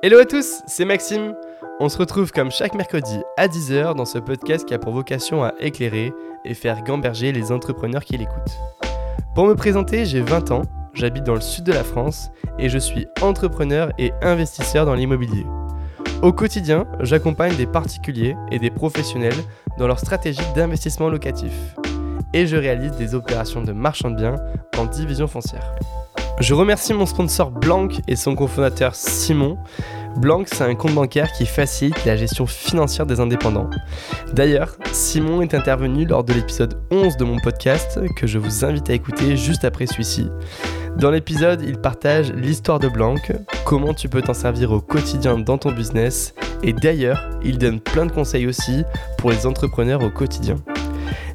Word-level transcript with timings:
Hello 0.00 0.18
à 0.18 0.24
tous, 0.24 0.62
c'est 0.68 0.84
Maxime. 0.84 1.34
On 1.80 1.88
se 1.88 1.98
retrouve 1.98 2.30
comme 2.30 2.52
chaque 2.52 2.76
mercredi 2.76 3.18
à 3.36 3.48
10h 3.48 3.96
dans 3.96 4.04
ce 4.04 4.18
podcast 4.18 4.64
qui 4.64 4.72
a 4.72 4.78
pour 4.78 4.92
vocation 4.92 5.42
à 5.42 5.54
éclairer 5.58 6.12
et 6.44 6.54
faire 6.54 6.84
gamberger 6.84 7.32
les 7.32 7.50
entrepreneurs 7.50 8.04
qui 8.04 8.16
l'écoutent. 8.16 8.58
Pour 9.34 9.48
me 9.48 9.56
présenter, 9.56 10.06
j'ai 10.06 10.20
20 10.20 10.52
ans, 10.52 10.62
j'habite 10.94 11.24
dans 11.24 11.34
le 11.34 11.40
sud 11.40 11.64
de 11.64 11.72
la 11.72 11.82
France 11.82 12.30
et 12.60 12.68
je 12.68 12.78
suis 12.78 13.08
entrepreneur 13.20 13.90
et 13.98 14.12
investisseur 14.22 14.86
dans 14.86 14.94
l'immobilier. 14.94 15.44
Au 16.22 16.32
quotidien, 16.32 16.86
j'accompagne 17.00 17.56
des 17.56 17.66
particuliers 17.66 18.36
et 18.52 18.60
des 18.60 18.70
professionnels 18.70 19.34
dans 19.78 19.88
leur 19.88 19.98
stratégie 19.98 20.46
d'investissement 20.54 21.08
locatif. 21.08 21.52
Et 22.32 22.46
je 22.46 22.56
réalise 22.56 22.92
des 22.92 23.16
opérations 23.16 23.62
de 23.62 23.72
marchand 23.72 24.12
de 24.12 24.16
biens 24.16 24.36
en 24.76 24.84
division 24.84 25.26
foncière. 25.26 25.74
Je 26.40 26.54
remercie 26.54 26.94
mon 26.94 27.04
sponsor 27.04 27.50
Blanc 27.50 27.88
et 28.06 28.14
son 28.14 28.36
cofondateur 28.36 28.94
Simon. 28.94 29.58
Blanc, 30.18 30.44
c'est 30.46 30.62
un 30.62 30.76
compte 30.76 30.94
bancaire 30.94 31.32
qui 31.32 31.46
facilite 31.46 32.04
la 32.04 32.16
gestion 32.16 32.46
financière 32.46 33.06
des 33.06 33.18
indépendants. 33.18 33.68
D'ailleurs, 34.34 34.76
Simon 34.92 35.42
est 35.42 35.54
intervenu 35.54 36.06
lors 36.06 36.22
de 36.22 36.32
l'épisode 36.32 36.80
11 36.92 37.16
de 37.16 37.24
mon 37.24 37.40
podcast 37.40 37.98
que 38.14 38.28
je 38.28 38.38
vous 38.38 38.64
invite 38.64 38.88
à 38.88 38.94
écouter 38.94 39.36
juste 39.36 39.64
après 39.64 39.86
celui-ci. 39.86 40.30
Dans 40.96 41.10
l'épisode, 41.10 41.62
il 41.66 41.78
partage 41.78 42.32
l'histoire 42.32 42.78
de 42.78 42.88
Blanc, 42.88 43.16
comment 43.64 43.92
tu 43.92 44.08
peux 44.08 44.22
t'en 44.22 44.34
servir 44.34 44.70
au 44.70 44.80
quotidien 44.80 45.38
dans 45.38 45.58
ton 45.58 45.72
business, 45.72 46.34
et 46.62 46.72
d'ailleurs, 46.72 47.28
il 47.42 47.58
donne 47.58 47.80
plein 47.80 48.06
de 48.06 48.12
conseils 48.12 48.46
aussi 48.46 48.84
pour 49.18 49.30
les 49.30 49.44
entrepreneurs 49.44 50.02
au 50.02 50.10
quotidien. 50.10 50.56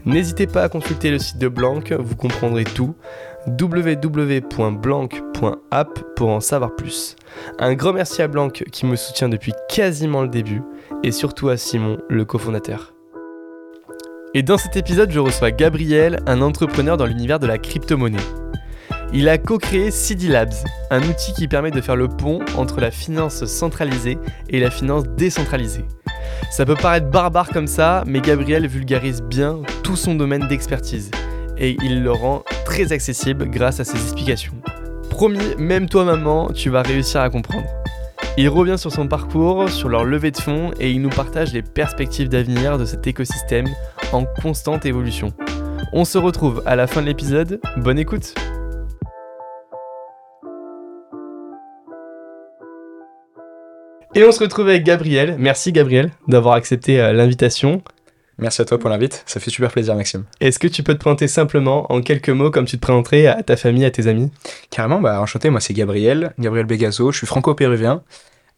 N'hésitez 0.05 0.47
pas 0.47 0.63
à 0.63 0.69
consulter 0.69 1.11
le 1.11 1.19
site 1.19 1.37
de 1.37 1.47
Blanc, 1.47 1.79
vous 1.97 2.15
comprendrez 2.17 2.65
tout 2.65 2.95
www.blanc.app 3.47 5.15
pour 6.15 6.29
en 6.29 6.39
savoir 6.39 6.75
plus. 6.75 7.15
Un 7.59 7.73
grand 7.73 7.93
merci 7.93 8.21
à 8.21 8.27
Blanc 8.27 8.49
qui 8.49 8.85
me 8.85 8.95
soutient 8.95 9.29
depuis 9.29 9.53
quasiment 9.69 10.21
le 10.21 10.27
début 10.27 10.61
et 11.03 11.11
surtout 11.11 11.49
à 11.49 11.57
Simon, 11.57 11.97
le 12.09 12.25
cofondateur. 12.25 12.93
Et 14.33 14.41
dans 14.41 14.57
cet 14.57 14.77
épisode, 14.77 15.11
je 15.11 15.19
reçois 15.19 15.51
Gabriel, 15.51 16.19
un 16.25 16.41
entrepreneur 16.41 16.97
dans 16.97 17.05
l'univers 17.05 17.39
de 17.39 17.45
la 17.45 17.59
crypto-monnaie. 17.59 18.17
Il 19.13 19.29
a 19.29 19.37
co-créé 19.37 19.91
CD 19.91 20.27
Labs, 20.27 20.53
un 20.89 21.03
outil 21.03 21.33
qui 21.33 21.47
permet 21.47 21.69
de 21.69 21.81
faire 21.81 21.95
le 21.95 22.07
pont 22.07 22.39
entre 22.57 22.81
la 22.81 22.89
finance 22.89 23.45
centralisée 23.45 24.17
et 24.49 24.59
la 24.59 24.71
finance 24.71 25.03
décentralisée. 25.03 25.85
Ça 26.49 26.65
peut 26.65 26.75
paraître 26.75 27.11
barbare 27.11 27.49
comme 27.49 27.67
ça, 27.67 28.03
mais 28.07 28.21
Gabriel 28.21 28.65
vulgarise 28.67 29.21
bien 29.21 29.61
tout 29.83 29.95
son 29.95 30.15
domaine 30.15 30.47
d'expertise 30.47 31.11
et 31.57 31.77
il 31.83 32.03
le 32.03 32.11
rend 32.11 32.43
très 32.65 32.91
accessible 32.91 33.49
grâce 33.49 33.79
à 33.79 33.83
ses 33.83 33.97
explications. 33.97 34.53
Promis, 35.09 35.55
même 35.57 35.87
toi 35.87 36.05
maman, 36.05 36.51
tu 36.51 36.69
vas 36.69 36.81
réussir 36.81 37.21
à 37.21 37.29
comprendre. 37.29 37.67
Il 38.37 38.49
revient 38.49 38.77
sur 38.77 38.91
son 38.91 39.07
parcours, 39.07 39.69
sur 39.69 39.89
leur 39.89 40.05
levée 40.05 40.31
de 40.31 40.37
fonds 40.37 40.71
et 40.79 40.89
il 40.91 41.01
nous 41.01 41.09
partage 41.09 41.53
les 41.53 41.61
perspectives 41.61 42.29
d'avenir 42.29 42.77
de 42.77 42.85
cet 42.85 43.05
écosystème 43.05 43.67
en 44.11 44.25
constante 44.41 44.85
évolution. 44.85 45.33
On 45.93 46.05
se 46.05 46.17
retrouve 46.17 46.63
à 46.65 46.75
la 46.75 46.87
fin 46.87 47.01
de 47.01 47.07
l'épisode, 47.07 47.59
bonne 47.77 47.99
écoute 47.99 48.33
Et 54.15 54.23
on 54.23 54.31
se 54.31 54.39
retrouve 54.39 54.67
avec 54.69 54.83
Gabriel. 54.83 55.37
Merci 55.39 55.71
Gabriel 55.71 56.11
d'avoir 56.27 56.53
accepté 56.53 57.01
euh, 57.01 57.13
l'invitation. 57.13 57.81
Merci 58.39 58.61
à 58.61 58.65
toi 58.65 58.79
pour 58.79 58.89
l'invite, 58.89 59.23
ça 59.27 59.39
fait 59.39 59.51
super 59.51 59.71
plaisir 59.71 59.95
Maxime. 59.95 60.23
Est-ce 60.39 60.57
que 60.57 60.67
tu 60.67 60.81
peux 60.81 60.93
te 60.93 60.99
présenter 60.99 61.27
simplement 61.27 61.91
en 61.91 62.01
quelques 62.01 62.29
mots 62.29 62.49
comme 62.49 62.65
tu 62.65 62.77
te 62.77 62.81
présenterais 62.81 63.27
à 63.27 63.43
ta 63.43 63.55
famille, 63.55 63.85
à 63.85 63.91
tes 63.91 64.07
amis? 64.07 64.31
Carrément, 64.71 64.99
bah 64.99 65.21
enchanté, 65.21 65.49
moi 65.49 65.59
c'est 65.59 65.73
Gabriel, 65.73 66.33
Gabriel 66.39 66.65
Begazo, 66.65 67.11
je 67.11 67.17
suis 67.17 67.27
franco-péruvien. 67.27 68.01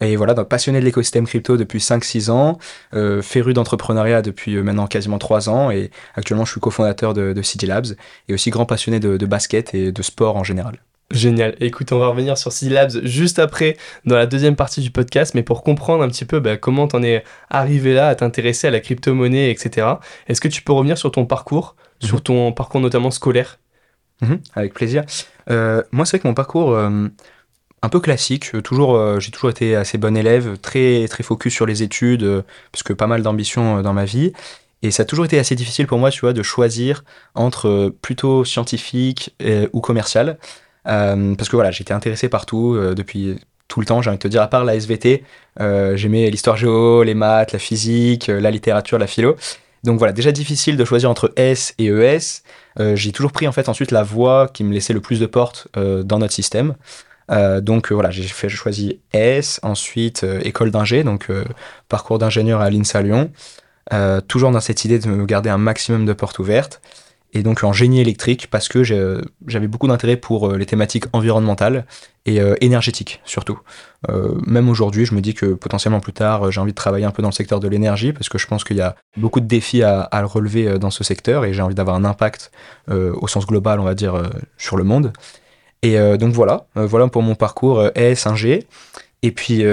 Et 0.00 0.16
voilà, 0.16 0.34
donc 0.34 0.48
passionné 0.48 0.80
de 0.80 0.84
l'écosystème 0.84 1.26
crypto 1.26 1.56
depuis 1.56 1.78
5-6 1.78 2.30
ans, 2.30 2.58
euh, 2.92 3.22
féru 3.22 3.54
d'entrepreneuriat 3.54 4.20
depuis 4.20 4.56
euh, 4.56 4.62
maintenant 4.62 4.86
quasiment 4.86 5.18
3 5.18 5.48
ans, 5.48 5.70
et 5.70 5.90
actuellement 6.14 6.44
je 6.44 6.52
suis 6.52 6.60
cofondateur 6.60 7.14
de, 7.14 7.32
de 7.32 7.42
CD 7.42 7.66
Labs, 7.66 7.86
et 8.28 8.34
aussi 8.34 8.50
grand 8.50 8.66
passionné 8.66 9.00
de, 9.00 9.16
de 9.16 9.26
basket 9.26 9.74
et 9.74 9.92
de 9.92 10.02
sport 10.02 10.36
en 10.36 10.44
général. 10.44 10.80
Génial. 11.12 11.54
Écoute, 11.60 11.92
on 11.92 11.98
va 11.98 12.08
revenir 12.08 12.36
sur 12.36 12.50
C-Labs 12.50 13.04
juste 13.04 13.38
après, 13.38 13.76
dans 14.04 14.16
la 14.16 14.26
deuxième 14.26 14.56
partie 14.56 14.80
du 14.80 14.90
podcast, 14.90 15.34
mais 15.34 15.44
pour 15.44 15.62
comprendre 15.62 16.02
un 16.02 16.08
petit 16.08 16.24
peu 16.24 16.40
bah, 16.40 16.56
comment 16.56 16.88
t'en 16.88 17.02
es 17.02 17.22
arrivé 17.48 17.94
là 17.94 18.08
à 18.08 18.14
t'intéresser 18.16 18.66
à 18.66 18.70
la 18.72 18.80
crypto-monnaie, 18.80 19.50
etc. 19.50 19.86
Est-ce 20.26 20.40
que 20.40 20.48
tu 20.48 20.62
peux 20.62 20.72
revenir 20.72 20.98
sur 20.98 21.12
ton 21.12 21.24
parcours, 21.24 21.76
sur 22.00 22.16
mhm. 22.16 22.22
ton 22.22 22.52
parcours 22.52 22.80
notamment 22.80 23.12
scolaire? 23.12 23.60
Mhm, 24.20 24.40
Avec 24.54 24.74
plaisir. 24.74 25.04
Euh, 25.48 25.82
moi, 25.92 26.04
c'est 26.06 26.16
vrai 26.16 26.22
que 26.22 26.28
mon 26.28 26.34
parcours 26.34 26.72
euh, 26.72 27.08
un 27.82 27.88
peu 27.88 28.00
classique, 28.00 28.54
euh, 28.54 28.60
toujours, 28.60 29.20
j'ai 29.20 29.30
toujours 29.30 29.50
été 29.50 29.76
assez 29.76 29.98
bon 29.98 30.16
élève, 30.16 30.58
très 30.58 31.06
très 31.08 31.22
focus 31.22 31.54
sur 31.54 31.66
les 31.66 31.84
études, 31.84 32.44
parce 32.72 32.82
que 32.82 32.92
pas 32.92 33.06
mal 33.06 33.22
d'ambition 33.22 33.80
dans 33.80 33.92
ma 33.92 34.04
vie. 34.04 34.32
Et 34.82 34.90
ça 34.90 35.04
a 35.04 35.06
toujours 35.06 35.24
été 35.24 35.38
assez 35.38 35.54
difficile 35.54 35.86
pour 35.86 35.98
moi, 35.98 36.10
tu 36.10 36.20
vois, 36.20 36.32
de 36.32 36.42
choisir 36.42 37.04
entre 37.34 37.94
plutôt 38.02 38.44
scientifique 38.44 39.34
ou 39.72 39.80
commercial. 39.80 40.38
Euh, 40.88 41.34
parce 41.34 41.48
que 41.48 41.56
voilà, 41.56 41.70
j'étais 41.70 41.92
intéressé 41.92 42.28
partout 42.28 42.74
euh, 42.74 42.94
depuis 42.94 43.38
tout 43.68 43.80
le 43.80 43.86
temps, 43.86 44.00
j'ai 44.02 44.10
envie 44.10 44.18
de 44.18 44.22
te 44.22 44.28
dire, 44.28 44.42
à 44.42 44.48
part 44.48 44.64
la 44.64 44.76
SVT, 44.76 45.24
euh, 45.60 45.96
j'aimais 45.96 46.30
l'histoire 46.30 46.56
géo, 46.56 47.02
les 47.02 47.14
maths, 47.14 47.52
la 47.52 47.58
physique, 47.58 48.28
la 48.28 48.50
littérature, 48.50 48.98
la 48.98 49.08
philo. 49.08 49.36
Donc 49.82 49.98
voilà, 49.98 50.12
déjà 50.12 50.32
difficile 50.32 50.76
de 50.76 50.84
choisir 50.84 51.10
entre 51.10 51.32
S 51.36 51.74
et 51.78 51.86
ES. 51.86 52.42
j'ai 52.94 53.12
toujours 53.12 53.32
pris 53.32 53.46
en 53.46 53.52
fait 53.52 53.68
ensuite 53.68 53.90
la 53.90 54.02
voie 54.02 54.48
qui 54.52 54.64
me 54.64 54.72
laissait 54.72 54.92
le 54.92 55.00
plus 55.00 55.20
de 55.20 55.26
portes 55.26 55.68
dans 55.74 56.18
notre 56.18 56.32
système. 56.32 56.74
donc 57.60 57.92
voilà, 57.92 58.10
j'ai 58.10 58.48
choisi 58.48 58.98
S, 59.12 59.60
ensuite 59.62 60.26
école 60.42 60.72
d'ingé, 60.72 61.04
donc 61.04 61.28
parcours 61.88 62.18
d'ingénieur 62.18 62.60
à 62.62 62.70
l'INSA 62.70 63.02
Lyon. 63.02 63.30
toujours 64.26 64.50
dans 64.50 64.60
cette 64.60 64.84
idée 64.84 64.98
de 64.98 65.08
me 65.08 65.24
garder 65.24 65.50
un 65.50 65.58
maximum 65.58 66.04
de 66.04 66.12
portes 66.12 66.40
ouvertes 66.40 66.80
et 67.36 67.42
donc 67.42 67.62
en 67.64 67.72
génie 67.72 68.00
électrique 68.00 68.48
parce 68.50 68.68
que 68.68 68.82
j'avais 68.82 69.68
beaucoup 69.68 69.88
d'intérêt 69.88 70.16
pour 70.16 70.48
euh, 70.48 70.56
les 70.56 70.64
thématiques 70.64 71.04
environnementales 71.12 71.84
et 72.24 72.40
euh, 72.40 72.54
énergétiques 72.62 73.20
surtout. 73.26 73.58
Euh, 74.08 74.34
même 74.46 74.70
aujourd'hui, 74.70 75.04
je 75.04 75.14
me 75.14 75.20
dis 75.20 75.34
que 75.34 75.46
potentiellement 75.46 76.00
plus 76.00 76.14
tard, 76.14 76.50
j'ai 76.50 76.60
envie 76.60 76.72
de 76.72 76.76
travailler 76.76 77.04
un 77.04 77.10
peu 77.10 77.20
dans 77.20 77.28
le 77.28 77.34
secteur 77.34 77.60
de 77.60 77.68
l'énergie 77.68 78.14
parce 78.14 78.30
que 78.30 78.38
je 78.38 78.46
pense 78.46 78.64
qu'il 78.64 78.78
y 78.78 78.80
a 78.80 78.96
beaucoup 79.18 79.40
de 79.40 79.46
défis 79.46 79.82
à, 79.82 80.08
relever 80.24 80.78
dans 80.78 80.90
ce 80.90 81.04
secteur 81.04 81.44
et 81.44 81.52
j'ai 81.52 81.60
envie 81.60 81.74
d'avoir 81.74 81.96
un 81.96 82.04
impact 82.04 82.50
au 82.88 83.28
sens 83.28 83.46
global, 83.46 83.80
on 83.80 83.84
va 83.84 83.94
dire, 83.94 84.30
sur 84.56 84.76
le 84.76 84.84
monde. 84.84 85.12
Et 85.82 85.96
donc 86.18 86.32
voilà, 86.32 86.66
voilà 86.74 87.06
pour 87.08 87.22
mon 87.22 87.34
parcours 87.34 87.90
S, 87.94 88.26
1G. 88.26 88.64
Et 89.22 89.30
puis 89.30 89.64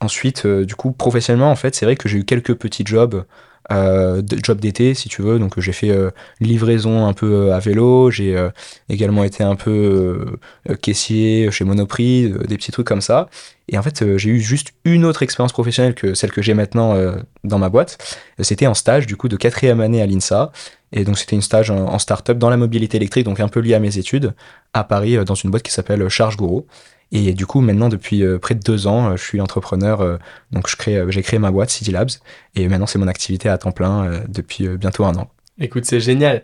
ensuite, 0.00 0.46
du 0.46 0.74
coup, 0.74 0.92
professionnellement, 0.92 1.50
en 1.50 1.56
fait, 1.56 1.74
c'est 1.74 1.86
vrai 1.86 1.96
que 1.96 2.08
j'ai 2.08 2.18
eu 2.18 2.24
quelques 2.24 2.54
petits 2.54 2.84
jobs 2.84 3.24
euh, 3.72 4.22
job 4.42 4.60
d'été 4.60 4.94
si 4.94 5.08
tu 5.08 5.22
veux. 5.22 5.38
Donc 5.38 5.58
j'ai 5.58 5.72
fait 5.72 5.90
euh, 5.90 6.10
livraison 6.40 7.06
un 7.06 7.12
peu 7.12 7.48
euh, 7.48 7.54
à 7.54 7.58
vélo. 7.58 8.10
J'ai 8.10 8.36
euh, 8.36 8.50
également 8.88 9.24
été 9.24 9.42
un 9.42 9.56
peu 9.56 10.38
caissier 10.82 11.50
chez 11.50 11.64
Monoprix 11.64 12.32
des 12.46 12.56
petits 12.56 12.72
trucs 12.72 12.86
comme 12.86 13.00
ça. 13.00 13.28
Et 13.68 13.78
en 13.78 13.82
fait 13.82 14.16
j'ai 14.16 14.30
eu 14.30 14.40
juste 14.40 14.72
une 14.84 15.04
autre 15.04 15.22
expérience 15.22 15.52
professionnelle 15.52 15.94
que 15.94 16.14
celle 16.14 16.30
que 16.30 16.42
j'ai 16.42 16.54
maintenant 16.54 16.96
dans 17.44 17.58
ma 17.58 17.68
boîte. 17.68 17.98
C'était 18.40 18.66
en 18.66 18.74
stage 18.74 19.06
du 19.06 19.16
coup 19.16 19.28
de 19.28 19.36
quatrième 19.36 19.80
année 19.80 20.00
à 20.00 20.06
l'INSA. 20.06 20.52
Et 20.92 21.04
donc 21.04 21.18
c'était 21.18 21.34
une 21.34 21.42
stage 21.42 21.70
en, 21.70 21.86
en 21.86 21.98
start-up 21.98 22.38
dans 22.38 22.48
la 22.48 22.56
mobilité 22.56 22.96
électrique 22.96 23.24
donc 23.24 23.40
un 23.40 23.48
peu 23.48 23.58
lié 23.58 23.74
à 23.74 23.80
mes 23.80 23.98
études 23.98 24.34
à 24.72 24.84
Paris 24.84 25.16
dans 25.24 25.34
une 25.34 25.50
boîte 25.50 25.64
qui 25.64 25.72
s'appelle 25.72 26.08
Charge 26.08 26.36
Gourou 26.36 26.66
et 27.12 27.32
du 27.34 27.46
coup, 27.46 27.60
maintenant, 27.60 27.88
depuis 27.88 28.24
euh, 28.24 28.38
près 28.38 28.54
de 28.54 28.60
deux 28.60 28.86
ans, 28.86 29.10
euh, 29.10 29.16
je 29.16 29.22
suis 29.22 29.40
entrepreneur. 29.40 30.00
Euh, 30.00 30.16
donc, 30.50 30.68
je 30.68 30.76
crée, 30.76 31.00
j'ai 31.08 31.22
créé 31.22 31.38
ma 31.38 31.50
boîte, 31.50 31.70
City 31.70 31.92
Labs. 31.92 32.10
Et 32.54 32.68
maintenant, 32.68 32.86
c'est 32.86 32.98
mon 32.98 33.08
activité 33.08 33.48
à 33.48 33.58
temps 33.58 33.72
plein 33.72 34.22
depuis 34.28 34.68
bientôt 34.76 35.04
un 35.04 35.14
an. 35.14 35.30
Écoute, 35.58 35.86
c'est 35.86 36.00
génial. 36.00 36.42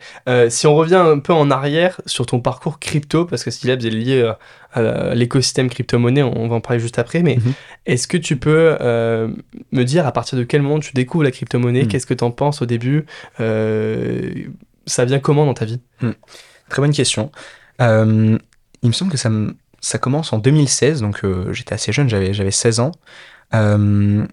si 0.48 0.66
on 0.66 0.74
revient 0.74 0.94
un 0.94 1.18
peu 1.18 1.34
en 1.34 1.50
arrière 1.50 2.00
sur 2.06 2.24
ton 2.24 2.40
parcours 2.40 2.78
crypto, 2.78 3.26
parce 3.26 3.44
que 3.44 3.50
City 3.50 3.66
Labs 3.66 3.84
est 3.84 3.90
lié 3.90 4.32
à 4.72 5.14
l'écosystème 5.14 5.68
crypto-monnaie, 5.68 6.22
on 6.22 6.48
va 6.48 6.56
en 6.56 6.60
parler 6.60 6.80
juste 6.80 6.98
après, 6.98 7.22
mais 7.22 7.36
mhm. 7.36 7.52
est-ce 7.84 8.08
que 8.08 8.16
tu 8.16 8.36
peux 8.36 8.76
me 8.80 9.82
dire 9.82 10.06
à 10.06 10.12
partir 10.12 10.38
de 10.38 10.44
quel 10.44 10.62
moment 10.62 10.80
tu 10.80 10.92
découvres 10.92 11.24
la 11.24 11.30
crypto-monnaie 11.30 11.82
mhm. 11.82 11.88
Qu'est-ce 11.88 12.06
que 12.06 12.14
tu 12.14 12.24
en 12.24 12.30
penses 12.30 12.62
au 12.62 12.66
début 12.66 13.04
Ça 13.38 15.04
vient 15.04 15.18
comment 15.18 15.44
dans 15.44 15.54
ta 15.54 15.66
vie? 15.66 15.80
Mhm. 16.00 16.14
Très 16.70 16.80
bonne 16.80 16.92
question. 16.92 17.30
il 17.80 18.38
me 18.82 18.92
semble 18.92 19.10
que 19.10 19.18
ça 19.18 19.28
me 19.28 19.54
ça 19.82 19.98
commence 19.98 20.32
en 20.32 20.38
2016, 20.38 21.02
donc 21.02 21.24
euh, 21.24 21.52
j'étais 21.52 21.74
assez 21.74 21.92
jeune, 21.92 22.08
j'avais, 22.08 22.32
j'avais 22.32 22.52
16 22.52 22.80
ans. 22.80 22.92
Euh, 23.52 24.24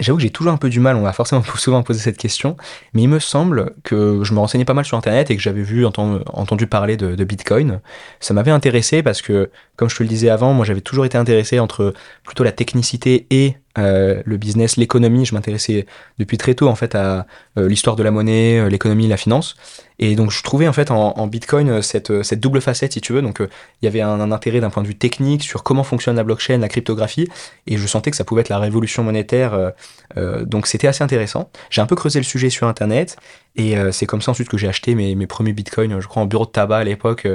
j'avoue 0.00 0.16
que 0.16 0.22
j'ai 0.22 0.30
toujours 0.30 0.52
un 0.52 0.56
peu 0.56 0.70
du 0.70 0.80
mal, 0.80 0.96
on 0.96 1.02
va 1.02 1.12
forcément 1.12 1.42
souvent 1.56 1.82
poser 1.82 2.00
cette 2.00 2.16
question, 2.16 2.56
mais 2.94 3.02
il 3.02 3.08
me 3.08 3.18
semble 3.18 3.74
que 3.84 4.20
je 4.24 4.32
me 4.32 4.38
renseignais 4.38 4.64
pas 4.64 4.74
mal 4.74 4.86
sur 4.86 4.96
Internet 4.96 5.30
et 5.30 5.36
que 5.36 5.42
j'avais 5.42 5.62
vu, 5.62 5.84
entendu, 5.84 6.66
parler 6.66 6.96
de, 6.96 7.24
Bitcoin. 7.24 7.80
Ça 8.20 8.32
m'avait 8.32 8.50
intéressé 8.50 9.02
parce 9.02 9.20
que, 9.20 9.50
comme 9.76 9.90
je 9.90 9.96
te 9.96 10.02
le 10.02 10.08
disais 10.08 10.30
avant, 10.30 10.54
moi 10.54 10.64
j'avais 10.64 10.80
toujours 10.80 11.04
été 11.04 11.18
intéressé 11.18 11.60
entre 11.60 11.92
plutôt 12.24 12.42
la 12.42 12.52
technicité 12.52 13.26
et 13.30 13.56
le 13.76 14.36
business, 14.36 14.76
l'économie. 14.76 15.24
Je 15.24 15.34
m'intéressais 15.34 15.86
depuis 16.18 16.38
très 16.38 16.54
tôt 16.54 16.68
en 16.68 16.74
fait 16.74 16.94
à 16.94 17.26
l'histoire 17.56 17.96
de 17.96 18.02
la 18.02 18.10
monnaie, 18.10 18.68
l'économie, 18.70 19.08
la 19.08 19.16
finance. 19.16 19.56
Et 19.98 20.14
donc 20.14 20.30
je 20.30 20.42
trouvais 20.42 20.68
en 20.68 20.72
fait 20.72 20.90
en, 20.90 21.26
Bitcoin 21.26 21.70
euh, 21.70 21.82
cette, 21.82 22.10
euh, 22.10 22.22
cette, 22.22 22.40
double 22.40 22.60
facette 22.60 22.92
si 22.92 23.00
tu 23.00 23.12
veux. 23.12 23.22
Donc 23.22 23.40
euh, 23.40 23.48
il 23.80 23.86
y 23.86 23.88
avait 23.88 24.02
un, 24.02 24.30
intérêt 24.30 24.60
d'un 24.60 24.70
point 24.70 24.82
de 24.82 24.88
vue 24.88 24.96
technique 24.96 25.42
sur 25.42 25.62
comment 25.62 25.84
fonctionne 25.84 26.16
la 26.16 26.24
blockchain, 26.24 26.58
la 26.58 26.68
cryptographie, 26.68 27.28
et 27.66 27.76
je 27.76 27.86
sentais 27.86 28.10
que 28.10 28.16
ça 28.16 28.24
pouvait 28.24 28.42
être 28.42 28.48
la 28.48 28.58
révolution 28.58 29.02
monétaire. 29.02 29.72
donc 30.16 30.66
c'était 30.66 30.88
assez 30.88 31.04
intéressant. 31.04 31.50
J'ai 31.70 31.80
un 31.80 31.86
peu 31.86 31.96
creusé 31.96 32.18
le 32.18 32.24
sujet 32.24 32.50
sur 32.50 32.66
internet 32.66 33.16
et 33.56 33.76
c'est 33.92 34.06
comme 34.06 34.22
ça 34.22 34.30
ensuite 34.32 34.48
que 34.48 34.56
j'ai 34.56 34.68
acheté 34.68 34.94
mes, 34.94 35.14
mes, 35.14 35.26
premiers 35.26 35.52
Bitcoins, 35.52 36.00
je 36.00 36.06
crois 36.06 36.22
en 36.22 36.26
bureau 36.26 36.46
de 36.46 36.50
tabac 36.50 36.78
à 36.78 36.84
l'époque, 36.84 37.26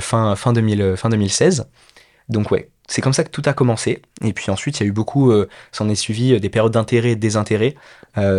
fin, 0.00 0.36
fin, 0.36 0.52
2000, 0.52 0.94
fin 0.96 1.08
2016. 1.08 1.66
Donc 2.28 2.50
ouais, 2.50 2.70
c'est 2.86 3.00
comme 3.02 3.12
ça 3.12 3.24
que 3.24 3.30
tout 3.30 3.42
a 3.46 3.52
commencé. 3.52 4.02
Et 4.22 4.32
puis 4.32 4.50
ensuite, 4.50 4.80
il 4.80 4.82
y 4.82 4.86
a 4.86 4.88
eu 4.88 4.92
beaucoup, 4.92 5.30
euh, 5.30 5.48
s'en 5.72 5.88
est 5.88 5.94
suivi 5.94 6.38
des 6.38 6.48
périodes 6.48 6.72
d'intérêt 6.72 7.10
et 7.10 7.16
de 7.16 7.20
désintérêt, 7.20 7.74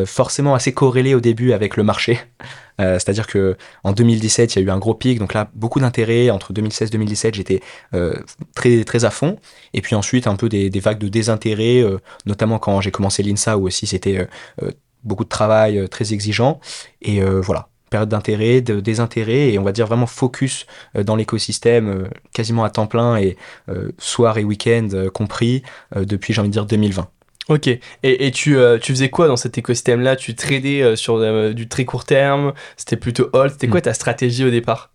forcément 0.06 0.56
assez 0.56 0.74
corrélées 0.74 1.16
au 1.16 1.20
début 1.20 1.52
avec 1.54 1.78
le 1.78 1.84
marché. 1.84 2.20
Euh, 2.82 2.96
c'est-à-dire 2.96 3.28
que 3.28 3.56
en 3.84 3.94
2017, 3.94 4.56
il 4.56 4.60
y 4.60 4.62
a 4.62 4.66
eu 4.66 4.70
un 4.70 4.78
gros 4.78 4.94
pic, 4.94 5.20
donc 5.20 5.34
là, 5.34 5.50
beaucoup 5.54 5.80
d'intérêt. 5.80 6.30
Entre 6.30 6.54
2016 6.54 6.90
et 6.90 6.92
2017, 6.92 7.36
j'étais 7.36 7.62
euh, 7.94 8.16
très, 8.56 8.84
très 8.84 9.06
à 9.06 9.12
fond. 9.12 9.38
Et 9.74 9.82
puis 9.82 9.96
ensuite, 9.96 10.28
un 10.28 10.36
peu 10.36 10.50
des, 10.50 10.70
vagues 10.80 11.00
de 11.00 11.08
désintérêt, 11.08 11.82
euh, 11.82 12.00
notamment 12.26 12.60
quand 12.60 12.82
j'ai 12.82 12.92
commencé 12.92 13.24
l'INSA, 13.24 13.58
où 13.58 13.68
aussi 13.68 13.88
c'était 13.88 14.28
beaucoup 15.04 15.24
de 15.24 15.30
travail, 15.30 15.88
très 15.90 16.14
exigeant. 16.14 16.60
Et 17.02 17.22
voilà, 17.22 17.70
période 17.90 18.10
d'intérêt, 18.10 18.62
de 18.62 18.80
désintérêt, 18.80 19.54
et 19.54 19.60
on 19.60 19.64
va 19.64 19.72
dire 19.72 19.88
vraiment 19.88 20.08
focus 20.08 20.66
dans 20.96 21.16
l'écosystème 21.16 22.10
quasiment 22.34 22.64
à 22.64 22.70
temps 22.70 22.88
plein, 22.88 23.18
et 23.18 23.38
soir 23.98 24.38
et 24.38 24.44
week-end 24.44 24.88
compris, 25.14 25.64
depuis, 25.96 26.34
j'ai 26.34 26.42
envie 26.42 26.50
de 26.50 26.54
dire, 26.54 26.66
2020. 26.66 27.08
Ok. 27.48 27.68
Et, 27.68 27.82
et 28.04 28.32
tu, 28.32 28.58
euh, 28.58 28.80
tu 28.80 28.92
faisais 28.92 29.10
quoi 29.10 29.28
dans 29.28 29.38
cet 29.38 29.58
écosystème-là? 29.58 30.16
Tu 30.16 30.36
tradais 30.36 30.82
euh, 30.82 30.96
sur 30.96 31.18
euh, 31.18 31.54
du 31.54 31.68
très 31.68 31.86
court 31.86 32.04
terme? 32.06 32.54
C'était 32.76 32.98
plutôt 32.98 33.30
hold? 33.34 33.52
C'était 33.52 33.68
quoi 33.68 33.80
hmm. 33.82 33.84
ta 33.84 33.94
stratégie 33.94 34.44
au 34.44 34.50
départ? 34.50 34.90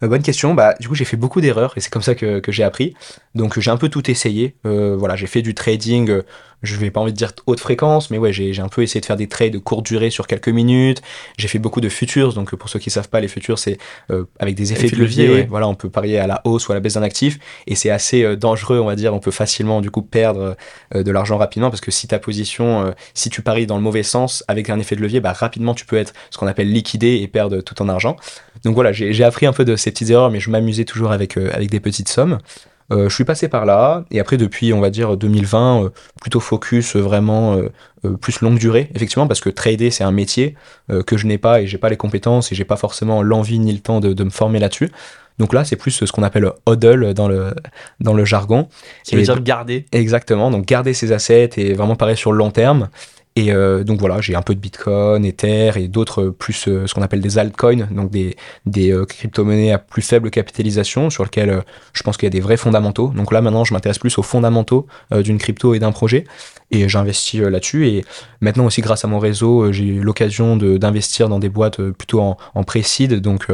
Bonne 0.00 0.22
question. 0.22 0.54
Bah, 0.54 0.74
du 0.80 0.88
coup, 0.88 0.96
j'ai 0.96 1.04
fait 1.04 1.16
beaucoup 1.16 1.40
d'erreurs 1.40 1.74
et 1.76 1.80
c'est 1.80 1.90
comme 1.90 2.02
ça 2.02 2.16
que, 2.16 2.40
que 2.40 2.50
j'ai 2.50 2.64
appris. 2.64 2.94
Donc, 3.34 3.58
j'ai 3.58 3.70
un 3.70 3.76
peu 3.76 3.88
tout 3.88 4.10
essayé. 4.10 4.56
voilà, 4.64 5.16
j'ai 5.16 5.26
fait 5.26 5.42
du 5.42 5.54
trading 5.54 6.22
je 6.62 6.76
vais 6.76 6.90
pas 6.90 7.00
envie 7.00 7.12
de 7.12 7.16
dire 7.16 7.32
haute 7.46 7.60
fréquence, 7.60 8.10
mais 8.10 8.18
ouais, 8.18 8.32
j'ai 8.32 8.58
un 8.60 8.68
peu 8.68 8.82
essayé 8.82 9.00
de 9.00 9.06
faire 9.06 9.16
des 9.16 9.28
trades 9.28 9.52
de 9.52 9.58
courte 9.58 9.84
durée 9.84 10.10
sur 10.10 10.26
quelques 10.26 10.48
minutes. 10.48 11.02
J'ai 11.36 11.48
fait 11.48 11.58
beaucoup 11.58 11.80
de 11.80 11.88
futures, 11.88 12.32
donc 12.32 12.54
pour 12.54 12.68
ceux 12.68 12.78
qui 12.78 12.90
savent 12.90 13.08
pas, 13.08 13.20
les 13.20 13.28
futures, 13.28 13.58
c'est 13.58 13.78
euh, 14.10 14.24
avec 14.38 14.54
des 14.54 14.72
effets 14.72 14.88
de 14.88 14.96
levier. 14.96 15.46
Voilà, 15.48 15.68
on 15.68 15.74
peut 15.74 15.90
parier 15.90 16.18
à 16.18 16.26
la 16.26 16.40
hausse 16.44 16.68
ou 16.68 16.72
à 16.72 16.74
la 16.74 16.80
baisse 16.80 16.94
d'un 16.94 17.02
actif, 17.02 17.38
et 17.66 17.74
c'est 17.74 17.90
assez 17.90 18.22
euh, 18.22 18.36
dangereux, 18.36 18.78
on 18.78 18.86
va 18.86 18.94
dire. 18.94 19.12
On 19.14 19.18
peut 19.18 19.30
facilement 19.30 19.80
du 19.80 19.90
coup 19.90 20.02
perdre 20.02 20.56
euh, 20.94 21.02
de 21.02 21.10
l'argent 21.10 21.36
rapidement, 21.36 21.70
parce 21.70 21.80
que 21.80 21.90
si 21.90 22.06
ta 22.06 22.18
position, 22.18 22.94
si 23.14 23.30
tu 23.30 23.42
paries 23.42 23.66
dans 23.66 23.76
le 23.76 23.82
mauvais 23.82 24.02
sens 24.02 24.44
avec 24.46 24.70
un 24.70 24.78
effet 24.78 24.96
de 24.96 25.00
levier, 25.00 25.20
bah 25.20 25.32
rapidement 25.32 25.74
tu 25.74 25.84
peux 25.84 25.96
être 25.96 26.12
ce 26.30 26.38
qu'on 26.38 26.46
appelle 26.46 26.70
liquidé 26.70 27.20
et 27.22 27.28
perdre 27.28 27.60
tout 27.60 27.74
ton 27.74 27.88
argent. 27.88 28.16
Donc 28.64 28.74
voilà, 28.74 28.92
j'ai 28.92 29.24
appris 29.24 29.46
un 29.46 29.52
peu 29.52 29.64
de 29.64 29.76
ces 29.76 29.90
petites 29.90 30.10
erreurs, 30.10 30.30
mais 30.30 30.40
je 30.40 30.50
m'amusais 30.50 30.84
toujours 30.84 31.10
avec 31.12 31.36
avec 31.36 31.70
des 31.70 31.80
petites 31.80 32.08
sommes. 32.08 32.38
Euh, 32.92 33.08
je 33.08 33.14
suis 33.14 33.24
passé 33.24 33.48
par 33.48 33.64
là, 33.64 34.04
et 34.10 34.20
après 34.20 34.36
depuis, 34.36 34.72
on 34.72 34.80
va 34.80 34.90
dire 34.90 35.16
2020, 35.16 35.84
euh, 35.84 35.88
plutôt 36.20 36.40
focus 36.40 36.94
euh, 36.94 37.00
vraiment 37.00 37.58
plus 38.20 38.40
longue 38.40 38.58
durée, 38.58 38.90
effectivement, 38.94 39.28
parce 39.28 39.40
que 39.40 39.48
trader 39.48 39.90
c'est 39.92 40.02
un 40.02 40.10
métier 40.10 40.56
que 41.06 41.16
je 41.16 41.24
n'ai 41.28 41.38
pas 41.38 41.60
et 41.60 41.68
j'ai 41.68 41.78
pas 41.78 41.88
les 41.88 41.96
compétences 41.96 42.50
et 42.50 42.56
j'ai 42.56 42.64
pas 42.64 42.74
forcément 42.76 43.22
l'envie 43.22 43.60
ni 43.60 43.72
le 43.72 43.78
temps 43.78 44.00
de, 44.00 44.24
me 44.24 44.30
former 44.30 44.58
là-dessus. 44.58 44.90
Donc 45.38 45.52
là, 45.52 45.64
c'est 45.64 45.76
plus 45.76 45.92
ce 45.92 46.12
qu'on 46.12 46.24
appelle 46.24 46.50
hodl 46.66 47.14
dans 47.14 47.28
le, 47.28 47.54
dans 48.00 48.12
le 48.12 48.24
jargon. 48.24 48.68
Ça 49.04 49.14
veut 49.14 49.22
dire 49.22 49.40
garder. 49.40 49.86
Exactement, 49.92 50.50
donc 50.50 50.66
garder 50.66 50.94
ses 50.94 51.12
assets 51.12 51.50
et 51.58 51.74
vraiment 51.74 51.94
pareil 51.94 52.16
sur 52.16 52.32
le 52.32 52.38
long 52.38 52.50
terme. 52.50 52.88
Et 53.34 53.50
euh, 53.52 53.82
donc 53.82 53.98
voilà, 53.98 54.20
j'ai 54.20 54.34
un 54.34 54.42
peu 54.42 54.54
de 54.54 54.60
Bitcoin, 54.60 55.24
Ether 55.24 55.72
et 55.76 55.88
d'autres 55.88 56.26
plus 56.26 56.68
euh, 56.68 56.86
ce 56.86 56.92
qu'on 56.92 57.00
appelle 57.00 57.22
des 57.22 57.38
altcoins, 57.38 57.88
donc 57.90 58.10
des, 58.10 58.36
des 58.66 58.92
euh, 58.92 59.06
crypto-monnaies 59.06 59.72
à 59.72 59.78
plus 59.78 60.02
faible 60.02 60.30
capitalisation 60.30 61.08
sur 61.08 61.24
lesquelles 61.24 61.62
je 61.94 62.02
pense 62.02 62.18
qu'il 62.18 62.26
y 62.26 62.28
a 62.28 62.30
des 62.30 62.40
vrais 62.40 62.58
fondamentaux. 62.58 63.12
Donc 63.16 63.32
là 63.32 63.40
maintenant, 63.40 63.64
je 63.64 63.72
m'intéresse 63.72 63.98
plus 63.98 64.18
aux 64.18 64.22
fondamentaux 64.22 64.86
d'une 65.10 65.38
crypto 65.38 65.74
et 65.74 65.78
d'un 65.78 65.92
projet 65.92 66.24
et 66.72 66.88
j'investis 66.88 67.40
là-dessus. 67.40 67.86
Et 67.86 68.04
maintenant 68.40 68.66
aussi, 68.66 68.80
grâce 68.80 69.04
à 69.04 69.08
mon 69.08 69.18
réseau, 69.18 69.70
j'ai 69.72 69.84
eu 69.84 70.00
l'occasion 70.00 70.56
d'investir 70.56 71.28
dans 71.28 71.38
des 71.38 71.48
boîtes 71.48 71.80
plutôt 71.92 72.20
en, 72.20 72.36
en 72.54 72.64
pré-seed, 72.64 73.20
donc 73.20 73.46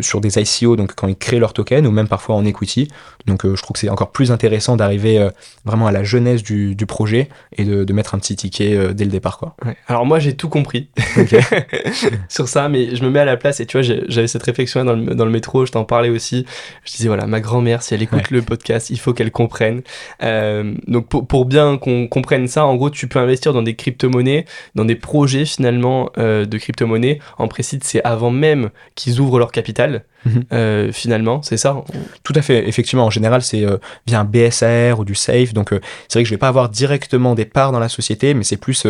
sur 0.00 0.20
des 0.20 0.38
ICO, 0.38 0.76
donc 0.76 0.94
quand 0.94 1.08
ils 1.08 1.16
créent 1.16 1.38
leur 1.38 1.52
token 1.52 1.86
ou 1.86 1.90
même 1.90 2.08
parfois 2.08 2.36
en 2.36 2.44
equity. 2.44 2.88
Donc 3.26 3.42
je 3.44 3.60
trouve 3.62 3.74
que 3.74 3.78
c'est 3.78 3.88
encore 3.88 4.12
plus 4.12 4.30
intéressant 4.30 4.76
d'arriver 4.76 5.28
vraiment 5.64 5.86
à 5.86 5.92
la 5.92 6.04
jeunesse 6.04 6.42
du, 6.42 6.74
du 6.74 6.86
projet 6.86 7.28
et 7.56 7.64
de, 7.64 7.84
de 7.84 7.92
mettre 7.92 8.14
un 8.14 8.18
petit 8.18 8.36
ticket 8.36 8.94
dès 8.94 9.04
le 9.04 9.10
départ. 9.10 9.38
Quoi. 9.38 9.56
Alors 9.88 10.06
moi 10.06 10.18
j'ai 10.18 10.36
tout 10.36 10.48
compris 10.48 10.88
sur 12.28 12.48
ça, 12.48 12.68
mais 12.68 12.94
je 12.94 13.02
me 13.04 13.10
mets 13.10 13.20
à 13.20 13.24
la 13.24 13.36
place 13.36 13.60
et 13.60 13.66
tu 13.66 13.78
vois 13.78 13.82
j'avais 14.08 14.26
cette 14.26 14.42
réflexion 14.42 14.84
dans 14.84 14.94
le, 14.94 15.14
dans 15.14 15.24
le 15.24 15.30
métro, 15.30 15.66
je 15.66 15.72
t'en 15.72 15.84
parlais 15.84 16.10
aussi. 16.10 16.46
Je 16.84 16.92
disais 16.92 17.08
voilà 17.08 17.26
ma 17.26 17.40
grand-mère 17.40 17.82
si 17.82 17.94
elle 17.94 18.02
écoute 18.02 18.30
le 18.30 18.42
podcast, 18.42 18.90
il 18.90 18.98
faut 18.98 19.12
qu'elle 19.12 19.30
comprenne. 19.30 19.82
Euh, 20.22 20.74
donc 20.86 21.08
pour, 21.08 21.26
pour 21.26 21.44
bien 21.44 21.78
qu'on 21.78 22.06
comprenne 22.08 22.33
ça, 22.46 22.66
en 22.66 22.76
gros 22.76 22.90
tu 22.90 23.08
peux 23.08 23.18
investir 23.18 23.52
dans 23.52 23.62
des 23.62 23.74
crypto-monnaies, 23.74 24.44
dans 24.74 24.84
des 24.84 24.96
projets 24.96 25.44
finalement 25.44 26.10
euh, 26.18 26.44
de 26.44 26.58
crypto-monnaies. 26.58 27.20
En 27.38 27.48
précise 27.48 27.80
c'est 27.82 28.02
avant 28.04 28.30
même 28.30 28.70
qu'ils 28.94 29.20
ouvrent 29.20 29.38
leur 29.38 29.52
capital. 29.52 30.04
Mhm. 30.26 30.44
Euh, 30.52 30.92
finalement, 30.92 31.42
c'est 31.42 31.56
ça? 31.56 31.84
Tout 32.22 32.32
à 32.34 32.42
fait, 32.42 32.66
effectivement, 32.66 33.04
en 33.04 33.10
général, 33.10 33.42
c'est 33.42 33.64
euh, 33.64 33.76
via 34.06 34.20
un 34.20 34.24
BSR 34.24 34.98
ou 34.98 35.04
du 35.04 35.14
SAFE, 35.14 35.52
donc 35.52 35.72
euh, 35.72 35.80
c'est 36.08 36.18
vrai 36.18 36.22
que 36.22 36.28
je 36.28 36.34
vais 36.34 36.38
pas 36.38 36.48
avoir 36.48 36.70
directement 36.70 37.34
des 37.34 37.44
parts 37.44 37.72
dans 37.72 37.78
la 37.78 37.90
société, 37.90 38.32
mais 38.32 38.44
c'est 38.44 38.56
plus 38.56 38.86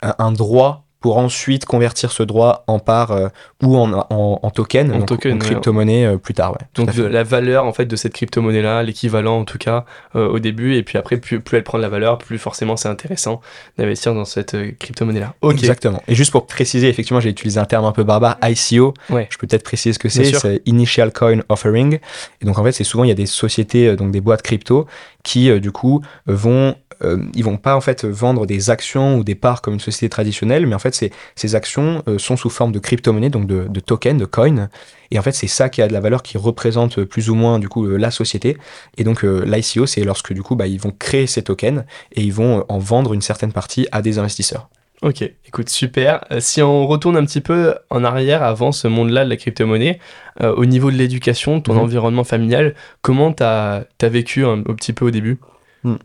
un 0.00 0.32
droit 0.32 0.87
pour 1.00 1.18
ensuite 1.18 1.64
convertir 1.64 2.10
ce 2.10 2.22
droit 2.22 2.64
en 2.66 2.80
part 2.80 3.12
euh, 3.12 3.28
ou 3.62 3.76
en, 3.76 3.92
en, 3.92 4.40
en, 4.42 4.50
token, 4.50 4.92
en, 4.92 5.02
token, 5.02 5.38
crypto-monnaie 5.38 6.06
euh, 6.06 6.16
plus 6.16 6.34
tard. 6.34 6.52
Ouais, 6.52 6.66
donc 6.74 6.96
la 6.96 7.22
valeur 7.22 7.66
en 7.66 7.72
fait 7.72 7.86
de 7.86 7.94
cette 7.94 8.14
crypto-monnaie-là, 8.14 8.82
l'équivalent 8.82 9.38
en 9.38 9.44
tout 9.44 9.58
cas 9.58 9.84
euh, 10.16 10.28
au 10.28 10.40
début, 10.40 10.74
et 10.74 10.82
puis 10.82 10.98
après 10.98 11.16
plus, 11.16 11.40
plus, 11.40 11.56
elle 11.56 11.64
prend 11.64 11.78
de 11.78 11.82
la 11.82 11.88
valeur, 11.88 12.18
plus 12.18 12.38
forcément 12.38 12.76
c'est 12.76 12.88
intéressant 12.88 13.40
d'investir 13.78 14.12
dans 14.14 14.24
cette 14.24 14.56
crypto-monnaie-là. 14.78 15.34
Exactement. 15.50 16.02
Et 16.08 16.14
juste 16.14 16.32
pour 16.32 16.46
préciser, 16.46 16.88
effectivement 16.88 17.20
j'ai 17.20 17.30
utilisé 17.30 17.60
un 17.60 17.64
terme 17.64 17.84
un 17.84 17.92
peu 17.92 18.02
barbare, 18.02 18.36
ICO, 18.42 18.94
ouais. 19.10 19.28
je 19.30 19.38
peux 19.38 19.46
peut-être 19.46 19.64
préciser 19.64 19.92
ce 19.92 19.98
que 20.00 20.08
c'est, 20.08 20.24
c'est 20.24 20.62
Initial 20.66 21.12
Coin 21.12 21.40
Offering. 21.48 21.98
Et 22.40 22.44
donc 22.44 22.58
en 22.58 22.64
fait 22.64 22.72
c'est 22.72 22.84
souvent 22.84 23.04
il 23.04 23.08
y 23.08 23.12
a 23.12 23.16
des 23.16 23.26
sociétés, 23.26 23.94
donc 23.94 24.10
des 24.10 24.20
boîtes 24.20 24.42
crypto, 24.42 24.86
qui 25.22 25.60
du 25.60 25.70
coup 25.70 26.02
vont 26.26 26.74
euh, 27.04 27.18
ils 27.34 27.44
vont 27.44 27.56
pas 27.56 27.76
en 27.76 27.80
fait 27.80 28.04
vendre 28.04 28.46
des 28.46 28.70
actions 28.70 29.16
ou 29.16 29.24
des 29.24 29.34
parts 29.34 29.62
comme 29.62 29.74
une 29.74 29.80
société 29.80 30.08
traditionnelle, 30.08 30.66
mais 30.66 30.74
en 30.74 30.78
fait 30.78 30.94
ces, 30.94 31.12
ces 31.36 31.54
actions 31.54 32.02
euh, 32.08 32.18
sont 32.18 32.36
sous 32.36 32.50
forme 32.50 32.72
de 32.72 32.78
crypto-monnaie, 32.78 33.30
donc 33.30 33.46
de, 33.46 33.66
de 33.68 33.80
tokens, 33.80 34.18
de 34.18 34.24
coins. 34.24 34.68
Et 35.10 35.18
en 35.18 35.22
fait 35.22 35.32
c'est 35.32 35.46
ça 35.46 35.68
qui 35.68 35.80
a 35.80 35.88
de 35.88 35.92
la 35.92 36.00
valeur, 36.00 36.22
qui 36.22 36.38
représente 36.38 37.04
plus 37.04 37.30
ou 37.30 37.34
moins 37.34 37.58
du 37.58 37.68
coup 37.68 37.86
euh, 37.86 37.96
la 37.96 38.10
société. 38.10 38.56
Et 38.96 39.04
donc 39.04 39.22
l'ICO 39.22 39.86
c'est 39.86 40.04
lorsque 40.04 40.32
du 40.32 40.42
coup 40.42 40.56
bah, 40.56 40.66
ils 40.66 40.80
vont 40.80 40.92
créer 40.96 41.26
ces 41.26 41.42
tokens 41.42 41.84
et 42.12 42.22
ils 42.22 42.32
vont 42.32 42.64
en 42.68 42.78
vendre 42.78 43.14
une 43.14 43.22
certaine 43.22 43.52
partie 43.52 43.86
à 43.92 44.02
des 44.02 44.18
investisseurs. 44.18 44.68
Ok, 45.00 45.22
écoute, 45.46 45.68
super. 45.68 46.24
si 46.40 46.60
on 46.60 46.88
retourne 46.88 47.16
un 47.16 47.24
petit 47.24 47.40
peu 47.40 47.76
en 47.88 48.02
arrière 48.02 48.42
avant 48.42 48.72
ce 48.72 48.88
monde-là 48.88 49.24
de 49.24 49.30
la 49.30 49.36
crypto-monnaie, 49.36 50.00
au 50.42 50.66
niveau 50.66 50.90
de 50.90 50.96
l'éducation, 50.96 51.60
ton 51.60 51.74
mhm. 51.74 51.80
environnement 51.80 52.24
familial, 52.24 52.74
comment 53.00 53.32
tu 53.32 53.44
as, 53.44 53.86
vécu 54.02 54.44
un, 54.44 54.60
petit 54.62 54.92
peu 54.92 55.04
au 55.04 55.10
début? 55.12 55.38
Hmm. 55.84 55.98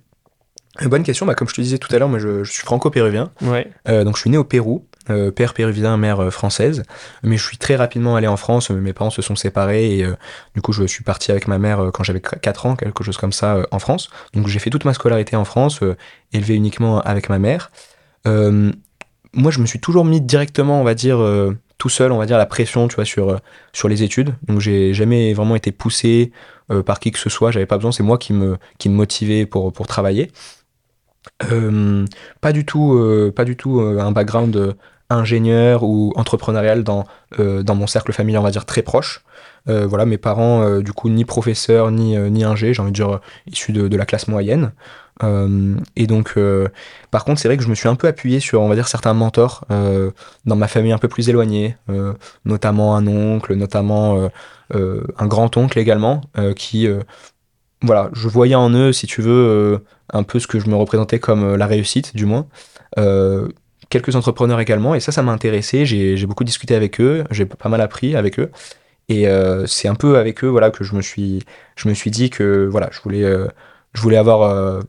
Bonne 0.82 1.04
question. 1.04 1.26
Bah, 1.26 1.36
comme 1.36 1.48
je 1.48 1.54
te 1.54 1.62
disais 1.62 1.78
tout 1.78 1.94
à 1.96 2.00
l'heure, 2.00 2.10
moi 2.10 2.20
je, 2.20 2.44
suis 2.46 2.64
franco-péruvien. 2.64 3.32
Ouais. 3.42 3.68
Euh, 3.88 4.04
donc 4.04 4.16
je 4.16 4.22
suis 4.22 4.30
né 4.32 4.38
au 4.38 4.44
Pérou, 4.44 4.88
euh, 5.10 5.30
père 5.30 5.54
péruvien, 5.54 5.98
mère 5.98 6.20
euh, 6.20 6.30
française. 6.32 6.84
Mais 7.22 7.38
je 7.38 7.46
suis 7.46 7.58
très 7.58 7.76
rapidement 7.76 8.16
allé 8.16 8.28
en 8.28 8.38
France. 8.38 8.72
Mes 8.72 8.94
parents 8.94 9.12
se 9.12 9.22
sont 9.22 9.36
séparés 9.36 10.00
et 10.00 10.08
du 10.56 10.62
coup 10.62 10.74
je 10.74 10.86
suis 10.86 11.04
parti 11.04 11.32
avec 11.32 11.48
ma 11.48 11.60
mère 11.60 11.92
quand 11.94 12.04
j'avais 12.04 12.22
4 12.22 12.66
ans, 12.66 12.76
quelque 12.76 13.04
chose 13.04 13.18
comme 13.18 13.34
ça, 13.34 13.60
en 13.72 13.80
France. 13.80 14.10
Donc 14.34 14.48
j'ai 14.48 14.60
fait 14.60 14.72
toute 14.72 14.86
ma 14.86 14.94
scolarité 14.94 15.36
en 15.36 15.46
France, 15.46 15.82
élevé 16.32 16.56
uniquement 16.56 17.02
avec 17.02 17.30
ma 17.30 17.38
mère. 17.38 17.72
moi 18.26 19.52
je 19.52 19.60
me 19.60 19.66
suis 19.68 19.80
toujours 19.80 20.06
mis 20.06 20.22
directement, 20.22 20.82
on 20.82 20.84
va 20.84 20.96
dire, 20.96 21.20
tout 21.78 21.90
seul, 21.90 22.12
on 22.12 22.18
va 22.18 22.26
dire, 22.26 22.38
la 22.40 22.48
pression, 22.48 22.88
tu 22.88 22.96
vois, 22.96 23.06
sur, 23.06 23.40
sur 23.74 23.90
les 23.90 24.02
études. 24.02 24.34
Donc 24.48 24.60
j'ai 24.60 24.94
jamais 24.96 25.34
vraiment 25.34 25.56
été 25.56 25.72
poussé 25.72 26.32
par 26.86 27.00
qui 27.00 27.12
que 27.12 27.20
ce 27.20 27.30
soit. 27.30 27.52
J'avais 27.52 27.68
pas 27.68 27.78
besoin. 27.78 27.92
C'est 27.92 28.04
moi 28.04 28.18
qui 28.18 28.34
me, 28.34 28.58
qui 28.80 28.90
me 28.90 28.96
motivais 28.96 29.46
pour, 29.46 29.72
pour 29.72 29.86
travailler. 29.86 30.32
Euh, 31.52 32.06
pas 32.42 32.52
du 32.52 32.66
tout, 32.66 32.94
euh, 32.94 33.32
pas 33.36 33.46
du 33.46 33.56
tout 33.56 33.80
euh, 33.80 34.00
un 34.00 34.12
background 34.12 34.76
ingénieur 35.10 35.84
ou 35.84 36.12
entrepreneurial 36.16 36.84
dans, 36.84 37.06
dans 37.38 37.76
mon 37.76 37.86
cercle 37.86 38.14
familial, 38.14 38.42
on 38.42 38.44
va 38.44 38.50
dire 38.50 38.66
très 38.66 38.82
proche. 38.82 39.24
voilà, 39.68 40.06
mes 40.06 40.18
parents, 40.18 40.80
du 40.80 40.92
coup, 40.92 41.08
ni 41.10 41.24
professeurs, 41.24 41.92
ni, 41.92 42.18
ni 42.18 42.44
ingé, 42.44 42.74
j'ai 42.74 42.82
envie 42.82 42.92
de 42.92 42.96
dire, 42.96 43.20
issus 43.46 43.74
de, 43.74 43.88
de 43.88 43.98
la 43.98 44.06
classe 44.06 44.28
moyenne. 44.28 44.72
et 45.22 46.08
donc, 46.08 46.40
par 47.12 47.26
contre, 47.26 47.40
c'est 47.40 47.48
vrai 47.48 47.58
que 47.58 47.64
je 47.64 47.70
me 47.70 47.76
suis 47.76 47.90
un 47.90 47.94
peu 47.96 48.08
appuyé 48.08 48.40
sur, 48.40 48.62
on 48.62 48.70
va 48.70 48.74
dire, 48.74 48.88
certains 48.88 49.14
mentors 49.14 49.66
dans 50.46 50.56
ma 50.56 50.68
famille 50.68 50.94
un 50.94 50.98
peu 50.98 51.10
plus 51.10 51.30
éloignée, 51.30 51.78
notamment 52.46 52.96
un 52.96 53.06
oncle, 53.06 53.54
notamment 53.54 54.30
un 54.74 55.28
grand-oncle 55.28 55.78
également, 55.78 56.22
qui 56.56 56.88
voilà, 57.84 58.10
je 58.14 58.28
voyais 58.28 58.56
en 58.56 58.70
eux, 58.72 58.94
si 58.94 59.08
tu 59.08 59.22
veux, 59.22 59.84
un 60.12 60.24
peu 60.24 60.40
ce 60.40 60.48
que 60.48 60.60
je 60.60 60.70
me 60.70 60.76
représentais 60.76 61.20
comme 61.20 61.56
la 61.56 61.68
réussite, 61.68 62.16
du 62.16 62.26
moins. 62.26 62.48
quelques 63.90 64.16
entrepreneurs 64.16 64.60
également, 64.60 64.96
et 64.96 65.00
ça, 65.00 65.12
ça 65.12 65.22
m'a 65.22 65.32
intéressé. 65.32 65.86
J'ai 65.86 66.26
beaucoup 66.26 66.46
discuté 66.46 66.76
avec 66.76 67.00
eux, 67.02 67.24
j'ai 67.30 67.46
pas 67.46 67.70
mal 67.70 67.82
appris 67.82 68.16
avec 68.16 68.40
eux. 68.40 68.52
Et 69.10 69.28
c'est 69.68 69.88
un 69.88 69.96
peu 69.96 70.18
avec 70.18 70.44
eux 70.44 70.48
voilà, 70.48 70.72
que 70.72 70.84
je 70.84 70.96
me, 70.96 71.02
suis, 71.02 71.44
je 71.76 71.90
me 71.90 71.94
suis 71.94 72.10
dit 72.10 72.30
que 72.30 72.68
voilà, 72.72 72.90
je, 72.92 73.02
voulais, 73.02 73.24
je 73.94 74.02
voulais 74.02 74.18
avoir 74.18 74.82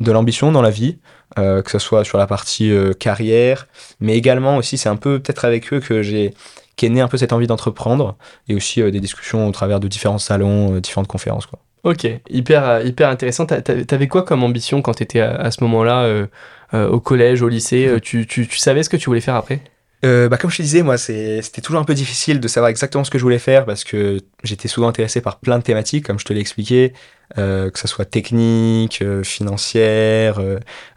de 0.00 0.12
l'ambition 0.12 0.50
dans 0.52 0.62
la 0.62 0.70
vie, 0.70 0.98
que 1.36 1.70
ce 1.70 1.78
soit 1.78 2.04
sur 2.04 2.18
la 2.18 2.26
partie 2.26 2.72
carrière, 2.98 3.68
mais 4.00 4.16
également 4.16 4.56
aussi, 4.56 4.76
c'est 4.76 4.88
un 4.88 4.96
peu 4.96 5.20
peut-être 5.20 5.44
avec 5.44 5.72
eux 5.72 5.80
que 5.80 6.02
j'ai 6.02 6.34
qu'est 6.76 6.88
né 6.88 7.00
un 7.00 7.08
peu 7.08 7.18
cette 7.18 7.32
envie 7.32 7.46
d'entreprendre 7.46 8.16
et 8.48 8.54
aussi 8.54 8.82
des 8.82 9.00
discussions 9.00 9.46
au 9.46 9.52
travers 9.52 9.80
de 9.80 9.88
différents 9.88 10.18
salons, 10.18 10.78
différentes 10.78 11.08
conférences. 11.08 11.46
Quoi. 11.46 11.58
Ok, 11.82 12.06
hyper, 12.28 12.68
euh, 12.68 12.82
hyper 12.82 13.08
intéressant. 13.08 13.46
T'avais 13.46 14.08
quoi 14.08 14.22
comme 14.22 14.42
ambition 14.42 14.82
quand 14.82 14.94
t'étais 14.94 15.20
à, 15.20 15.34
à 15.36 15.50
ce 15.50 15.62
moment-là, 15.64 16.02
euh, 16.02 16.26
euh, 16.74 16.88
au 16.88 17.00
collège, 17.00 17.42
au 17.42 17.48
lycée 17.48 17.98
tu, 18.02 18.26
tu, 18.26 18.46
tu, 18.46 18.58
savais 18.58 18.82
ce 18.82 18.90
que 18.90 18.96
tu 18.96 19.06
voulais 19.06 19.20
faire 19.22 19.34
après? 19.36 19.60
Bah, 20.02 20.36
comme 20.38 20.50
je 20.50 20.58
te 20.58 20.62
disais, 20.62 20.82
moi, 20.82 20.96
c'était 20.98 21.60
toujours 21.62 21.80
un 21.80 21.84
peu 21.84 21.94
difficile 21.94 22.40
de 22.40 22.48
savoir 22.48 22.70
exactement 22.70 23.04
ce 23.04 23.10
que 23.10 23.18
je 23.18 23.22
voulais 23.22 23.38
faire 23.38 23.64
parce 23.64 23.84
que 23.84 24.18
j'étais 24.42 24.68
souvent 24.68 24.88
intéressé 24.88 25.20
par 25.20 25.38
plein 25.38 25.58
de 25.58 25.62
thématiques, 25.62 26.06
comme 26.06 26.18
je 26.18 26.24
te 26.24 26.32
l'ai 26.32 26.40
expliqué, 26.40 26.92
que 27.36 27.70
ce 27.74 27.86
soit 27.86 28.06
technique, 28.06 29.04
financière, 29.22 30.40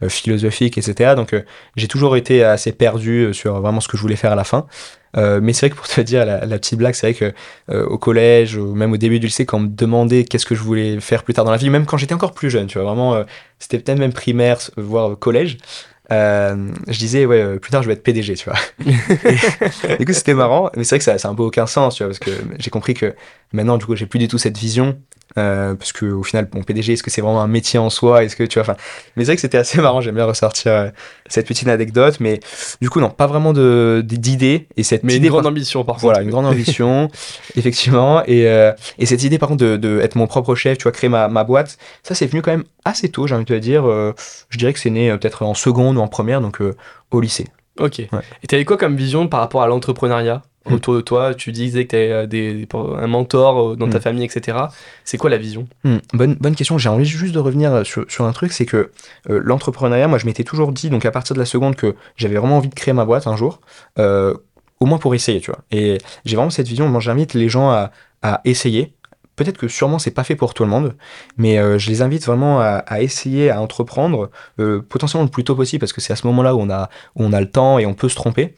philosophique, 0.08 0.78
etc. 0.78 1.16
Donc, 1.16 1.36
j'ai 1.76 1.88
toujours 1.88 2.16
été 2.16 2.44
assez 2.44 2.72
perdu 2.72 3.34
sur 3.34 3.60
vraiment 3.62 3.82
ce 3.82 3.88
que 3.88 3.98
je 3.98 4.02
voulais 4.02 4.16
faire 4.16 4.32
à 4.32 4.36
la 4.36 4.46
fin. 4.46 4.68
Euh, 5.16 5.40
mais 5.42 5.54
c'est 5.54 5.68
vrai 5.68 5.70
que 5.72 5.76
pour 5.76 5.88
te 5.88 6.02
dire 6.02 6.26
la, 6.26 6.40
petite 6.58 6.78
blague, 6.78 6.94
c'est 6.96 7.12
vrai 7.12 7.14
que 7.14 7.34
euh, 7.74 7.86
au 7.86 7.98
collège 7.98 8.56
ou 8.56 8.74
même 8.74 8.92
au 8.94 8.98
début 8.98 9.20
du 9.20 9.28
lycée, 9.28 9.46
quand 9.46 9.58
on 9.58 9.62
me 9.62 9.68
demandait 9.68 10.24
qu'est-ce 10.26 10.46
que 10.46 10.56
je 10.56 10.62
voulais 10.62 11.00
faire 11.00 11.24
plus 11.24 11.34
tard 11.34 11.46
dans 11.46 11.52
la 11.52 11.58
vie, 11.58 11.70
même 11.70 11.86
quand 11.86 11.98
j'étais 11.98 12.14
encore 12.14 12.34
plus 12.34 12.50
jeune, 12.50 12.68
tu 12.68 12.78
vois, 12.78 12.88
vraiment, 12.88 13.16
euh, 13.16 13.24
c'était 13.60 13.80
peut-être 13.80 14.00
même 14.00 14.14
primaire, 14.14 14.58
voire 14.78 15.18
collège. 15.18 15.58
Je 16.10 16.98
disais 16.98 17.26
ouais 17.26 17.60
plus 17.60 17.72
tard 17.72 17.82
je 17.84 17.88
vais 17.88 17.94
être 17.94 18.04
PDG 18.04 18.36
tu 18.36 18.50
vois. 18.50 18.60
Du 20.00 20.06
coup 20.06 20.14
c'était 20.14 20.34
marrant 20.34 20.70
mais 20.76 20.84
c'est 20.84 20.96
vrai 20.96 21.00
que 21.00 21.06
ça, 21.06 21.18
ça 21.18 21.28
a 21.28 21.32
un 21.32 21.36
peu 21.36 21.44
aucun 21.44 21.66
sens 21.68 21.96
tu 21.96 22.04
vois 22.04 22.10
parce 22.10 22.20
que 22.20 22.32
j'ai 22.60 22.70
compris 22.70 22.94
que 22.94 23.16
maintenant 23.52 23.78
du 23.78 23.86
coup 23.86 23.96
j'ai 23.96 24.06
plus 24.06 24.20
du 24.20 24.28
tout 24.28 24.38
cette 24.38 24.58
vision 24.58 24.98
euh, 25.38 25.76
parce 25.76 25.92
que 25.92 26.06
au 26.06 26.24
final, 26.24 26.48
mon 26.54 26.64
PDG, 26.64 26.94
est-ce 26.94 27.04
que 27.04 27.10
c'est 27.10 27.22
vraiment 27.22 27.42
un 27.42 27.48
métier 27.48 27.80
en 27.80 27.90
soi? 27.90 28.24
Est-ce 28.24 28.36
que 28.36 28.44
tu 28.44 28.60
vois, 28.60 28.64
enfin, 28.64 28.76
mais 29.16 29.24
c'est 29.24 29.28
vrai 29.28 29.36
que 29.36 29.42
c'était 29.42 29.58
assez 29.58 29.82
marrant. 29.82 30.02
J'aime 30.02 30.16
bien 30.16 30.26
ressortir 30.26 30.72
euh, 30.72 30.90
cette 31.28 31.48
petite 31.48 31.68
anecdote, 31.68 32.18
mais 32.20 32.40
du 32.82 32.90
coup, 32.90 33.00
non, 33.00 33.10
pas 33.10 33.28
vraiment 33.28 33.54
de 33.54 34.04
d'idée 34.06 34.68
et 34.78 34.84
cette 34.84 35.04
mais 35.04 35.16
idée, 35.16 35.28
une 35.28 35.32
grande 35.32 35.48
ambition, 35.48 35.84
par 35.84 35.96
contre. 35.96 36.06
Voilà, 36.06 36.22
une 36.22 36.30
grande 36.30 36.46
ambition, 36.46 37.10
effectivement, 37.56 38.24
et, 38.26 38.48
euh, 38.48 38.72
et 39.00 39.06
cette 39.06 39.24
idée, 39.24 39.38
par 39.38 39.50
contre, 39.50 39.64
de, 39.64 39.78
de, 39.78 40.00
être 40.00 40.16
mon 40.16 40.28
propre 40.28 40.56
chef, 40.56 40.78
tu 40.78 40.84
vois, 40.84 40.92
créer 40.92 41.10
ma, 41.10 41.28
ma 41.28 41.44
boîte, 41.44 41.78
ça, 42.04 42.16
c'est 42.16 42.28
venu 42.28 42.42
quand 42.42 42.52
même 42.52 42.66
assez 42.86 43.10
tôt. 43.10 43.28
J'ai 43.28 43.36
envie 43.36 43.46
de 43.46 43.54
te 43.54 43.60
dire, 43.60 43.84
je 44.50 44.58
dirais 44.58 44.74
que 44.74 44.80
c'est 44.80 44.90
né 44.90 45.12
peut-être 45.18 45.44
en 45.44 45.54
seconde 45.54 45.98
ou 45.98 46.02
en 46.02 46.08
première, 46.08 46.42
donc 46.42 46.60
au 47.12 47.22
lycée. 47.22 47.48
Ok. 47.80 48.00
Ouais. 48.12 48.20
Et 48.44 48.48
t'avais 48.48 48.66
quoi 48.66 48.78
comme 48.78 48.96
vision 48.96 49.28
par 49.28 49.40
rapport 49.40 49.64
à 49.64 49.68
l'entrepreneuriat? 49.68 50.44
Hmm. 50.66 50.76
autour 50.76 50.96
de 50.96 51.02
toi 51.02 51.34
Tu 51.36 51.52
disais 51.52 51.86
que 51.86 51.90
tu 51.90 51.96
avais 51.96 52.28
des, 52.28 52.68
un 52.74 53.08
mentor 53.08 53.72
euh, 53.72 53.76
dans 53.76 53.90
ta 53.90 53.98
hmm. 53.98 54.02
famille, 54.02 54.24
etc. 54.24 54.58
C'est 55.04 55.18
quoi 55.18 55.30
la 55.30 55.38
vision? 55.38 55.68
Hmm. 55.84 55.98
bonne, 56.14 56.36
bonne 56.36 56.56
question. 56.56 56.78
J'ai 56.78 56.90
envie 56.90 57.06
juste 57.06 57.34
de 57.34 57.40
revenir 57.40 57.86
sur, 57.86 58.06
sur 58.10 58.26
un 58.26 58.32
truc 58.32 58.54
c'est 58.54 58.66
que 58.66 58.92
euh, 59.30 59.42
l'entrepreneuriat, 59.44 60.08
moi, 60.08 60.18
je 60.18 60.26
m'étais 60.26 60.44
toujours 60.44 60.72
dit, 60.72 60.90
donc 60.90 61.06
à 61.06 61.12
partir 61.12 61.34
de 61.34 61.40
la 61.40 61.46
seconde, 61.46 61.76
que 61.76 61.96
j'avais 62.16 62.38
vraiment 62.38 62.58
envie 62.58 62.70
de 62.70 62.76
créer 62.76 62.94
ma 62.94 63.06
boîte 63.06 63.28
un 63.28 63.36
jour, 63.36 63.60
euh, 64.00 64.34
au 64.80 64.86
moins 64.86 64.98
pour 64.98 65.16
essayer, 65.16 65.42
tu 65.42 65.52
vois. 65.52 65.62
Et 65.72 65.98
j'ai 66.26 66.36
vraiment 66.36 66.50
cette 66.50 66.68
vision. 66.68 66.88
Moi, 66.88 67.02
j'invite 67.02 67.34
les 67.34 67.50
gens 67.50 67.70
à, 67.70 67.92
à 68.22 68.42
essayer. 68.46 68.94
Peut-être 69.36 69.58
que 69.58 69.68
sûrement 69.68 69.98
c'est 69.98 70.12
pas 70.12 70.24
fait 70.24 70.36
pour 70.36 70.54
tout 70.54 70.64
le 70.64 70.70
monde, 70.70 70.94
mais 71.38 71.58
je 71.80 71.90
les 71.90 72.04
invite 72.04 72.24
vraiment 72.24 72.62
à, 72.62 72.84
à 72.86 73.02
essayer 73.02 73.50
à 73.50 73.60
entreprendre, 73.60 74.30
potentiellement 74.90 75.24
le 75.24 75.32
plus 75.32 75.44
tôt 75.44 75.56
possible, 75.56 75.80
parce 75.80 75.92
que 75.92 76.02
c'est 76.02 76.14
à 76.14 76.16
ce 76.16 76.28
moment-là 76.28 76.54
où 76.54 76.60
on 76.60 76.70
a, 76.70 76.88
où 77.16 77.24
on 77.24 77.34
a 77.34 77.42
le 77.42 77.50
temps 77.50 77.80
et 77.80 77.88
on 77.88 77.96
peut 77.96 78.10
se 78.10 78.16
tromper. 78.16 78.54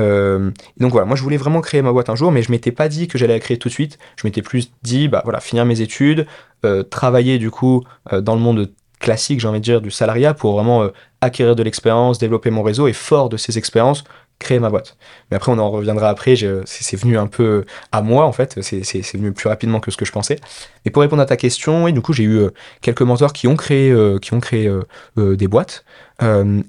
Euh, 0.00 0.50
donc 0.78 0.92
voilà, 0.92 1.06
moi 1.06 1.16
je 1.16 1.22
voulais 1.22 1.36
vraiment 1.36 1.60
créer 1.60 1.82
ma 1.82 1.92
boîte 1.92 2.08
un 2.08 2.16
jour, 2.16 2.32
mais 2.32 2.42
je 2.42 2.50
m'étais 2.50 2.72
pas 2.72 2.88
dit 2.88 3.06
que 3.06 3.18
j'allais 3.18 3.34
la 3.34 3.40
créer 3.40 3.58
tout 3.58 3.68
de 3.68 3.74
suite. 3.74 3.98
Je 4.16 4.26
m'étais 4.26 4.42
plus 4.42 4.72
dit, 4.82 5.08
bah 5.08 5.20
voilà, 5.24 5.40
finir 5.40 5.64
mes 5.64 5.80
études, 5.80 6.26
euh, 6.64 6.82
travailler 6.82 7.38
du 7.38 7.50
coup 7.50 7.84
euh, 8.12 8.20
dans 8.20 8.34
le 8.34 8.40
monde 8.40 8.72
classique, 8.98 9.40
j'ai 9.40 9.48
envie 9.48 9.60
de 9.60 9.64
dire, 9.64 9.80
du 9.80 9.90
salariat 9.90 10.34
pour 10.34 10.54
vraiment 10.54 10.86
acquérir 11.22 11.56
de 11.56 11.62
l'expérience, 11.62 12.18
développer 12.18 12.50
mon 12.50 12.62
réseau 12.62 12.86
et 12.86 12.92
fort 12.92 13.30
de 13.30 13.38
ces 13.38 13.56
expériences, 13.56 14.04
créer 14.40 14.58
ma 14.58 14.70
boîte. 14.70 14.96
Mais 15.30 15.36
après, 15.36 15.52
on 15.52 15.58
en 15.58 15.70
reviendra 15.70 16.08
après, 16.08 16.34
c'est 16.64 16.96
venu 16.96 17.16
un 17.16 17.28
peu 17.28 17.64
à 17.92 18.02
moi 18.02 18.24
en 18.24 18.32
fait, 18.32 18.60
c'est 18.62 19.12
venu 19.14 19.32
plus 19.32 19.48
rapidement 19.48 19.78
que 19.78 19.92
ce 19.92 19.96
que 19.96 20.04
je 20.04 20.10
pensais. 20.10 20.36
Et 20.84 20.90
pour 20.90 21.02
répondre 21.02 21.22
à 21.22 21.26
ta 21.26 21.36
question, 21.36 21.84
oui, 21.84 21.92
du 21.92 22.00
coup, 22.00 22.12
j'ai 22.12 22.24
eu 22.24 22.38
euh, 22.38 22.50
quelques 22.80 23.02
mentors 23.02 23.32
qui 23.32 23.46
ont 23.46 23.54
créé, 23.54 23.90
euh, 23.90 24.18
qui 24.18 24.32
ont 24.32 24.40
créé 24.40 24.66
euh, 24.66 25.36
des 25.36 25.46
boîtes. 25.46 25.84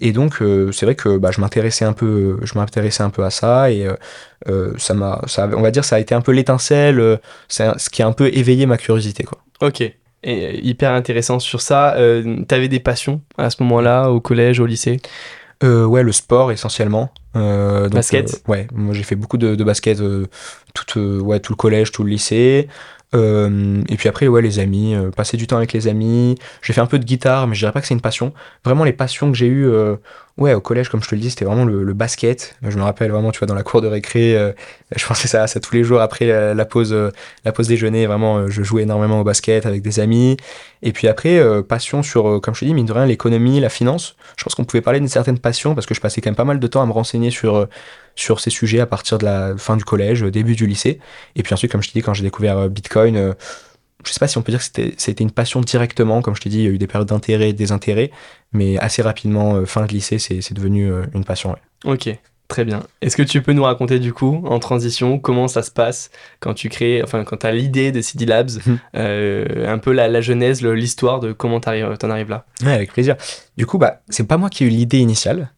et 0.01 0.12
donc, 0.12 0.44
c'est 0.72 0.86
vrai 0.86 0.96
que 0.96 1.18
bah, 1.18 1.32
je 1.32 1.42
m'intéressais 1.42 1.86
un 1.86 1.94
peu, 1.94 2.38
je 2.44 2.54
m'intéressais 2.56 3.04
un 3.04 3.10
peu 3.10 3.24
à 3.24 3.32
ça 3.32 3.72
et 3.72 3.88
ça 4.78 4.94
m'a, 4.94 5.22
on 5.38 5.62
va 5.62 5.72
dire, 5.72 5.84
ça 5.84 5.96
a 5.96 6.00
été 6.00 6.13
un 6.13 6.22
peu 6.22 6.32
l'étincelle, 6.32 7.20
ce 7.48 7.90
qui 7.90 8.01
a 8.01 8.08
un 8.08 8.13
peu 8.13 8.30
éveillé 8.34 8.66
ma 8.66 8.78
curiosité. 8.78 9.25
Ok. 9.62 9.82
Et 10.24 10.66
hyper 10.66 10.92
intéressant 10.92 11.40
sur 11.40 11.62
ça. 11.62 11.98
T'avais 12.48 12.70
des 12.70 12.80
passions 12.80 13.22
à 13.38 13.50
ce 13.50 13.63
moment-là, 13.63 14.10
au 14.10 14.22
collège, 14.22 14.60
au 14.60 14.66
lycée? 14.66 15.01
Euh, 15.63 15.86
ouais, 15.86 16.03
le 16.03 16.12
sport 16.12 16.51
essentiellement. 16.51 17.12
Euh, 17.36 17.88
basket 17.89 18.34
euh, 18.34 18.51
Ouais, 18.51 18.68
moi 18.74 18.94
j'ai 18.94 19.03
fait 19.03 19.15
beaucoup 19.15 19.38
de, 19.38 19.56
de 19.56 19.63
basket 19.63 20.01
euh, 20.01 20.27
tout, 20.74 21.00
ouais, 21.00 21.39
tout 21.39 21.53
le 21.53 21.58
collège, 21.58 21.91
tout 21.91 22.03
le 22.03 22.10
lycée. 22.10 22.68
Et 23.13 23.98
puis 23.98 24.08
après, 24.08 24.27
ouais, 24.27 24.41
les 24.41 24.60
amis, 24.60 24.96
passer 25.15 25.38
du 25.38 25.48
temps 25.48 25.58
avec 25.58 25.74
les 25.74 25.88
amis. 25.88 26.38
J'ai 26.62 26.74
fait 26.74 26.82
un 26.82 26.86
peu 26.86 27.00
de 27.00 27.03
guitare, 27.03 27.48
mais 27.48 27.56
je 27.56 27.60
dirais 27.60 27.72
pas 27.72 27.82
que 27.82 27.88
c'est 27.88 27.94
une 27.94 28.01
passion. 28.01 28.34
Vraiment, 28.63 28.84
les 28.84 28.94
passions 28.94 29.32
que 29.32 29.38
j'ai 29.38 29.48
eues 29.48 29.70
Ouais, 30.38 30.53
au 30.53 30.62
collège, 30.62 30.89
comme 30.89 31.03
je 31.03 31.10
te 31.10 31.13
le 31.13 31.22
dis, 31.22 31.30
c'était 31.30 31.46
vraiment 31.46 31.65
le, 31.65 31.94
basket. 31.94 32.56
Je 32.63 32.77
me 32.77 32.84
rappelle 32.84 33.12
vraiment, 33.12 33.32
tu 33.32 33.39
vois, 33.39 33.48
dans 33.48 33.53
la 33.53 33.63
cour 33.63 33.82
de 33.82 33.88
récré, 33.88 34.36
euh, 34.36 34.53
je 34.96 35.06
pensais 35.06 35.27
ça, 35.27 35.46
ça 35.46 35.60
tous 35.60 35.75
les 35.75 35.84
jours 35.84 36.00
après 36.01 36.25
la, 36.56 36.65
pause, 36.65 36.94
euh, 36.94 37.12
la 37.44 37.51
pause 37.51 37.68
déjeuner. 37.68 38.08
Vraiment, 38.08 38.38
euh, 38.38 38.48
je 38.48 38.63
jouais 38.63 38.84
énormément 38.84 39.20
au 39.20 39.24
basket 39.24 39.65
avec 39.65 39.82
des 39.82 40.00
amis. 40.00 40.38
Et 40.84 40.94
puis 40.94 41.08
après, 41.08 41.39
passion 41.63 42.01
sur, 42.01 42.41
comme 42.41 42.56
je 42.56 42.62
te 42.62 42.65
dis, 42.65 42.74
mine 42.74 42.86
de 42.86 42.94
rien, 42.94 43.06
l'économie, 43.06 43.60
la 43.60 43.70
finance. 43.70 44.15
Je 44.38 44.44
pense 44.44 44.56
qu'on 44.56 44.63
pouvait 44.63 44.82
parler 44.82 45.00
d'une 45.00 45.10
certaine 45.10 45.38
passion 45.38 45.75
parce 45.75 45.86
que 45.86 45.94
je 45.94 46.01
passais 46.01 46.22
quand 46.22 46.30
même 46.30 46.36
pas 46.36 46.46
mal 46.46 46.60
de 46.60 46.68
temps 46.68 46.82
à 46.82 46.86
me 46.86 46.91
renseigner 46.91 47.30
sur, 47.30 47.68
sur 48.15 48.39
ces 48.39 48.50
sujets 48.50 48.80
à 48.80 48.86
partir 48.86 49.18
de 49.18 49.25
la 49.25 49.56
fin 49.58 49.77
du 49.77 49.84
collège, 49.84 50.22
début 50.24 50.56
du 50.56 50.68
lycée. 50.68 51.00
Et 51.36 51.44
puis 51.44 51.53
ensuite, 51.53 51.72
comme 51.72 51.82
je 51.82 51.89
te 51.89 51.94
dis, 51.94 52.01
quand 52.01 52.13
j'ai 52.13 52.24
découvert 52.24 52.70
Bitcoin, 52.70 53.36
je 54.06 54.12
sais 54.12 54.20
pas 54.20 54.27
si 54.27 54.38
on 54.38 54.41
peut 54.41 54.51
dire 54.51 54.60
que 54.60 54.65
c'était, 54.65 54.94
c'était 54.98 55.24
une 55.24 55.32
passion 55.32 55.62
directement, 55.62 56.22
comme 56.22 56.36
je 56.36 56.41
t'ai 56.41 56.50
dit, 56.50 56.60
il 56.60 56.63
y 56.63 56.68
a 56.68 56.72
eu 56.72 56.77
des 56.77 56.88
périodes 56.88 57.08
d'intérêt 57.08 57.50
et 57.50 57.53
de 57.53 57.58
désintérêt, 57.58 58.12
mais 58.53 58.77
assez 58.77 59.01
rapidement, 59.01 59.56
euh, 59.56 59.65
fin 59.65 59.86
de 59.86 59.91
lycée, 59.91 60.20
c'est, 60.20 60.41
c'est 60.41 60.53
devenu 60.53 60.91
euh, 60.91 61.03
une 61.13 61.24
passion. 61.24 61.56
Ok, 61.86 62.10
très 62.48 62.65
bien. 62.65 62.84
Est-ce 63.01 63.15
que 63.15 63.24
tu 63.24 63.41
peux 63.41 63.53
nous 63.53 63.63
raconter 63.63 64.00
du 64.00 64.13
coup, 64.13 64.44
en 64.46 64.60
transition, 64.60 65.20
comment 65.20 65.48
ça 65.48 65.62
se 65.62 65.72
passe 65.72 66.10
quand 66.39 66.53
tu 66.53 66.70
crées, 66.70 67.01
enfin 67.03 67.24
quand 67.24 67.38
tu 67.38 67.48
as 67.48 67.51
l'idée 67.51 67.91
de 67.91 68.01
CD 68.01 68.25
Labs, 68.25 68.51
mhm. 68.65 68.80
euh, 68.96 69.72
un 69.72 69.77
peu 69.77 69.91
la, 69.91 70.08
la 70.08 70.22
genèse, 70.22 70.63
l'histoire 70.63 71.20
de 71.20 71.32
comment 71.32 71.60
tu 71.60 71.70
en 71.70 72.10
arrives 72.10 72.30
là? 72.30 72.46
Ouais, 72.63 72.74
avec 72.74 72.94
plaisir. 72.94 73.15
Du 73.58 73.65
coup, 73.65 73.77
bah, 73.77 74.01
c'est 74.10 74.27
pas 74.27 74.38
moi 74.38 74.50
qui 74.50 74.63
ai 74.63 74.68
eu 74.68 74.72
l'idée 74.72 75.00
initiale. 75.00 75.51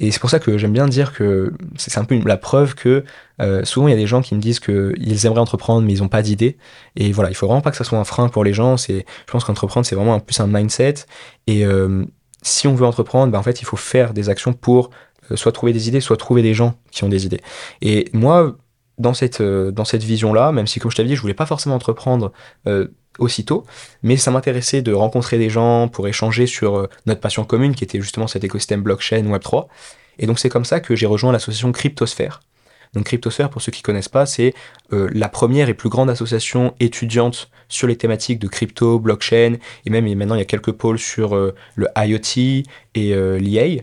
Et 0.00 0.10
c'est 0.10 0.18
pour 0.18 0.30
ça 0.30 0.38
que 0.38 0.56
j'aime 0.56 0.72
bien 0.72 0.88
dire 0.88 1.12
que 1.12 1.52
c'est 1.76 1.98
un 1.98 2.04
peu 2.04 2.18
la 2.24 2.38
preuve 2.38 2.74
que 2.74 3.04
euh, 3.40 3.64
souvent 3.64 3.86
il 3.86 3.90
y 3.90 3.94
a 3.94 3.98
des 3.98 4.06
gens 4.06 4.22
qui 4.22 4.34
me 4.34 4.40
disent 4.40 4.58
qu'ils 4.58 5.26
aimeraient 5.26 5.40
entreprendre 5.40 5.86
mais 5.86 5.92
ils 5.92 6.00
n'ont 6.00 6.08
pas 6.08 6.22
d'idée. 6.22 6.56
Et 6.96 7.12
voilà, 7.12 7.30
il 7.30 7.34
faut 7.34 7.46
vraiment 7.46 7.60
pas 7.60 7.70
que 7.70 7.76
ça 7.76 7.84
soit 7.84 7.98
un 7.98 8.04
frein 8.04 8.28
pour 8.28 8.42
les 8.42 8.54
gens. 8.54 8.78
C'est, 8.78 9.04
je 9.26 9.32
pense 9.32 9.44
qu'entreprendre 9.44 9.86
c'est 9.86 9.94
vraiment 9.94 10.14
un, 10.14 10.20
plus 10.20 10.40
un 10.40 10.46
mindset. 10.46 10.94
Et 11.46 11.66
euh, 11.66 12.04
si 12.40 12.66
on 12.66 12.74
veut 12.74 12.86
entreprendre, 12.86 13.30
bah, 13.30 13.38
en 13.38 13.42
fait 13.42 13.60
il 13.60 13.66
faut 13.66 13.76
faire 13.76 14.14
des 14.14 14.30
actions 14.30 14.54
pour 14.54 14.88
euh, 15.30 15.36
soit 15.36 15.52
trouver 15.52 15.74
des 15.74 15.88
idées, 15.88 16.00
soit 16.00 16.16
trouver 16.16 16.40
des 16.40 16.54
gens 16.54 16.76
qui 16.90 17.04
ont 17.04 17.10
des 17.10 17.26
idées. 17.26 17.42
Et 17.82 18.08
moi, 18.14 18.56
dans 19.00 19.14
cette, 19.14 19.42
dans 19.42 19.84
cette 19.84 20.02
vision-là, 20.02 20.52
même 20.52 20.66
si 20.66 20.78
comme 20.78 20.90
je 20.90 20.96
t'avais 20.96 21.08
dit, 21.08 21.16
je 21.16 21.20
voulais 21.20 21.34
pas 21.34 21.46
forcément 21.46 21.74
entreprendre 21.74 22.32
aussitôt, 23.20 23.64
mais 24.02 24.16
ça 24.16 24.30
m'intéressait 24.30 24.82
de 24.82 24.92
rencontrer 24.92 25.38
des 25.38 25.50
gens 25.50 25.88
pour 25.88 26.08
échanger 26.08 26.46
sur 26.46 26.76
euh, 26.76 26.88
notre 27.06 27.20
passion 27.20 27.44
commune 27.44 27.74
qui 27.74 27.84
était 27.84 28.00
justement 28.00 28.26
cet 28.26 28.44
écosystème 28.44 28.82
blockchain 28.82 29.22
Web3. 29.22 29.66
Et 30.18 30.26
donc 30.26 30.38
c'est 30.38 30.48
comme 30.48 30.64
ça 30.64 30.80
que 30.80 30.94
j'ai 30.94 31.06
rejoint 31.06 31.32
l'association 31.32 31.72
Cryptosphère. 31.72 32.40
Donc 32.92 33.04
Cryptosphère, 33.04 33.50
pour 33.50 33.62
ceux 33.62 33.70
qui 33.70 33.82
connaissent 33.82 34.08
pas, 34.08 34.26
c'est 34.26 34.52
euh, 34.92 35.08
la 35.12 35.28
première 35.28 35.68
et 35.68 35.74
plus 35.74 35.88
grande 35.88 36.10
association 36.10 36.74
étudiante 36.80 37.50
sur 37.68 37.86
les 37.86 37.96
thématiques 37.96 38.40
de 38.40 38.48
crypto, 38.48 38.98
blockchain, 38.98 39.58
et 39.86 39.90
même 39.90 40.12
maintenant 40.16 40.34
il 40.34 40.40
y 40.40 40.42
a 40.42 40.46
quelques 40.46 40.72
pôles 40.72 40.98
sur 40.98 41.36
euh, 41.36 41.54
le 41.76 41.86
IoT 41.96 42.64
et 42.96 43.14
l'IA. 43.38 43.82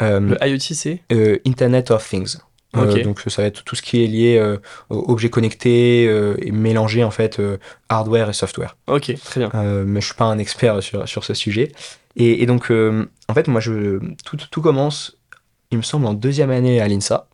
le 0.00 0.36
IoT 0.42 0.60
c'est? 0.60 1.02
Internet 1.44 1.90
of 1.90 2.08
Things. 2.08 2.38
Euh, 2.76 3.02
donc 3.02 3.22
ça 3.26 3.42
va 3.42 3.48
être 3.48 3.64
tout 3.64 3.74
ce 3.74 3.82
qui 3.82 4.04
est 4.04 4.06
lié 4.06 4.36
euh, 4.36 4.58
aux 4.90 5.10
objets 5.10 5.30
connectés 5.30 6.06
euh, 6.06 6.36
et 6.42 6.52
mélanger 6.52 7.02
en 7.02 7.10
fait 7.10 7.40
hardware 7.88 8.28
et 8.28 8.32
software. 8.32 8.76
Ok, 8.86 9.12
très 9.24 9.40
bien. 9.40 9.50
mais 9.84 10.00
je 10.00 10.06
suis 10.06 10.14
pas 10.14 10.26
un 10.26 10.38
expert 10.38 10.82
sur, 10.82 11.08
sur 11.08 11.24
ce 11.24 11.34
sujet. 11.34 11.72
Et, 12.16 12.44
donc 12.46 12.70
en 12.70 13.34
fait 13.34 13.48
moi 13.48 13.60
je 13.60 13.98
tout, 14.24 14.36
tout, 14.36 14.60
commence, 14.60 15.16
il 15.70 15.78
me 15.78 15.82
semble 15.82 16.06
en 16.06 16.14
deuxième 16.14 16.50
année 16.50 16.80
à 16.80 16.88
l'INSA. 16.88 17.28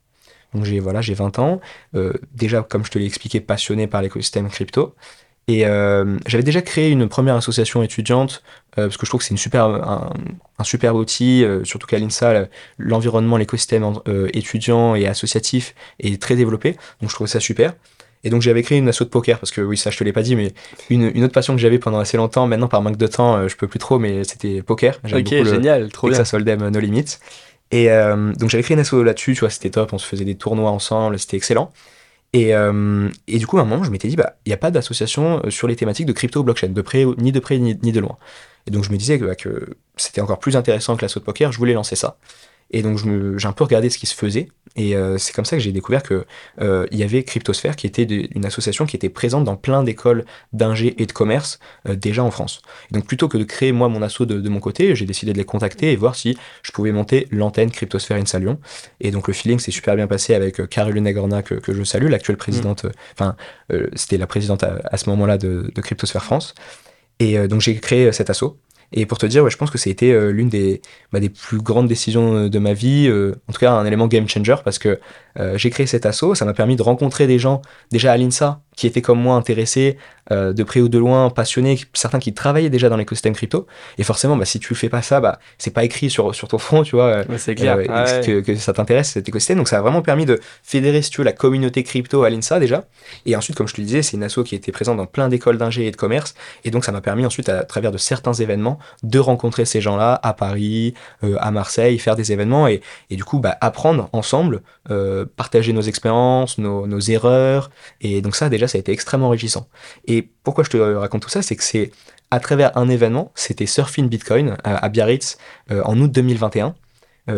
Donc 0.55 0.65
j'ai 0.65 0.79
voilà 0.79 1.01
j'ai 1.01 1.15
20 1.15 1.39
ans. 1.39 1.61
déjà 2.33 2.63
comme 2.63 2.85
je 2.85 2.91
te 2.91 2.99
l'ai 2.99 3.07
expliqué 3.07 3.41
passionné 3.41 3.87
par 3.87 4.03
l'écosystème 4.03 4.49
crypto. 4.49 4.95
Et 5.47 5.67
euh, 5.67 6.19
j'avais 6.27 6.43
déjà 6.43 6.63
créé 6.63 6.91
une 6.91 7.09
première 7.09 7.37
association 7.37 7.83
étudiante 7.83 8.43
euh, 8.43 8.64
parce 8.77 8.97
que 8.97 9.07
je 9.07 9.11
trouve 9.11 9.21
que 9.21 9.25
c'est 9.25 9.33
une 9.33 9.39
super, 9.39 9.67
un, 9.67 10.13
un 10.59 10.65
super 10.65 10.95
outil, 10.97 11.45
euh, 11.45 11.65
surtout 11.65 11.87
qu'à 11.87 11.99
l'INSA, 11.99 12.49
l'environnement, 12.79 13.37
l'écosystème 13.37 13.93
étudiant 14.33 14.95
et 14.95 15.07
associatif 15.07 15.75
est 16.01 16.21
très 16.21 16.37
développé. 16.37 16.73
Donc 17.01 17.11
je 17.11 17.15
trouve 17.15 17.27
ça 17.27 17.41
super. 17.41 17.75
Et 18.25 18.31
donc 18.31 18.41
j'avais 18.41 18.63
créé 18.63 18.79
une 18.79 18.89
asso 18.89 19.01
de 19.01 19.05
poker 19.05 19.39
parce 19.39 19.51
que 19.51 19.61
oui, 19.61 19.77
ça 19.77 19.91
je 19.91 19.99
te 19.99 20.05
l'ai 20.05 20.13
pas 20.13 20.23
dit, 20.23 20.35
mais 20.35 20.55
une, 20.89 21.11
une 21.15 21.25
autre 21.25 21.35
passion 21.35 21.55
que 21.55 21.61
j'avais 21.61 21.79
pendant 21.79 21.99
assez 21.99 22.17
longtemps, 22.17 22.47
maintenant 22.47 22.69
par 22.69 22.81
manque 22.81 22.97
de 22.97 23.07
temps, 23.07 23.47
je 23.47 23.57
peux 23.57 23.69
plus 23.69 23.79
trop, 23.79 23.99
mais 23.99 24.25
c'était 24.25 24.63
poker. 24.63 24.99
Ok, 25.05 25.29
génial, 25.29 25.93
trop 25.93 26.09
bien. 26.09 26.25
Soldem 26.25 26.69
No 26.69 26.81
Limits. 26.81 27.19
Et 27.71 27.89
donc 28.39 28.49
j'avais 28.49 28.63
créé 28.63 28.75
une 28.75 28.81
asso 28.81 28.95
là-dessus, 28.95 29.35
tu 29.35 29.41
vois, 29.41 29.51
c'était 29.51 29.71
top, 29.71 29.93
on 29.93 29.99
se 29.99 30.07
faisait 30.07 30.25
des 30.25 30.37
tournois 30.37 30.71
ensemble, 30.71 31.19
c'était 31.19 31.37
excellent. 31.37 31.71
Et, 32.35 32.53
euh, 32.53 33.09
et, 33.29 33.39
du 33.39 33.47
coup, 33.47 33.59
à 33.59 33.63
un 33.63 33.65
moment, 33.65 33.85
je 33.85 33.91
m'étais 33.93 34.09
dit, 34.09 34.17
bah, 34.17 34.35
il 34.45 34.49
n'y 34.49 34.55
a 34.55 34.59
pas 34.59 34.73
d'association 34.73 35.41
euh, 35.45 35.51
sur 35.51 35.69
les 35.69 35.77
thématiques 35.77 36.07
de 36.07 36.13
crypto 36.13 36.43
blockchain, 36.43 36.69
de 36.69 36.83
près, 36.83 37.05
ni 37.17 37.31
de 37.31 37.39
près 37.39 37.59
ni, 37.59 37.75
de 37.77 38.01
loin. 38.01 38.19
Et 38.67 38.71
donc, 38.71 38.85
je 38.85 38.91
me 38.91 38.97
disais 38.97 39.19
que, 39.19 39.25
bah, 39.25 39.35
que 39.35 39.77
c'était 39.97 40.21
encore 40.21 40.39
plus 40.39 40.57
intéressant 40.57 40.97
que 40.97 41.05
la 41.05 41.13
de 41.13 41.21
poker, 41.21 41.53
je 41.53 41.59
voulais 41.59 41.75
lancer 41.75 41.97
ça. 41.97 42.19
Et 42.71 42.83
donc, 42.83 42.99
j'ai 42.99 43.47
un 43.47 43.53
peu 43.53 43.65
regardé 43.65 43.91
ce 43.91 43.99
qui 43.99 44.07
se 44.07 44.15
faisait. 44.15 44.49
Et 44.77 44.97
euh, 44.97 45.19
c'est 45.19 45.33
comme 45.33 45.45
ça 45.45 45.57
que 45.57 45.63
j'ai 45.63 45.71
découvert 45.71 46.03
que 46.03 46.25
euh, 46.61 46.87
il 46.91 46.99
y 46.99 47.05
avait 47.05 47.23
Cryptosphère, 47.23 47.77
qui 47.77 47.87
était 47.87 48.03
une 48.03 48.45
association 48.45 48.87
qui 48.87 48.97
était 48.97 49.11
présente 49.11 49.45
dans 49.45 49.55
plein 49.55 49.85
d'écoles 49.85 50.25
d'ingé 50.53 51.01
et 51.01 51.07
de 51.07 51.13
commerce 51.13 51.61
euh, 51.89 51.95
déjà 51.95 52.25
en 52.25 52.33
France. 52.33 52.63
Et 52.91 52.95
donc, 52.95 53.07
plutôt 53.07 53.29
que 53.29 53.39
de 53.39 53.45
créer 53.45 53.71
moi 53.71 53.89
mon 53.89 54.03
asso 54.03 54.23
de, 54.23 54.49
mon 54.49 54.59
côté, 54.59 54.97
j'ai 54.97 55.07
décidé 55.07 55.33
de 55.33 55.39
les 55.39 55.45
contacter 55.45 55.93
et 55.93 55.97
voir 55.97 56.17
si 56.17 56.37
je 56.63 56.73
pouvais 56.73 56.91
monter 56.91 57.29
l'antenne 57.31 57.71
Cryptosphère 57.71 58.17
INSA 58.17 58.41
Lyon. 58.41 58.59
Et 59.01 59.13
donc, 59.13 59.29
le 59.29 59.35
feeling 59.35 59.61
s'est 59.61 59.71
super 59.71 59.95
bien 59.95 60.09
passé 60.09 60.35
avec 60.35 60.67
Caroline 60.69 61.07
Agorna, 61.07 61.43
que, 61.43 61.55
que, 61.55 61.73
je 61.73 61.85
salue, 61.85 62.09
l'actuelle 62.09 62.39
présidente, 62.39 62.85
mm. 62.85 62.91
enfin, 63.13 63.37
c'était 63.95 64.19
la 64.19 64.27
présidente 64.27 64.65
à, 64.65 64.97
ce 64.97 65.09
moment-là 65.11 65.39
de, 65.39 65.71
de 65.73 65.81
Cryptosphère 65.81 66.25
France. 66.25 66.55
Et 67.21 67.49
donc, 67.49 67.61
j'ai 67.61 67.77
créé 67.77 68.11
cet 68.13 68.31
asso. 68.31 68.57
Et 68.97 69.07
pour 69.07 69.19
te 69.19 69.27
dire, 69.27 69.43
ouais, 69.43 69.51
je 69.51 69.57
pense 69.57 69.71
que 69.71 69.79
c'était 69.79 70.13
euh, 70.13 70.31
l'une 70.31 70.49
des, 70.49 70.81
bah, 71.13 71.19
des 71.19 71.29
plus 71.29 71.59
grandes 71.59 71.89
décisions 71.89 72.37
euh, 72.37 72.49
de 72.49 72.59
ma 72.61 72.75
vie, 72.75 73.09
euh, 73.09 73.35
en 73.49 73.53
tout 73.53 73.59
cas 73.59 73.73
un 73.73 73.85
élément 73.85 74.07
game 74.07 74.29
changer, 74.29 74.55
parce 74.65 74.79
que 74.79 75.01
j'ai 75.57 75.71
créé 75.71 75.87
cet 75.87 76.07
assaut, 76.07 76.37
ça 76.37 76.45
m'a 76.45 76.55
permis 76.55 76.77
de 76.77 76.83
rencontrer 76.83 77.27
des 77.27 77.41
gens 77.41 77.61
déjà 77.91 78.13
à 78.13 78.17
l'INSA 78.17 78.61
qui 78.77 78.87
étaient 78.87 79.03
comme 79.03 79.21
moi 79.21 79.37
intéressés, 79.37 79.97
de 80.31 80.63
près 80.63 80.81
ou 80.81 80.89
de 80.89 80.97
loin, 80.99 81.29
passionnés, 81.29 81.79
certains 81.93 82.19
qui 82.19 82.33
travaillaient 82.33 82.71
déjà 82.71 82.89
dans 82.89 82.97
l'écosystème 82.97 83.35
crypto. 83.35 83.67
Et 83.99 84.05
forcément, 84.05 84.37
bah, 84.39 84.47
si 84.47 84.59
tu 84.59 84.75
fais 84.75 84.89
pas 84.89 85.03
ça, 85.03 85.21
bah, 85.21 85.39
c'est 85.59 85.71
pas 85.71 85.85
écrit 85.85 86.09
sur, 86.09 86.35
sur 86.35 86.49
ton 86.49 86.57
front, 86.65 86.83
tu 86.83 86.97
vois, 86.97 87.25
c'est 87.37 87.55
clair. 87.55 87.79
Ah 87.91 88.05
que, 88.25 88.41
que, 88.41 88.57
ça 88.57 88.73
t'intéresse, 88.73 89.11
cet 89.11 89.29
écosystème. 89.29 89.59
Donc 89.59 89.69
ça 89.69 89.79
a 89.79 89.81
vraiment 89.83 90.01
permis 90.01 90.25
de 90.25 90.41
fédérer, 90.63 91.03
si 91.03 91.11
tu 91.11 91.19
veux, 91.19 91.25
la 91.25 91.33
communauté 91.33 91.83
crypto 91.83 92.23
à 92.23 92.31
l'INSA 92.31 92.59
déjà. 92.59 92.85
Et 93.27 93.37
ensuite, 93.37 93.57
comme 93.57 93.69
je 93.69 93.75
te 93.75 93.81
le 93.81 93.87
disais, 93.87 94.03
c'est 94.03 94.17
une 94.17 94.23
asso 94.23 94.43
qui 94.45 94.55
était 94.55 94.73
présente 94.73 94.97
dans 94.97 95.07
plein 95.07 95.29
d'écoles 95.29 95.59
d'ingé 95.59 95.87
et 95.87 95.91
de 95.91 95.97
commerce. 95.97 96.35
Et 96.65 96.71
donc 96.71 96.85
ça 96.85 96.93
m'a 96.93 97.01
permis 97.01 97.27
ensuite, 97.27 97.49
à 97.49 97.65
travers 97.65 97.93
de 97.93 97.99
certains 97.99 98.33
événements, 98.33 98.79
de 99.03 99.19
rencontrer 99.19 99.65
ces 99.65 99.81
gens-là 99.81 100.19
à 100.23 100.33
Paris, 100.33 100.95
euh, 101.23 101.37
à 101.41 101.51
Marseille, 101.51 101.99
faire 101.99 102.17
des 102.17 102.33
événements 102.33 102.69
et, 102.69 102.81
et 103.11 103.17
du 103.17 103.25
coup 103.25 103.39
bah, 103.39 103.57
apprendre 103.61 104.09
ensemble, 104.13 104.63
euh, 104.91 105.25
partager 105.37 105.73
nos 105.73 105.83
expériences, 105.83 106.59
nos, 106.59 106.87
nos, 106.87 107.01
erreurs. 107.01 107.71
Et 108.01 108.23
donc 108.23 108.37
ça 108.37 108.49
déjà, 108.49 108.64
ça 108.69 108.79
a 108.79 108.81
été 108.81 108.93
extrêmement 108.93 109.29
enrichissant. 109.29 109.69
Et 110.07 110.29
pourquoi 110.43 110.65
je 110.65 110.71
te 110.71 110.77
raconte 110.77 111.23
tout 111.23 111.29
ça, 111.29 111.43
c'est 111.43 111.57
que 111.57 111.65
c'est 111.65 111.91
à 112.31 112.41
travers 112.41 112.77
un 112.77 112.89
événement, 112.89 113.33
c'était 113.35 113.67
Surfing 113.67 114.09
Bitcoin 114.09 114.57
à, 114.65 114.89
Biarritz 114.89 115.39
euh, 115.71 115.83
en 115.85 115.99
août 116.01 116.11
2021. 116.11 116.75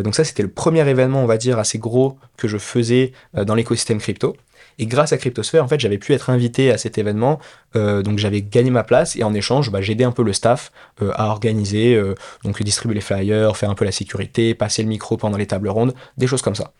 donc 0.02 0.14
ça, 0.14 0.24
c'était 0.24 0.42
le 0.42 0.50
premier 0.50 0.88
événement, 0.88 1.22
on 1.22 1.26
va 1.26 1.36
dire, 1.36 1.58
assez 1.58 1.78
gros 1.78 2.18
que 2.36 2.48
je 2.48 2.58
faisais 2.58 3.12
dans 3.34 3.54
l'écosystème 3.54 3.98
crypto. 3.98 4.36
Et 4.78 4.86
grâce 4.86 5.12
à 5.12 5.18
Cryptosphère, 5.18 5.64
en 5.64 5.68
fait, 5.68 5.80
j'avais 5.80 5.98
pu 5.98 6.12
être 6.12 6.30
invité 6.30 6.70
à 6.70 6.78
cet 6.78 6.98
événement, 6.98 7.38
euh, 7.76 8.02
donc 8.02 8.18
j'avais 8.18 8.42
gagné 8.42 8.70
ma 8.70 8.84
place 8.84 9.16
et 9.16 9.24
en 9.24 9.32
échange, 9.32 9.70
bah, 9.70 9.80
j'aidais 9.80 10.04
un 10.04 10.12
peu 10.12 10.22
le 10.22 10.32
staff 10.32 10.70
euh, 11.02 11.12
à 11.14 11.28
organiser, 11.28 11.94
euh, 11.94 12.14
donc 12.44 12.62
distribuer 12.62 12.94
les 12.94 13.00
flyers, 13.00 13.56
faire 13.56 13.70
un 13.70 13.74
peu 13.74 13.84
la 13.84 13.92
sécurité, 13.92 14.54
passer 14.54 14.82
le 14.82 14.88
micro 14.88 15.16
pendant 15.16 15.38
les 15.38 15.46
tables 15.46 15.68
rondes, 15.68 15.94
des 16.18 16.26
choses 16.26 16.42
comme 16.42 16.54
ça. 16.54 16.72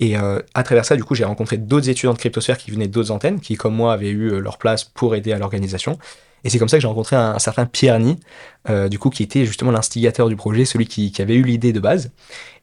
Et 0.00 0.16
à 0.16 0.62
travers 0.64 0.84
ça, 0.84 0.96
du 0.96 1.04
coup, 1.04 1.14
j'ai 1.14 1.24
rencontré 1.24 1.56
d'autres 1.56 1.88
étudiants 1.88 2.12
de 2.12 2.18
Cryptosphère 2.18 2.58
qui 2.58 2.70
venaient 2.70 2.88
d'autres 2.88 3.12
antennes, 3.12 3.40
qui, 3.40 3.54
comme 3.54 3.74
moi, 3.74 3.92
avaient 3.92 4.10
eu 4.10 4.40
leur 4.40 4.58
place 4.58 4.82
pour 4.82 5.14
aider 5.14 5.32
à 5.32 5.38
l'organisation. 5.38 5.98
Et 6.44 6.50
c'est 6.50 6.58
comme 6.58 6.68
ça 6.68 6.76
que 6.76 6.82
j'ai 6.82 6.86
rencontré 6.86 7.16
un, 7.16 7.38
certain 7.38 7.64
Pierre 7.64 7.98
Ni, 7.98 8.20
euh, 8.68 8.88
du 8.88 8.98
coup, 8.98 9.08
qui 9.08 9.22
était 9.22 9.46
justement 9.46 9.70
l'instigateur 9.70 10.28
du 10.28 10.36
projet, 10.36 10.66
celui 10.66 10.86
qui, 10.86 11.12
avait 11.20 11.34
eu 11.34 11.42
l'idée 11.42 11.72
de 11.72 11.80
base. 11.80 12.12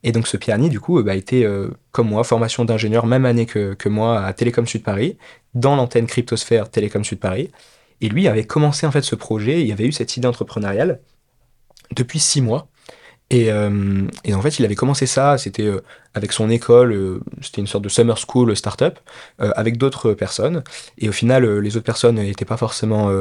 Et 0.03 0.11
donc 0.11 0.27
ce 0.27 0.37
Pierre 0.37 0.59
Ni, 0.59 0.69
du 0.69 0.79
coup, 0.79 0.99
a 0.99 1.03
bah, 1.03 1.13
euh, 1.33 1.71
comme 1.91 2.09
moi, 2.09 2.23
formation 2.23 2.63
d'ingénieur, 2.63 3.07
même 3.07 3.25
année 3.25 3.47
que, 3.47 3.73
que, 3.73 3.89
moi, 3.89 4.23
à 4.23 4.33
Télécom 4.33 4.67
Sud 4.67 4.83
Paris, 4.83 5.17
dans 5.55 5.75
l'antenne 5.75 6.05
Cryptosphère 6.05 6.69
Télécom 6.69 7.03
Sud 7.03 7.19
Paris. 7.19 7.49
Et 8.01 8.09
lui 8.09 8.27
avait 8.27 8.45
commencé 8.45 8.85
en 8.85 8.91
fait 8.91 9.03
ce 9.03 9.15
projet, 9.15 9.63
il 9.63 9.71
avait 9.71 9.85
eu 9.85 9.91
cette 9.91 10.15
idée 10.15 10.27
entrepreneuriale 10.27 11.01
depuis 11.95 12.19
six 12.19 12.41
mois. 12.41 12.67
Euh, 13.33 14.07
et, 14.23 14.33
en 14.33 14.41
fait, 14.41 14.59
il 14.59 14.65
avait 14.65 14.75
commencé 14.75 15.05
ça, 15.05 15.37
c'était 15.37 15.65
euh, 15.65 15.81
avec 16.13 16.31
son 16.31 16.49
école, 16.49 16.91
euh, 16.91 17.19
c'était 17.41 17.61
une 17.61 17.67
sorte 17.67 17.83
de 17.83 17.89
summer 17.89 18.17
school 18.17 18.55
startup, 18.55 18.99
avec 19.39 19.77
d'autres 19.77 20.13
personnes. 20.13 20.63
Et 20.97 21.09
au 21.09 21.11
final, 21.11 21.59
les 21.59 21.77
autres 21.77 21.85
personnes 21.85 22.15
n'étaient 22.15 22.45
pas 22.45 22.57
forcément 22.57 23.11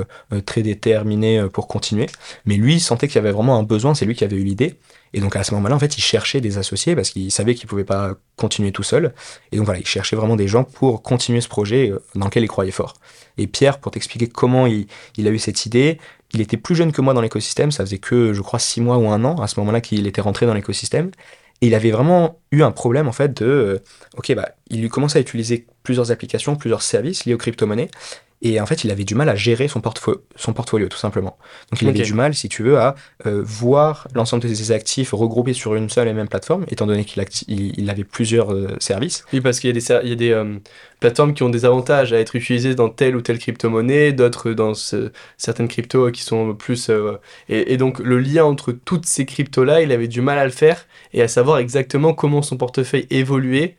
très 0.44 0.62
déterminées 0.62 1.46
pour 1.52 1.68
continuer. 1.68 2.06
Mais 2.44 2.56
lui 2.56 2.80
sentait 2.80 3.08
qu'il 3.08 3.16
y 3.16 3.18
avait 3.18 3.32
vraiment 3.32 3.58
un 3.58 3.62
besoin, 3.62 3.94
c'est 3.94 4.06
lui 4.06 4.14
qui 4.14 4.24
avait 4.24 4.36
eu 4.36 4.44
l'idée. 4.44 4.76
Et 5.12 5.20
donc 5.20 5.36
à 5.36 5.42
ce 5.42 5.54
moment-là, 5.54 5.74
en 5.74 5.78
fait, 5.78 5.98
il 5.98 6.02
cherchait 6.02 6.40
des 6.40 6.58
associés 6.58 6.94
parce 6.94 7.10
qu'il 7.10 7.30
savait 7.32 7.54
qu'il 7.54 7.68
pouvait 7.68 7.84
pas 7.84 8.14
continuer 8.36 8.72
tout 8.72 8.82
seul. 8.82 9.12
Et 9.52 9.56
donc 9.56 9.64
voilà, 9.64 9.80
il 9.80 9.86
cherchait 9.86 10.16
vraiment 10.16 10.36
des 10.36 10.48
gens 10.48 10.64
pour 10.64 11.02
continuer 11.02 11.40
ce 11.40 11.48
projet 11.48 11.92
dans 12.14 12.26
lequel 12.26 12.44
il 12.44 12.48
croyait 12.48 12.70
fort. 12.70 12.94
Et 13.38 13.46
Pierre, 13.46 13.78
pour 13.78 13.92
t'expliquer 13.92 14.28
comment 14.28 14.66
il, 14.66 14.86
a 15.18 15.30
eu 15.30 15.38
cette 15.38 15.66
idée, 15.66 15.98
il 16.32 16.40
était 16.40 16.56
plus 16.56 16.74
jeune 16.74 16.92
que 16.92 17.00
moi 17.00 17.14
dans 17.14 17.20
l'écosystème, 17.20 17.72
ça 17.72 17.84
faisait 17.84 17.98
que, 17.98 18.32
je 18.32 18.40
crois, 18.42 18.58
six 18.58 18.80
mois 18.80 18.98
ou 18.98 19.08
un 19.08 19.24
an 19.24 19.36
à 19.40 19.48
ce 19.48 19.58
moment-là 19.60 19.80
qu'il 19.80 20.06
était 20.06 20.20
rentré 20.20 20.46
dans 20.46 20.54
l'écosystème. 20.54 21.10
Et 21.62 21.66
il 21.66 21.74
avait 21.74 21.90
vraiment 21.90 22.38
eu 22.52 22.62
un 22.62 22.70
problème 22.70 23.06
en 23.06 23.12
fait 23.12 23.38
de, 23.42 23.46
euh, 23.46 23.78
ok, 24.16 24.34
bah, 24.34 24.50
il 24.70 24.88
commençait 24.88 25.18
à 25.18 25.20
utiliser 25.20 25.66
plusieurs 25.82 26.10
applications, 26.10 26.56
plusieurs 26.56 26.82
services 26.82 27.26
liés 27.26 27.34
aux 27.34 27.38
crypto-monnaies. 27.38 27.90
Et 28.42 28.58
en 28.58 28.64
fait, 28.64 28.84
il 28.84 28.90
avait 28.90 29.04
du 29.04 29.14
mal 29.14 29.28
à 29.28 29.34
gérer 29.34 29.68
son, 29.68 29.82
portfolio, 29.82 30.22
son 30.34 30.54
portfolio, 30.54 30.88
tout 30.88 30.96
simplement. 30.96 31.36
Donc, 31.70 31.82
il 31.82 31.88
avait 31.88 32.02
du 32.02 32.14
mal, 32.14 32.34
si 32.34 32.48
tu 32.48 32.62
veux, 32.62 32.78
à 32.78 32.94
euh, 33.26 33.42
voir 33.44 34.08
l'ensemble 34.14 34.42
de 34.42 34.48
ses 34.48 34.72
actifs 34.72 35.12
regroupés 35.12 35.52
sur 35.52 35.74
une 35.74 35.90
seule 35.90 36.08
et 36.08 36.14
même 36.14 36.28
plateforme, 36.28 36.64
étant 36.68 36.86
donné 36.86 37.04
qu'il 37.04 37.22
il, 37.48 37.90
avait 37.90 38.04
plusieurs 38.04 38.52
euh, 38.52 38.76
services. 38.78 39.24
Oui, 39.34 39.42
parce 39.42 39.60
qu'il 39.60 39.68
y 39.68 39.70
a 39.70 39.74
des, 39.74 40.06
il 40.06 40.08
y 40.08 40.12
a 40.12 40.16
des 40.16 40.30
euh, 40.30 40.58
plateformes 41.00 41.34
qui 41.34 41.42
ont 41.42 41.50
des 41.50 41.66
avantages 41.66 42.14
à 42.14 42.18
être 42.18 42.34
utilisées 42.34 42.74
dans 42.74 42.88
telle 42.88 43.14
ou 43.14 43.20
telle 43.20 43.38
crypto-monnaie, 43.38 44.12
d'autres 44.12 44.52
dans 44.52 44.72
certaines 45.36 45.68
cryptos 45.68 46.10
qui 46.10 46.22
sont 46.22 46.54
plus... 46.54 46.90
Et, 47.50 47.74
et, 47.74 47.76
donc, 47.76 47.98
le 47.98 48.18
lien 48.18 48.44
entre 48.44 48.72
toutes 48.72 49.04
ces 49.04 49.26
cryptos-là, 49.26 49.82
il 49.82 49.92
avait 49.92 50.08
du 50.08 50.22
mal 50.22 50.38
à 50.38 50.44
le 50.44 50.50
faire 50.50 50.86
et 51.12 51.20
à 51.20 51.28
savoir 51.28 51.58
exactement 51.58 52.14
comment 52.14 52.40
son 52.40 52.56
portefeuille 52.56 53.06
évoluait 53.10 53.76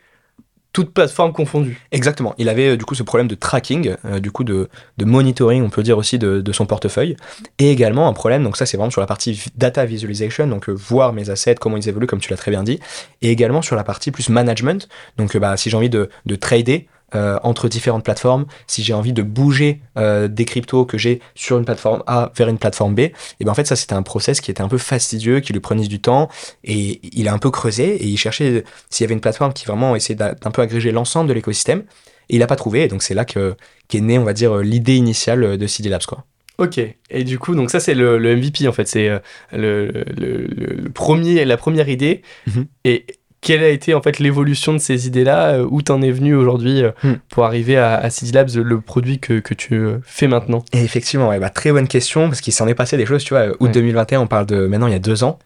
toute 0.73 0.93
plateforme 0.93 1.33
confondue. 1.33 1.81
Exactement. 1.91 2.33
Il 2.37 2.49
avait 2.49 2.69
euh, 2.69 2.77
du 2.77 2.85
coup 2.85 2.95
ce 2.95 3.03
problème 3.03 3.27
de 3.27 3.35
tracking, 3.35 3.95
euh, 4.05 4.19
du 4.19 4.31
coup 4.31 4.43
de, 4.43 4.69
de, 4.97 5.05
monitoring, 5.05 5.63
on 5.63 5.69
peut 5.69 5.83
dire 5.83 5.97
aussi 5.97 6.17
de, 6.17 6.51
son 6.51 6.65
portefeuille, 6.65 7.15
et 7.59 7.71
également 7.71 8.07
un 8.07 8.13
problème, 8.13 8.43
donc 8.43 8.57
ça 8.57 8.65
c'est 8.65 8.77
vraiment 8.77 8.91
sur 8.91 9.01
la 9.01 9.07
partie 9.07 9.41
data 9.55 9.85
visualization, 9.85 10.47
donc 10.47 10.69
euh, 10.69 10.73
voir 10.73 11.13
mes 11.13 11.29
assets, 11.29 11.55
comment 11.55 11.77
ils 11.77 11.87
évoluent, 11.87 12.07
comme 12.07 12.19
tu 12.19 12.29
l'as 12.29 12.37
très 12.37 12.51
bien 12.51 12.63
dit, 12.63 12.79
et 13.21 13.31
également 13.31 13.61
sur 13.61 13.75
la 13.75 13.83
partie 13.83 14.11
plus 14.11 14.29
management, 14.29 14.89
donc 15.17 15.35
bah, 15.37 15.55
si 15.55 15.69
j'ai 15.69 15.77
envie 15.77 15.89
de 15.89 16.09
trader, 16.39 16.87
euh, 17.15 17.39
entre 17.43 17.67
différentes 17.67 18.03
plateformes, 18.03 18.45
si 18.67 18.83
j'ai 18.83 18.93
envie 18.93 19.13
de 19.13 19.21
bouger 19.21 19.81
euh, 19.97 20.27
des 20.27 20.45
cryptos 20.45 20.85
que 20.85 20.97
j'ai 20.97 21.21
sur 21.35 21.57
une 21.57 21.65
plateforme 21.65 22.03
A 22.07 22.31
vers 22.35 22.47
une 22.47 22.57
plateforme 22.57 22.95
B, 22.95 22.99
et 22.99 23.13
ben 23.41 23.51
en 23.51 23.53
fait 23.53 23.65
ça 23.65 23.75
c'était 23.75 23.93
un 23.93 24.03
process 24.03 24.41
qui 24.41 24.51
était 24.51 24.61
un 24.61 24.67
peu 24.67 24.77
fastidieux, 24.77 25.39
qui 25.39 25.53
lui 25.53 25.59
prenait 25.59 25.87
du 25.87 25.99
temps 25.99 26.29
et 26.63 26.99
il 27.15 27.27
a 27.27 27.33
un 27.33 27.37
peu 27.37 27.51
creusé 27.51 27.95
et 27.95 28.05
il 28.05 28.17
cherchait 28.17 28.63
s'il 28.89 29.03
y 29.03 29.05
avait 29.05 29.13
une 29.13 29.21
plateforme 29.21 29.53
qui 29.53 29.65
vraiment 29.65 29.95
essayait 29.95 30.15
d'un 30.15 30.51
peu 30.51 30.61
agréger 30.61 30.91
l'ensemble 30.91 31.27
de 31.29 31.33
l'écosystème 31.33 31.83
et 32.29 32.35
il 32.35 32.39
n'a 32.39 32.47
pas 32.47 32.55
trouvé 32.55 32.83
et 32.83 32.87
donc 32.87 33.03
c'est 33.03 33.13
là 33.13 33.25
que 33.25 33.55
qu'est 33.87 34.01
née 34.01 34.17
on 34.17 34.23
va 34.23 34.33
dire 34.33 34.57
l'idée 34.57 34.95
initiale 34.95 35.57
de 35.57 35.67
CD 35.67 35.89
Labs 35.89 36.05
quoi. 36.05 36.25
Ok, 36.61 36.79
et 37.09 37.23
du 37.23 37.39
coup, 37.39 37.55
donc 37.55 37.71
ça 37.71 37.79
c'est 37.79 37.95
le, 37.95 38.19
MVP 38.19 38.67
en 38.67 38.71
fait, 38.71 38.87
c'est 38.87 39.09
euh, 39.09 39.17
le, 39.51 40.03
le, 40.15 40.89
premier, 40.91 41.43
la 41.43 41.57
première 41.57 41.89
idée. 41.89 42.21
Mm-hmm. 42.47 42.65
Et 42.85 43.05
quelle 43.41 43.63
a 43.63 43.69
été 43.69 43.93
en 43.95 44.01
fait 44.01 44.19
l'évolution 44.19 44.71
de 44.73 44.77
ces 44.77 45.07
idées-là 45.07 45.55
euh, 45.55 45.67
Où 45.69 45.81
t'en 45.81 46.01
es 46.01 46.11
venu 46.11 46.35
aujourd'hui 46.35 46.83
euh, 46.83 46.91
hmm. 47.03 47.15
pour 47.29 47.43
arriver 47.43 47.75
à, 47.75 47.95
à 47.95 48.09
CD 48.09 48.31
Labs, 48.31 48.51
le 48.55 48.79
produit 48.79 49.19
que, 49.19 49.39
que 49.39 49.53
tu 49.53 49.73
euh, 49.73 49.97
fais 50.03 50.27
maintenant? 50.27 50.63
Et 50.73 50.83
Effectivement, 50.83 51.29
ouais, 51.29 51.39
bah, 51.39 51.49
très 51.49 51.71
bonne 51.71 51.87
question 51.87 52.29
parce 52.29 52.39
qu'il 52.39 52.53
s'en 52.53 52.67
est 52.67 52.75
passé 52.75 52.97
des 52.97 53.05
choses. 53.05 53.23
Tu 53.23 53.33
vois, 53.33 53.47
août 53.59 53.71
2021, 53.71 54.21
on 54.21 54.27
parle 54.27 54.45
de 54.45 54.67
maintenant 54.67 54.87
il 54.87 54.93
y 54.93 54.95
a 54.95 54.99
deux 54.99 55.23
ans. 55.23 55.39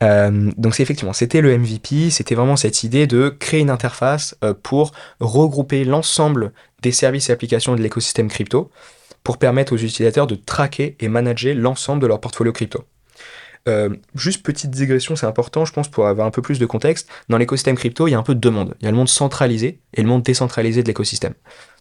donc 0.00 0.74
c'est 0.74 0.82
effectivement, 0.82 1.12
c'était 1.12 1.40
le 1.40 1.56
MVP, 1.56 2.10
c'était 2.10 2.34
vraiment 2.34 2.56
cette 2.56 2.82
idée 2.82 3.06
de 3.06 3.28
créer 3.28 3.60
une 3.60 3.70
interface 3.70 4.36
pour 4.62 4.92
regrouper 5.20 5.84
l'ensemble 5.84 6.52
des 6.82 6.92
services 6.92 7.28
et 7.30 7.32
applications 7.32 7.76
de 7.76 7.82
l'écosystème 7.82 8.28
crypto 8.28 8.70
pour 9.22 9.38
permettre 9.38 9.72
aux 9.74 9.76
utilisateurs 9.76 10.26
de 10.26 10.34
traquer 10.34 10.96
et 10.98 11.08
manager 11.08 11.54
l'ensemble 11.54 12.02
de 12.02 12.08
leur 12.08 12.20
portfolio 12.20 12.52
crypto. 12.52 12.84
Euh, 13.68 13.90
juste 14.14 14.44
petite 14.44 14.70
digression, 14.70 15.14
c'est 15.14 15.26
important, 15.26 15.64
je 15.64 15.72
pense, 15.72 15.88
pour 15.88 16.06
avoir 16.06 16.26
un 16.26 16.30
peu 16.30 16.42
plus 16.42 16.58
de 16.58 16.66
contexte. 16.66 17.08
Dans 17.28 17.38
l'écosystème 17.38 17.76
crypto, 17.76 18.08
il 18.08 18.12
y 18.12 18.14
a 18.14 18.18
un 18.18 18.22
peu 18.22 18.34
de 18.34 18.40
deux 18.40 18.50
mondes. 18.50 18.74
Il 18.80 18.84
y 18.84 18.88
a 18.88 18.90
le 18.90 18.96
monde 18.96 19.08
centralisé 19.08 19.80
et 19.94 20.02
le 20.02 20.08
monde 20.08 20.22
décentralisé 20.22 20.82
de 20.82 20.88
l'écosystème. 20.88 21.34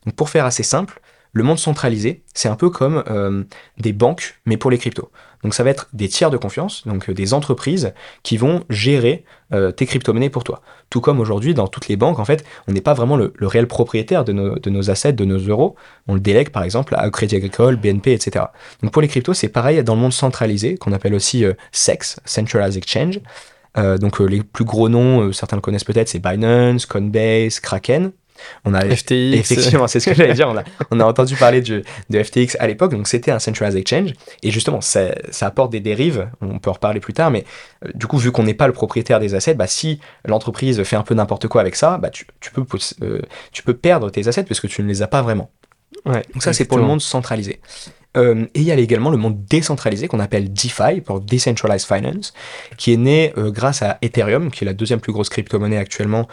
Donc 0.05 0.15
pour 0.15 0.29
faire 0.29 0.45
assez 0.45 0.63
simple, 0.63 1.01
le 1.33 1.43
monde 1.43 1.59
centralisé, 1.59 2.23
c'est 2.33 2.49
un 2.49 2.55
peu 2.55 2.69
comme 2.69 3.03
euh, 3.09 3.43
des 3.77 3.93
banques, 3.93 4.39
mais 4.45 4.57
pour 4.57 4.69
les 4.69 4.77
cryptos. 4.77 5.11
Donc 5.43 5.53
ça 5.53 5.63
va 5.63 5.69
être 5.69 5.87
des 5.93 6.07
tiers 6.07 6.29
de 6.29 6.37
confiance, 6.37 6.87
donc 6.87 7.09
euh, 7.09 7.13
des 7.13 7.33
entreprises 7.33 7.93
qui 8.23 8.37
vont 8.37 8.63
gérer 8.69 9.23
euh, 9.53 9.71
tes 9.71 9.85
crypto-monnaies 9.85 10.29
pour 10.29 10.43
toi. 10.43 10.61
Tout 10.89 11.01
comme 11.01 11.19
aujourd'hui, 11.19 11.53
dans 11.53 11.67
toutes 11.67 11.87
les 11.87 11.95
banques, 11.95 12.19
en 12.19 12.25
fait, 12.25 12.43
on 12.67 12.71
n'est 12.71 12.81
pas 12.81 12.93
vraiment 12.93 13.17
le, 13.17 13.33
réel 13.41 13.67
propriétaire 13.67 14.23
de 14.23 14.33
nos, 14.33 14.89
assets, 14.89 15.13
de 15.13 15.25
nos 15.25 15.39
euros. 15.39 15.75
On 16.07 16.13
le 16.13 16.19
délègue 16.19 16.49
par 16.49 16.63
exemple 16.63 16.95
à 16.97 17.09
Crédit 17.09 17.35
Agricole, 17.35 17.75
BNP, 17.75 18.13
etc. 18.13 18.45
Donc 18.81 18.91
pour 18.91 19.01
les 19.01 19.07
cryptos, 19.07 19.33
c'est 19.33 19.49
pareil 19.49 19.83
dans 19.83 19.95
le 19.95 20.01
monde 20.01 20.13
centralisé, 20.13 20.77
qu'on 20.77 20.93
appelle 20.93 21.13
aussi 21.13 21.43
SEX, 21.71 22.19
Centralized 22.25 22.77
Exchange. 22.77 23.19
donc 23.75 24.19
les 24.19 24.43
plus 24.43 24.65
gros 24.65 24.89
noms, 24.89 25.31
certains 25.33 25.57
le 25.57 25.61
connaissent 25.61 25.83
peut-être, 25.83 26.09
c'est 26.09 26.19
Binance, 26.19 26.85
Coinbase, 26.85 27.59
Kraken. 27.59 28.11
On 28.65 28.73
a 28.73 28.81
FTX. 28.81 29.33
Effectivement, 29.33 29.87
c'est 29.87 29.99
ce 29.99 30.09
que 30.09 30.15
j'allais 30.15 30.33
dire. 30.33 30.49
On 30.49 30.57
a, 30.57 30.63
on 30.91 30.99
a 30.99 31.05
entendu 31.05 31.35
parler 31.35 31.61
de, 31.61 31.83
de 32.09 32.23
FTX 32.23 32.57
à 32.59 32.67
l'époque, 32.67 32.91
donc 32.91 33.07
c'était 33.07 33.31
un 33.31 33.39
centralized 33.39 33.77
exchange. 33.77 34.13
Et 34.43 34.51
justement, 34.51 34.81
ça, 34.81 35.15
ça, 35.29 35.47
apporte 35.47 35.71
des 35.71 35.79
dérives. 35.79 36.29
On 36.41 36.59
peut 36.59 36.69
en 36.69 36.73
reparler 36.73 36.99
plus 36.99 37.13
tard, 37.13 37.31
mais 37.31 37.45
euh, 37.85 37.89
du 37.95 38.07
coup, 38.07 38.17
vu 38.17 38.31
qu'on 38.31 38.43
n'est 38.43 38.53
pas 38.53 38.67
le 38.67 38.73
propriétaire 38.73 39.19
des 39.19 39.35
assets, 39.35 39.55
bah, 39.55 39.67
si 39.67 39.99
l'entreprise 40.25 40.81
fait 40.83 40.95
un 40.95 41.03
peu 41.03 41.15
n'importe 41.15 41.47
quoi 41.47 41.61
avec 41.61 41.75
ça, 41.75 41.97
bah, 41.97 42.09
tu, 42.09 42.25
tu 42.39 42.51
peux, 42.51 42.65
euh, 43.01 43.21
tu 43.51 43.63
peux 43.63 43.75
perdre 43.75 44.09
tes 44.09 44.27
assets 44.27 44.43
parce 44.43 44.59
que 44.59 44.67
tu 44.67 44.81
ne 44.83 44.87
les 44.87 45.01
as 45.01 45.07
pas 45.07 45.21
vraiment. 45.21 45.51
Ouais, 46.05 46.23
donc 46.33 46.41
ça, 46.41 46.53
c'est 46.53 46.65
pour 46.65 46.77
le 46.77 46.83
monde 46.83 47.01
centralisé. 47.01 47.59
Euh, 48.17 48.45
et 48.53 48.59
il 48.59 48.63
y 48.63 48.71
a 48.71 48.75
également 48.75 49.09
le 49.09 49.17
monde 49.17 49.45
décentralisé 49.45 50.07
qu'on 50.07 50.19
appelle 50.19 50.51
DeFi, 50.51 51.01
pour 51.01 51.21
Decentralized 51.21 51.87
Finance, 51.87 52.33
qui 52.77 52.93
est 52.93 52.97
né 52.97 53.33
euh, 53.37 53.51
grâce 53.51 53.81
à 53.81 53.97
Ethereum, 54.01 54.51
qui 54.51 54.63
est 54.63 54.67
la 54.67 54.73
deuxième 54.73 54.99
plus 54.99 55.13
grosse 55.13 55.29
crypto-monnaie 55.29 55.77
actuellement 55.77 56.27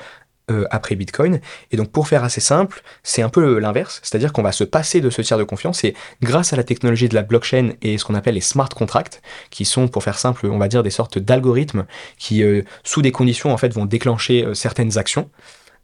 euh, 0.51 0.65
après 0.71 0.95
Bitcoin. 0.95 1.41
Et 1.71 1.77
donc 1.77 1.91
pour 1.91 2.09
faire 2.09 2.25
assez 2.25 2.41
simple, 2.41 2.83
c'est 3.03 3.23
un 3.23 3.29
peu 3.29 3.59
l'inverse, 3.59 4.01
c'est-à-dire 4.03 4.33
qu'on 4.33 4.43
va 4.43 4.53
se 4.53 4.65
passer 4.65 5.01
de 5.01 5.11
ce 5.11 5.23
tiers 5.23 5.39
de 5.39 5.45
confiance 5.45 5.85
et 5.85 5.95
grâce 6.23 6.53
à 6.53 6.57
la 6.57 6.65
technologie 6.65 7.09
de 7.09 7.15
la 7.15 7.23
blockchain 7.23 7.73
et 7.83 7.99
ce 7.99 8.05
qu'on 8.05 8.15
appelle 8.15 8.35
les 8.35 8.41
smart 8.41 8.69
contracts, 8.69 9.23
qui 9.51 9.65
sont 9.65 9.89
pour 9.89 10.03
faire 10.03 10.19
simple, 10.19 10.47
on 10.47 10.59
va 10.59 10.69
dire 10.69 10.83
des 10.83 10.91
sortes 10.91 11.19
d'algorithmes 11.19 11.87
qui 12.19 12.43
euh, 12.43 12.63
sous 12.85 13.03
des 13.03 13.13
conditions 13.13 13.53
en 13.53 13.57
fait 13.57 13.73
vont 13.73 13.85
déclencher 13.85 14.45
euh, 14.45 14.55
certaines 14.55 14.99
actions. 14.99 15.31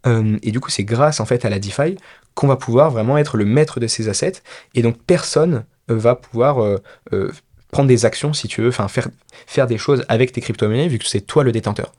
et 0.07 0.51
du 0.51 0.61
coup 0.61 0.71
c'est 0.71 0.85
grâce 0.85 1.19
en 1.21 1.25
fait 1.25 1.47
à 1.47 1.51
la 1.51 1.59
DeFi 1.59 1.97
qu'on 2.35 2.47
va 2.47 2.57
pouvoir 2.57 2.91
vraiment 2.91 3.17
être 3.17 3.39
le 3.39 3.47
maître 3.47 3.81
de 3.81 3.87
ces 3.87 4.11
assets 4.11 4.43
et 4.75 4.83
donc 4.83 4.99
personne 5.07 5.65
va 5.89 6.15
pouvoir 6.15 6.81
prendre 7.75 7.89
des 7.89 8.05
actions 8.07 8.33
si 8.33 8.49
tu 8.49 8.63
veux, 8.63 8.69
enfin 8.69 8.89
faire, 8.89 9.09
faire 9.47 9.67
des 9.67 9.79
choses 9.79 10.05
avec 10.09 10.33
tes 10.33 10.41
crypto-monnaies 10.41 10.89
vu 10.89 10.99
que 10.99 11.07
c'est 11.07 11.23
toi 11.23 11.43
le 11.43 11.53
détenteur. 11.53 11.93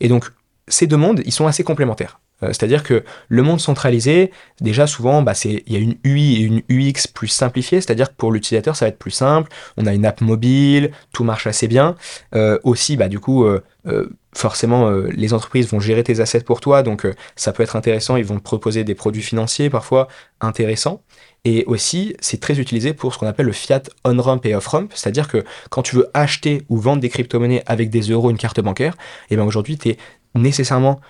Et 0.00 0.08
donc 0.08 0.30
ces 0.68 0.86
deux 0.86 0.96
mondes, 0.96 1.22
ils 1.24 1.32
sont 1.32 1.46
assez 1.46 1.64
complémentaires. 1.64 2.20
Euh, 2.42 2.48
c'est-à-dire 2.48 2.82
que 2.82 3.02
le 3.28 3.42
monde 3.42 3.60
centralisé, 3.60 4.30
déjà 4.60 4.86
souvent, 4.86 5.22
bah, 5.22 5.32
il 5.44 5.62
y 5.72 5.76
a 5.76 5.78
une 5.78 5.96
UI 6.04 6.36
et 6.36 6.40
une 6.40 6.62
UX 6.68 7.08
plus 7.12 7.28
simplifiée, 7.28 7.80
c'est-à-dire 7.80 8.10
que 8.10 8.16
pour 8.16 8.30
l'utilisateur, 8.30 8.76
ça 8.76 8.84
va 8.84 8.90
être 8.90 8.98
plus 8.98 9.10
simple. 9.10 9.50
On 9.76 9.86
a 9.86 9.94
une 9.94 10.04
app 10.04 10.20
mobile, 10.20 10.90
tout 11.12 11.24
marche 11.24 11.46
assez 11.46 11.68
bien. 11.68 11.96
Euh, 12.34 12.58
aussi, 12.62 12.96
bah, 12.96 13.08
du 13.08 13.20
coup, 13.20 13.44
euh, 13.44 13.62
forcément, 14.34 14.90
les 14.90 15.32
entreprises 15.32 15.68
vont 15.68 15.80
gérer 15.80 16.02
tes 16.02 16.20
assets 16.20 16.40
pour 16.40 16.60
toi, 16.60 16.82
donc 16.82 17.06
ça 17.36 17.52
peut 17.52 17.62
être 17.62 17.76
intéressant. 17.76 18.16
Ils 18.16 18.24
vont 18.24 18.38
te 18.38 18.42
proposer 18.42 18.84
des 18.84 18.94
produits 18.94 19.22
financiers 19.22 19.70
parfois 19.70 20.08
intéressants. 20.40 21.02
Et 21.46 21.64
aussi, 21.66 22.16
c'est 22.18 22.40
très 22.40 22.58
utilisé 22.58 22.92
pour 22.92 23.14
ce 23.14 23.20
qu'on 23.20 23.28
appelle 23.28 23.46
le 23.46 23.52
fiat 23.52 23.80
on-ramp 24.04 24.40
et 24.42 24.56
off-ramp, 24.56 24.88
c'est-à-dire 24.92 25.28
que 25.28 25.44
quand 25.70 25.82
tu 25.82 25.94
veux 25.94 26.10
acheter 26.12 26.62
ou 26.68 26.76
vendre 26.76 27.00
des 27.00 27.08
crypto-monnaies 27.08 27.62
avec 27.66 27.88
des 27.88 28.00
euros, 28.00 28.30
une 28.30 28.36
carte 28.36 28.58
bancaire, 28.60 28.94
et 29.30 29.34
eh 29.34 29.36
ben 29.36 29.44
aujourd'hui, 29.44 29.78
tu 29.78 29.90
es 29.90 29.96
nécessairement 30.36 31.00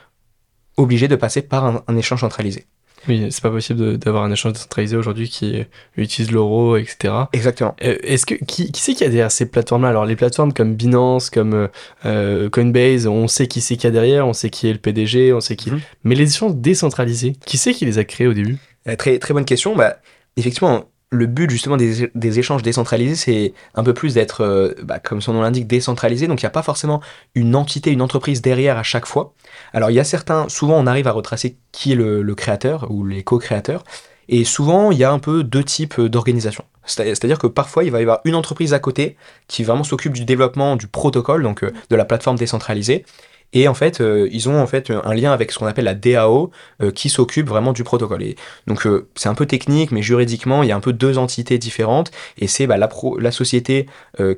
obligé 0.77 1.09
de 1.09 1.17
passer 1.17 1.43
par 1.43 1.83
un, 1.87 1.97
échange 1.97 2.21
centralisé. 2.21 2.67
Oui, 3.09 3.27
c'est 3.31 3.43
pas 3.43 3.51
possible 3.51 3.99
d'avoir 3.99 4.25
un 4.25 4.33
échange 4.33 4.55
centralisé 4.55 4.97
aujourd'hui 4.97 5.29
qui 5.29 5.65
utilise 5.97 6.33
l'euro, 6.33 6.77
etc. 6.77 7.15
Exactement. 7.33 7.77
Euh, 7.85 7.97
est-ce 8.03 8.27
que 8.27 8.35
qui, 8.35 8.73
qui 8.73 8.81
c'est 8.81 8.95
qui 8.95 9.05
a 9.05 9.09
derrière 9.09 9.31
ces 9.31 9.47
plateformes-là? 9.47 9.91
Alors 9.91 10.07
les 10.07 10.17
plateformes 10.17 10.53
comme 10.53 10.75
Binance, 10.75 11.31
comme 11.31 11.55
euh, 11.55 11.69
euh, 12.05 12.51
Coinbase, 12.51 13.07
on 13.07 13.29
sait 13.29 13.47
qui 13.47 13.61
c'est 13.61 13.77
qui 13.77 13.87
a 13.87 13.91
derrière, 13.91 14.27
on 14.27 14.33
sait 14.33 14.51
qui 14.51 14.69
est 14.69 14.73
le 14.73 14.79
PDG, 14.79 15.33
on 15.33 15.41
sait 15.41 15.55
qui. 15.55 15.71
Mhm. 15.71 15.81
Mais 16.03 16.15
les 16.17 16.29
échanges 16.29 16.57
décentralisés, 16.57 17.35
qui 17.47 17.59
c'est 17.59 17.75
qui 17.75 17.85
les 17.85 17.99
a 17.99 18.05
créés 18.05 18.27
au 18.27 18.35
début? 18.35 18.59
Très 18.99 19.19
très 19.19 19.35
bonne 19.35 19.45
question. 19.45 19.77
Bah 19.77 19.99
effectivement, 20.37 20.87
le 21.11 21.27
but 21.27 21.49
justement 21.51 21.77
des, 21.77 22.39
échanges 22.39 22.63
décentralisés, 22.63 23.15
c'est 23.15 23.55
un 23.75 23.85
peu 23.85 23.95
plus 23.95 24.15
d'être, 24.15 24.43
euh, 24.43 24.75
bah, 24.83 24.99
comme 24.99 25.21
son 25.21 25.33
nom 25.33 25.43
l'indique, 25.43 25.67
décentralisé. 25.67 26.27
Donc 26.27 26.43
il 26.43 26.45
n'y 26.45 26.49
a 26.49 26.51
pas 26.51 26.63
forcément 26.63 27.01
une 27.35 27.55
entité, 27.55 27.93
une 27.93 28.03
entreprise 28.03 28.43
derrière 28.43 28.77
à 28.77 28.83
chaque 28.83 29.07
fois. 29.07 29.33
Alors 29.73 29.91
il 29.91 29.95
y 29.95 30.01
a 30.01 30.05
certains, 30.05 30.49
souvent 30.49 30.79
on 30.79 30.87
arrive 30.87 31.07
à 31.07 31.13
retracer 31.13 31.57
qui 31.73 31.93
est 31.93 31.95
le, 31.95 32.35
créateur 32.35 32.91
ou 32.91 33.05
les 33.05 33.23
co-créateurs. 33.23 33.85
Et 34.29 34.45
souvent 34.45 34.91
il 34.91 34.99
y 34.99 35.05
a 35.05 35.13
un 35.13 35.21
peu 35.21 35.45
deux 35.45 35.63
types 35.63 36.01
d'organisations. 36.01 36.65
C'est-à-dire 36.85 37.39
que 37.39 37.47
parfois 37.47 37.85
il 37.85 37.91
va 37.91 37.99
y 38.01 38.03
avoir 38.03 38.21
une 38.25 38.35
entreprise 38.35 38.75
à 38.75 38.79
côté 38.79 39.17
qui 39.49 39.65
vraiment 39.65 39.85
s'occupe 39.85 40.13
du 40.13 40.25
développement 40.25 40.77
du 40.77 40.87
protocole, 40.89 41.43
donc 41.43 41.63
euh, 41.63 41.73
de 41.91 41.97
la 41.97 42.05
plateforme 42.05 42.37
décentralisée. 42.37 43.05
Et 43.53 43.69
en 43.69 43.75
fait, 43.75 44.01
euh, 44.01 44.29
ils 44.33 44.49
ont 44.49 44.61
en 44.61 44.67
fait 44.67 44.91
un 44.91 45.15
lien 45.15 45.33
avec 45.33 45.53
ce 45.53 45.59
qu'on 45.59 45.67
appelle 45.67 45.85
la 45.85 45.95
DAO 45.95 46.51
euh, 46.83 46.91
qui 46.91 47.09
s'occupe 47.09 47.49
vraiment 47.49 47.73
du 47.73 47.85
protocole. 47.85 48.23
Donc 48.67 48.87
euh, 48.87 49.09
c'est 49.15 49.29
un 49.29 49.35
peu 49.35 49.47
technique, 49.47 49.93
mais 49.93 50.03
juridiquement, 50.03 50.63
il 50.63 50.69
y 50.69 50.73
a 50.73 50.77
un 50.77 50.81
peu 50.81 50.93
deux 50.93 51.19
entités 51.19 51.59
différentes. 51.59 52.11
Et 52.39 52.49
c'est 52.49 52.67
bah, 52.67 52.77
la, 52.77 52.89
la 53.19 53.31
société 53.31 53.87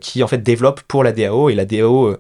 qui 0.01 0.23
en 0.23 0.27
fait 0.27 0.43
développe 0.43 0.81
pour 0.83 1.05
la 1.05 1.13
DAO 1.13 1.51
et 1.51 1.55
la 1.55 1.65
DAO 1.65 2.17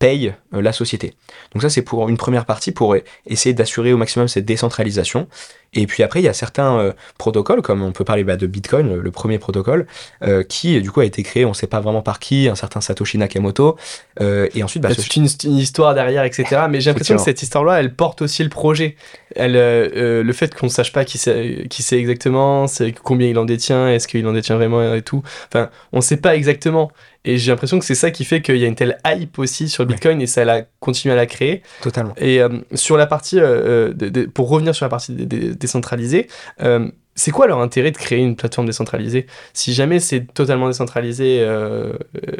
paye 0.00 0.34
la 0.50 0.72
société. 0.72 1.14
Donc 1.52 1.62
ça 1.62 1.70
c'est 1.70 1.82
pour 1.82 2.08
une 2.08 2.16
première 2.16 2.46
partie 2.46 2.72
pour 2.72 2.96
essayer 3.26 3.54
d'assurer 3.54 3.92
au 3.92 3.96
maximum 3.96 4.26
cette 4.26 4.46
décentralisation. 4.46 5.28
Et 5.72 5.86
puis 5.86 6.02
après, 6.02 6.20
il 6.20 6.24
y 6.24 6.28
a 6.28 6.32
certains 6.32 6.78
euh, 6.78 6.92
protocoles, 7.16 7.62
comme 7.62 7.82
on 7.82 7.92
peut 7.92 8.04
parler 8.04 8.24
bah, 8.24 8.36
de 8.36 8.46
Bitcoin, 8.46 8.96
le, 8.96 9.10
premier 9.10 9.38
protocole, 9.38 9.86
euh, 10.22 10.42
qui 10.42 10.80
du 10.80 10.90
coup 10.90 11.00
a 11.00 11.04
été 11.04 11.22
créé, 11.22 11.44
on 11.44 11.50
ne 11.50 11.54
sait 11.54 11.68
pas 11.68 11.80
vraiment 11.80 12.02
par 12.02 12.18
qui, 12.18 12.48
un 12.48 12.54
certain 12.54 12.80
Satoshi 12.80 13.18
Nakamoto. 13.18 13.76
Euh, 14.20 14.48
et 14.54 14.64
ensuite, 14.64 14.82
bah, 14.82 14.90
c'est 14.96 15.16
une, 15.16 15.26
histoire 15.26 15.94
derrière, 15.94 16.24
etc. 16.24 16.62
Mais 16.68 16.80
j'ai 16.80 16.90
l'impression 16.90 17.16
que 17.16 17.22
cette 17.22 17.42
histoire-là, 17.42 17.80
elle 17.80 17.94
porte 17.94 18.22
aussi 18.22 18.42
le 18.42 18.48
projet. 18.48 18.96
Elle, 19.36 19.52
le 19.52 20.32
fait 20.32 20.54
qu'on 20.54 20.66
ne 20.66 20.70
sache 20.70 20.92
pas 20.92 21.04
qui 21.04 21.18
c'est, 21.18 21.66
qui 21.70 21.82
c'est 21.84 21.98
exactement, 21.98 22.66
c'est 22.66 22.92
combien 22.92 23.28
il 23.28 23.38
en 23.38 23.44
détient, 23.44 23.88
est-ce 23.88 24.08
qu'il 24.08 24.26
en 24.26 24.32
détient 24.32 24.56
vraiment 24.56 24.94
et 24.94 25.02
tout. 25.02 25.22
Enfin, 25.48 25.70
on 25.92 25.98
ne 25.98 26.02
sait 26.02 26.16
pas 26.16 26.34
exactement. 26.34 26.90
Et 27.24 27.36
j'ai 27.36 27.50
l'impression 27.50 27.78
que 27.78 27.84
c'est 27.84 27.94
ça 27.94 28.10
qui 28.10 28.24
fait 28.24 28.40
qu'il 28.40 28.56
y 28.56 28.64
a 28.64 28.66
une 28.66 28.74
telle 28.74 28.98
hype 29.06 29.38
aussi 29.38 29.68
sur 29.68 29.84
le 29.84 29.88
Bitcoin 29.88 30.20
et 30.22 30.26
ça 30.26 30.42
a 30.50 30.62
continué 30.80 31.12
à 31.12 31.16
la 31.16 31.26
créer. 31.26 31.62
Totalement. 31.82 32.14
Et 32.16 32.40
euh, 32.40 32.48
sur 32.74 32.96
la 32.96 33.06
partie, 33.06 33.38
euh, 33.38 33.92
euh, 34.00 34.26
pour 34.32 34.48
revenir 34.48 34.74
sur 34.74 34.86
la 34.86 34.90
partie 34.90 35.12
décentralisée, 35.14 36.28
c'est 37.16 37.32
quoi 37.32 37.46
leur 37.46 37.60
intérêt 37.60 37.90
de 37.90 37.98
créer 37.98 38.20
une 38.20 38.36
plateforme 38.36 38.66
décentralisée? 38.66 39.26
Si 39.52 39.74
jamais 39.74 40.00
c'est 40.00 40.32
totalement 40.32 40.68
décentralisé, 40.68 41.46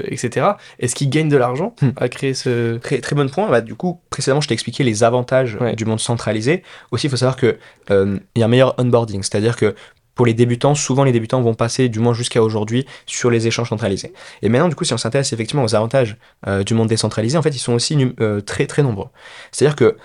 etc., 0.04 0.52
est-ce 0.78 0.94
qu'ils 0.94 1.10
gagnent 1.10 1.28
de 1.28 1.36
l'argent 1.36 1.74
hmm. 1.82 1.90
à 1.96 2.08
créer 2.08 2.32
ce... 2.32 2.78
Très, 2.78 3.00
très 3.00 3.14
bon 3.14 3.28
point. 3.28 3.50
Bah, 3.50 3.60
du 3.60 3.74
coup, 3.74 4.00
précédemment, 4.08 4.40
je 4.40 4.48
t'ai 4.48 4.54
expliqué 4.54 4.82
les 4.82 5.04
avantages 5.04 5.58
du 5.76 5.84
monde 5.84 6.00
centralisé. 6.00 6.62
Aussi, 6.92 7.08
il 7.08 7.10
faut 7.10 7.16
savoir 7.16 7.36
qu'il 7.36 7.58
y 7.90 8.42
a 8.42 8.44
un 8.44 8.48
meilleur 8.48 8.74
onboarding, 8.78 9.22
c'est-à-dire 9.22 9.56
que 9.56 9.74
pour 10.14 10.26
les 10.26 10.34
débutants, 10.34 10.74
souvent 10.74 11.04
les 11.04 11.12
débutants 11.12 11.40
vont 11.40 11.54
passer, 11.54 11.88
du 11.88 11.98
moins 11.98 12.14
jusqu'à 12.14 12.42
aujourd'hui, 12.42 12.86
sur 13.06 13.30
les 13.30 13.46
échanges 13.46 13.68
centralisés. 13.68 14.12
Et 14.42 14.48
maintenant, 14.48 14.68
du 14.68 14.74
coup, 14.74 14.84
si 14.84 14.92
on 14.92 14.98
s'intéresse 14.98 15.32
effectivement 15.32 15.64
aux 15.64 15.74
avantages 15.74 16.16
euh, 16.46 16.62
du 16.62 16.74
monde 16.74 16.88
décentralisé, 16.88 17.38
en 17.38 17.42
fait, 17.42 17.50
ils 17.50 17.60
sont 17.60 17.72
aussi 17.72 18.12
euh, 18.20 18.40
très 18.40 18.66
très 18.66 18.82
nombreux. 18.82 19.08
C'est-à-dire 19.52 19.76
que 19.76 19.96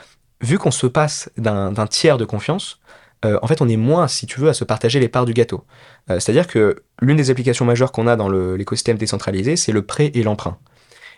vu 0.42 0.58
qu'on 0.58 0.72
se 0.72 0.88
passe 0.88 1.30
d'un 1.38 1.88
tiers 1.88 2.18
de 2.18 2.26
confiance, 2.26 2.80
euh, 3.24 3.40
en 3.42 3.48
fait, 3.48 3.62
on 3.62 3.70
est 3.70 3.78
moins, 3.78 4.08
si 4.08 4.26
tu 4.28 4.40
veux, 4.40 4.50
à 4.50 4.54
se 4.54 4.64
partager 4.64 5.00
les 5.00 5.10
parts 5.10 5.26
du 5.26 5.34
gâteau. 5.34 5.64
C'est-à-dire 6.08 6.46
que 6.46 6.84
l'une 7.02 7.18
des 7.18 7.32
applications 7.32 7.66
majeures 7.66 7.92
qu'on 7.92 8.06
a 8.06 8.16
dans 8.16 8.30
l'écosystème 8.30 8.96
décentralisé, 8.96 9.56
c'est 9.56 9.72
le 9.72 9.82
prêt 9.82 10.12
et 10.14 10.22
l'emprunt. 10.22 10.60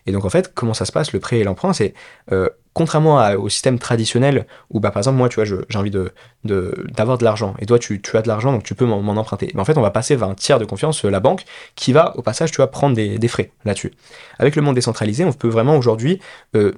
Et 0.05 0.13
donc 0.13 0.23
en 0.23 0.29
fait, 0.29 0.53
comment 0.53 0.73
ça 0.73 0.85
se 0.85 0.93
passe, 0.93 1.11
le 1.11 1.19
prêt 1.19 1.39
et 1.39 1.43
l'emprunt? 1.43 1.73
C'est 1.73 1.93
euh, 2.77 2.83
contrairement 2.83 3.29
au 3.33 3.49
système 3.49 3.79
traditionnel 3.79 4.47
où, 4.69 4.79
bah, 4.79 4.91
par 4.91 4.99
exemple, 4.99 5.17
moi, 5.17 5.29
tu 5.29 5.35
vois, 5.35 5.45
j'ai 5.45 5.77
envie 5.77 5.91
d'avoir 6.43 7.17
de, 7.17 7.23
l'argent 7.23 7.55
et 7.59 7.65
toi, 7.65 7.79
tu, 7.79 8.01
as 8.13 8.21
de 8.21 8.27
l'argent, 8.27 8.51
donc 8.51 8.63
tu 8.63 8.75
peux 8.75 8.85
m'en, 8.85 8.99
emprunter. 9.17 9.51
Mais 9.53 9.61
en 9.61 9.65
fait, 9.65 9.77
on 9.77 9.81
va 9.81 9.91
passer 9.91 10.15
vers 10.15 10.29
un 10.29 10.35
tiers 10.35 10.59
de 10.59 10.65
confiance, 10.65 11.05
euh, 11.05 11.09
la 11.09 11.19
banque, 11.19 11.43
qui 11.75 11.93
va, 11.93 12.15
au 12.17 12.21
passage, 12.21 12.51
tu 12.51 12.57
vas 12.57 12.67
prendre 12.67 12.95
des, 12.95 13.27
frais 13.27 13.51
là-dessus. 13.65 13.93
Avec 14.39 14.55
le 14.55 14.61
monde 14.61 14.75
décentralisé, 14.75 15.25
on 15.25 15.33
peut 15.33 15.49
vraiment 15.49 15.77
aujourd'hui 15.77 16.19
euh, 16.55 16.73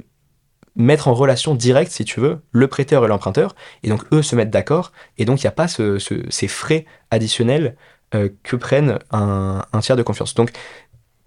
mettre 0.75 1.07
en 1.07 1.13
relation 1.13 1.55
directe, 1.55 1.91
si 1.91 2.05
tu 2.05 2.19
veux, 2.19 2.39
le 2.51 2.67
prêteur 2.67 3.03
et 3.05 3.07
l'emprunteur, 3.07 3.55
et 3.83 3.89
donc 3.89 4.03
eux 4.13 4.21
se 4.21 4.35
mettent 4.35 4.49
d'accord, 4.49 4.91
et 5.17 5.25
donc 5.25 5.41
il 5.41 5.45
n'y 5.45 5.49
a 5.49 5.51
pas 5.51 5.67
ces 5.67 6.47
frais 6.47 6.85
additionnels 7.11 7.75
que 8.11 8.55
prennent 8.55 8.97
un, 9.11 9.63
un, 9.71 9.79
tiers 9.81 9.95
de 9.95 10.01
confiance. 10.01 10.33
Donc 10.33 10.51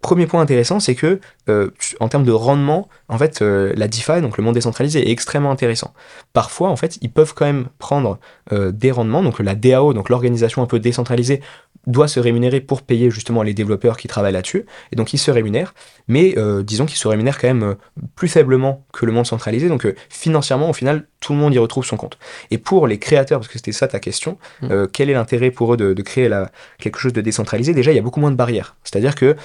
Premier 0.02 0.26
point 0.26 0.42
intéressant, 0.42 0.80
c'est 0.80 0.94
que 0.94 1.20
euh, 1.48 1.70
en 2.00 2.08
termes 2.08 2.24
de 2.24 2.32
rendement, 2.32 2.88
en 3.08 3.16
fait, 3.16 3.40
euh, 3.40 3.72
la 3.76 3.88
DeFi, 3.88 4.20
donc 4.20 4.36
le 4.36 4.44
monde 4.44 4.54
décentralisé, 4.54 5.08
est 5.08 5.10
extrêmement 5.10 5.50
intéressant. 5.50 5.94
Parfois, 6.34 6.68
en 6.68 6.76
fait, 6.76 6.98
ils 7.00 7.10
peuvent 7.10 7.32
quand 7.34 7.46
même 7.46 7.68
prendre 7.78 8.18
des 8.50 8.90
rendements, 8.90 9.22
donc 9.22 9.38
la 9.38 9.54
DAO, 9.54 9.94
donc 9.94 10.10
l'organisation 10.10 10.62
un 10.62 10.66
peu 10.66 10.78
décentralisée, 10.78 11.40
doit 11.86 12.08
se 12.08 12.20
rémunérer 12.20 12.60
pour 12.60 12.82
payer 12.82 13.10
justement 13.10 13.42
les 13.42 13.54
développeurs 13.54 13.96
qui 13.96 14.08
travaillent 14.08 14.32
là-dessus, 14.32 14.66
et 14.92 14.96
donc 14.96 15.12
ils 15.12 15.18
se 15.18 15.30
rémunèrent, 15.30 15.74
mais 16.08 16.34
disons 16.62 16.86
qu'ils 16.86 16.98
se 16.98 17.08
rémunèrent 17.08 17.38
quand 17.38 17.48
même 17.48 17.76
plus 18.14 18.28
faiblement 18.28 18.86
que 18.92 19.06
le 19.06 19.12
monde 19.12 19.26
centralisé, 19.26 19.68
donc 19.68 19.86
financièrement, 20.08 20.70
au 20.70 20.72
final, 20.72 21.08
tout 21.20 21.32
le 21.32 21.38
monde 21.38 21.54
y 21.54 21.58
retrouve 21.58 21.84
son 21.84 21.96
compte. 21.96 22.18
Et 22.50 22.58
pour 22.58 22.86
les 22.86 22.98
créateurs, 22.98 23.40
parce 23.40 23.48
que 23.48 23.58
c'était 23.58 23.72
ça 23.72 23.88
ta 23.88 24.00
question, 24.00 24.38
mmh. 24.62 24.86
quel 24.92 25.10
est 25.10 25.14
l'intérêt 25.14 25.50
pour 25.50 25.74
eux 25.74 25.76
de, 25.76 25.92
de 25.92 26.02
créer 26.02 26.28
la, 26.28 26.50
quelque 26.78 26.98
chose 26.98 27.12
de 27.12 27.20
décentralisé? 27.20 27.74
Déjà, 27.74 27.92
il 27.92 27.96
y 27.96 27.98
a 27.98 28.02
beaucoup 28.02 28.20
moins 28.20 28.30
de 28.30 28.36
barrières. 28.36 28.76
C'est-à-dire 28.84 29.14
que, 29.14 29.36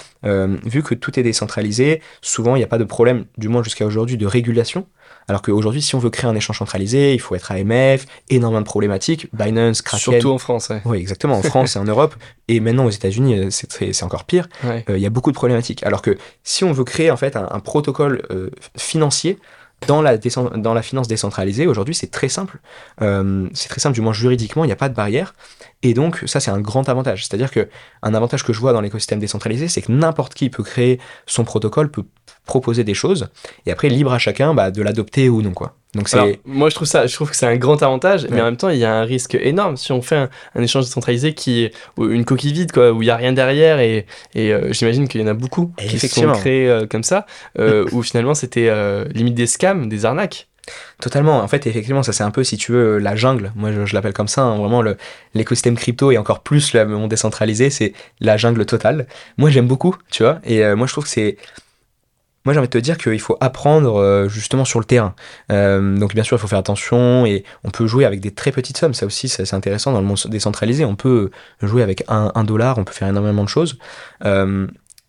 vu 0.65 0.83
que 0.83 0.95
tout 0.95 1.19
est 1.19 1.23
décentralisé, 1.23 2.01
souvent 2.21 2.55
il 2.55 2.59
n'y 2.59 2.65
a 2.65 2.67
pas 2.67 2.77
de 2.77 2.83
problème, 2.83 3.25
du 3.37 3.47
moins 3.47 3.63
jusqu'à 3.63 3.85
aujourd'hui, 3.85 4.17
de 4.17 4.25
régulation. 4.25 4.87
Alors 5.27 5.41
qu'aujourd'hui, 5.41 5.81
si 5.81 5.93
on 5.95 5.99
veut 5.99 6.09
créer 6.09 6.29
un 6.29 6.35
échange 6.35 6.57
centralisé, 6.59 7.13
il 7.13 7.19
faut 7.19 7.35
être 7.35 7.51
AMF, 7.51 8.05
énormément 8.29 8.61
de 8.61 8.65
problématiques, 8.65 9.27
Binance, 9.33 9.81
Kraken. 9.81 9.99
Surtout 9.99 10.31
en 10.31 10.37
France, 10.37 10.71
Oui, 10.85 10.99
exactement, 10.99 11.37
en 11.37 11.41
France 11.41 11.75
et 11.75 11.79
en 11.79 11.83
Europe. 11.85 12.15
Et 12.47 12.61
maintenant 12.61 12.85
aux 12.85 12.89
États-Unis, 12.89 13.37
euh, 13.37 13.49
c'est 13.49 14.03
encore 14.03 14.23
pire. 14.23 14.47
Euh, 14.63 14.81
il 14.87 14.99
y 14.99 15.05
a 15.05 15.09
beaucoup 15.09 15.31
de 15.31 15.35
problématiques. 15.35 15.83
Alors 15.83 16.01
que 16.01 16.17
si 16.43 16.63
on 16.63 16.71
veut 16.71 16.85
créer 16.85 17.11
en 17.11 17.17
fait 17.17 17.35
un, 17.35 17.59
protocole 17.59 18.21
euh, 18.31 18.49
financier, 18.77 19.37
dans 19.85 20.01
la, 20.01 20.17
dans 20.17 20.73
la 20.73 20.81
finance 20.81 21.07
décentralisée, 21.07 21.67
aujourd'hui, 21.67 21.93
c'est 21.93 22.09
très 22.09 22.29
simple. 22.29 22.59
c'est 22.99 23.69
très 23.69 23.79
simple, 23.79 23.93
du 23.93 24.01
moins 24.01 24.13
juridiquement, 24.13 24.63
il 24.63 24.67
n'y 24.67 24.73
a 24.73 24.77
pas 24.77 24.89
de 24.89 24.95
barrière. 24.95 25.35
Et 25.83 25.93
donc, 25.93 26.23
ça, 26.25 26.39
c'est 26.39 26.49
un 26.49 26.59
grand 26.59 26.89
avantage. 26.89 27.27
C'est-à-dire 27.27 27.51
que 27.51 27.69
un 28.01 28.15
avantage 28.15 28.43
que 28.43 28.53
je 28.53 28.59
vois 28.59 28.73
dans 28.73 28.81
l'écosystème 28.81 29.19
décentralisé, 29.19 29.67
c'est 29.67 29.83
que 29.83 29.91
n'importe 29.91 30.33
qui 30.33 30.49
peut 30.49 30.63
créer 30.63 30.99
son 31.27 31.43
protocole, 31.43 31.91
peut 31.91 32.05
proposer 32.47 32.83
des 32.83 32.95
choses, 32.95 33.29
et 33.65 33.71
après, 33.71 33.89
libre 33.89 34.13
à 34.13 34.17
chacun 34.17 34.55
bah, 34.55 34.71
de 34.71 34.81
l'adopter 34.81 35.29
ou 35.29 35.41
non, 35.43 35.51
quoi. 35.51 35.75
Donc 35.97 36.09
c'est... 36.09 36.39
moi, 36.45 36.69
je 36.69 36.75
trouve, 36.75 36.87
ça, 36.87 37.07
je 37.07 37.15
trouve 37.15 37.29
que 37.29 37.35
c'est 37.35 37.47
un 37.47 37.55
grand 37.55 37.81
avantage, 37.81 38.27
mais 38.29 38.41
en 38.41 38.45
même 38.45 38.57
temps, 38.57 38.69
il 38.69 38.77
y 38.77 38.85
a 38.85 38.93
un 38.93 39.03
risque 39.03 39.35
énorme 39.35 39.77
si 39.77 39.91
on 39.91 40.01
fait 40.01 40.27
un, 40.55 40.61
échange 40.61 40.85
décentralisé 40.85 41.33
qui 41.33 41.63
est 41.63 41.73
une 41.97 42.25
coquille 42.25 42.53
vide, 42.53 42.71
quoi, 42.71 42.91
où 42.91 43.01
il 43.01 43.05
n'y 43.05 43.11
a 43.11 43.15
rien 43.15 43.33
derrière, 43.33 43.79
et, 43.79 44.05
et 44.35 44.53
euh, 44.53 44.71
j'imagine 44.73 45.07
qu'il 45.07 45.21
y 45.21 45.23
en 45.23 45.27
a 45.27 45.33
beaucoup 45.33 45.71
qui 45.77 45.99
sont 45.99 46.31
créés 46.33 46.69
euh, 46.69 46.85
comme 46.85 47.03
ça, 47.03 47.25
euh, 47.57 47.85
où 47.91 48.03
finalement 48.03 48.33
c'était 48.33 48.71
limite 49.13 49.35
des 49.35 49.47
scams, 49.47 49.89
des 49.89 50.05
arnaques. 50.05 50.47
Totalement. 50.99 51.39
En 51.39 51.47
fait, 51.47 51.65
effectivement, 51.65 52.03
ça 52.03 52.11
c'est 52.11 52.25
un 52.25 52.31
peu, 52.31 52.43
si 52.43 52.57
tu 52.57 52.73
veux, 52.73 52.97
la 52.97 53.15
jungle. 53.15 53.53
Moi, 53.55 53.71
je, 53.71 53.95
l'appelle 53.95 54.11
comme 54.11 54.27
ça. 54.27 54.41
Hein. 54.41 54.57
Vraiment, 54.57 54.83
l'écosystème 55.33 55.77
crypto 55.77 56.11
et 56.11 56.17
encore 56.17 56.41
plus 56.41 56.73
le 56.73 56.85
monde 56.85 57.09
décentralisé, 57.09 57.69
c'est 57.69 57.93
la 58.19 58.35
jungle 58.35 58.65
totale. 58.65 59.07
Moi, 59.37 59.49
j'aime 59.49 59.67
beaucoup, 59.67 59.95
tu 60.11 60.23
vois. 60.23 60.39
Et 60.43 60.61
moi, 60.75 60.85
je 60.85 60.91
trouve 60.91 61.05
que 61.05 61.09
c'est 61.09 61.37
moi 62.47 62.53
j'ai 62.53 62.59
envie 62.59 62.69
de 62.69 62.71
te 62.71 62.77
dire 62.77 62.97
qu'il 62.97 63.19
faut 63.19 63.35
apprendre 63.41 63.97
euh, 63.97 64.29
justement 64.29 64.63
sur 64.63 64.79
le 64.79 64.85
terrain. 64.85 65.13
Euh, 65.51 65.97
donc 65.97 66.13
bien 66.13 66.23
sûr 66.23 66.37
il 66.37 66.39
faut 66.39 66.47
faire 66.47 66.59
attention 66.59 67.25
et 67.25 67.43
on 67.65 67.71
peut 67.71 67.87
jouer 67.87 68.05
avec 68.05 68.21
des 68.21 68.31
très 68.31 68.53
petites 68.53 68.77
sommes, 68.77 68.93
ça 68.93 69.05
aussi 69.05 69.27
c'est 69.27 69.53
intéressant 69.53 69.91
dans 69.91 69.99
le 69.99 70.07
monde 70.07 70.17
décentralisé, 70.27 70.85
on 70.85 70.95
peut 70.95 71.29
jouer 71.61 71.83
avec 71.83 72.05
un, 72.07 72.43
dollar, 72.45 72.77
on 72.77 72.85
peut 72.85 72.93
faire 72.93 73.09
énormément 73.09 73.43
de 73.43 73.49
choses. 73.49 73.77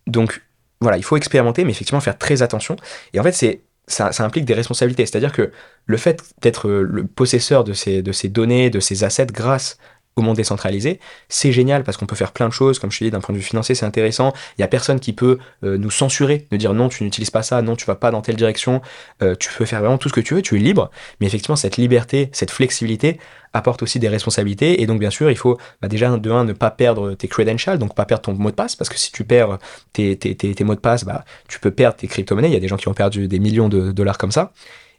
donc 0.07 0.43
voilà, 0.81 0.97
il 0.97 1.05
faut 1.05 1.17
expérimenter 1.17 1.65
mais 1.65 1.71
effectivement 1.71 2.01
faire 2.01 2.19
très 2.19 2.43
attention. 2.43 2.75
Et 3.15 3.21
en 3.21 3.23
fait 3.23 3.33
c'est 3.33 3.63
ça, 3.89 4.11
implique 4.25 4.45
des 4.45 4.55
responsabilités. 4.55 5.07
C'est-à-dire 5.07 5.33
que 5.33 5.51
le 5.87 5.97
fait 5.97 6.23
d'être 6.43 6.69
euh, 6.69 6.83
le 6.83 7.07
possesseur 7.07 7.65
de 7.65 7.73
ces, 7.73 8.03
de 8.03 8.13
ces 8.13 8.29
données, 8.29 8.71
de 8.71 8.81
ces 8.81 9.05
assets 9.05 9.27
grâce 9.27 9.79
au 10.19 10.23
monde 10.23 10.37
décentralisé, 10.37 11.01
c'est 11.29 11.53
génial 11.53 11.85
parce 11.85 11.97
qu'on 11.97 12.07
peut 12.07 12.17
faire 12.17 12.33
plein 12.33 12.49
de 12.49 12.53
choses. 12.53 12.79
Comme 12.79 12.91
je 12.91 12.99
te 12.99 13.05
dis, 13.05 13.11
d'un 13.11 13.21
point 13.21 13.33
de 13.33 13.39
vue 13.39 13.45
financier, 13.45 13.75
c'est 13.75 13.87
intéressant. 13.87 14.33
Il 14.57 14.61
n'y 14.61 14.65
a 14.65 14.69
personne 14.69 15.01
qui 15.01 15.13
peut 15.13 15.39
euh, 15.65 15.79
nous 15.79 15.91
censurer, 15.91 16.47
de 16.51 16.57
dire 16.57 16.75
non, 16.75 16.89
tu 16.89 17.05
n'utilises 17.05 17.31
pas 17.31 17.43
ça, 17.43 17.63
non, 17.63 17.77
tu 17.77 17.87
vas 17.87 17.95
pas 17.95 18.11
dans 18.11 18.21
telle 18.21 18.37
direction. 18.37 18.83
Euh, 19.23 19.35
tu 19.39 19.51
peux 19.57 19.65
faire 19.65 19.81
vraiment 19.81 19.99
tout 19.99 20.09
ce 20.09 20.15
que 20.15 20.21
tu 20.21 20.35
veux, 20.35 20.43
tu 20.43 20.57
es 20.57 20.59
libre. 20.59 20.91
Mais 21.21 21.27
effectivement, 21.27 21.57
cette 21.57 21.77
liberté, 21.77 22.31
cette 22.33 22.51
flexibilité, 22.51 23.19
apporte 23.53 23.83
aussi 23.83 23.99
des 23.99 24.09
responsabilités. 24.09 24.83
Et 24.83 24.87
donc, 24.87 25.01
bien 25.01 25.11
sûr, 25.11 25.31
il 25.31 25.37
faut 25.37 25.59
bah, 25.81 25.89
déjà, 25.89 26.17
de 26.17 26.31
un, 26.31 26.45
ne 26.45 26.53
pas 26.53 26.71
perdre 26.71 27.15
tes 27.15 27.29
credentials, 27.29 27.79
donc 27.79 27.95
pas 27.95 28.05
perdre 28.05 28.23
ton 28.23 28.35
mot 28.35 28.51
de 28.51 28.55
passe, 28.55 28.77
parce 28.77 28.89
que 28.89 28.99
si 28.99 29.13
tu 29.13 29.25
perds 29.25 29.59
tes, 29.93 30.17
mots 30.65 30.75
de 30.75 30.81
passe, 30.81 31.05
bah, 31.05 31.25
tu 31.49 31.61
peux 31.61 31.71
perdre 31.71 31.97
tes 31.97 32.07
crypto-monnaies. 32.07 32.49
Il 32.49 32.55
y 32.55 32.57
a 32.57 32.61
des 32.61 32.69
gens 32.69 32.77
qui 32.77 32.89
ont 32.89 32.95
perdu 32.95 33.29
des 33.29 33.39
millions 33.39 33.69
de 33.69 33.93
dollars 33.93 34.19
comme 34.19 34.33
ça. 34.33 34.53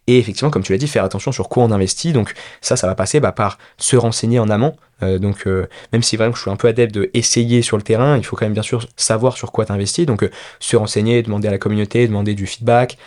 Et 0.10 0.18
effectivement, 0.18 0.50
comme 0.50 0.64
tu 0.64 0.72
l'as 0.72 0.80
dit, 0.80 0.88
faire 0.88 1.04
attention 1.04 1.32
sur 1.32 1.50
quoi 1.50 1.64
on 1.64 1.70
investit. 1.70 2.14
Donc 2.14 2.34
ça, 2.62 2.76
ça 2.76 2.88
va 2.88 2.96
passer 2.96 3.20
bah, 3.20 3.32
par 3.32 3.60
se 3.78 3.96
renseigner 3.96 4.40
en 4.40 4.50
amont. 4.50 4.76
Euh, 5.04 5.20
donc 5.20 5.46
euh, 5.46 5.68
même 5.94 6.02
si 6.02 6.18
vraiment 6.18 6.34
je 6.34 6.42
suis 6.42 6.50
un 6.50 6.56
peu 6.56 6.68
adepte 6.68 6.96
de 6.96 7.12
essayer 7.14 7.62
sur 7.62 7.78
le 7.78 7.84
terrain, 7.84 8.18
il 8.18 8.26
faut 8.26 8.36
quand 8.36 8.48
même 8.48 8.56
bien 8.56 8.64
sûr 8.64 8.88
savoir 8.98 9.38
sur 9.38 9.52
quoi 9.52 9.66
tu 9.66 9.72
investis. 9.72 10.08
Donc 10.08 10.24
euh, 10.24 10.32
se 10.60 10.76
renseigner, 10.76 11.22
demander 11.22 11.48
à 11.48 11.52
la 11.52 11.60
communauté, 11.60 12.08
demander 12.08 12.34
du 12.34 12.48
feedback 12.48 12.98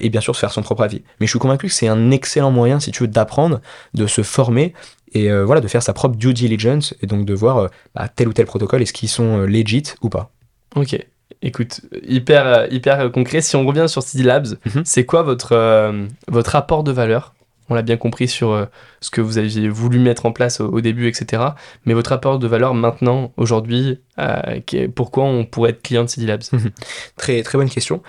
et 0.00 0.08
bien 0.08 0.22
sûr 0.22 0.34
se 0.34 0.40
faire 0.40 0.50
son 0.50 0.62
propre 0.62 0.82
avis. 0.82 1.02
Mais 1.20 1.26
je 1.26 1.30
suis 1.32 1.38
convaincu 1.38 1.66
que 1.66 1.74
c'est 1.74 1.88
un 1.88 2.10
excellent 2.10 2.50
moyen, 2.50 2.80
si 2.80 2.90
tu 2.90 3.02
veux, 3.02 3.08
d'apprendre, 3.08 3.60
de 3.92 4.06
se 4.06 4.22
former 4.22 4.72
et 5.12 5.30
voilà, 5.30 5.60
de 5.60 5.68
faire 5.68 5.82
sa 5.82 5.92
propre 5.92 6.16
due 6.16 6.32
diligence 6.32 6.94
et 7.02 7.06
donc 7.06 7.26
de 7.26 7.34
voir 7.34 7.68
bah, 7.94 8.08
tel 8.08 8.28
ou 8.28 8.32
tel 8.32 8.46
protocole, 8.46 8.80
est-ce 8.80 8.94
qu'ils 8.94 9.10
sont 9.10 9.40
legit 9.40 9.82
ou 10.00 10.08
pas. 10.08 10.30
Ok. 10.74 10.96
Écoute, 11.42 11.80
hyper, 12.02 12.72
hyper 12.72 13.10
concret. 13.10 13.40
Si 13.40 13.56
on 13.56 13.66
revient 13.66 13.86
sur 13.88 14.02
CD 14.02 14.24
Labs, 14.24 14.58
mhm. 14.64 14.82
c'est 14.84 15.04
quoi 15.04 15.22
votre, 15.22 15.52
euh, 15.52 16.06
votre 16.28 16.52
rapport 16.52 16.84
de 16.84 16.92
valeur? 16.92 17.34
On 17.68 17.74
l'a 17.74 17.82
bien 17.82 17.96
compris 17.96 18.28
sur 18.28 18.52
euh, 18.52 18.66
ce 19.00 19.10
que 19.10 19.20
vous 19.20 19.38
aviez 19.38 19.68
voulu 19.68 19.98
mettre 19.98 20.26
en 20.26 20.32
place 20.32 20.60
au, 20.60 20.80
début, 20.80 21.08
etc. 21.08 21.42
Mais 21.84 21.94
votre 21.94 22.10
rapport 22.10 22.38
de 22.38 22.46
valeur 22.46 22.74
maintenant, 22.74 23.32
aujourd'hui, 23.36 23.98
euh, 24.20 24.60
pourquoi 24.94 25.24
on 25.24 25.44
pourrait 25.44 25.70
être 25.70 25.82
client 25.82 26.04
de 26.04 26.08
CD 26.08 26.28
Labs? 26.28 26.44
Mhm. 26.52 26.70
Très, 27.16 27.42
très 27.42 27.58
bonne 27.58 27.70
question. 27.70 28.02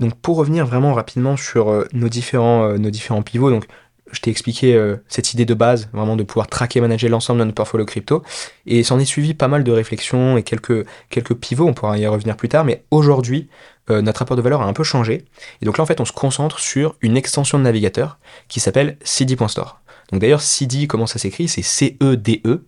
donc, 0.00 0.14
pour 0.22 0.38
revenir 0.38 0.64
vraiment 0.66 0.94
rapidement 0.94 1.36
sur 1.36 1.84
nos, 1.92 2.08
différents, 2.08 2.78
nos 2.78 2.90
différents 2.90 3.22
pivots, 3.22 3.50
donc 3.50 3.66
je 4.12 4.20
t'ai 4.20 4.30
expliqué 4.30 4.74
euh, 4.74 4.96
cette 5.08 5.32
idée 5.34 5.44
de 5.44 5.54
base, 5.54 5.88
vraiment 5.92 6.16
de 6.16 6.22
pouvoir 6.22 6.46
traquer 6.46 6.78
et 6.78 6.82
manager 6.82 7.10
l'ensemble 7.10 7.40
de 7.40 7.44
notre 7.44 7.56
portfolio 7.56 7.84
crypto. 7.84 8.22
Et 8.66 8.82
s'en 8.82 8.98
est 8.98 9.04
suivi 9.04 9.34
pas 9.34 9.48
mal 9.48 9.64
de 9.64 9.72
réflexions 9.72 10.36
et 10.36 10.42
quelques, 10.42 10.86
quelques 11.10 11.34
pivots, 11.34 11.66
on 11.66 11.74
pourra 11.74 11.98
y 11.98 12.06
revenir 12.06 12.36
plus 12.36 12.48
tard, 12.48 12.64
mais 12.64 12.84
aujourd'hui, 12.90 13.48
euh, 13.90 14.02
notre 14.02 14.20
rapport 14.20 14.36
de 14.36 14.42
valeur 14.42 14.62
a 14.62 14.66
un 14.66 14.72
peu 14.72 14.84
changé. 14.84 15.24
Et 15.60 15.66
donc 15.66 15.78
là, 15.78 15.82
en 15.82 15.86
fait, 15.86 16.00
on 16.00 16.04
se 16.04 16.12
concentre 16.12 16.58
sur 16.60 16.96
une 17.00 17.16
extension 17.16 17.58
de 17.58 17.64
navigateur 17.64 18.18
qui 18.48 18.60
s'appelle 18.60 18.96
cd.store. 19.02 19.80
Donc 20.12 20.20
d'ailleurs, 20.20 20.40
CD, 20.40 20.86
comment 20.86 21.06
ça 21.06 21.18
s'écrit? 21.18 21.48
C'est 21.48 21.62
C-E-D-E, 21.62 22.64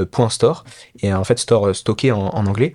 euh, 0.00 0.28
.store, 0.28 0.64
et 1.00 1.14
en 1.14 1.24
fait, 1.24 1.38
store 1.38 1.74
stocké 1.74 2.12
en, 2.12 2.26
en 2.26 2.46
anglais. 2.46 2.74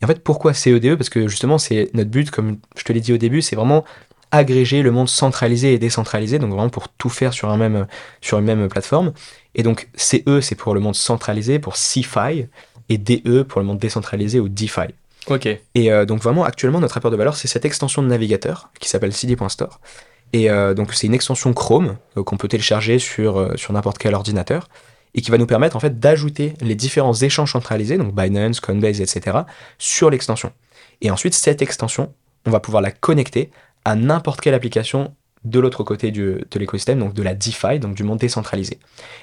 Et 0.00 0.04
en 0.04 0.08
fait, 0.08 0.22
pourquoi 0.22 0.54
CEDE 0.54 0.96
Parce 0.96 1.10
que 1.10 1.28
justement, 1.28 1.58
c'est 1.58 1.90
notre 1.94 2.10
but, 2.10 2.30
comme 2.30 2.56
je 2.76 2.84
te 2.84 2.92
l'ai 2.92 3.00
dit 3.00 3.12
au 3.12 3.18
début, 3.18 3.42
c'est 3.42 3.56
vraiment 3.56 3.84
agréger 4.30 4.82
le 4.82 4.90
monde 4.90 5.08
centralisé 5.08 5.74
et 5.74 5.78
décentralisé, 5.78 6.38
donc 6.38 6.50
vraiment 6.50 6.68
pour 6.68 6.88
tout 6.88 7.08
faire 7.08 7.32
sur, 7.32 7.50
un 7.50 7.56
même, 7.56 7.86
sur 8.20 8.38
une 8.38 8.44
même 8.44 8.68
plateforme. 8.68 9.12
Et 9.54 9.62
donc 9.62 9.88
CE, 9.96 10.40
c'est 10.40 10.54
pour 10.54 10.74
le 10.74 10.80
monde 10.80 10.94
centralisé, 10.94 11.58
pour 11.58 11.74
CFI, 11.74 12.46
et 12.88 12.98
DE 12.98 13.42
pour 13.42 13.60
le 13.60 13.66
monde 13.66 13.78
décentralisé 13.78 14.40
ou 14.40 14.48
DeFi. 14.48 14.92
Ok. 15.28 15.46
Et 15.46 15.92
euh, 15.92 16.04
donc 16.04 16.22
vraiment, 16.22 16.44
actuellement, 16.44 16.80
notre 16.80 16.94
rapport 16.94 17.10
de 17.10 17.16
valeur, 17.16 17.36
c'est 17.36 17.48
cette 17.48 17.64
extension 17.64 18.02
de 18.02 18.08
navigateur 18.08 18.70
qui 18.80 18.88
s'appelle 18.88 19.12
cd.store. 19.12 19.80
Et 20.32 20.50
euh, 20.50 20.74
donc 20.74 20.92
c'est 20.94 21.06
une 21.06 21.14
extension 21.14 21.52
Chrome 21.52 21.96
euh, 22.16 22.22
qu'on 22.22 22.36
peut 22.36 22.48
télécharger 22.48 22.98
sur, 22.98 23.52
sur 23.56 23.72
n'importe 23.72 23.98
quel 23.98 24.14
ordinateur 24.14 24.68
et 25.14 25.22
qui 25.22 25.30
va 25.30 25.38
nous 25.38 25.46
permettre 25.46 25.76
en 25.76 25.80
fait 25.80 25.98
d'ajouter 25.98 26.54
les 26.60 26.74
différents 26.74 27.14
échanges 27.14 27.52
centralisés, 27.52 27.98
donc 27.98 28.14
Binance, 28.14 28.60
Coinbase, 28.60 29.00
etc., 29.00 29.38
sur 29.78 30.10
l'extension. 30.10 30.52
Et 31.00 31.10
ensuite, 31.10 31.34
cette 31.34 31.62
extension, 31.62 32.12
on 32.46 32.50
va 32.50 32.60
pouvoir 32.60 32.82
la 32.82 32.90
connecter 32.90 33.50
à 33.90 33.96
n'importe 33.96 34.40
quelle 34.40 34.54
application 34.54 35.16
de 35.42 35.58
l'autre 35.58 35.82
côté 35.82 36.12
de 36.12 36.46
l'écosystème, 36.54 37.00
donc 37.00 37.12
de 37.12 37.22
la 37.24 37.34
DeFi, 37.34 37.80
donc 37.80 37.94
du 37.94 38.04
monde 38.04 38.20
décentralisé. 38.20 38.78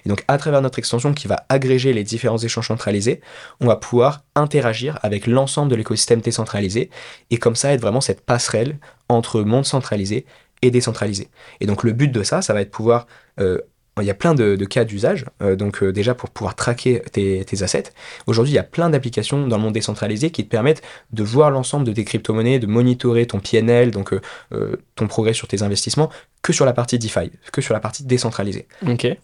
Et 0.06 0.10
donc 0.10 0.26
à 0.28 0.38
travers 0.38 0.62
notre 0.62 0.78
extension 0.78 1.14
qui 1.14 1.30
va 1.30 1.46
agréger 1.48 1.94
les 1.94 2.04
différents 2.04 2.38
échanges 2.38 2.68
centralisés, 2.68 3.22
on 3.62 3.68
va 3.68 3.78
pouvoir 3.78 4.24
interagir 4.36 5.00
avec 5.04 5.26
l'ensemble 5.26 5.72
de 5.72 5.78
l'écosystème 5.78 6.20
décentralisé 6.20 6.90
et 7.30 7.38
comme 7.38 7.56
ça 7.56 7.72
être 7.72 7.80
vraiment 7.80 8.02
cette 8.02 8.26
passerelle 8.26 8.78
entre 9.08 9.42
monde 9.42 9.66
centralisé 9.66 10.26
et 10.62 10.70
décentralisé. 10.70 11.30
Et 11.62 11.66
donc 11.66 11.84
le 11.84 11.94
but 11.94 12.12
de 12.12 12.24
ça, 12.24 12.42
ça 12.42 12.54
va 12.54 12.60
être 12.60 12.72
pouvoir 12.72 13.08
euh, 13.40 13.62
il 14.02 14.08
y 14.08 14.12
a 14.12 14.14
plein 14.14 14.34
de, 14.34 14.56
cas 14.66 14.86
d'usage. 14.86 15.26
Euh, 15.42 15.56
donc 15.56 15.82
euh, 15.84 15.92
déjà 15.92 16.14
pour 16.14 16.30
pouvoir 16.30 16.56
traquer 16.56 17.02
tes, 17.12 17.64
assets. 17.64 17.92
Aujourd'hui, 18.28 18.54
il 18.54 18.56
y 18.56 18.60
a 18.60 18.64
plein 18.64 18.90
d'applications 18.90 19.48
dans 19.48 19.58
le 19.58 19.64
monde 19.64 19.74
décentralisé 19.74 20.30
qui 20.32 20.46
te 20.46 20.50
permettent 20.50 20.84
de 21.12 21.24
voir 21.24 21.52
l'ensemble 21.52 21.86
de 21.86 21.92
tes 21.92 22.04
crypto-monnaies, 22.04 22.60
de 22.60 22.68
monitorer 22.68 23.26
ton 23.26 23.40
PNL, 23.40 23.92
donc 23.92 24.14
euh, 24.14 24.76
ton 24.96 25.08
progrès 25.08 25.34
sur 25.34 25.48
tes 25.48 25.64
investissements, 25.64 26.10
que 26.42 26.54
sur 26.54 26.66
la 26.66 26.74
partie 26.74 27.00
DeFi, 27.00 27.32
que 27.52 27.62
sur 27.62 27.74
la 27.74 27.80
partie 27.80 28.04
décentralisée. 28.04 28.68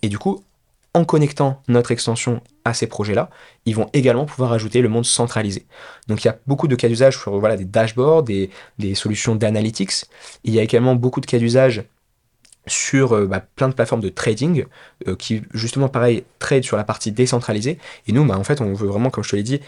Et 0.02 0.10
du 0.10 0.18
coup, 0.18 0.44
en 0.94 1.06
connectant 1.06 1.62
notre 1.68 1.92
extension 1.92 2.42
à 2.66 2.74
ces 2.74 2.88
projets-là, 2.88 3.30
ils 3.66 3.76
vont 3.76 3.90
également 3.94 4.26
pouvoir 4.26 4.54
ajouter 4.54 4.82
le 4.82 4.90
monde 4.90 5.06
centralisé. 5.06 5.66
Donc 6.08 6.24
il 6.24 6.28
y 6.28 6.30
a 6.30 6.38
beaucoup 6.46 6.68
de 6.68 6.76
cas 6.76 6.88
d'usage 6.88 7.18
sur 7.18 7.40
voilà, 7.40 7.58
des 7.58 7.66
dashboards, 7.66 8.24
des, 8.24 8.50
des 8.78 8.94
solutions 8.94 9.36
d'analytics. 9.36 10.06
Il 10.44 10.54
y 10.54 10.60
a 10.60 10.64
également 10.64 10.96
beaucoup 10.96 11.20
de 11.20 11.26
cas 11.26 11.40
d'usage 11.40 11.84
sur 12.68 13.14
euh, 13.14 13.26
bah, 13.26 13.44
plein 13.56 13.70
de 13.70 13.74
plateformes 13.74 14.02
de 14.02 14.10
trading 14.10 14.66
euh, 15.08 15.16
qui 15.16 15.42
justement 15.54 15.90
pareil 15.90 16.24
trade 16.40 16.64
sur 16.64 16.78
la 16.78 16.84
partie 16.84 17.12
décentralisée 17.12 17.78
et 18.08 18.12
nous 18.12 18.26
bah, 18.26 18.38
en 18.38 18.44
fait 18.44 18.62
on 18.62 18.74
veut 18.74 18.88
vraiment 18.88 19.10
comme 19.10 19.24
je 19.24 19.32
te 19.32 19.36
l'ai 19.36 19.44
dit 19.44 19.60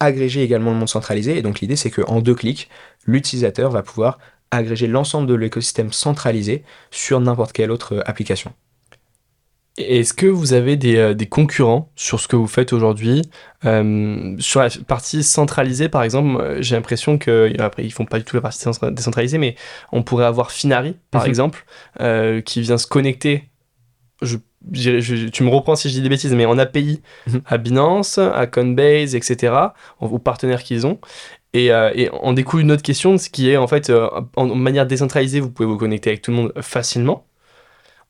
agréger 0.00 0.42
également 0.42 0.72
le 0.72 0.78
monde 0.78 0.88
centralisé 0.88 1.36
et 1.36 1.42
donc 1.42 1.60
l'idée 1.60 1.76
c'est 1.76 1.90
qu'en 1.90 2.20
deux 2.20 2.34
clics 2.34 2.70
l'utilisateur 3.06 3.70
va 3.70 3.82
pouvoir 3.82 4.18
agréger 4.50 4.86
l'ensemble 4.86 5.26
de 5.26 5.34
l'écosystème 5.34 5.92
centralisé 5.92 6.64
sur 6.90 7.20
n'importe 7.20 7.52
quelle 7.52 7.70
autre 7.70 8.02
application. 8.06 8.52
Est-ce 9.78 10.14
que 10.14 10.26
vous 10.26 10.54
avez 10.54 10.76
des, 10.76 10.96
euh, 10.96 11.14
des, 11.14 11.26
concurrents 11.26 11.90
sur 11.96 12.18
ce 12.18 12.28
que 12.28 12.36
vous 12.36 12.46
faites 12.46 12.72
aujourd'hui 12.72 13.22
euh, 13.66 14.34
Sur 14.38 14.60
la 14.60 14.70
partie 14.86 15.22
centralisée, 15.22 15.90
par 15.90 16.02
exemple, 16.02 16.58
j'ai 16.60 16.76
l'impression 16.76 17.18
que 17.18 17.52
après 17.58 17.84
ils 17.84 17.90
font 17.90 18.06
pas 18.06 18.18
du 18.18 18.24
tout 18.24 18.36
la 18.36 18.42
partie 18.42 18.64
décentralisée, 18.92 19.36
mais 19.36 19.54
on 19.92 20.02
pourrait 20.02 20.24
avoir 20.24 20.50
Finari, 20.50 20.96
par 21.10 21.22
mhm. 21.22 21.28
exemple, 21.28 21.66
euh, 22.00 22.40
qui 22.40 22.62
vient 22.62 22.78
se 22.78 22.86
connecter. 22.86 23.50
Je, 24.22 24.38
tu 25.28 25.44
me 25.44 25.50
reprends 25.50 25.76
si 25.76 25.90
je 25.90 25.94
dis 25.94 26.00
des 26.00 26.08
bêtises, 26.08 26.32
mais 26.32 26.46
en 26.46 26.58
API 26.58 27.02
mhm. 27.26 27.42
à 27.44 27.58
Binance, 27.58 28.16
à 28.16 28.46
Coinbase, 28.46 29.14
etc., 29.14 29.54
aux 30.00 30.18
partenaires 30.18 30.62
qu'ils 30.62 30.86
ont. 30.86 30.98
Et, 31.52 31.70
euh, 31.70 31.90
et, 31.94 32.08
on 32.22 32.32
découle 32.32 32.62
une 32.62 32.72
autre 32.72 32.82
question, 32.82 33.18
ce 33.18 33.28
qui 33.28 33.50
est 33.50 33.58
en 33.58 33.66
fait, 33.66 33.92
en 34.36 34.46
manière 34.46 34.86
décentralisée, 34.86 35.40
vous 35.40 35.50
pouvez 35.50 35.68
vous 35.68 35.76
connecter 35.76 36.10
avec 36.10 36.22
tout 36.22 36.30
le 36.30 36.36
monde 36.38 36.52
facilement. 36.62 37.26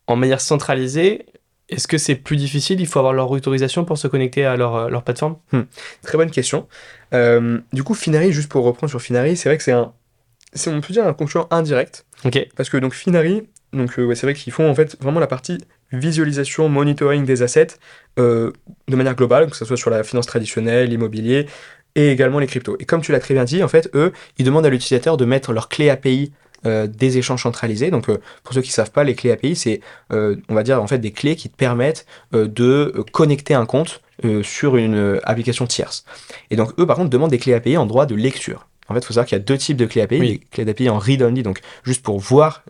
En 0.07 0.15
manière 0.15 0.39
centralisée, 0.39 1.25
est-ce 1.69 1.87
que 1.87 1.97
c'est 1.97 2.15
plus 2.15 2.37
difficile? 2.37 2.79
Il 2.79 2.87
faut 2.87 2.99
avoir 2.99 3.13
leur 3.13 3.29
autorisation 3.29 3.83
pour 3.83 3.97
se 3.97 4.07
connecter 4.07 4.45
à 4.45 4.55
leur, 4.55 4.75
euh, 4.75 4.89
leur 4.89 5.03
plateforme? 5.03 5.37
Hmm. 5.51 5.63
Très 6.01 6.17
bonne 6.17 6.31
question. 6.31 6.67
Euh, 7.13 7.59
du 7.73 7.83
coup, 7.83 7.93
Finari, 7.93 8.31
juste 8.31 8.49
pour 8.49 8.63
reprendre 8.63 8.89
sur 8.89 9.01
Finari, 9.01 9.35
c'est 9.35 9.49
vrai 9.49 9.57
que 9.57 9.63
c'est 9.63 9.73
un, 9.73 9.93
c'est 10.53 10.69
on 10.69 10.79
peut 10.79 10.93
dire 10.93 11.05
un 11.05 11.13
concurrent 11.13 11.47
indirect. 11.51 12.05
Ok. 12.25 12.47
Parce 12.55 12.69
que 12.69 12.77
donc 12.77 12.93
Finari, 12.93 13.43
donc 13.73 13.99
euh, 13.99 14.15
c'est 14.15 14.25
vrai 14.25 14.33
qu'ils 14.33 14.53
font 14.53 14.69
en 14.69 14.75
fait 14.75 14.97
vraiment 15.01 15.19
la 15.19 15.27
partie 15.27 15.57
visualisation, 15.91 16.69
monitoring 16.69 17.25
des 17.25 17.43
assets 17.43 17.67
de 18.17 18.53
manière 18.89 19.15
globale, 19.15 19.49
que 19.49 19.55
ce 19.55 19.63
soit 19.63 19.77
sur 19.77 19.89
la 19.89 20.03
finance 20.03 20.25
traditionnelle, 20.25 20.89
l'immobilier 20.89 21.45
et 21.95 22.11
également 22.11 22.39
les 22.39 22.47
cryptos. 22.47 22.77
Et 22.79 22.85
comme 22.85 23.01
tu 23.01 23.11
l'as 23.11 23.19
très 23.19 23.33
bien 23.33 23.43
dit, 23.43 23.63
en 23.63 23.67
fait, 23.67 23.89
eux, 23.95 24.11
ils 24.37 24.45
demandent 24.45 24.65
à 24.65 24.69
l'utilisateur 24.69 25.17
de 25.17 25.25
mettre 25.25 25.53
leur 25.53 25.69
clé 25.69 25.89
API 25.89 26.31
euh, 26.65 26.87
des 26.87 27.19
échanges 27.19 27.43
centralisés. 27.43 27.91
Donc, 27.91 28.09
euh, 28.09 28.17
pour 28.43 28.53
ceux 28.53 28.61
qui 28.61 28.69
ne 28.69 28.73
savent 28.73 28.91
pas, 28.91 29.03
les 29.03 29.13
clés 29.13 29.31
API, 29.31 29.55
c'est, 29.55 29.79
euh, 30.11 30.35
on 30.49 30.55
va 30.55 30.63
dire, 30.63 30.81
en 30.81 30.87
fait, 30.87 30.97
des 30.97 31.11
clés 31.11 31.35
qui 31.35 31.49
te 31.49 31.55
permettent 31.55 32.05
de 32.31 33.05
connecter 33.11 33.53
un 33.53 33.65
compte 33.65 34.01
sur 34.41 34.77
une 34.77 35.19
application 35.23 35.67
tierce. 35.67 36.03
Et 36.49 36.55
donc, 36.55 36.71
eux, 36.79 36.87
par 36.87 36.95
contre, 36.95 37.11
demandent 37.11 37.29
des 37.29 37.37
clés 37.37 37.53
API 37.53 37.77
en 37.77 37.85
droit 37.85 38.07
de 38.07 38.15
lecture. 38.15 38.65
En 38.89 38.93
fait, 38.93 39.01
il 39.01 39.05
faut 39.05 39.13
savoir 39.13 39.27
qu'il 39.27 39.37
y 39.37 39.41
a 39.41 39.43
deux 39.43 39.57
types 39.57 39.77
de 39.77 39.85
clés 39.85 40.01
API. 40.01 40.19
Les 40.19 40.37
clés 40.39 40.65
d'API 40.65 40.89
en 40.89 40.97
read-only, 40.97 41.43
donc 41.43 41.59
juste 41.83 42.01
pour 42.01 42.17
voir 42.19 42.63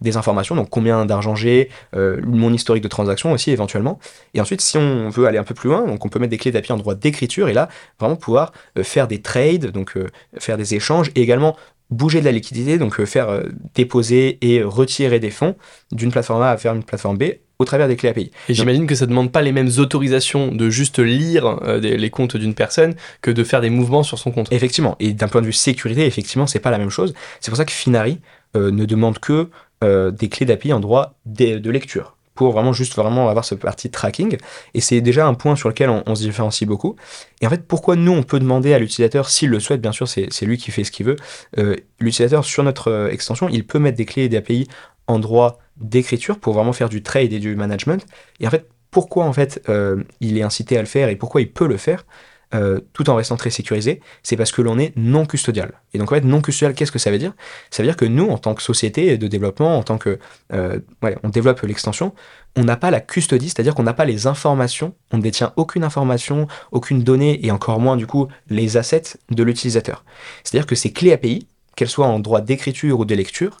des 0.00 0.16
informations, 0.16 0.56
donc 0.56 0.70
combien 0.70 1.06
d'argent 1.06 1.36
j'ai, 1.36 1.70
mon 1.94 2.52
historique 2.52 2.82
de 2.82 2.88
transaction 2.88 3.30
aussi 3.30 3.52
éventuellement. 3.52 4.00
Et 4.34 4.40
ensuite, 4.40 4.62
si 4.62 4.78
on 4.78 5.10
veut 5.10 5.26
aller 5.26 5.38
un 5.38 5.44
peu 5.44 5.54
plus 5.54 5.68
loin, 5.68 5.86
donc 5.86 6.04
on 6.04 6.08
peut 6.08 6.18
mettre 6.18 6.30
des 6.30 6.38
clés 6.38 6.50
d'API 6.50 6.72
en 6.72 6.78
droit 6.78 6.96
d'écriture 6.96 7.48
et 7.48 7.52
là, 7.52 7.68
vraiment 8.00 8.16
pouvoir 8.16 8.52
faire 8.82 9.06
des 9.06 9.22
trades, 9.22 9.66
donc 9.66 9.96
faire 10.38 10.56
des 10.56 10.74
échanges 10.74 11.10
et 11.14 11.22
également 11.22 11.56
bouger 11.90 12.20
de 12.20 12.24
la 12.24 12.32
liquidité, 12.32 12.78
donc 12.78 12.98
euh, 13.00 13.06
faire 13.06 13.28
euh, 13.28 13.42
déposer 13.74 14.38
et 14.42 14.62
retirer 14.62 15.20
des 15.20 15.30
fonds 15.30 15.56
d'une 15.92 16.10
plateforme 16.10 16.42
A 16.42 16.54
vers 16.54 16.74
une 16.74 16.84
plateforme 16.84 17.18
B 17.18 17.24
au 17.58 17.64
travers 17.64 17.88
des 17.88 17.96
clés 17.96 18.08
API. 18.08 18.30
Et 18.48 18.54
j'imagine 18.54 18.86
que 18.86 18.94
ça 18.94 19.04
ne 19.04 19.10
demande 19.10 19.32
pas 19.32 19.42
les 19.42 19.52
mêmes 19.52 19.70
autorisations 19.78 20.52
de 20.52 20.70
juste 20.70 20.98
lire 20.98 21.58
euh, 21.62 21.78
les 21.78 22.10
comptes 22.10 22.36
d'une 22.36 22.54
personne 22.54 22.94
que 23.20 23.30
de 23.30 23.44
faire 23.44 23.60
des 23.60 23.70
mouvements 23.70 24.02
sur 24.02 24.18
son 24.18 24.30
compte. 24.30 24.50
Effectivement, 24.50 24.96
et 24.98 25.12
d'un 25.12 25.28
point 25.28 25.42
de 25.42 25.46
vue 25.46 25.52
sécurité, 25.52 26.06
effectivement, 26.06 26.46
c'est 26.46 26.60
pas 26.60 26.70
la 26.70 26.78
même 26.78 26.90
chose. 26.90 27.12
C'est 27.40 27.50
pour 27.50 27.58
ça 27.58 27.64
que 27.64 27.72
Finari 27.72 28.18
ne 28.54 28.84
demande 28.84 29.20
que 29.20 29.48
des 29.82 30.28
clés 30.28 30.44
d'API 30.44 30.72
en 30.72 30.80
droit 30.80 31.14
de 31.24 31.70
lecture 31.70 32.16
pour 32.34 32.52
vraiment 32.52 32.72
juste 32.72 32.94
vraiment 32.94 33.28
avoir 33.28 33.44
ce 33.44 33.54
parti 33.54 33.90
tracking. 33.90 34.38
Et 34.74 34.80
c'est 34.80 35.00
déjà 35.00 35.26
un 35.26 35.34
point 35.34 35.56
sur 35.56 35.68
lequel 35.68 35.90
on, 35.90 36.14
se 36.14 36.22
différencie 36.22 36.66
beaucoup. 36.66 36.96
Et 37.40 37.46
en 37.46 37.50
fait, 37.50 37.66
pourquoi 37.66 37.96
nous, 37.96 38.12
on 38.12 38.22
peut 38.22 38.38
demander 38.38 38.72
à 38.72 38.78
l'utilisateur, 38.78 39.28
s'il 39.28 39.50
le 39.50 39.60
souhaite, 39.60 39.80
bien 39.80 39.92
sûr, 39.92 40.08
c'est 40.08 40.42
lui 40.42 40.56
qui 40.56 40.70
fait 40.70 40.84
ce 40.84 40.90
qu'il 40.90 41.06
veut, 41.06 41.16
euh, 41.58 41.76
l'utilisateur 41.98 42.44
sur 42.44 42.62
notre 42.62 42.88
euh, 42.88 43.10
extension, 43.10 43.48
il 43.48 43.66
peut 43.66 43.78
mettre 43.78 43.98
des 43.98 44.06
clés 44.06 44.24
et 44.24 44.28
des 44.28 44.36
API 44.36 44.68
en 45.06 45.18
droit 45.18 45.58
d'écriture 45.76 46.38
pour 46.38 46.54
vraiment 46.54 46.72
faire 46.72 46.88
du 46.88 47.02
trade 47.02 47.32
et 47.32 47.38
du 47.40 47.56
management. 47.56 48.06
Et 48.38 48.46
en 48.46 48.50
fait, 48.50 48.66
pourquoi 48.90 49.24
en 49.24 49.32
fait 49.32 49.62
euh, 49.68 50.02
il 50.20 50.38
est 50.38 50.42
incité 50.42 50.76
à 50.76 50.80
le 50.80 50.86
faire 50.86 51.08
et 51.08 51.16
pourquoi 51.16 51.40
il 51.40 51.50
peut 51.50 51.66
le 51.66 51.76
faire? 51.76 52.04
Euh, 52.52 52.80
tout 52.92 53.08
en 53.10 53.14
restant 53.14 53.36
très 53.36 53.50
sécurisé, 53.50 54.00
c'est 54.22 54.36
parce 54.36 54.50
que 54.50 54.60
l'on 54.60 54.78
est 54.78 54.92
non 54.96 55.24
custodial. 55.24 55.72
Et 55.94 55.98
donc 55.98 56.10
en 56.10 56.16
fait, 56.16 56.24
non 56.24 56.40
custodial, 56.40 56.74
qu'est-ce 56.74 56.90
que 56.90 56.98
ça 56.98 57.10
veut 57.10 57.18
dire? 57.18 57.32
Ça 57.70 57.82
veut 57.82 57.88
dire 57.88 57.96
que 57.96 58.04
nous, 58.04 58.28
en 58.28 58.38
tant 58.38 58.54
que 58.54 58.62
société 58.62 59.16
de 59.18 59.28
développement, 59.28 59.78
en 59.78 59.82
tant 59.82 59.98
que... 59.98 60.18
Euh, 60.52 60.80
on 61.22 61.28
développe 61.28 61.60
l'extension, 61.62 62.12
on 62.56 62.64
n'a 62.64 62.76
pas 62.76 62.90
la 62.90 63.00
custodie, 63.00 63.48
c'est-à-dire 63.48 63.74
qu'on 63.74 63.84
n'a 63.84 63.94
pas 63.94 64.04
les 64.04 64.26
informations, 64.26 64.94
on 65.12 65.18
ne 65.18 65.22
détient 65.22 65.52
aucune 65.56 65.84
information, 65.84 66.48
aucune 66.72 67.02
donnée, 67.02 67.44
et 67.46 67.50
encore 67.50 67.78
moins 67.78 67.96
du 67.96 68.06
coup 68.06 68.28
les 68.48 68.76
assets 68.76 69.16
de 69.30 69.42
l'utilisateur. 69.42 70.04
C'est-à-dire 70.42 70.66
que 70.66 70.74
ces 70.74 70.92
clés 70.92 71.12
API, 71.12 71.46
qu'elles 71.76 71.88
soient 71.88 72.08
en 72.08 72.18
droit 72.18 72.40
d'écriture 72.40 72.98
ou 72.98 73.04
de 73.04 73.14
lecture, 73.14 73.58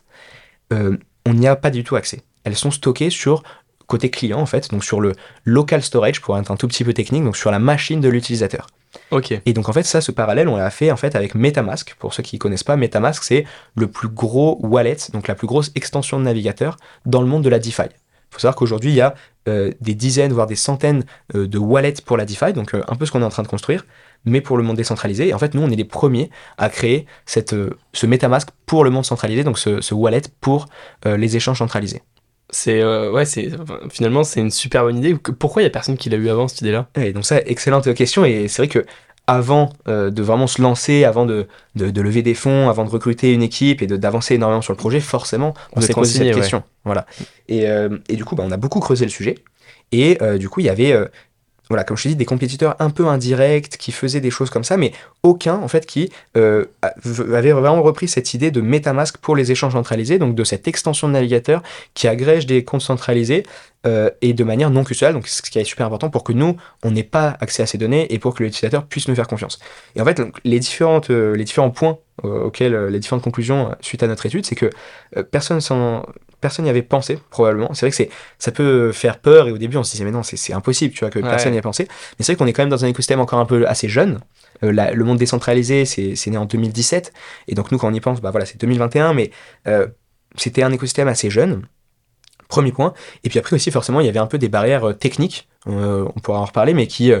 euh, 0.72 0.96
on 1.26 1.34
n'y 1.34 1.46
a 1.46 1.56
pas 1.56 1.70
du 1.70 1.84
tout 1.84 1.96
accès. 1.96 2.22
Elles 2.44 2.56
sont 2.56 2.70
stockées 2.70 3.10
sur 3.10 3.42
côté 3.90 4.08
client 4.08 4.40
en 4.40 4.46
fait, 4.46 4.70
donc 4.70 4.84
sur 4.84 5.00
le 5.00 5.12
local 5.44 5.82
storage 5.82 6.20
pour 6.22 6.38
être 6.38 6.50
un 6.50 6.56
tout 6.56 6.68
petit 6.68 6.84
peu 6.84 6.94
technique, 6.94 7.24
donc 7.24 7.36
sur 7.36 7.50
la 7.50 7.58
machine 7.58 8.00
de 8.00 8.08
l'utilisateur. 8.08 8.68
Ok. 9.10 9.38
Et 9.44 9.52
donc 9.52 9.68
en 9.68 9.72
fait 9.72 9.82
ça, 9.82 10.00
ce 10.00 10.12
parallèle, 10.12 10.48
on 10.48 10.56
l'a 10.56 10.70
fait 10.70 10.90
en 10.90 10.96
fait 10.96 11.14
avec 11.14 11.34
MetaMask. 11.34 11.94
Pour 11.98 12.14
ceux 12.14 12.22
qui 12.22 12.36
ne 12.36 12.38
connaissent 12.38 12.64
pas, 12.64 12.76
MetaMask 12.76 13.22
c'est 13.22 13.44
le 13.74 13.88
plus 13.88 14.08
gros 14.08 14.58
wallet, 14.62 14.96
donc 15.12 15.28
la 15.28 15.34
plus 15.34 15.46
grosse 15.46 15.70
extension 15.74 16.18
de 16.18 16.24
navigateur 16.24 16.76
dans 17.04 17.20
le 17.20 17.26
monde 17.26 17.44
de 17.44 17.50
la 17.50 17.58
DeFi. 17.58 17.82
Il 17.82 18.34
faut 18.34 18.40
savoir 18.40 18.54
qu'aujourd'hui 18.54 18.92
il 18.92 18.96
y 18.96 19.00
a 19.00 19.14
euh, 19.48 19.72
des 19.80 19.94
dizaines 19.94 20.32
voire 20.32 20.46
des 20.46 20.56
centaines 20.56 21.04
euh, 21.34 21.48
de 21.48 21.58
wallets 21.58 22.00
pour 22.04 22.16
la 22.16 22.24
DeFi, 22.24 22.52
donc 22.52 22.74
euh, 22.74 22.82
un 22.86 22.94
peu 22.94 23.06
ce 23.06 23.10
qu'on 23.10 23.22
est 23.22 23.24
en 23.24 23.30
train 23.30 23.42
de 23.42 23.48
construire, 23.48 23.84
mais 24.24 24.40
pour 24.40 24.56
le 24.56 24.62
monde 24.62 24.76
décentralisé. 24.76 25.28
Et 25.28 25.34
en 25.34 25.38
fait 25.38 25.54
nous 25.54 25.62
on 25.62 25.70
est 25.70 25.76
les 25.76 25.84
premiers 25.84 26.30
à 26.58 26.68
créer 26.68 27.06
cette, 27.26 27.56
ce 27.92 28.06
MetaMask 28.06 28.48
pour 28.66 28.84
le 28.84 28.90
monde 28.90 29.04
centralisé, 29.04 29.42
donc 29.42 29.58
ce, 29.58 29.80
ce 29.80 29.94
wallet 29.94 30.22
pour 30.40 30.66
les 31.04 31.36
échanges 31.36 31.58
centralisés. 31.58 32.02
C'est 32.52 32.84
ouais, 32.84 33.24
c'est 33.24 33.48
finalement 33.90 34.24
c'est 34.24 34.40
une 34.40 34.50
super 34.50 34.82
bonne 34.82 34.98
idée. 34.98 35.14
Pourquoi 35.14 35.62
il 35.62 35.64
y 35.64 35.68
a 35.68 35.70
personne 35.70 35.96
qui 35.96 36.10
l'a 36.10 36.16
eu 36.16 36.28
avant 36.28 36.48
cette 36.48 36.60
idée-là? 36.62 36.88
Et 36.96 37.12
donc 37.12 37.24
ça, 37.24 37.40
excellente 37.46 37.94
question. 37.94 38.24
Et 38.24 38.48
c'est 38.48 38.62
vrai 38.62 38.68
que 38.68 38.84
avant 39.30 39.72
euh, 39.86 40.10
de 40.10 40.22
vraiment 40.22 40.48
se 40.48 40.60
lancer, 40.60 41.04
avant 41.04 41.24
de, 41.24 41.46
de, 41.76 42.00
lever 42.00 42.22
des 42.22 42.34
fonds, 42.34 42.68
avant 42.68 42.84
de 42.84 42.90
recruter 42.90 43.32
une 43.32 43.42
équipe 43.42 43.80
et 43.80 43.86
d'avancer 43.86 44.34
énormément 44.34 44.60
sur 44.60 44.72
le 44.72 44.76
projet, 44.76 44.98
forcément, 44.98 45.54
on, 45.76 45.80
s'est 45.80 45.92
posé 45.92 46.18
cette 46.18 46.34
question. 46.34 46.64
Voilà. 46.84 47.06
Et, 47.48 47.68
euh, 47.68 47.98
et, 48.08 48.16
du 48.16 48.24
coup, 48.24 48.34
bah, 48.34 48.42
on 48.44 48.50
a 48.50 48.56
beaucoup 48.56 48.80
creusé 48.80 49.04
le 49.04 49.10
sujet. 49.10 49.36
Et 49.92 50.18
euh, 50.20 50.36
du 50.36 50.48
coup, 50.48 50.58
il 50.58 50.66
y 50.66 50.68
avait 50.68 50.96
voilà, 51.70 51.84
comme 51.84 51.96
je 51.96 52.02
te 52.02 52.08
dis, 52.08 52.16
des 52.16 52.24
compétiteurs 52.24 52.74
un 52.80 52.90
peu 52.90 53.06
indirects 53.06 53.78
qui 53.78 53.92
faisaient 53.92 54.20
des 54.20 54.32
choses 54.32 54.50
comme 54.50 54.64
ça, 54.64 54.76
mais 54.76 54.92
aucun 55.22 55.54
en 55.54 55.68
fait 55.68 55.86
qui 55.86 56.10
euh, 56.36 56.64
avait 56.82 57.52
vraiment 57.52 57.80
repris 57.80 58.08
cette 58.08 58.34
idée 58.34 58.50
de 58.50 58.60
MetaMask 58.60 59.18
pour 59.18 59.36
les 59.36 59.52
échanges 59.52 59.74
centralisés, 59.74 60.18
donc 60.18 60.34
de 60.34 60.42
cette 60.42 60.66
extension 60.66 61.06
de 61.06 61.12
navigateur 61.12 61.62
qui 61.94 62.08
agrège 62.08 62.44
des 62.46 62.64
comptes 62.64 62.82
centralisés 62.82 63.44
euh, 63.86 64.10
et 64.20 64.34
de 64.34 64.42
manière 64.42 64.70
non 64.70 64.82
custodiale, 64.82 65.14
donc 65.14 65.28
ce 65.28 65.42
qui 65.42 65.60
est 65.60 65.64
super 65.64 65.86
important 65.86 66.10
pour 66.10 66.24
que 66.24 66.32
nous, 66.32 66.56
on 66.82 66.90
n'ait 66.90 67.04
pas 67.04 67.36
accès 67.40 67.62
à 67.62 67.66
ces 67.66 67.78
données 67.78 68.12
et 68.12 68.18
pour 68.18 68.34
que 68.34 68.42
l'utilisateur 68.42 68.84
puisse 68.84 69.06
nous 69.06 69.14
faire 69.14 69.28
confiance. 69.28 69.60
Et 69.94 70.00
en 70.00 70.04
fait, 70.04 70.20
les, 70.42 70.58
différentes, 70.58 71.10
euh, 71.10 71.36
les 71.36 71.44
différents 71.44 71.70
points 71.70 71.98
auxquels 72.22 72.76
les 72.88 72.98
différentes 72.98 73.22
conclusions 73.24 73.70
suite 73.80 74.02
à 74.02 74.06
notre 74.06 74.26
étude, 74.26 74.44
c'est 74.44 74.54
que 74.54 74.68
personne 75.30 75.62
s'en 75.62 76.04
personne 76.40 76.64
n'y 76.64 76.70
avait 76.70 76.82
pensé, 76.82 77.18
probablement. 77.30 77.72
C'est 77.74 77.86
vrai 77.86 77.90
que 77.90 77.96
c'est, 77.96 78.10
ça 78.38 78.52
peut 78.52 78.92
faire 78.92 79.18
peur, 79.18 79.48
et 79.48 79.52
au 79.52 79.58
début, 79.58 79.76
on 79.76 79.82
se 79.82 79.92
disait, 79.92 80.04
mais 80.04 80.10
non, 80.10 80.22
c'est, 80.22 80.52
impossible, 80.52 80.94
tu 80.94 81.00
vois, 81.00 81.10
que 81.10 81.18
personne 81.18 81.52
n'y 81.52 81.58
ait 81.58 81.62
pensé. 81.62 81.86
Mais 82.18 82.24
c'est 82.24 82.32
vrai 82.32 82.38
qu'on 82.38 82.46
est 82.46 82.52
quand 82.52 82.62
même 82.62 82.70
dans 82.70 82.84
un 82.84 82.88
écosystème 82.88 83.20
encore 83.20 83.38
un 83.38 83.46
peu 83.46 83.66
assez 83.66 83.88
jeune. 83.88 84.20
Euh, 84.62 84.72
le 84.72 85.04
monde 85.04 85.18
décentralisé, 85.18 85.84
c'est, 85.84 86.26
né 86.28 86.36
en 86.36 86.46
2017. 86.46 87.12
Et 87.48 87.54
donc, 87.54 87.70
nous, 87.72 87.78
quand 87.78 87.88
on 87.88 87.94
y 87.94 88.00
pense, 88.00 88.20
bah 88.20 88.30
voilà, 88.30 88.46
c'est 88.46 88.60
2021, 88.60 89.12
mais 89.14 89.30
euh, 89.66 89.86
c'était 90.36 90.62
un 90.62 90.72
écosystème 90.72 91.08
assez 91.08 91.30
jeune. 91.30 91.62
Premier 92.48 92.72
point. 92.72 92.94
Et 93.22 93.28
puis 93.28 93.38
après 93.38 93.54
aussi, 93.54 93.70
forcément, 93.70 94.00
il 94.00 94.06
y 94.06 94.08
avait 94.08 94.18
un 94.18 94.26
peu 94.26 94.38
des 94.38 94.48
barrières 94.48 94.88
euh, 94.88 94.92
techniques, 94.92 95.48
on 95.66 96.12
pourra 96.22 96.40
en 96.40 96.46
reparler, 96.46 96.74
mais 96.74 96.86
qui, 96.86 97.12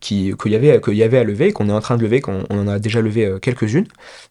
qu'il 0.00 0.34
y, 0.46 0.56
avait, 0.56 0.80
qu'il 0.80 0.94
y 0.94 1.02
avait 1.04 1.18
à 1.18 1.24
lever, 1.24 1.52
qu'on 1.52 1.68
est 1.68 1.72
en 1.72 1.80
train 1.80 1.96
de 1.96 2.02
lever, 2.02 2.20
qu'on 2.20 2.44
en 2.50 2.66
a 2.66 2.78
déjà 2.78 3.00
levé 3.00 3.36
quelques-unes. 3.40 3.86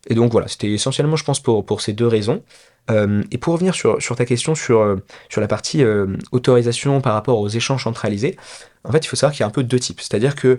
Et 0.07 0.15
donc 0.15 0.31
voilà, 0.31 0.49
c'était 0.49 0.71
essentiellement, 0.71 1.15
je 1.15 1.23
pense, 1.23 1.39
pour, 1.39 1.65
pour 1.65 1.79
ces 1.79 1.93
deux 1.93 2.07
raisons. 2.07 2.43
Euh, 2.89 3.23
et 3.31 3.37
pour 3.37 3.53
revenir 3.53 3.75
sur, 3.75 4.15
ta 4.15 4.25
question 4.25 4.55
sur, 4.55 4.79
euh, 4.79 4.95
sur 5.29 5.39
la 5.41 5.47
partie 5.47 5.83
euh, 5.83 6.17
autorisation 6.31 6.99
par 7.01 7.13
rapport 7.13 7.39
aux 7.39 7.47
échanges 7.47 7.83
centralisés, 7.83 8.37
en 8.83 8.91
fait, 8.91 9.05
il 9.05 9.07
faut 9.07 9.15
savoir 9.15 9.33
qu'il 9.33 9.41
y 9.41 9.43
a 9.43 9.47
un 9.47 9.51
peu 9.51 9.63
deux 9.63 9.79
types. 9.79 10.01
C'est-à-dire 10.01 10.33
que, 10.33 10.57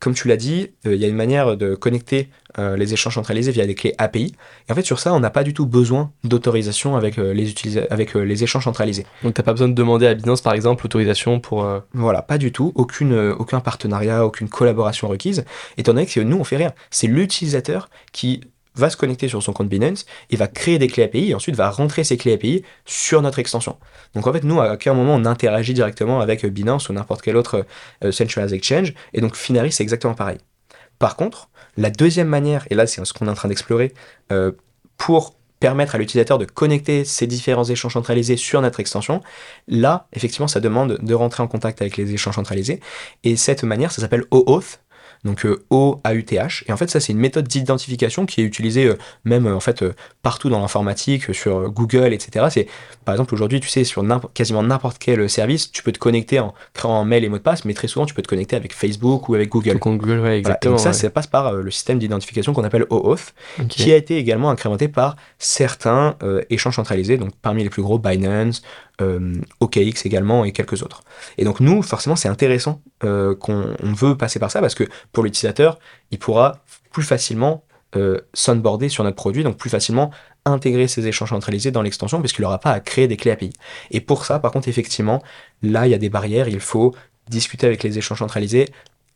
comme 0.00 0.14
tu 0.14 0.26
l'as 0.26 0.36
dit, 0.36 0.72
il 0.84 0.96
y 0.96 1.04
a 1.04 1.06
une 1.06 1.14
manière 1.14 1.56
de 1.56 1.76
connecter 1.76 2.28
les 2.58 2.92
échanges 2.92 3.14
centralisés 3.14 3.52
via 3.52 3.64
des 3.66 3.76
clés 3.76 3.94
API. 3.98 4.34
Et 4.68 4.72
en 4.72 4.74
fait, 4.74 4.82
sur 4.82 4.98
ça, 4.98 5.14
on 5.14 5.20
n'a 5.20 5.30
pas 5.30 5.44
du 5.44 5.54
tout 5.54 5.64
besoin 5.64 6.10
d'autorisation 6.24 6.96
avec, 6.96 7.18
les, 7.18 7.78
avec 7.88 8.14
les 8.14 8.42
échanges 8.42 8.64
centralisés. 8.64 9.06
Donc, 9.22 9.34
tu 9.34 9.40
n'as 9.40 9.44
pas 9.44 9.52
besoin 9.52 9.68
de 9.68 9.74
demander 9.74 10.08
à 10.08 10.14
Binance, 10.14 10.40
par 10.40 10.54
exemple, 10.54 10.82
l'autorisation 10.82 11.38
pour... 11.38 11.64
Voilà, 11.94 12.20
pas 12.20 12.38
du 12.38 12.50
tout. 12.50 12.72
Aucune, 12.74 13.16
aucun 13.38 13.60
partenariat, 13.60 14.26
aucune 14.26 14.48
collaboration 14.48 15.06
requise, 15.06 15.44
étant 15.78 15.94
donné 15.94 16.06
que 16.06 16.18
nous, 16.18 16.38
on 16.38 16.44
fait 16.44 16.56
rien. 16.56 16.72
C'est 16.90 17.06
l'utilisateur 17.06 17.90
qui 18.10 18.40
va 18.76 18.90
se 18.90 18.96
connecter 18.96 19.28
sur 19.28 19.42
son 19.42 19.52
compte 19.52 19.68
Binance 19.68 20.06
et 20.30 20.36
va 20.36 20.46
créer 20.46 20.78
des 20.78 20.88
clés 20.88 21.04
API 21.04 21.30
et 21.30 21.34
ensuite 21.34 21.56
va 21.56 21.70
rentrer 21.70 22.04
ces 22.04 22.16
clés 22.16 22.34
API 22.34 22.62
sur 22.84 23.22
notre 23.22 23.38
extension. 23.38 23.76
Donc 24.14 24.26
en 24.26 24.32
fait, 24.32 24.44
nous, 24.44 24.60
à 24.60 24.74
aucun 24.74 24.94
moment, 24.94 25.14
on 25.14 25.24
interagit 25.24 25.74
directement 25.74 26.20
avec 26.20 26.44
Binance 26.46 26.88
ou 26.88 26.92
n'importe 26.92 27.22
quel 27.22 27.36
autre 27.36 27.66
euh, 28.04 28.12
centralized 28.12 28.54
exchange. 28.54 28.94
Et 29.12 29.20
donc 29.20 29.36
Finari, 29.36 29.72
c'est 29.72 29.82
exactement 29.82 30.14
pareil. 30.14 30.38
Par 30.98 31.16
contre, 31.16 31.48
la 31.76 31.90
deuxième 31.90 32.28
manière, 32.28 32.66
et 32.70 32.74
là 32.74 32.86
c'est 32.86 33.04
ce 33.04 33.12
qu'on 33.12 33.26
est 33.26 33.30
en 33.30 33.34
train 33.34 33.48
d'explorer, 33.48 33.92
euh, 34.32 34.52
pour 34.96 35.34
permettre 35.60 35.94
à 35.94 35.98
l'utilisateur 35.98 36.38
de 36.38 36.44
connecter 36.44 37.04
ces 37.04 37.26
différents 37.26 37.64
échanges 37.64 37.94
centralisés 37.94 38.36
sur 38.36 38.60
notre 38.60 38.80
extension, 38.80 39.22
là, 39.68 40.06
effectivement, 40.12 40.48
ça 40.48 40.60
demande 40.60 40.98
de 41.00 41.14
rentrer 41.14 41.42
en 41.42 41.48
contact 41.48 41.80
avec 41.80 41.96
les 41.96 42.12
échanges 42.12 42.34
centralisés. 42.34 42.80
Et 43.24 43.36
cette 43.36 43.62
manière, 43.62 43.90
ça 43.90 44.02
s'appelle 44.02 44.24
OAuth 44.30 44.80
donc 45.26 45.44
euh, 45.44 45.62
O-A-U-T-H. 45.70 46.64
Et 46.66 46.72
en 46.72 46.76
fait, 46.76 46.88
ça, 46.88 47.00
c'est 47.00 47.12
une 47.12 47.18
méthode 47.18 47.46
d'identification 47.46 48.24
qui 48.24 48.40
est 48.40 48.44
utilisée 48.44 48.86
euh, 48.86 48.96
même 49.24 49.46
en 49.46 49.60
fait 49.60 49.82
euh, 49.82 49.92
partout 50.22 50.48
dans 50.48 50.60
l'informatique, 50.60 51.34
sur 51.34 51.70
Google, 51.70 52.14
etc. 52.14 52.46
C'est 52.50 52.66
par 53.04 53.14
exemple 53.14 53.34
aujourd'hui, 53.34 53.60
tu 53.60 53.68
sais, 53.68 53.84
sur 53.84 54.04
quasiment 54.32 54.62
n'importe 54.62 54.98
quel 54.98 55.28
service, 55.28 55.70
tu 55.70 55.82
peux 55.82 55.92
te 55.92 55.98
connecter 55.98 56.40
en 56.40 56.54
créant 56.72 57.00
un 57.00 57.04
mail 57.04 57.24
et 57.24 57.28
mot 57.28 57.36
de 57.36 57.42
passe, 57.42 57.64
mais 57.64 57.74
très 57.74 57.88
souvent, 57.88 58.06
tu 58.06 58.14
peux 58.14 58.22
te 58.22 58.28
connecter 58.28 58.56
avec 58.56 58.72
Facebook 58.72 59.28
ou 59.28 59.34
avec 59.34 59.50
Google. 59.50 59.78
Google, 59.78 60.20
ouais, 60.20 60.38
exactement. 60.38 60.74
donc 60.74 60.80
ça, 60.80 60.92
ça 60.92 61.10
passe 61.10 61.26
par 61.26 61.52
le 61.52 61.70
système 61.70 61.98
d'identification 61.98 62.52
qu'on 62.52 62.64
appelle 62.64 62.86
OAuth, 62.90 63.34
qui 63.68 63.92
a 63.92 63.96
été 63.96 64.16
également 64.16 64.50
incrémenté 64.50 64.88
par 64.88 65.16
certains 65.38 66.16
échanges 66.50 66.76
centralisés, 66.76 67.16
donc 67.16 67.32
parmi 67.42 67.62
les 67.62 67.70
plus 67.70 67.82
gros, 67.82 67.98
Binance, 67.98 68.62
euh, 69.00 69.34
OKX 69.60 70.06
également 70.06 70.44
et 70.44 70.52
quelques 70.52 70.82
autres. 70.82 71.02
Et 71.38 71.44
donc 71.44 71.60
nous, 71.60 71.82
forcément, 71.82 72.16
c'est 72.16 72.28
intéressant 72.28 72.80
euh, 73.04 73.34
qu'on 73.34 73.74
veut 73.82 74.16
passer 74.16 74.38
par 74.38 74.50
ça 74.50 74.60
parce 74.60 74.74
que 74.74 74.84
pour 75.12 75.22
l'utilisateur, 75.24 75.78
il 76.10 76.18
pourra 76.18 76.60
plus 76.92 77.02
facilement 77.02 77.62
euh, 77.94 78.20
sur 78.34 78.54
notre 79.04 79.16
produit, 79.16 79.42
donc 79.42 79.56
plus 79.56 79.70
facilement 79.70 80.10
intégrer 80.44 80.88
ces 80.88 81.06
échanges 81.06 81.30
centralisés 81.30 81.70
dans 81.70 81.82
l'extension 81.82 82.20
puisqu'il 82.20 82.42
n'aura 82.42 82.58
pas 82.58 82.72
à 82.72 82.80
créer 82.80 83.06
des 83.06 83.16
clés 83.16 83.32
API. 83.32 83.52
Et 83.90 84.00
pour 84.00 84.24
ça, 84.24 84.38
par 84.38 84.50
contre, 84.50 84.68
effectivement, 84.68 85.22
là, 85.62 85.86
il 85.86 85.90
y 85.90 85.94
a 85.94 85.98
des 85.98 86.08
barrières, 86.08 86.48
il 86.48 86.60
faut 86.60 86.94
discuter 87.28 87.66
avec 87.66 87.82
les 87.82 87.98
échanges 87.98 88.20
centralisés, 88.20 88.66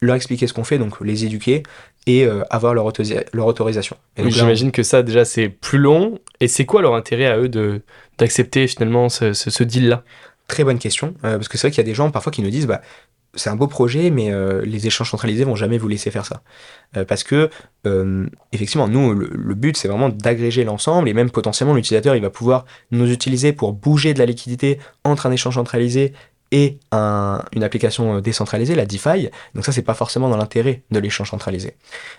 leur 0.00 0.16
expliquer 0.16 0.46
ce 0.46 0.52
qu'on 0.52 0.64
fait, 0.64 0.78
donc 0.78 1.00
les 1.00 1.24
éduquer 1.24 1.62
et 2.06 2.24
euh, 2.24 2.42
avoir 2.50 2.74
leur, 2.74 2.92
leur 3.32 3.46
autorisation. 3.46 3.96
Et 4.16 4.30
j'imagine 4.30 4.72
que 4.72 4.82
ça, 4.82 5.02
déjà, 5.02 5.24
c'est 5.24 5.48
plus 5.48 5.78
long. 5.78 6.18
Et 6.40 6.48
c'est 6.48 6.64
quoi 6.64 6.82
leur 6.82 6.94
intérêt 6.94 7.26
à 7.26 7.38
eux 7.38 7.50
d'accepter 8.18 8.66
finalement 8.66 9.08
ce, 9.08 9.32
ce, 9.32 9.62
deal-là? 9.62 10.02
Très 10.48 10.64
bonne 10.64 10.78
question, 10.78 11.14
euh, 11.24 11.36
parce 11.36 11.48
que 11.48 11.58
c'est 11.58 11.68
vrai 11.68 11.70
qu'il 11.70 11.78
y 11.78 11.86
a 11.86 11.90
des 11.90 11.94
gens 11.94 12.10
parfois 12.10 12.32
qui 12.32 12.42
nous 12.42 12.50
disent, 12.50 12.66
bah, 12.66 12.80
c'est 13.34 13.50
un 13.50 13.54
beau 13.54 13.68
projet, 13.68 14.10
mais 14.10 14.32
euh, 14.32 14.62
les 14.64 14.88
échanges 14.88 15.10
centralisés 15.10 15.44
vont 15.44 15.54
jamais 15.54 15.78
vous 15.78 15.86
laisser 15.86 16.10
faire 16.10 16.26
ça. 16.26 16.42
parce 17.06 17.22
que, 17.22 17.48
effectivement, 18.50 18.88
nous, 18.88 19.14
le, 19.14 19.54
but, 19.54 19.76
c'est 19.76 19.86
vraiment 19.86 20.08
d'agréger 20.08 20.64
l'ensemble, 20.64 21.08
et 21.08 21.14
même 21.14 21.30
potentiellement, 21.30 21.74
l'utilisateur, 21.74 22.16
il 22.16 22.22
va 22.22 22.30
pouvoir 22.30 22.64
nous 22.90 23.08
utiliser 23.12 23.52
pour 23.52 23.72
bouger 23.72 24.14
de 24.14 24.18
la 24.18 24.26
liquidité 24.26 24.80
entre 25.04 25.26
un 25.26 25.30
échange 25.30 25.54
centralisé 25.54 26.12
et 26.52 26.78
une 26.92 27.62
application 27.62 28.16
euh, 28.16 28.20
décentralisée, 28.20 28.74
la 28.74 28.86
DeFi. 28.86 29.30
Donc 29.54 29.64
ça, 29.64 29.72
c'est 29.72 29.82
pas 29.82 29.94
forcément 29.94 30.28
dans 30.28 30.36
l'intérêt 30.36 30.82
de 30.90 30.98
l'échange 30.98 31.30
centralisé. 31.30 31.74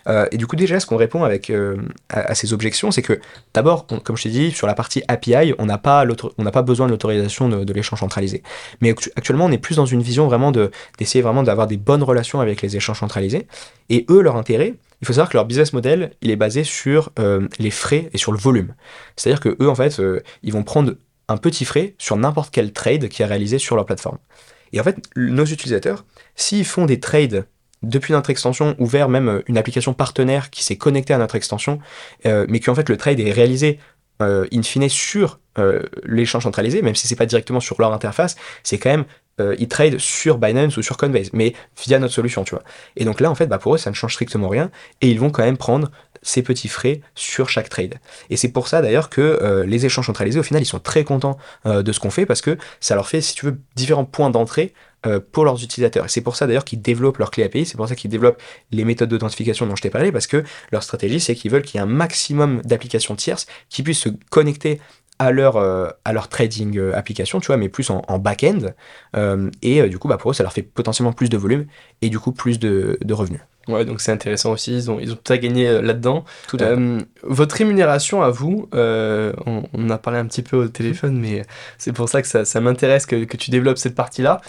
Euh, 0.07 0.25
et 0.31 0.37
du 0.37 0.47
coup, 0.47 0.55
déjà, 0.55 0.79
ce 0.79 0.85
qu'on 0.85 0.97
répond 0.97 1.23
avec 1.23 1.49
euh, 1.49 1.77
à, 2.09 2.33
ces 2.33 2.53
objections, 2.53 2.91
c'est 2.91 3.01
que 3.01 3.19
d'abord, 3.53 3.87
comme 3.87 4.17
je 4.17 4.23
t'ai 4.23 4.29
dit, 4.29 4.51
sur 4.51 4.67
la 4.67 4.73
partie 4.73 5.03
API, 5.07 5.53
on 5.57 5.65
n'a 5.65 5.77
pas 5.77 6.05
on 6.37 6.43
n'a 6.43 6.51
pas 6.51 6.61
besoin 6.61 6.85
de 6.87 6.91
l'autorisation 6.91 7.49
de, 7.49 7.73
l'échange 7.73 7.99
centralisé. 7.99 8.43
Mais 8.81 8.91
actuellement, 9.15 9.45
on 9.45 9.51
est 9.51 9.57
plus 9.57 9.75
dans 9.75 9.85
une 9.85 10.01
vision 10.01 10.27
vraiment 10.27 10.51
de 10.51 10.71
d'essayer 10.97 11.21
vraiment 11.21 11.43
d'avoir 11.43 11.67
des 11.67 11.77
bonnes 11.77 12.03
relations 12.03 12.41
avec 12.41 12.61
les 12.61 12.75
échanges 12.75 12.99
centralisés. 12.99 13.47
Et 13.89 14.05
eux, 14.09 14.21
leur 14.21 14.35
intérêt, 14.35 14.75
il 15.01 15.07
faut 15.07 15.13
savoir 15.13 15.29
que 15.29 15.37
leur 15.37 15.45
business 15.45 15.73
model, 15.73 16.11
il 16.21 16.31
est 16.31 16.35
basé 16.35 16.63
sur 16.63 17.11
les 17.59 17.71
frais 17.71 18.09
et 18.13 18.17
sur 18.17 18.31
le 18.31 18.37
volume. 18.37 18.75
C'est-à-dire 19.15 19.39
que 19.39 19.57
eux, 19.61 19.69
en 19.69 19.75
fait, 19.75 20.01
ils 20.43 20.53
vont 20.53 20.63
prendre 20.63 20.93
un 21.31 21.37
petit 21.37 21.65
frais 21.65 21.95
sur 21.97 22.15
n'importe 22.17 22.51
quel 22.51 22.73
trade 22.73 23.07
qui 23.09 23.21
est 23.21 23.25
réalisé 23.25 23.59
sur 23.59 23.75
leur 23.75 23.85
plateforme. 23.85 24.17
Et 24.73 24.79
en 24.79 24.83
fait, 24.83 24.97
nos 25.15 25.45
utilisateurs, 25.45 26.05
s'ils 26.35 26.65
font 26.65 26.85
des 26.85 26.99
trades 26.99 27.45
depuis 27.83 28.13
notre 28.13 28.29
extension 28.29 28.75
ou 28.79 28.85
vers 28.85 29.09
même 29.09 29.27
euh, 29.27 29.41
une 29.47 29.57
application 29.57 29.93
partenaire 29.93 30.49
qui 30.49 30.63
s'est 30.63 30.77
connectée 30.77 31.13
à 31.13 31.17
notre 31.17 31.35
extension, 31.35 31.79
euh, 32.25 32.45
mais 32.47 32.59
qu'en 32.59 32.75
fait 32.75 32.89
le 32.89 32.97
trade 32.97 33.19
est 33.19 33.31
réalisé 33.31 33.79
euh, 34.21 34.45
in 34.53 34.61
fine 34.61 34.87
sur 34.89 35.39
l'échange 36.05 36.43
centralisé, 36.43 36.81
même 36.81 36.95
si 36.95 37.09
c'est 37.09 37.17
pas 37.17 37.25
directement 37.25 37.59
sur 37.59 37.75
leur 37.81 37.91
interface, 37.91 38.37
c'est 38.63 38.77
quand 38.77 38.89
même 38.89 39.05
ils 39.57 39.67
trade 39.67 39.97
sur 39.97 40.37
Binance 40.37 40.77
ou 40.77 40.83
sur 40.83 40.97
Coinbase, 40.97 41.31
mais 41.33 41.53
via 41.83 41.97
notre 41.97 42.13
solution, 42.13 42.43
tu 42.43 42.51
vois. 42.51 42.63
Et 42.95 43.05
donc 43.05 43.19
là, 43.19 43.31
en 43.31 43.33
fait, 43.33 43.47
bah 43.47 43.57
pour 43.57 43.73
eux, 43.73 43.79
ça 43.79 43.89
ne 43.89 43.95
change 43.95 44.13
strictement 44.13 44.47
rien, 44.47 44.69
et 45.01 45.09
ils 45.09 45.19
vont 45.19 45.31
quand 45.31 45.43
même 45.43 45.57
prendre 45.57 45.89
ces 46.21 46.43
petits 46.43 46.67
frais 46.67 47.01
sur 47.15 47.49
chaque 47.49 47.69
trade. 47.69 47.95
Et 48.29 48.37
c'est 48.37 48.49
pour 48.49 48.67
ça 48.67 48.81
d'ailleurs 48.81 49.09
que 49.09 49.21
euh, 49.21 49.65
les 49.65 49.85
échanges 49.85 50.05
centralisés, 50.05 50.39
au 50.39 50.43
final, 50.43 50.61
ils 50.61 50.67
sont 50.67 50.79
très 50.79 51.03
contents 51.03 51.37
euh, 51.65 51.83
de 51.83 51.91
ce 51.91 51.99
qu'on 51.99 52.11
fait 52.11 52.25
parce 52.25 52.41
que 52.41 52.57
ça 52.79 52.95
leur 52.95 53.07
fait, 53.07 53.21
si 53.21 53.35
tu 53.35 53.45
veux, 53.45 53.59
différents 53.75 54.05
points 54.05 54.29
d'entrée 54.29 54.73
euh, 55.05 55.19
pour 55.31 55.45
leurs 55.45 55.63
utilisateurs. 55.63 56.05
Et 56.05 56.09
c'est 56.09 56.21
pour 56.21 56.35
ça 56.35 56.47
d'ailleurs 56.47 56.65
qu'ils 56.65 56.81
développent 56.81 57.17
leur 57.17 57.31
clé 57.31 57.43
API, 57.43 57.65
c'est 57.65 57.77
pour 57.77 57.87
ça 57.87 57.95
qu'ils 57.95 58.11
développent 58.11 58.41
les 58.71 58.85
méthodes 58.85 59.09
d'authentification 59.09 59.65
dont 59.65 59.75
je 59.75 59.81
t'ai 59.81 59.89
parlé, 59.89 60.11
parce 60.11 60.27
que 60.27 60.43
leur 60.71 60.83
stratégie, 60.83 61.19
c'est 61.19 61.35
qu'ils 61.35 61.51
veulent 61.51 61.63
qu'il 61.63 61.79
y 61.79 61.79
ait 61.79 61.83
un 61.83 61.87
maximum 61.87 62.61
d'applications 62.63 63.15
tierces 63.15 63.47
qui 63.69 63.83
puissent 63.83 63.99
se 63.99 64.09
connecter 64.29 64.79
à 65.17 65.29
leur, 65.31 65.53
trading 66.29 66.79
application, 66.93 67.39
tu 67.39 67.47
vois, 67.47 67.57
mais 67.57 67.69
plus 67.69 67.91
en, 67.91 68.17
back-end. 68.17 68.73
et 69.61 69.87
du 69.87 69.99
coup, 69.99 70.07
bah, 70.07 70.17
pour 70.17 70.31
eux, 70.31 70.33
ça 70.33 70.41
leur 70.41 70.51
fait 70.51 70.63
potentiellement 70.63 71.13
plus 71.13 71.29
de 71.29 71.37
volume 71.37 71.67
et 72.01 72.09
du 72.09 72.17
coup 72.17 72.31
plus 72.31 72.57
de 72.57 72.97
revenus. 73.13 73.41
Ouais, 73.67 73.85
donc 73.85 74.01
c'est 74.01 74.11
intéressant 74.11 74.51
aussi, 74.53 74.73
ils 74.73 74.89
ont, 74.89 74.99
ils 74.99 75.11
ont 75.11 75.15
tout 75.15 75.31
à 75.31 75.37
gagner 75.37 75.67
euh, 75.67 75.81
là-dedans. 75.81 76.25
Euh, 76.59 76.99
votre 77.23 77.55
rémunération 77.55 78.23
à 78.23 78.29
vous, 78.31 78.67
euh, 78.73 79.33
on, 79.45 79.63
on, 79.73 79.89
a 79.89 79.97
parlé 79.97 80.19
un 80.19 80.25
petit 80.25 80.41
peu 80.41 80.57
au 80.57 80.67
téléphone, 80.67 81.19
mais 81.19 81.45
c'est 81.77 81.93
pour 81.93 82.09
ça 82.09 82.21
que 82.21 82.27
ça, 82.27 82.43
ça 82.43 82.59
m'intéresse 82.59 83.05
que, 83.05 83.23
que, 83.23 83.37
tu 83.37 83.51
développes 83.51 83.77
cette 83.77 83.95
partie-là. 83.95 84.41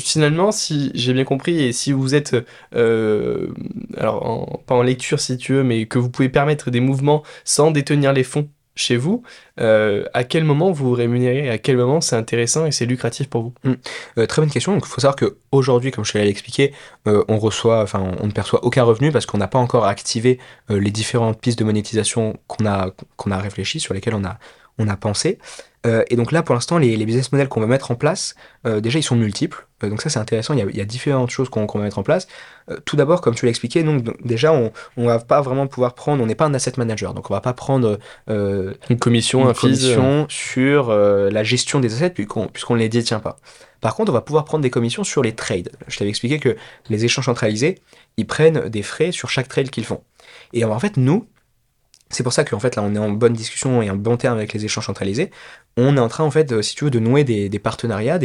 finalement, 0.00 0.50
si 0.50 0.90
j'ai 0.94 1.12
bien 1.12 1.24
compris, 1.24 1.62
et 1.62 1.72
si 1.72 1.92
vous 1.92 2.14
êtes, 2.14 2.36
alors 2.72 4.62
pas 4.66 4.74
en 4.74 4.82
lecture 4.82 5.20
si 5.20 5.36
tu 5.36 5.54
veux, 5.54 5.62
mais 5.62 5.86
que 5.86 5.98
vous 5.98 6.10
pouvez 6.10 6.28
permettre 6.28 6.70
des 6.70 6.80
mouvements 6.80 7.22
sans 7.44 7.70
détenir 7.70 8.12
les 8.12 8.24
fonds 8.24 8.48
chez 8.74 8.96
vous, 8.96 9.22
euh, 9.60 10.04
à 10.14 10.24
quel 10.24 10.44
moment 10.44 10.70
vous 10.70 10.88
vous 10.88 10.94
rémunérez, 10.94 11.50
à 11.50 11.58
quel 11.58 11.76
moment 11.76 12.00
c'est 12.00 12.16
intéressant 12.16 12.66
et 12.66 12.72
c'est 12.72 12.86
lucratif 12.86 13.28
pour 13.28 13.42
vous? 13.42 13.52
Hmm. 13.64 13.74
euh, 14.18 14.26
Très 14.26 14.40
bonne 14.42 14.50
question. 14.50 14.74
il 14.76 14.84
faut 14.84 15.00
savoir 15.00 15.16
qu'aujourd'hui, 15.16 15.90
comme 15.90 16.04
je 16.04 16.16
l'ai 16.16 16.28
expliqué, 16.28 16.72
euh, 17.06 17.24
on 17.28 17.36
ne 17.36 18.30
perçoit 18.30 18.64
aucun 18.64 18.84
revenu 18.84 19.12
parce 19.12 19.26
qu'on 19.26 19.38
n'a 19.38 19.48
pas 19.48 19.58
encore 19.58 19.84
activé 19.84 20.38
les 20.68 20.90
différentes 20.90 21.40
pistes 21.40 21.58
de 21.58 21.64
monétisation 21.64 22.38
qu'on 22.46 22.66
a, 22.66 22.90
qu'on 23.16 23.30
a 23.30 23.38
réfléchi, 23.38 23.80
sur 23.80 23.94
lesquelles 23.94 24.14
on 24.14 24.24
a, 24.24 24.96
pensé. 24.96 25.38
Et 25.84 26.16
donc 26.16 26.32
là, 26.32 26.42
pour 26.42 26.54
l'instant, 26.54 26.78
les, 26.78 26.96
business 27.04 27.32
models 27.32 27.48
qu'on 27.48 27.60
va 27.60 27.66
mettre 27.66 27.90
en 27.90 27.96
place, 27.96 28.34
déjà, 28.64 28.98
ils 28.98 29.02
sont 29.02 29.16
multiples. 29.16 29.66
Euh, 29.82 29.88
donc 29.88 30.02
ça, 30.02 30.10
c'est 30.10 30.18
intéressant. 30.18 30.54
Il 30.54 30.76
y, 30.76 30.80
a, 30.80 30.84
différentes 30.84 31.30
choses 31.30 31.48
qu'on 31.48 31.66
va 31.66 31.80
mettre 31.80 31.98
en 31.98 32.02
place. 32.02 32.26
tout 32.84 32.96
d'abord, 32.96 33.20
comme 33.20 33.34
tu 33.34 33.46
l'as 33.46 33.50
expliqué, 33.50 33.82
donc, 33.82 34.04
déjà, 34.24 34.52
on 34.52 34.72
ne 34.96 35.06
va 35.06 35.18
pas 35.18 35.40
vraiment 35.40 35.66
pouvoir 35.66 35.94
prendre, 35.94 36.22
on 36.22 36.26
n'est 36.26 36.34
pas 36.34 36.46
un 36.46 36.54
asset 36.54 36.72
manager, 36.76 37.14
donc 37.14 37.30
on 37.30 37.34
va 37.34 37.40
pas 37.40 37.52
prendre 37.52 37.98
une 38.28 38.98
commission, 38.98 39.48
une 39.48 39.54
commission 39.54 40.26
sur 40.28 40.90
la 40.92 41.44
gestion 41.44 41.80
des 41.80 41.94
assets 41.94 42.10
puisqu'on 42.10 42.74
ne 42.74 42.78
les 42.78 42.88
détient 42.88 43.20
pas. 43.20 43.38
Par 43.80 43.94
contre, 43.94 44.10
on 44.10 44.14
va 44.14 44.20
pouvoir 44.20 44.44
prendre 44.44 44.62
des 44.62 44.70
commissions 44.70 45.04
sur 45.04 45.22
les 45.22 45.34
trades. 45.34 45.70
Je 45.88 45.98
t'avais 45.98 46.10
expliqué 46.10 46.38
que 46.38 46.56
les 46.88 47.04
échanges 47.04 47.26
centralisés, 47.26 47.78
ils 48.16 48.26
prennent 48.26 48.68
des 48.68 48.82
frais 48.82 49.12
sur 49.12 49.30
chaque 49.30 49.48
trade 49.48 49.70
qu'ils 49.70 49.86
font. 49.86 50.02
Et 50.52 50.64
en 50.64 50.78
fait, 50.78 50.96
nous, 50.96 51.26
c'est 52.10 52.22
pour 52.22 52.32
ça 52.32 52.44
qu'en 52.44 52.58
fait 52.58 52.76
là 52.76 52.82
on 52.82 52.94
est 52.94 52.98
en 52.98 53.10
bonne 53.10 53.32
discussion 53.32 53.82
et 53.82 53.90
en 53.90 53.96
bon 53.96 54.16
terme 54.16 54.36
avec 54.36 54.52
les 54.52 54.64
échanges 54.64 54.86
centralisés. 54.86 55.30
On 55.76 55.96
est 55.96 56.00
en 56.00 56.08
train 56.08 56.24
en 56.24 56.30
fait, 56.30 56.60
si 56.62 56.74
tu 56.74 56.84
veux, 56.84 56.90
de 56.90 56.98
nouer 56.98 57.22
des, 57.24 57.58
partenariats, 57.58 58.18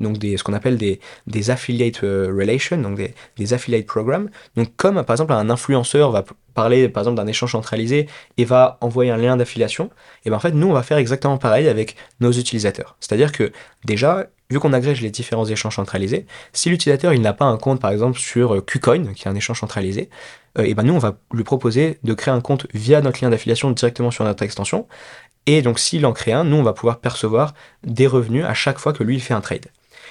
donc 0.00 0.18
des, 0.18 0.36
ce 0.36 0.44
qu'on 0.44 0.52
appelle 0.52 0.78
des, 0.78 1.50
affiliate 1.50 2.04
euh, 2.04 2.32
relations, 2.32 2.78
donc 2.78 2.98
des, 3.36 3.52
affiliate 3.52 3.86
programs. 3.86 4.30
Donc 4.56 4.74
comme 4.76 5.02
par 5.02 5.14
exemple 5.14 5.32
un 5.32 5.50
influenceur 5.50 6.12
va 6.12 6.24
parler 6.54 6.88
par 6.88 7.02
exemple 7.02 7.16
d'un 7.16 7.26
échange 7.26 7.52
centralisé 7.52 8.08
et 8.36 8.44
va 8.44 8.78
envoyer 8.80 9.10
un 9.10 9.16
lien 9.16 9.36
d'affiliation, 9.36 9.90
et 10.24 10.30
bien 10.30 10.36
en 10.36 10.40
fait 10.40 10.52
nous 10.52 10.68
on 10.68 10.72
va 10.72 10.82
faire 10.82 10.98
exactement 10.98 11.38
pareil 11.38 11.68
avec 11.68 11.96
nos 12.20 12.30
utilisateurs. 12.30 12.96
C'est-à-dire 13.00 13.32
que 13.32 13.52
déjà 13.84 14.28
vu 14.50 14.60
qu'on 14.60 14.72
agrège 14.72 15.00
les 15.00 15.10
différents 15.10 15.46
échanges 15.46 15.76
centralisés, 15.76 16.26
si 16.52 16.68
l'utilisateur 16.68 17.12
il 17.12 17.22
n'a 17.22 17.32
pas 17.32 17.46
un 17.46 17.56
compte 17.56 17.80
par 17.80 17.90
exemple 17.90 18.18
sur 18.18 18.54
euh, 18.54 18.60
KuCoin, 18.60 19.14
qui 19.14 19.26
est 19.26 19.30
un 19.30 19.34
échange 19.34 19.60
centralisé, 19.60 20.10
euh, 20.58 20.74
ben 20.74 20.82
nous 20.82 20.94
on 20.94 20.98
va 20.98 21.18
lui 21.32 21.44
proposer 21.44 21.98
de 22.02 22.14
créer 22.14 22.32
un 22.32 22.40
compte 22.40 22.66
via 22.74 23.00
notre 23.00 23.22
lien 23.22 23.30
d'affiliation 23.30 23.70
directement 23.70 24.10
sur 24.10 24.24
notre 24.24 24.42
extension. 24.42 24.86
Et 25.46 25.62
donc 25.62 25.78
s'il 25.78 26.06
en 26.06 26.12
crée 26.12 26.32
un, 26.32 26.44
nous 26.44 26.56
on 26.56 26.62
va 26.62 26.72
pouvoir 26.72 27.00
percevoir 27.00 27.54
des 27.84 28.06
revenus 28.06 28.44
à 28.44 28.54
chaque 28.54 28.78
fois 28.78 28.92
que 28.92 29.02
lui 29.02 29.16
il 29.16 29.20
fait 29.20 29.34
un 29.34 29.40
trade. 29.40 29.66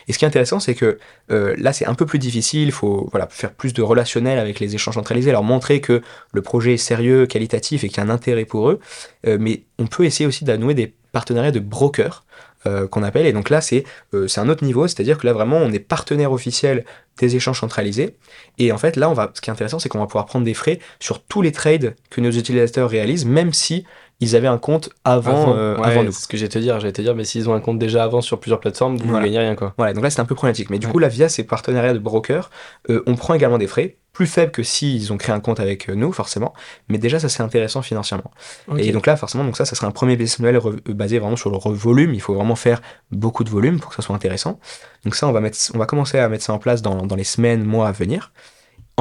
Et 0.08 0.14
ce 0.14 0.18
qui 0.18 0.26
est 0.26 0.28
intéressant, 0.28 0.60
c'est 0.60 0.74
que 0.74 0.98
euh, 1.30 1.54
là, 1.60 1.74
c'est 1.74 1.86
un 1.86 1.94
peu 1.94 2.08
plus 2.08 2.18
difficile. 2.18 2.64
Il 2.64 2.72
faut 2.72 3.08
faire 3.30 3.54
plus 3.54 3.72
de 3.72 3.84
relationnel 3.84 4.39
avec 4.39 4.60
les 4.60 4.74
échanges 4.74 4.96
centralisés, 4.96 5.32
leur 5.32 5.44
montrer 5.44 5.80
que 5.80 6.02
le 6.34 6.42
projet 6.42 6.74
est 6.74 6.78
sérieux, 6.78 7.28
qualitatif 7.28 7.84
et 7.84 7.88
qu'il 7.88 7.98
y 7.98 8.00
a 8.00 8.04
un 8.04 8.10
intérêt 8.10 8.46
pour 8.46 8.72
eux. 8.72 8.80
mais 9.24 9.64
on 9.78 9.86
peut 9.86 10.04
essayer 10.04 10.26
aussi 10.26 10.44
d'annouer 10.44 10.74
des 10.74 10.96
partenariats 11.12 11.52
de 11.52 11.60
brokers 11.60 12.26
euh, 12.68 12.88
qu'on 12.88 13.03
appelle. 13.03 13.26
Et 13.26 13.34
donc 13.34 13.49
là, 13.49 13.62
c'est 13.62 13.84
euh, 14.14 14.28
c'est 14.28 14.39
un 14.39 14.49
autre 14.49 14.64
niveau, 14.64 14.88
c'est-à-dire 14.88 15.18
que 15.18 15.26
là, 15.26 15.34
vraiment, 15.34 15.57
on 15.57 15.72
est 15.72 15.80
partenaire 15.80 16.32
officiel 16.32 16.86
des 17.18 17.36
échanges 17.36 17.59
centralisés. 17.59 18.16
Et 18.57 18.72
en 18.72 18.78
fait, 18.78 18.95
là, 18.95 19.09
on 19.09 19.14
va, 19.14 19.32
ce 19.34 19.41
qui 19.41 19.49
est 19.49 19.53
intéressant, 19.53 19.80
c'est 19.80 19.89
qu'on 19.89 19.99
va 19.99 20.05
pouvoir 20.05 20.26
prendre 20.26 20.45
des 20.45 20.53
frais 20.53 20.80
sur 20.99 21.24
tous 21.24 21.41
les 21.41 21.51
trades 21.51 21.95
que 22.09 22.22
nos 22.22 22.32
utilisateurs 22.32 22.89
réalisent, 22.89 23.26
même 23.26 23.53
si 23.53 23.86
ils 24.22 24.36
avaient 24.36 24.47
un 24.47 24.59
compte 24.59 24.89
avant, 25.03 25.55
euh, 25.55 25.76
avant, 25.78 26.03
nous. 26.03 26.11
C'est 26.11 26.22
ce 26.22 26.28
que 26.28 26.38
j'allais 26.38 26.49
te 26.49 26.59
dire. 26.59 26.80
J'allais 26.80 26.93
te 26.93 27.01
dire, 27.01 27.15
mais 27.15 27.26
s'ils 27.26 27.49
ont 27.49 27.55
un 27.55 27.59
compte 27.59 27.80
déjà 27.80 28.03
avant 28.03 28.22
sur 28.22 28.39
plusieurs 28.39 28.59
plateformes, 28.59 28.97
vous 28.97 29.11
ne 29.11 29.19
gagnez 29.19 29.39
rien. 29.39 29.55
Quoi. 29.55 29.74
Voilà, 29.78 29.93
donc 29.93 30.03
là, 30.03 30.11
c'est 30.11 30.22
un 30.22 30.26
peu 30.26 30.36
problématique. 30.36 30.69
Mais 30.69 30.78
du 30.78 30.88
coup, 30.88 30.99
là, 30.99 31.07
via 31.07 31.28
ces 31.28 31.43
partenariats 31.43 31.93
de 31.93 31.99
brokers, 31.99 32.51
euh, 32.89 33.03
on 33.07 33.15
prend 33.15 33.34
également 33.34 33.57
des 33.57 33.65
frais 33.65 33.97
plus 34.13 34.28
faibles 34.28 34.51
que 34.51 34.61
s'ils 34.61 35.11
ont 35.11 35.17
créé 35.17 35.34
un 35.34 35.39
compte 35.39 35.59
avec 35.59 35.89
euh, 35.89 35.95
nous, 35.95 36.11
forcément. 36.11 36.53
Mais 36.88 36.99
déjà, 36.99 37.19
ça, 37.19 37.30
c'est 37.30 37.41
intéressant 37.41 37.82
financièrement. 37.82 38.30
Et 38.78 38.91
donc 38.91 39.07
là, 39.07 39.17
forcément, 39.17 39.43
donc 39.43 39.57
ça, 39.57 39.65
ça 39.65 39.76
serait 39.76 39.88
un 39.88 39.91
premier 39.91 40.15
business 40.15 40.39
model 40.39 40.61
basé 40.89 41.17
vraiment 41.17 41.36
sur 41.36 41.49
le 41.49 41.76
volume. 41.76 42.13
Il 42.13 42.22
faut 42.22 42.36
vraiment 42.36 42.55
faire 42.55 42.82
beaucoup 43.11 43.43
de 43.43 43.49
volume 43.49 43.80
pour 43.80 43.89
que 43.89 43.95
ça 43.95 44.03
soit 44.03 44.15
intéressant. 44.15 44.59
Donc 45.03 45.15
ça, 45.15 45.28
on 45.28 45.32
va, 45.32 45.39
mettre, 45.39 45.57
on 45.74 45.80
va 45.80 45.88
commencer 45.88 46.19
à 46.19 46.30
mettre 46.30 46.43
ça 46.43 46.53
en 46.53 46.59
place 46.59 46.84
dans, 46.84 47.07
dans 47.07 47.15
les 47.15 47.24
semaines, 47.24 47.63
mois 47.63 47.88
à 47.88 47.91
venir. 47.91 48.32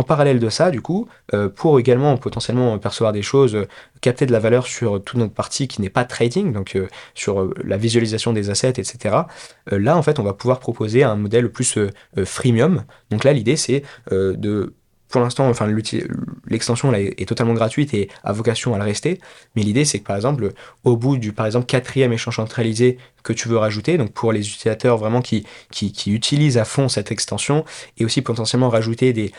En 0.01 0.03
parallèle 0.03 0.38
de 0.38 0.48
ça, 0.48 0.70
du 0.70 0.80
coup, 0.80 1.11
euh, 1.34 1.51
pour 1.51 1.78
également 1.78 2.16
potentiellement 2.16 2.78
percevoir 2.78 3.12
des 3.12 3.20
choses, 3.20 3.55
euh, 3.55 3.68
capter 4.01 4.24
de 4.24 4.32
la 4.32 4.38
valeur 4.38 4.66
sur 4.66 5.05
toute 5.05 5.18
notre 5.18 5.34
partie 5.34 5.68
qui 5.68 5.82
n'est 5.82 5.90
pas 5.90 6.07
trading, 6.07 6.55
donc 6.55 6.74
euh, 6.74 6.88
sur 7.14 7.53
la 7.62 7.76
visualisation 7.76 8.32
des 8.32 8.48
assets, 8.48 8.80
etc. 8.80 9.14
là, 9.66 9.98
en 9.98 10.03
fait, 10.03 10.18
on 10.18 10.22
va 10.22 10.32
pouvoir 10.32 10.59
proposer 10.59 11.05
un 11.05 11.16
modèle 11.16 11.53
plus 11.53 11.78
freemium. 12.24 12.84
Donc 13.11 13.24
là, 13.24 13.34
l'idée, 13.34 13.57
c'est 13.57 13.82
de 14.11 14.72
pour 15.11 15.20
l'instant, 15.20 15.48
enfin, 15.48 15.68
l'extension 16.46 16.94
est, 16.94 17.28
totalement 17.28 17.52
gratuite 17.52 17.92
et 17.94 18.08
a 18.22 18.32
vocation 18.32 18.74
à 18.74 18.78
le 18.78 18.84
rester. 18.84 19.18
Mais 19.56 19.62
l'idée, 19.62 19.84
c'est 19.84 19.98
que 19.98 20.04
par 20.04 20.14
exemple, 20.14 20.52
au 20.84 20.96
bout 20.96 21.18
du 21.18 21.32
par 21.32 21.46
exemple 21.46 21.66
quatrième 21.66 22.12
échange 22.12 22.36
centralisé 22.36 22.96
que 23.24 23.32
tu 23.32 23.48
veux 23.48 23.58
rajouter, 23.58 23.98
donc 23.98 24.12
pour 24.12 24.32
les 24.32 24.40
utilisateurs 24.40 24.96
vraiment 24.96 25.20
qui, 25.20 25.44
qui, 25.72 26.12
utilisent 26.12 26.58
à 26.58 26.64
fond 26.64 26.88
cette 26.88 27.11
extension, 27.11 27.64
et 27.98 28.04
aussi 28.04 28.22
potentiellement 28.22 28.68
rajouter 28.68 29.12
des, 29.12 29.32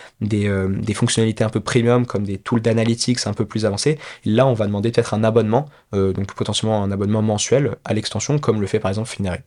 euh, 0.45 0.67
des 0.67 0.93
fonctionnalités 0.93 1.43
un 1.45 1.49
peu 1.49 1.61
premium 1.61 2.05
comme 2.05 2.25
des 2.25 2.37
tools 2.37 2.61
d'analytics 2.61 3.25
un 3.25 3.33
peu 3.33 3.45
plus 3.45 3.65
avancés, 3.65 3.97
là, 4.25 4.45
on 4.45 4.53
va 4.53 4.67
demander 4.67 4.91
peut-être 4.91 5.13
un 5.13 5.23
abonnement, 5.23 5.67
euh, 5.95 6.11
donc 6.11 6.33
potentiellement 6.35 6.83
un 6.83 6.91
abonnement 6.91 7.21
mensuel 7.21 7.77
à 7.85 7.93
l'extension, 7.93 8.39
comme 8.39 8.59
le 8.59 8.67
fait 8.67 8.79
par 8.79 8.89
exemple 8.89 9.07
Finary. 9.07 9.39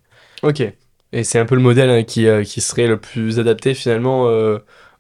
Ok. 0.43 0.63
Et 1.13 1.23
c'est 1.23 1.39
un 1.39 1.45
peu 1.45 1.55
le 1.55 1.61
modèle 1.61 1.91
hein, 1.91 2.03
qui, 2.03 2.27
euh, 2.27 2.43
qui, 2.43 2.61
serait 2.61 2.89
le 2.89 2.97
plus 2.97 3.39
adapté 3.39 3.75
finalement 3.75 4.27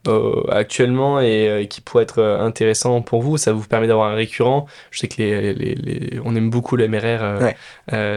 euh, 0.06 0.42
actuellement 0.50 1.18
et 1.18 1.48
euh, 1.48 1.64
qui 1.64 1.80
pourrait 1.80 2.02
être 2.02 2.18
euh, 2.18 2.38
intéressant 2.38 3.00
pour 3.00 3.22
vous. 3.22 3.38
Ça 3.38 3.54
vous 3.54 3.66
permet 3.66 3.86
d'avoir 3.86 4.10
un 4.10 4.14
récurrent. 4.14 4.66
Je 4.90 4.98
sais 4.98 5.08
que 5.08 5.14
les, 5.16 5.54
les, 5.54 5.74
les, 5.74 6.20
on 6.24 6.36
aime 6.36 6.50
beaucoup 6.50 6.76
le 6.76 6.88
MRR 6.88 7.52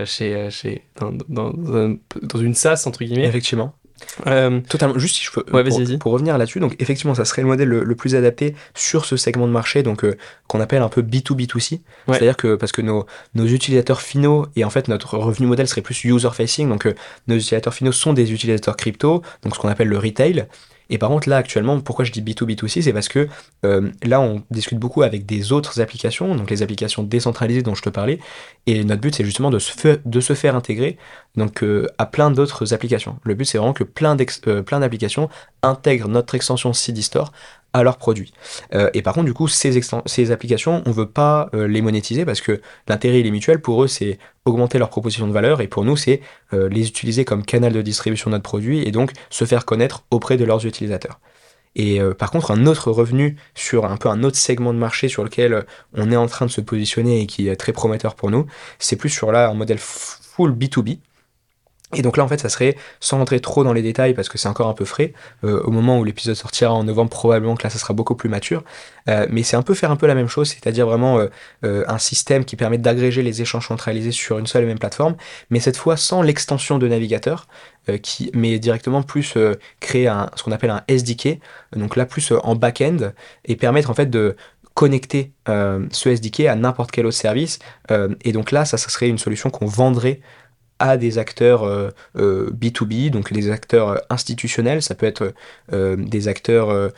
chez, 0.06 0.50
chez, 0.50 0.84
dans, 1.00 1.14
dans, 1.30 1.54
dans, 1.54 2.40
une 2.40 2.54
SaaS, 2.54 2.84
entre 2.88 3.06
guillemets. 3.06 3.26
Effectivement. 3.26 3.74
Totalement. 4.26 5.00
Juste 5.00 5.16
si 5.16 5.24
je 5.24 5.32
peux. 5.32 5.44
pour, 5.98 6.12
revenir 6.12 6.38
là-dessus, 6.38 6.60
donc 6.60 6.76
effectivement, 6.80 7.16
ça 7.16 7.24
serait 7.24 7.42
le 7.42 7.48
modèle 7.48 7.70
le, 7.70 7.96
plus 7.96 8.16
adapté 8.16 8.54
sur 8.76 9.06
ce 9.06 9.16
segment 9.16 9.48
de 9.48 9.54
marché, 9.54 9.82
donc 9.82 10.06
qu'on 10.48 10.60
appelle 10.60 10.82
un 10.82 10.90
peu 10.90 11.02
B2B2C. 11.02 11.80
C'est-à-dire 12.08 12.38
que 12.38 12.56
parce 12.56 12.74
que 12.74 12.82
nos, 12.82 13.06
nos 13.34 13.46
utilisateurs 13.46 14.02
finaux 14.02 14.46
et 14.56 14.66
en 14.66 14.70
fait 14.70 14.90
notre 14.90 15.18
revenu 15.18 15.48
modèle 15.48 15.68
serait 15.68 15.82
plus 15.82 16.04
user 16.04 16.30
facing, 16.34 16.68
donc 16.68 16.86
nos 17.28 17.36
utilisateurs 17.36 17.74
finaux 17.74 17.94
sont 17.94 18.14
des 18.14 18.34
utilisateurs 18.34 18.76
crypto, 18.76 19.24
donc 19.44 19.56
ce 19.56 19.60
qu'on 19.60 19.70
appelle 19.70 19.88
le 19.88 19.98
retail. 19.98 20.48
Et 20.90 20.98
par 20.98 21.10
contre, 21.10 21.30
là, 21.30 21.38
actuellement, 21.38 21.80
pourquoi 21.80 22.06
je 22.06 22.12
dis 22.12 22.22
B2B2C, 22.22 22.82
c'est 22.82 22.94
parce 22.94 23.08
que 23.08 23.28
euh, 23.66 23.92
là, 24.04 24.22
on 24.22 24.44
discute 24.52 24.78
beaucoup 24.78 25.04
avec 25.04 25.26
des 25.26 25.52
autres 25.52 25.82
applications, 25.82 26.36
donc 26.36 26.50
les 26.50 26.64
applications 26.64 27.04
décentralisées 27.04 27.62
dont 27.62 27.76
je 27.76 27.82
te 27.82 27.90
parlais, 27.90 28.20
et 28.66 28.84
notre 28.84 29.02
but, 29.02 29.16
c'est 29.16 29.26
justement 29.26 29.50
de 29.50 29.60
se, 29.60 30.34
faire 30.34 30.56
intégrer 30.56 30.98
donc, 31.36 31.64
euh, 31.64 31.88
à 31.98 32.06
plein 32.06 32.32
d'autres 32.32 32.74
applications. 32.74 33.18
Le 33.24 33.34
but, 33.34 33.46
c'est 33.46 33.58
vraiment 33.58 33.74
que 33.74 33.84
plein, 33.84 34.18
euh, 34.48 34.64
d'applications 34.64 35.30
intègrent 35.64 36.08
notre 36.08 36.36
extension 36.36 36.74
CD 36.74 37.02
Store 37.02 37.32
leurs 37.84 37.98
produits. 37.98 38.34
Euh, 38.74 38.90
et 38.94 39.02
par 39.02 39.14
contre, 39.14 39.26
du 39.26 39.34
coup, 39.34 39.48
ces, 39.48 39.80
ces 40.06 40.32
applications, 40.32 40.84
on 40.86 40.90
ne 40.90 40.96
veut 40.96 41.10
pas 41.10 41.50
euh, 41.54 41.68
les 41.68 41.82
monétiser 41.82 42.26
parce 42.26 42.42
que 42.42 42.62
l'intérêt, 42.88 43.20
il 43.20 43.28
est 43.28 43.32
mutuel. 43.32 43.62
Pour 43.62 43.84
eux, 43.84 43.88
c'est 43.88 44.20
augmenter 44.46 44.78
leur 44.80 44.90
proposition 44.90 45.28
de 45.28 45.34
valeur 45.34 45.62
et 45.62 45.68
pour 45.68 45.84
nous, 45.84 45.98
c'est 45.98 46.22
euh, 46.54 46.70
les 46.70 46.88
utiliser 46.88 47.26
comme 47.26 47.44
canal 47.44 47.74
de 47.74 47.82
distribution 47.82 48.30
de 48.30 48.36
notre 48.36 48.44
produit 48.44 48.88
et 48.88 48.92
donc 48.92 49.12
se 49.30 49.46
faire 49.46 49.66
connaître 49.66 50.04
auprès 50.12 50.38
de 50.38 50.46
leurs 50.46 50.66
utilisateurs. 50.66 51.20
Et 51.80 52.02
par 52.18 52.32
contre, 52.32 52.50
un 52.50 52.66
autre 52.66 52.90
revenu 52.90 53.36
sur 53.54 53.86
un 53.86 53.98
peu 53.98 54.10
un 54.10 54.24
autre 54.24 54.38
segment 54.38 54.74
de 54.74 54.80
marché 54.80 55.10
sur 55.10 55.24
lequel 55.24 55.64
on 55.94 56.12
est 56.12 56.16
en 56.16 56.26
train 56.26 56.48
de 56.48 56.52
se 56.52 56.60
positionner 56.60 57.22
et 57.22 57.28
qui 57.28 57.50
est 57.50 57.56
très 57.56 57.72
prometteur 57.72 58.16
pour 58.16 58.32
nous, 58.32 58.48
c'est 58.80 58.96
plus 58.96 59.12
sur 59.12 59.32
là 59.32 59.48
un 59.48 59.54
modèle 59.54 59.78
full 59.78 60.54
B2B. 60.54 60.98
Et 61.96 62.02
donc 62.02 62.18
là, 62.18 62.26
en 62.26 62.28
fait, 62.28 62.40
ça 62.40 62.50
serait, 62.50 62.76
sans 63.00 63.18
rentrer 63.18 63.40
trop 63.40 63.64
dans 63.64 63.72
les 63.72 63.82
détails, 63.82 64.14
parce 64.14 64.28
que 64.28 64.38
c'est 64.38 64.50
encore 64.50 64.68
un 64.68 64.74
peu 64.74 64.84
frais, 64.84 65.14
euh, 65.46 65.62
au 65.64 65.72
moment 65.72 65.98
où 66.00 66.04
l'épisode 66.04 66.36
sortira 66.36 66.74
en 66.74 66.84
novembre, 66.84 67.10
probablement 67.10 67.56
que 67.56 67.64
là, 67.64 67.70
ça 67.70 67.80
sera 67.80 67.94
beaucoup 67.94 68.14
plus 68.14 68.28
mature. 68.28 68.66
Euh, 69.08 69.26
mais 69.30 69.42
c'est 69.42 69.56
un 69.56 69.62
peu 69.62 69.74
faire 69.74 69.90
un 69.90 69.96
peu 69.96 70.06
la 70.06 70.16
même 70.16 70.28
chose, 70.28 70.50
c'est-à-dire 70.50 70.86
vraiment 70.86 71.18
euh, 71.64 71.86
un 71.88 71.98
système 71.98 72.44
qui 72.44 72.58
permet 72.58 72.78
d'agréger 72.78 73.24
les 73.24 73.42
échanges 73.42 73.70
centralisés 73.70 74.12
sur 74.12 74.38
une 74.38 74.48
seule 74.48 74.64
et 74.64 74.68
même 74.68 74.80
plateforme, 74.80 75.16
mais 75.50 75.62
cette 75.62 75.78
fois 75.78 75.96
sans 75.96 76.22
l'extension 76.22 76.78
de 76.78 76.88
navigateur, 76.90 77.48
qui, 78.02 78.32
mais 78.34 78.60
directement 78.60 79.02
plus 79.02 79.38
créer 79.80 80.10
un, 80.10 80.30
ce 80.36 80.44
qu'on 80.44 80.52
appelle 80.52 80.72
un 80.72 80.84
SDK, 80.90 81.40
donc 81.74 81.96
là 81.96 82.06
plus 82.06 82.34
en 82.44 82.56
back-end, 82.56 83.14
et 83.46 83.56
permettre 83.56 83.90
en 83.90 83.94
fait 83.94 84.08
de 84.08 84.36
connecter 84.74 85.32
ce 85.48 86.10
SDK 86.10 86.42
à 86.42 86.56
n'importe 86.56 86.92
quel 86.92 87.06
autre 87.06 87.16
service. 87.16 87.60
et 87.90 88.32
donc 88.34 88.52
là, 88.52 88.66
ça, 88.66 88.76
ça 88.78 88.90
serait 88.90 89.08
une 89.08 89.18
solution 89.18 89.50
qu'on 89.50 89.68
vendrait 89.68 90.20
à 90.80 90.98
des 90.98 91.18
acteurs 91.18 91.64
B2B, 92.16 92.18
euh, 92.18 93.08
euh, 93.08 93.10
donc 93.10 93.34
des 93.34 93.50
acteurs 93.50 93.90
euh, 93.90 93.98
institutionnels, 94.10 94.82
ça 94.82 94.96
peut 94.96 95.06
être 95.06 95.34
des 95.72 96.28
acteurs 96.28 96.92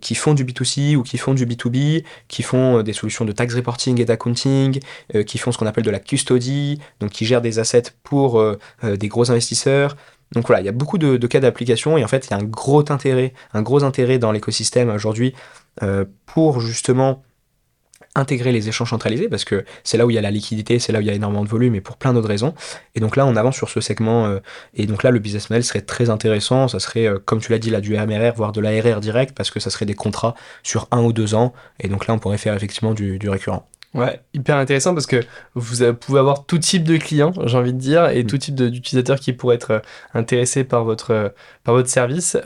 qui 0.00 0.14
font 0.14 0.34
du 0.34 0.44
B2C 0.44 0.96
ou 0.96 1.02
qui 1.02 1.18
font 1.18 1.34
du 1.34 1.46
B2B, 1.46 2.04
qui 2.28 2.42
font 2.42 2.82
des 2.82 2.92
solutions 2.92 3.24
de 3.24 3.32
tax 3.32 3.54
reporting 3.54 4.00
et 4.00 4.04
d'accounting, 4.04 4.80
qui 5.26 5.38
font 5.38 5.52
ce 5.52 5.58
qu'on 5.58 5.66
appelle 5.66 5.84
de 5.84 5.90
la 5.90 6.00
custody, 6.00 6.78
donc 7.00 7.10
qui 7.10 7.24
gèrent 7.24 7.40
des 7.40 7.58
assets 7.58 7.92
pour 8.02 8.42
des 8.82 9.08
gros 9.08 9.30
investisseurs. 9.30 9.96
Donc 10.32 10.46
voilà, 10.48 10.60
il 10.60 10.66
y 10.66 10.68
a 10.68 10.72
beaucoup 10.72 10.98
de, 10.98 11.16
de 11.16 11.26
cas 11.26 11.40
d'application 11.40 11.96
et 11.98 12.04
en 12.04 12.08
fait 12.08 12.26
il 12.26 12.30
y 12.32 12.34
a 12.34 12.38
un 12.38 12.44
gros 12.44 12.90
intérêt, 12.90 13.32
un 13.52 13.62
gros 13.62 13.84
intérêt 13.84 14.18
dans 14.18 14.32
l'écosystème 14.32 14.90
aujourd'hui 14.90 15.34
pour 16.26 16.60
justement 16.60 17.22
intégrer 18.16 18.50
les 18.50 18.68
échanges 18.68 18.90
centralisés 18.90 19.28
parce 19.28 19.44
que 19.44 19.64
c'est 19.84 19.96
là 19.96 20.06
où 20.06 20.10
il 20.10 20.14
y 20.14 20.18
a 20.18 20.22
la 20.22 20.30
liquidité, 20.30 20.78
c'est 20.78 20.92
là 20.92 20.98
où 20.98 21.02
il 21.02 21.06
y 21.06 21.10
a 21.10 21.14
énormément 21.14 21.44
de 21.44 21.48
volume 21.48 21.74
et 21.74 21.80
pour 21.80 21.96
plein 21.96 22.12
d'autres 22.12 22.28
raisons. 22.28 22.54
Et 22.94 23.00
donc 23.00 23.16
là, 23.16 23.26
on 23.26 23.36
avance 23.36 23.56
sur 23.56 23.68
ce 23.68 23.80
segment 23.80 24.26
euh, 24.26 24.40
et 24.74 24.86
donc 24.86 25.02
là, 25.02 25.10
le 25.10 25.18
business 25.18 25.50
model 25.50 25.62
serait 25.64 25.82
très 25.82 26.10
intéressant. 26.10 26.68
Ça 26.68 26.80
serait, 26.80 27.06
euh, 27.06 27.18
comme 27.24 27.40
tu 27.40 27.52
l'as 27.52 27.58
dit, 27.58 27.70
là, 27.70 27.80
du 27.80 27.96
MRR, 27.96 28.32
voire 28.34 28.52
de 28.52 28.60
l'ARR 28.60 29.00
direct 29.00 29.36
parce 29.36 29.50
que 29.50 29.60
ça 29.60 29.70
serait 29.70 29.86
des 29.86 29.94
contrats 29.94 30.34
sur 30.62 30.88
un 30.90 31.02
ou 31.02 31.12
deux 31.12 31.34
ans. 31.34 31.52
Et 31.78 31.88
donc 31.88 32.06
là, 32.06 32.14
on 32.14 32.18
pourrait 32.18 32.38
faire 32.38 32.54
effectivement 32.54 32.94
du, 32.94 33.18
récurrent. 33.28 33.68
Ouais, 33.94 34.20
hyper 34.34 34.56
intéressant 34.56 34.92
parce 34.92 35.06
que 35.06 35.22
vous 35.54 35.94
pouvez 35.94 36.18
avoir 36.18 36.44
tout 36.44 36.58
type 36.58 36.84
de 36.84 36.98
clients, 36.98 37.32
j'ai 37.46 37.56
envie 37.56 37.72
de 37.72 37.78
dire, 37.78 38.08
et 38.08 38.24
mm. 38.24 38.26
tout 38.26 38.38
type 38.38 38.54
d'utilisateurs 38.54 39.18
qui 39.18 39.32
pourraient 39.32 39.54
être 39.54 39.70
euh, 39.70 39.80
intéressés 40.12 40.64
par 40.64 40.84
votre, 40.84 41.34
par 41.64 41.74
votre 41.74 41.88
service 41.88 42.36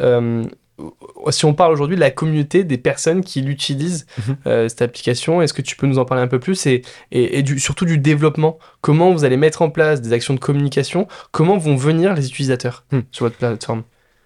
si 1.31 1.45
on 1.45 1.55
parle 1.55 1.73
aujourd'hui 1.73 1.97
de 1.97 2.01
la 2.01 2.11
communauté 2.11 2.65
des 2.65 2.79
personnes 2.79 3.23
qui 3.23 3.41
l'utilisent, 3.41 4.07
mhm. 4.19 4.37
euh, 4.47 4.69
cette 4.69 4.83
application, 4.83 5.43
est-ce 5.43 5.53
que 5.53 5.63
tu 5.63 5.77
peux 5.77 5.87
nous 5.87 5.99
en 5.99 6.05
parler 6.05 6.23
un 6.23 6.29
peu 6.29 6.39
plus 6.39 6.67
et, 6.67 6.83
et, 7.11 7.43
du, 7.43 7.59
surtout 7.59 7.85
du 7.85 7.99
développement? 7.99 8.59
Comment 8.81 9.13
vous 9.13 9.25
allez 9.25 9.37
mettre 9.37 9.63
en 9.63 9.71
place 9.71 10.01
des 10.01 10.13
actions 10.13 10.35
de 10.35 10.41
communication? 10.41 11.09
Comment 11.33 11.59
vont 11.59 11.77
venir 11.77 12.15
les 12.15 12.27
utilisateurs 12.27 12.85
hmm. 12.93 13.01
sur 13.11 13.27
votre 13.27 13.37
plateforme? 13.37 13.83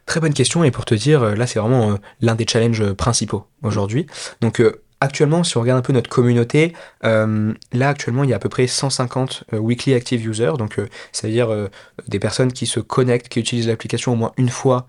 Très 0.06 0.20
bonne 0.20 0.34
question 0.34 0.64
et 0.64 0.70
pour 0.70 0.84
te 0.84 0.94
dire, 0.94 1.22
euh, 1.22 1.34
là 1.34 1.46
c'est 1.46 1.58
vraiment 1.58 1.92
euh, 1.92 1.96
l'un 2.20 2.34
des 2.34 2.46
challenges 2.46 2.92
principaux 2.92 3.46
aujourd'hui. 3.62 4.06
Donc 4.40 4.60
actuellement, 5.04 5.44
si 5.44 5.56
on 5.56 5.60
regarde 5.60 5.78
un 5.78 5.82
peu 5.82 5.92
notre 5.92 6.10
communauté, 6.10 6.72
là 7.02 7.88
actuellement 7.88 8.24
il 8.24 8.30
y 8.30 8.32
a 8.32 8.36
à 8.36 8.38
peu 8.38 8.48
près 8.48 8.66
150 8.66 9.44
weekly 9.52 9.94
active 9.94 10.26
users, 10.26 10.52
donc 10.58 10.80
c'est-à-dire 11.12 11.68
des 12.08 12.18
personnes 12.18 12.52
qui 12.52 12.66
se 12.66 12.80
connectent, 12.80 13.28
qui 13.28 13.40
utilisent 13.40 13.68
l'application 13.68 14.12
au 14.12 14.16
moins 14.16 14.32
une 14.36 14.48
fois 14.48 14.86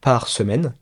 par 0.00 0.28
semaine. 0.28 0.74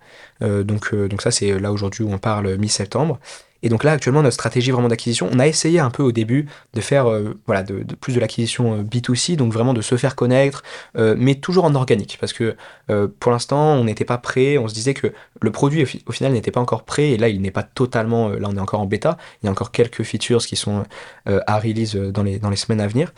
Euh, 0.43 0.63
donc, 0.63 0.93
euh, 0.93 1.09
donc 1.09 1.23
ça, 1.23 1.31
c'est 1.31 1.59
là 1.59 1.73
aujourd'hui 1.73 2.05
où 2.05 2.13
on 2.13 2.19
parle 2.19 2.57
mi-septembre. 2.57 3.19
Et 3.65 3.69
donc 3.69 3.83
là, 3.83 3.93
actuellement, 3.93 4.23
notre 4.23 4.35
stratégie 4.35 4.71
vraiment 4.71 4.89
d'acquisition, 4.89 5.29
on 5.33 5.39
a 5.41 5.47
essayé 5.49 5.81
un 5.81 5.91
peu 5.91 6.03
au 6.03 6.13
début 6.13 6.47
de 6.75 6.81
faire 6.81 7.11
euh, 7.11 7.37
voilà, 7.47 7.63
de, 7.63 7.83
plus 7.95 8.15
de 8.15 8.21
l'acquisition 8.21 8.83
B2C, 8.83 9.35
donc 9.35 9.53
vraiment 9.53 9.75
de 9.75 9.81
se 9.81 9.97
faire 9.97 10.15
connaître, 10.15 10.63
mais 10.95 11.35
toujours 11.35 11.65
en 11.65 11.75
organique, 11.75 12.19
parce 12.21 12.33
que 12.33 12.57
pour 13.19 13.33
l'instant, 13.33 13.75
on 13.75 13.85
n'était 13.85 14.05
pas 14.05 14.19
prêt, 14.19 14.59
on 14.59 14.69
se 14.69 14.75
disait 14.75 14.95
que 14.95 15.13
le 15.41 15.51
produit 15.51 15.83
au, 16.07 16.13
final 16.13 16.33
n'était 16.33 16.51
pas 16.51 16.61
encore 16.61 16.85
prêt, 16.85 17.11
et 17.11 17.17
là, 17.17 17.29
il 17.29 17.41
n'est 17.41 17.51
pas 17.51 17.63
totalement, 17.63 18.29
là, 18.29 18.49
on 18.51 18.57
est 18.57 18.61
encore 18.61 18.81
en 18.81 18.87
bêta, 18.87 19.17
il 19.43 19.47
y 19.47 19.49
a 19.49 19.53
encore 19.53 19.73
quelques 19.73 20.03
features 20.03 20.45
qui 20.45 20.57
sont 20.57 20.85
à 21.27 21.59
release 21.59 21.97
dans 21.97 22.23
les, 22.23 22.39
dans 22.39 22.51
les 22.51 22.57
semaines 22.57 22.81
à 22.81 22.87
venir. 22.87 23.13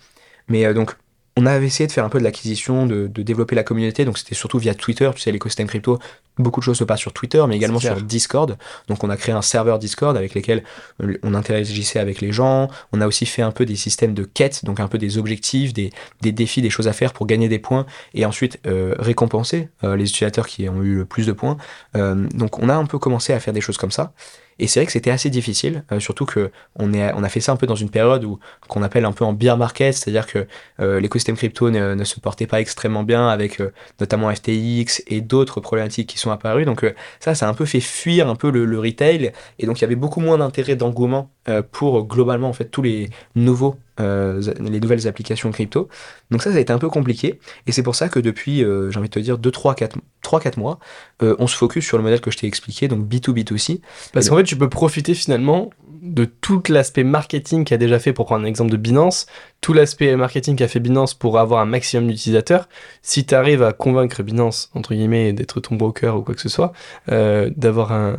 Mais 0.48 0.72
donc, 0.72 0.96
on 1.36 1.44
avait 1.44 1.66
essayé 1.66 1.86
de 1.86 1.92
faire 1.92 2.04
un 2.04 2.08
peu 2.08 2.18
de 2.18 2.24
l'acquisition, 2.24 2.86
de, 2.86 3.06
développer 3.08 3.54
la 3.54 3.62
communauté, 3.62 4.04
donc 4.04 4.16
c'était 4.18 4.34
surtout 4.34 4.58
via 4.58 4.74
Twitter, 4.74 5.10
tu 5.14 5.20
sais, 5.20 5.30
l'écosystème 5.32 5.66
crypto, 5.66 5.98
beaucoup 6.38 6.60
de 6.60 6.64
choses 6.64 6.78
se 6.78 6.84
passent 6.84 7.00
sur 7.00 7.12
Twitter, 7.12 7.44
mais 7.46 7.56
également 7.56 7.78
sur 7.78 8.00
Discord. 8.00 8.56
Donc 8.88 9.04
on 9.04 9.10
a 9.10 9.16
créé 9.16 9.34
un 9.34 9.42
serveur 9.42 9.78
Discord 9.78 10.16
avec 10.16 10.34
lequel 10.34 10.64
euh, 11.02 11.18
on 11.22 11.34
interagissait 11.34 11.98
avec 11.98 12.20
les 12.20 12.32
gens. 12.32 12.68
On 12.92 13.00
a 13.00 13.06
aussi 13.06 13.26
fait 13.26 13.42
un 13.42 13.52
peu 13.52 13.66
des 13.66 13.76
systèmes 13.76 14.14
de 14.14 14.24
quêtes, 14.24 14.64
donc 14.64 14.80
un 14.80 14.88
peu 14.88 14.98
des 14.98 15.18
objectifs, 15.18 15.72
des, 15.72 15.92
défis, 16.20 16.62
des 16.62 16.70
choses 16.70 16.88
à 16.88 16.92
faire 16.92 17.12
pour 17.12 17.26
gagner 17.26 17.48
des 17.48 17.58
points 17.58 17.86
et 18.14 18.24
ensuite 18.24 18.58
euh, 18.66 18.94
récompenser 18.98 19.68
euh, 19.84 19.96
les 19.96 20.04
utilisateurs 20.04 20.46
qui 20.46 20.68
ont 20.68 20.82
eu 20.82 20.96
le 20.96 21.04
plus 21.04 21.26
de 21.26 21.32
points. 21.32 21.56
donc 21.94 22.58
on 22.58 22.68
a 22.68 22.74
un 22.74 22.86
peu 22.86 22.98
commencé 22.98 23.32
à 23.32 23.40
faire 23.40 23.52
des 23.52 23.60
choses 23.60 23.76
comme 23.76 23.90
ça. 23.90 24.12
Et 24.58 24.66
c'est 24.66 24.80
vrai 24.80 24.86
que 24.86 24.92
c'était 24.92 25.10
assez 25.10 25.30
difficile, 25.30 25.84
surtout 25.98 26.24
que 26.24 26.50
on, 26.76 26.92
a 26.94 27.28
fait 27.28 27.40
ça 27.40 27.52
un 27.52 27.56
peu 27.56 27.66
dans 27.66 27.74
une 27.74 27.90
période 27.90 28.24
où 28.24 28.38
qu'on 28.68 28.82
appelle 28.82 29.04
un 29.04 29.12
peu 29.12 29.24
en 29.24 29.32
bear 29.32 29.56
market, 29.56 29.94
c'est-à-dire 29.94 30.26
que 30.26 30.46
l'écosystème 30.78 31.36
crypto 31.36 31.70
ne, 31.70 32.04
se 32.04 32.20
portait 32.20 32.46
pas 32.46 32.60
extrêmement 32.60 33.02
bien 33.02 33.28
avec 33.28 33.60
notamment 34.00 34.34
FTX 34.34 35.02
et 35.08 35.20
d'autres 35.20 35.60
problématiques 35.60 36.08
qui 36.08 36.18
sont 36.18 36.30
apparues. 36.30 36.64
Donc 36.64 36.86
ça, 37.20 37.34
ça 37.34 37.46
a 37.46 37.50
un 37.50 37.54
peu 37.54 37.66
fait 37.66 37.80
fuir 37.80 38.28
un 38.28 38.34
peu 38.34 38.50
le, 38.50 38.64
le 38.64 38.78
retail 38.78 39.32
et 39.58 39.66
donc 39.66 39.78
il 39.78 39.82
y 39.82 39.84
avait 39.84 39.94
beaucoup 39.94 40.20
moins 40.20 40.38
d'intérêt, 40.38 40.74
d'engouement 40.76 41.30
pour 41.72 42.06
globalement 42.06 42.48
en 42.48 42.54
fait 42.54 42.66
tous 42.66 42.82
les 42.82 43.10
nouveaux 43.34 43.76
euh, 44.00 44.42
les 44.60 44.80
nouvelles 44.80 45.08
applications 45.08 45.50
crypto. 45.50 45.88
Donc 46.30 46.42
ça, 46.42 46.50
ça 46.50 46.58
a 46.58 46.60
été 46.60 46.72
un 46.72 46.78
peu 46.78 46.88
compliqué. 46.88 47.40
Et 47.66 47.72
c'est 47.72 47.82
pour 47.82 47.94
ça 47.94 48.08
que 48.08 48.18
depuis, 48.18 48.62
euh, 48.62 48.90
j'ai 48.90 48.98
envie 48.98 49.08
de 49.08 49.14
te 49.14 49.18
dire, 49.18 49.38
2, 49.38 49.50
3, 49.50 49.74
4, 49.74 49.96
3, 50.22 50.40
4 50.40 50.58
mois, 50.58 50.78
euh, 51.22 51.34
on 51.38 51.46
se 51.46 51.56
focus 51.56 51.84
sur 51.84 51.96
le 51.96 52.02
modèle 52.02 52.20
que 52.20 52.30
je 52.30 52.38
t'ai 52.38 52.46
expliqué, 52.46 52.88
donc 52.88 53.06
B2B2C. 53.06 53.80
Parce 54.12 54.28
qu'en 54.28 54.36
fait, 54.36 54.44
tu 54.44 54.56
peux 54.56 54.68
profiter 54.68 55.14
finalement 55.14 55.70
de 56.02 56.24
tout 56.24 56.62
l'aspect 56.68 57.04
marketing 57.04 57.64
qu'a 57.64 57.78
déjà 57.78 57.98
fait, 57.98 58.12
pour 58.12 58.26
prendre 58.26 58.44
un 58.44 58.48
exemple 58.48 58.70
de 58.70 58.76
Binance, 58.76 59.26
tout 59.60 59.72
l'aspect 59.72 60.14
marketing 60.16 60.56
qu'a 60.56 60.68
fait 60.68 60.80
Binance 60.80 61.14
pour 61.14 61.38
avoir 61.38 61.60
un 61.60 61.64
maximum 61.64 62.08
d'utilisateurs, 62.08 62.68
si 63.02 63.24
tu 63.24 63.34
arrives 63.34 63.62
à 63.62 63.72
convaincre 63.72 64.22
Binance, 64.22 64.70
entre 64.74 64.94
guillemets, 64.94 65.32
d'être 65.32 65.60
ton 65.60 65.74
broker 65.74 66.16
ou 66.16 66.22
quoi 66.22 66.34
que 66.34 66.40
ce 66.40 66.48
soit, 66.48 66.72
euh, 67.10 67.50
d'avoir 67.56 67.92
un, 67.92 68.16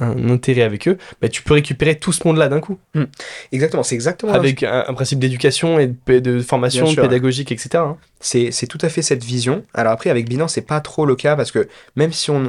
intérêt 0.00 0.62
avec 0.62 0.88
eux, 0.88 0.98
bah, 1.22 1.28
tu 1.28 1.42
peux 1.42 1.54
récupérer 1.54 1.98
tout 1.98 2.12
ce 2.12 2.26
monde-là 2.26 2.48
d'un 2.48 2.60
coup. 2.60 2.78
Hmm. 2.94 3.04
Exactement, 3.52 3.82
c'est 3.82 3.94
exactement. 3.94 4.32
Avec 4.32 4.62
un, 4.62 4.92
principe 4.92 5.18
d'éducation 5.18 5.78
et 5.78 5.86
de, 5.86 6.40
formation 6.40 6.94
pédagogique, 6.94 7.52
etc. 7.52 7.70
Hein. 7.76 7.96
C'est 8.20 8.66
tout 8.68 8.78
à 8.82 8.90
fait 8.90 9.00
cette 9.00 9.24
vision. 9.24 9.64
Alors 9.72 9.92
après, 9.92 10.10
avec 10.10 10.28
Binance, 10.28 10.54
c'est 10.54 10.60
pas 10.60 10.80
trop 10.80 11.06
le 11.06 11.16
cas 11.16 11.36
parce 11.36 11.50
que 11.50 11.68
même 11.96 12.12
si 12.12 12.30
on, 12.30 12.44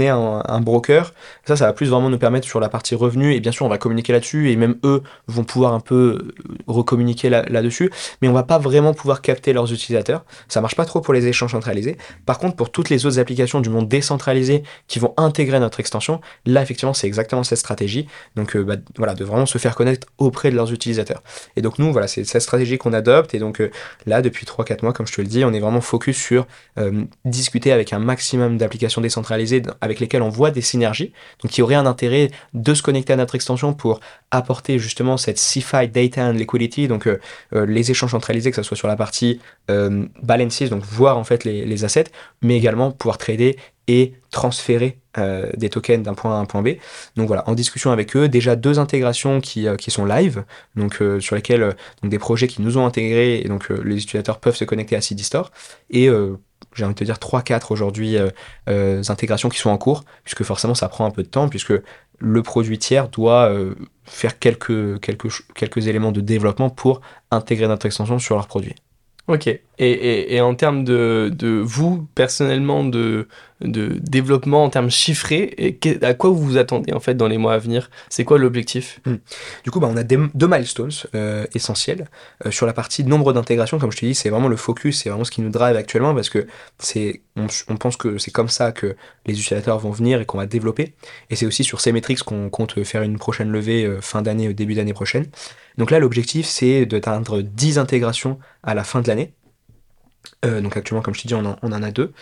est 0.00 0.08
un, 0.08 0.42
un, 0.46 0.60
broker, 0.60 1.12
ça, 1.44 1.56
ça 1.56 1.66
va 1.66 1.72
plus 1.74 1.88
vraiment 1.88 2.08
nous 2.08 2.18
permettre 2.18 2.46
sur 2.46 2.60
la 2.60 2.70
partie 2.70 2.94
revenu 2.94 3.34
et 3.34 3.40
bien 3.40 3.52
sûr, 3.52 3.66
on 3.66 3.68
va 3.68 3.78
communiquer 3.78 4.12
là-dessus 4.14 4.50
et 4.50 4.56
même 4.56 4.76
eux 4.84 5.02
vont 5.26 5.44
pouvoir 5.44 5.74
un 5.74 5.80
peu 5.80 6.32
recommuniquer 6.66 7.28
là-dessus 7.28 7.79
mais 8.20 8.28
on 8.28 8.32
va 8.32 8.42
pas 8.42 8.58
vraiment 8.58 8.94
pouvoir 8.94 9.22
capter 9.22 9.52
leurs 9.52 9.72
utilisateurs. 9.72 10.24
Ça 10.48 10.60
marche 10.60 10.76
pas 10.76 10.84
trop 10.84 11.00
pour 11.00 11.14
les 11.14 11.26
échanges 11.26 11.52
centralisés. 11.52 11.96
Par 12.26 12.38
contre, 12.38 12.56
pour 12.56 12.70
toutes 12.70 12.90
les 12.90 13.06
autres 13.06 13.18
applications 13.18 13.60
du 13.60 13.70
monde 13.70 13.88
décentralisé 13.88 14.62
qui 14.88 14.98
vont 14.98 15.14
intégrer 15.16 15.60
notre 15.60 15.80
extension, 15.80 16.20
là 16.46 16.62
effectivement 16.62 16.94
c'est 16.94 17.06
exactement 17.06 17.44
cette 17.44 17.58
stratégie. 17.58 18.06
Donc 18.36 18.56
euh, 18.56 18.62
bah, 18.62 18.76
voilà, 18.96 19.14
de 19.14 19.24
vraiment 19.24 19.46
se 19.46 19.58
faire 19.58 19.74
connaître 19.74 20.06
auprès 20.18 20.50
de 20.50 20.56
leurs 20.56 20.72
utilisateurs. 20.72 21.22
Et 21.56 21.62
donc 21.62 21.78
nous, 21.78 21.92
voilà, 21.92 22.08
c'est 22.08 22.24
cette 22.24 22.42
stratégie 22.42 22.78
qu'on 22.78 22.92
adopte. 22.92 23.34
Et 23.34 23.38
donc 23.38 23.60
euh, 23.60 23.70
là, 24.06 24.22
depuis 24.22 24.46
3-4 24.46 24.82
mois, 24.82 24.92
comme 24.92 25.06
je 25.06 25.12
te 25.12 25.20
le 25.20 25.26
dis, 25.26 25.44
on 25.44 25.52
est 25.52 25.60
vraiment 25.60 25.80
focus 25.80 26.16
sur 26.16 26.46
euh, 26.78 27.04
discuter 27.24 27.72
avec 27.72 27.92
un 27.92 27.98
maximum 27.98 28.58
d'applications 28.58 29.00
décentralisées 29.00 29.62
avec 29.80 30.00
lesquelles 30.00 30.22
on 30.22 30.28
voit 30.28 30.50
des 30.50 30.62
synergies, 30.62 31.12
donc 31.42 31.52
qui 31.52 31.62
auraient 31.62 31.74
un 31.74 31.86
intérêt 31.86 32.30
de 32.54 32.74
se 32.74 32.82
connecter 32.82 33.12
à 33.12 33.16
notre 33.16 33.34
extension 33.34 33.72
pour 33.72 34.00
apporter 34.30 34.78
justement 34.78 35.16
cette 35.16 35.36
CFI 35.36 35.88
Data 35.88 36.26
and 36.26 36.32
Liquidity, 36.32 36.88
donc 36.88 37.08
les 37.70 37.90
échanges 37.90 38.10
centralisés, 38.10 38.50
que 38.50 38.56
ce 38.56 38.62
soit 38.62 38.76
sur 38.76 38.88
la 38.88 38.96
partie 38.96 39.40
euh, 39.70 40.06
balances, 40.22 40.62
donc 40.64 40.84
voir 40.84 41.16
en 41.16 41.24
fait 41.24 41.44
les, 41.44 41.84
assets, 41.84 42.06
mais 42.42 42.56
également 42.56 42.90
pouvoir 42.90 43.16
trader 43.18 43.56
et 43.86 44.14
transférer 44.30 44.98
euh, 45.18 45.50
des 45.56 45.70
tokens 45.70 46.04
d'un 46.04 46.14
point 46.14 46.34
A 46.34 46.38
à 46.38 46.38
un 46.38 46.44
point 46.44 46.62
B. 46.62 46.70
Donc 47.16 47.26
voilà, 47.26 47.48
en 47.48 47.54
discussion 47.54 47.90
avec 47.90 48.14
eux, 48.16 48.28
déjà 48.28 48.54
deux 48.54 48.78
intégrations 48.78 49.40
qui, 49.40 49.66
euh, 49.66 49.76
sont 49.88 50.04
live, 50.04 50.44
donc 50.76 51.02
sur 51.18 51.34
lesquelles 51.34 51.74
des 52.04 52.18
projets 52.18 52.46
qui 52.46 52.62
nous 52.62 52.78
ont 52.78 52.86
intégrés 52.86 53.40
et 53.40 53.48
donc 53.48 53.70
les 53.70 53.96
utilisateurs 53.96 54.38
peuvent 54.38 54.54
se 54.54 54.64
connecter 54.64 54.94
à 54.94 55.00
CD 55.00 55.24
Store 55.24 55.50
et 55.90 56.08
j'ai 56.74 56.84
envie 56.84 56.94
de 56.94 56.98
te 56.98 57.04
dire 57.04 57.16
3-4 57.16 57.72
aujourd'hui 57.72 58.16
intégrations 58.68 59.48
qui 59.48 59.58
sont 59.58 59.70
en 59.70 59.78
cours, 59.78 60.04
puisque 60.22 60.44
forcément 60.44 60.76
ça 60.76 60.88
prend 60.88 61.06
un 61.06 61.10
peu 61.10 61.24
de 61.24 61.28
temps, 61.28 61.48
puisque 61.48 61.72
le 62.20 62.42
produit 62.42 62.78
tiers 62.78 63.08
doit 63.08 63.52
faire 64.04 64.38
quelques, 64.38 65.00
quelques, 65.00 65.28
quelques 65.54 65.86
éléments 65.88 66.12
de 66.12 66.20
développement 66.20 66.70
pour 66.70 67.00
intégrer 67.30 67.66
notre 67.68 67.86
extension 67.86 68.18
sur 68.18 68.36
leur 68.36 68.46
produit. 68.46 68.74
Ok. 69.28 69.46
Et, 69.46 69.60
et, 69.78 70.34
et 70.34 70.40
en 70.40 70.54
termes 70.54 70.84
de, 70.84 71.32
de, 71.32 71.60
vous, 71.64 72.06
personnellement, 72.14 72.84
de, 72.84 73.28
de 73.60 73.98
développement, 74.00 74.64
en 74.64 74.70
termes 74.70 74.90
chiffrés, 74.90 75.54
et 75.58 75.78
à 76.02 76.14
quoi 76.14 76.30
vous 76.30 76.38
vous 76.38 76.56
attendez 76.56 76.92
en 76.92 77.00
fait 77.00 77.14
dans 77.14 77.28
les 77.28 77.38
mois 77.38 77.54
à 77.54 77.58
venir? 77.58 77.90
C'est 78.08 78.24
quoi 78.24 78.38
l'objectif? 78.38 79.00
Hmm. 79.04 79.16
Du 79.64 79.70
coup, 79.70 79.80
bah, 79.80 79.88
on 79.90 79.96
a 79.96 80.02
deux 80.02 80.30
milestones 80.34 80.90
euh, 81.14 81.46
essentiels. 81.54 82.08
Euh, 82.46 82.50
sur 82.50 82.66
la 82.66 82.72
partie 82.72 83.04
nombre 83.04 83.32
d'intégrations, 83.32 83.78
comme 83.78 83.92
je 83.92 83.98
te 83.98 84.06
dis, 84.06 84.14
c'est 84.14 84.30
vraiment 84.30 84.48
le 84.48 84.56
focus, 84.56 85.02
c'est 85.02 85.10
vraiment 85.10 85.24
ce 85.24 85.30
qui 85.30 85.42
nous 85.42 85.50
drive 85.50 85.76
actuellement 85.76 86.14
parce 86.14 86.30
que 86.30 86.46
c'est, 86.78 87.22
on, 87.36 87.76
pense 87.76 87.96
que 87.96 88.18
c'est 88.18 88.30
comme 88.30 88.48
ça 88.48 88.72
que 88.72 88.96
les 89.26 89.34
utilisateurs 89.38 89.78
vont 89.78 89.90
venir 89.90 90.20
et 90.20 90.26
qu'on 90.26 90.38
va 90.38 90.46
développer. 90.46 90.94
Et 91.30 91.36
c'est 91.36 91.46
aussi 91.46 91.64
sur 91.64 91.80
ces 91.80 91.92
métriques 91.92 92.22
qu'on 92.22 92.50
compte 92.50 92.82
faire 92.84 93.02
une 93.02 93.18
prochaine 93.18 93.50
levée 93.50 93.84
euh, 93.84 94.00
fin 94.00 94.22
d'année, 94.22 94.52
début 94.54 94.74
d'année 94.74 94.94
prochaine. 94.94 95.26
Donc 95.78 95.90
là, 95.90 95.98
l'objectif, 95.98 96.46
c'est 96.46 96.86
d'atteindre 96.86 97.42
10 97.42 97.78
intégrations 97.78 98.38
à 98.62 98.74
la 98.74 98.84
fin 98.84 99.00
de 99.00 99.08
l'année. 99.08 99.32
Euh, 100.44 100.60
donc 100.60 100.76
actuellement, 100.76 101.02
comme 101.02 101.14
je 101.14 101.22
te 101.22 101.28
dis, 101.28 101.34
on 101.34 101.44
en, 101.44 101.56
on 101.62 101.72
en 101.72 101.82
a 101.82 101.90
deux. 101.90 102.12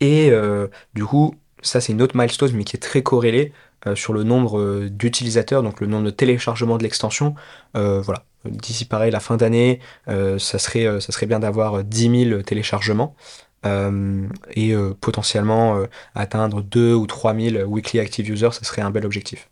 Et 0.00 0.30
euh, 0.30 0.68
du 0.94 1.04
coup, 1.04 1.34
ça, 1.62 1.80
c'est 1.80 1.92
une 1.92 2.02
autre 2.02 2.16
milestone, 2.16 2.52
mais 2.54 2.64
qui 2.64 2.76
est 2.76 2.80
très 2.80 3.02
corrélée 3.02 3.52
euh, 3.86 3.94
sur 3.94 4.12
le 4.12 4.22
nombre 4.22 4.86
d'utilisateurs, 4.88 5.62
donc 5.62 5.80
le 5.80 5.86
nombre 5.86 6.04
de 6.04 6.10
téléchargements 6.10 6.78
de 6.78 6.82
l'extension. 6.82 7.34
voilà. 7.74 8.24
D'ici 8.44 8.84
pareil, 8.84 9.10
la 9.10 9.20
fin 9.20 9.36
d'année, 9.36 9.80
ça, 10.06 10.58
serait, 10.58 11.00
ça 11.00 11.12
serait 11.12 11.26
bien 11.26 11.40
d'avoir 11.40 11.82
10 11.82 12.28
000 12.30 12.42
téléchargements. 12.42 13.16
et 13.64 14.74
potentiellement 15.00 15.82
atteindre 16.14 16.62
2 16.62 16.94
ou 16.94 17.06
3 17.06 17.34
000 17.34 17.64
weekly 17.66 17.98
active 17.98 18.30
users, 18.30 18.52
ça 18.52 18.62
serait 18.62 18.82
un 18.82 18.90
bel 18.90 19.04
objectif. 19.04 19.48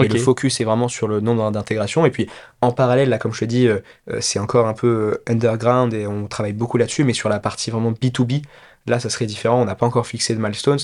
Et 0.00 0.08
le 0.08 0.18
focus 0.18 0.60
est 0.60 0.64
vraiment 0.64 0.88
sur 0.88 1.08
le 1.08 1.20
nombre 1.20 1.50
d'intégration. 1.50 2.04
Et 2.06 2.10
puis 2.10 2.28
en 2.60 2.72
parallèle, 2.72 3.08
là, 3.08 3.18
comme 3.18 3.32
je 3.32 3.40
te 3.40 3.44
dis, 3.44 3.66
euh, 3.66 3.78
euh, 4.10 4.18
c'est 4.20 4.38
encore 4.38 4.66
un 4.66 4.74
peu 4.74 4.86
euh, 4.88 5.22
underground 5.32 5.94
et 5.94 6.06
on 6.06 6.26
travaille 6.26 6.52
beaucoup 6.52 6.76
là-dessus, 6.76 7.04
mais 7.04 7.12
sur 7.12 7.28
la 7.28 7.38
partie 7.38 7.70
vraiment 7.70 7.92
B2B, 7.92 8.42
là, 8.86 9.00
ça 9.00 9.10
serait 9.10 9.26
différent. 9.26 9.60
On 9.60 9.64
n'a 9.64 9.74
pas 9.74 9.86
encore 9.86 10.06
fixé 10.06 10.34
de 10.34 10.40
milestones, 10.40 10.78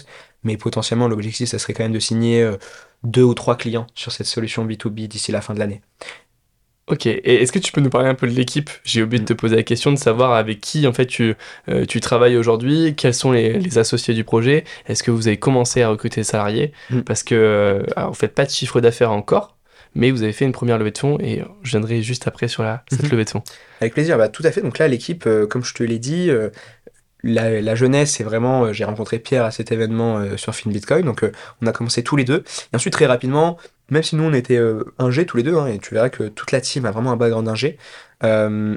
mais 0.44 0.56
potentiellement, 0.56 1.08
l'objectif, 1.08 1.48
ça 1.48 1.58
serait 1.58 1.72
quand 1.72 1.84
même 1.84 1.92
de 1.92 1.98
signer 1.98 2.48
deux 3.04 3.22
ou 3.22 3.34
trois 3.34 3.56
clients 3.56 3.86
sur 3.94 4.12
cette 4.12 4.26
solution 4.26 4.66
B2B 4.66 5.08
d'ici 5.08 5.32
la 5.32 5.40
fin 5.40 5.54
de 5.54 5.58
l'année. 5.58 5.82
Ok, 6.88 7.06
et 7.06 7.42
est-ce 7.42 7.52
que 7.52 7.60
tu 7.60 7.70
peux 7.70 7.80
nous 7.80 7.90
parler 7.90 8.08
un 8.08 8.14
peu 8.14 8.26
de 8.26 8.32
l'équipe? 8.32 8.68
J'ai 8.84 9.02
oublié 9.02 9.20
de 9.20 9.24
te 9.26 9.32
poser 9.32 9.54
la 9.54 9.62
question 9.62 9.92
de 9.92 9.96
savoir 9.96 10.32
avec 10.32 10.60
qui 10.60 10.86
en 10.88 10.92
fait 10.92 11.06
tu, 11.06 11.36
euh, 11.68 11.86
tu 11.86 12.00
travailles 12.00 12.36
aujourd'hui, 12.36 12.94
quels 12.96 13.14
sont 13.14 13.30
les, 13.30 13.78
associés 13.78 14.14
du 14.14 14.24
projet, 14.24 14.64
est-ce 14.88 15.04
que 15.04 15.12
vous 15.12 15.28
avez 15.28 15.36
commencé 15.36 15.82
à 15.82 15.88
recruter 15.88 16.22
des 16.22 16.24
salariés? 16.24 16.72
Mm. 16.90 17.00
Parce 17.02 17.22
que 17.22 17.36
euh, 17.36 17.82
alors, 17.94 18.10
vous 18.10 18.16
faites 18.16 18.34
pas 18.34 18.44
de 18.44 18.50
chiffre 18.50 18.80
d'affaires 18.80 19.12
encore, 19.12 19.56
mais 19.94 20.10
vous 20.10 20.24
avez 20.24 20.32
fait 20.32 20.44
une 20.44 20.52
première 20.52 20.76
levée 20.76 20.90
de 20.90 20.98
fonds 20.98 21.18
et 21.20 21.44
je 21.62 21.70
viendrai 21.70 22.02
juste 22.02 22.26
après 22.26 22.48
sur 22.48 22.64
la, 22.64 22.82
cette 22.90 23.04
mm-hmm. 23.04 23.10
levée 23.12 23.24
de 23.24 23.30
fonds. 23.30 23.44
Avec 23.80 23.94
plaisir, 23.94 24.18
bah, 24.18 24.28
tout 24.28 24.42
à 24.44 24.50
fait. 24.50 24.60
Donc 24.60 24.78
là, 24.78 24.88
l'équipe, 24.88 25.24
euh, 25.28 25.46
comme 25.46 25.64
je 25.64 25.74
te 25.74 25.84
l'ai 25.84 26.00
dit, 26.00 26.30
la, 27.22 27.74
jeunesse, 27.74 28.12
c'est 28.12 28.24
vraiment, 28.24 28.72
j'ai 28.72 28.84
rencontré 28.84 29.18
Pierre 29.18 29.44
à 29.44 29.50
cet 29.50 29.72
événement 29.72 30.36
sur 30.36 30.54
Fin 30.54 30.70
Bitcoin, 30.70 31.04
donc 31.04 31.24
on 31.60 31.66
a 31.66 31.72
commencé 31.72 32.02
tous 32.02 32.16
les 32.16 32.24
deux. 32.24 32.42
Et 32.72 32.76
ensuite, 32.76 32.92
très 32.92 33.06
rapidement, 33.06 33.58
même 33.92 34.02
si 34.02 34.16
nous 34.16 34.24
on 34.24 34.32
était 34.32 34.56
euh, 34.56 34.84
ingé 34.98 35.26
tous 35.26 35.36
les 35.36 35.42
deux, 35.42 35.56
hein, 35.56 35.66
et 35.66 35.78
tu 35.78 35.94
verras 35.94 36.08
que 36.08 36.24
toute 36.24 36.50
la 36.50 36.60
team 36.60 36.86
a 36.86 36.90
vraiment 36.90 37.12
un 37.12 37.16
background 37.16 37.46
ingé, 37.46 37.76
euh, 38.24 38.76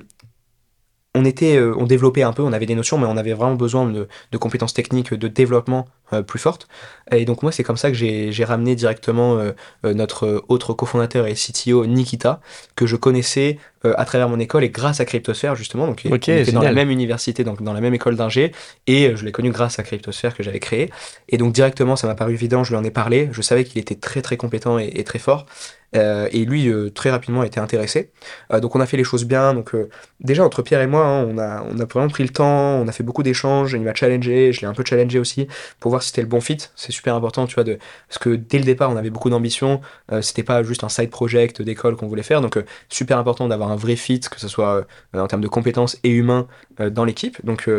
on 1.18 1.24
était, 1.24 1.56
euh, 1.56 1.74
on 1.78 1.86
développait 1.86 2.24
un 2.24 2.34
peu, 2.34 2.44
on 2.44 2.52
avait 2.52 2.66
des 2.66 2.76
notions, 2.76 2.98
mais 2.98 3.06
on 3.08 3.16
avait 3.16 3.32
vraiment 3.32 3.56
besoin 3.56 3.90
de, 3.90 4.08
compétences 4.38 4.74
techniques, 4.74 5.14
de 5.14 5.28
développement 5.30 5.88
plus 6.28 6.40
fortes. 6.40 6.68
Et 7.12 7.24
donc 7.24 7.42
moi, 7.42 7.54
c'est 7.54 7.64
comme 7.64 7.78
ça 7.78 7.90
que 7.90 7.96
j'ai 7.96 8.44
ramené 8.44 8.76
directement 8.76 9.40
notre 9.84 10.44
autre 10.50 10.74
cofondateur 10.74 11.26
et 11.26 11.34
CTO 11.34 11.86
Nikita, 11.86 12.42
que 12.76 12.86
je 12.86 12.98
connaissais 12.98 13.58
à 13.98 14.06
travers 14.06 14.30
mon 14.30 14.40
école 14.40 14.64
et 14.64 14.70
grâce 14.70 15.00
à 15.00 15.06
Cryptosphère 15.06 15.56
justement. 15.56 15.88
Donc 15.88 16.02
on 16.06 16.16
était 16.16 16.44
dans 16.52 16.62
la 16.62 16.74
même 16.74 16.90
université, 16.90 17.44
donc 17.44 17.62
dans 17.62 17.74
la 17.74 17.82
même 17.82 17.94
école 17.94 18.16
d'ingé, 18.16 18.52
et 18.88 19.16
je 19.16 19.26
l'ai 19.26 19.32
connu 19.32 19.52
grâce 19.52 19.80
à 19.80 19.84
Cryptosphère 19.84 20.36
que 20.36 20.44
j'avais 20.44 20.60
créé. 20.60 20.90
Et 21.30 21.38
donc 21.38 21.54
directement, 21.54 21.96
ça 21.96 22.08
m'a 22.08 22.16
paru 22.16 22.34
évident, 22.34 22.64
je 22.64 22.72
lui 22.72 22.78
en 22.78 22.84
ai 22.84 22.92
parlé. 22.92 23.30
Je 23.32 23.42
savais 23.42 23.64
qu'il 23.64 23.80
était 23.80 23.96
très 23.96 24.22
très 24.22 24.38
compétent 24.38 24.78
et 24.78 25.04
très 25.04 25.20
fort. 25.20 25.46
Euh, 25.96 26.28
et 26.32 26.46
lui, 26.46 26.68
euh, 26.68 26.90
très 26.90 27.10
rapidement, 27.10 27.42
a 27.42 27.46
été 27.46 27.60
intéressé. 27.60 28.12
Euh, 28.52 28.60
donc 28.60 28.76
on 28.76 28.80
a 28.80 28.86
fait 28.86 28.98
les 28.98 29.04
choses 29.04 29.26
bien. 29.26 29.54
Donc 29.54 29.72
déjà, 30.20 30.44
entre 30.44 30.62
Pierre 30.62 30.82
et 30.82 30.88
moi, 30.88 31.06
hein, 31.06 31.26
on, 31.30 31.38
a, 31.38 31.64
on 31.64 31.80
a 31.80 31.86
vraiment 31.86 32.10
pris 32.10 32.24
le 32.24 32.30
temps, 32.30 32.80
on 32.80 32.88
a 32.88 32.92
fait 32.92 33.04
beaucoup 33.04 33.24
d'échanges, 33.24 33.74
il 33.74 33.82
m'a 33.82 33.94
challengé, 33.94 34.52
je 34.52 34.62
l'ai 34.62 34.68
un 34.68 34.74
peu 34.74 34.84
challengé 34.86 35.20
aussi, 35.20 35.48
pour 35.80 35.90
voir 35.90 36.04
si 36.04 36.10
c'était 36.10 36.22
le 36.22 36.28
bon 36.28 36.42
fit. 36.42 36.58
C'est 36.76 36.92
super 36.92 37.16
important, 37.16 37.48
tu 37.48 37.56
vois, 37.56 37.64
de... 37.64 37.78
parce 38.10 38.20
que 38.20 38.36
dès 38.36 38.58
le 38.58 38.66
départ, 38.66 38.90
on 38.92 38.98
avait 38.98 39.10
beaucoup 39.10 39.30
d'ambition. 39.30 39.82
c'était 40.22 40.44
pas 40.44 40.64
juste 40.64 40.84
un 40.84 40.90
side 40.90 41.10
project 41.10 41.62
d'école 41.62 41.96
qu'on 41.96 42.08
voulait 42.08 42.24
faire. 42.24 42.42
Donc 42.42 42.62
super 42.90 43.18
important 43.18 43.48
d'avoir 43.48 43.72
un 43.72 43.75
vrai 43.76 43.96
fit, 43.96 44.20
que 44.20 44.40
ce 44.40 44.48
soit 44.48 44.86
en 45.14 45.28
termes 45.28 45.42
de 45.42 45.48
compétences 45.48 45.98
et 46.04 46.10
humains 46.10 46.48
dans 46.80 47.06
l'équipe. 47.06 47.44
Donc 47.46 47.70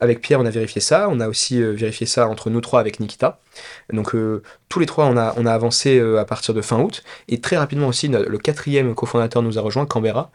avec 0.00 0.20
Pierre, 0.20 0.40
on 0.40 0.46
a 0.46 0.50
vérifié 0.50 0.80
ça. 0.80 1.08
On 1.10 1.20
a 1.20 1.28
aussi 1.28 1.60
euh, 1.60 1.72
vérifié 1.72 2.06
ça 2.06 2.28
entre 2.28 2.50
nous 2.50 2.60
trois 2.60 2.80
avec 2.80 3.00
Nikita. 3.00 3.40
Donc 3.92 4.14
euh, 4.14 4.42
tous 4.68 4.78
les 4.78 4.86
trois, 4.86 5.06
on 5.06 5.16
a, 5.16 5.34
on 5.36 5.46
a 5.46 5.52
avancé 5.52 5.98
euh, 5.98 6.20
à 6.20 6.24
partir 6.24 6.54
de 6.54 6.62
fin 6.62 6.80
août. 6.80 7.02
Et 7.28 7.40
très 7.40 7.56
rapidement 7.56 7.88
aussi, 7.88 8.08
le 8.08 8.38
quatrième 8.38 8.94
cofondateur 8.94 9.42
nous 9.42 9.58
a 9.58 9.62
rejoint, 9.62 9.86
Canberra. 9.86 10.30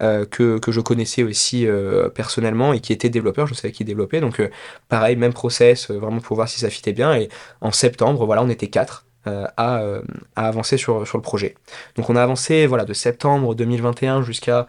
que, 0.00 0.58
que, 0.58 0.72
je 0.72 0.80
connaissais 0.80 1.22
aussi 1.22 1.66
personnellement 2.14 2.72
et 2.72 2.80
qui 2.80 2.92
était 2.92 3.08
développeur, 3.10 3.46
je 3.46 3.54
savais 3.54 3.72
qu'il 3.72 3.86
développait. 3.86 4.20
Donc 4.20 4.42
pareil, 4.88 5.16
même 5.16 5.32
process, 5.32 5.90
vraiment 5.90 6.20
pour 6.20 6.36
voir 6.36 6.48
si 6.48 6.60
ça 6.60 6.70
fitait 6.70 6.92
bien. 6.92 7.14
Et 7.14 7.28
en 7.60 7.72
septembre, 7.72 8.24
voilà, 8.26 8.42
on 8.42 8.48
était 8.48 8.68
quatre. 8.68 9.06
À, 9.24 9.52
à, 9.56 10.02
avancer 10.36 10.76
sur, 10.76 11.06
sur 11.06 11.18
le 11.18 11.22
projet. 11.22 11.54
Donc 11.96 12.10
on 12.10 12.16
a 12.16 12.22
avancé 12.22 12.66
voilà, 12.66 12.84
de 12.84 12.92
septembre 12.92 13.54
2021 13.54 14.22
jusqu'à 14.22 14.66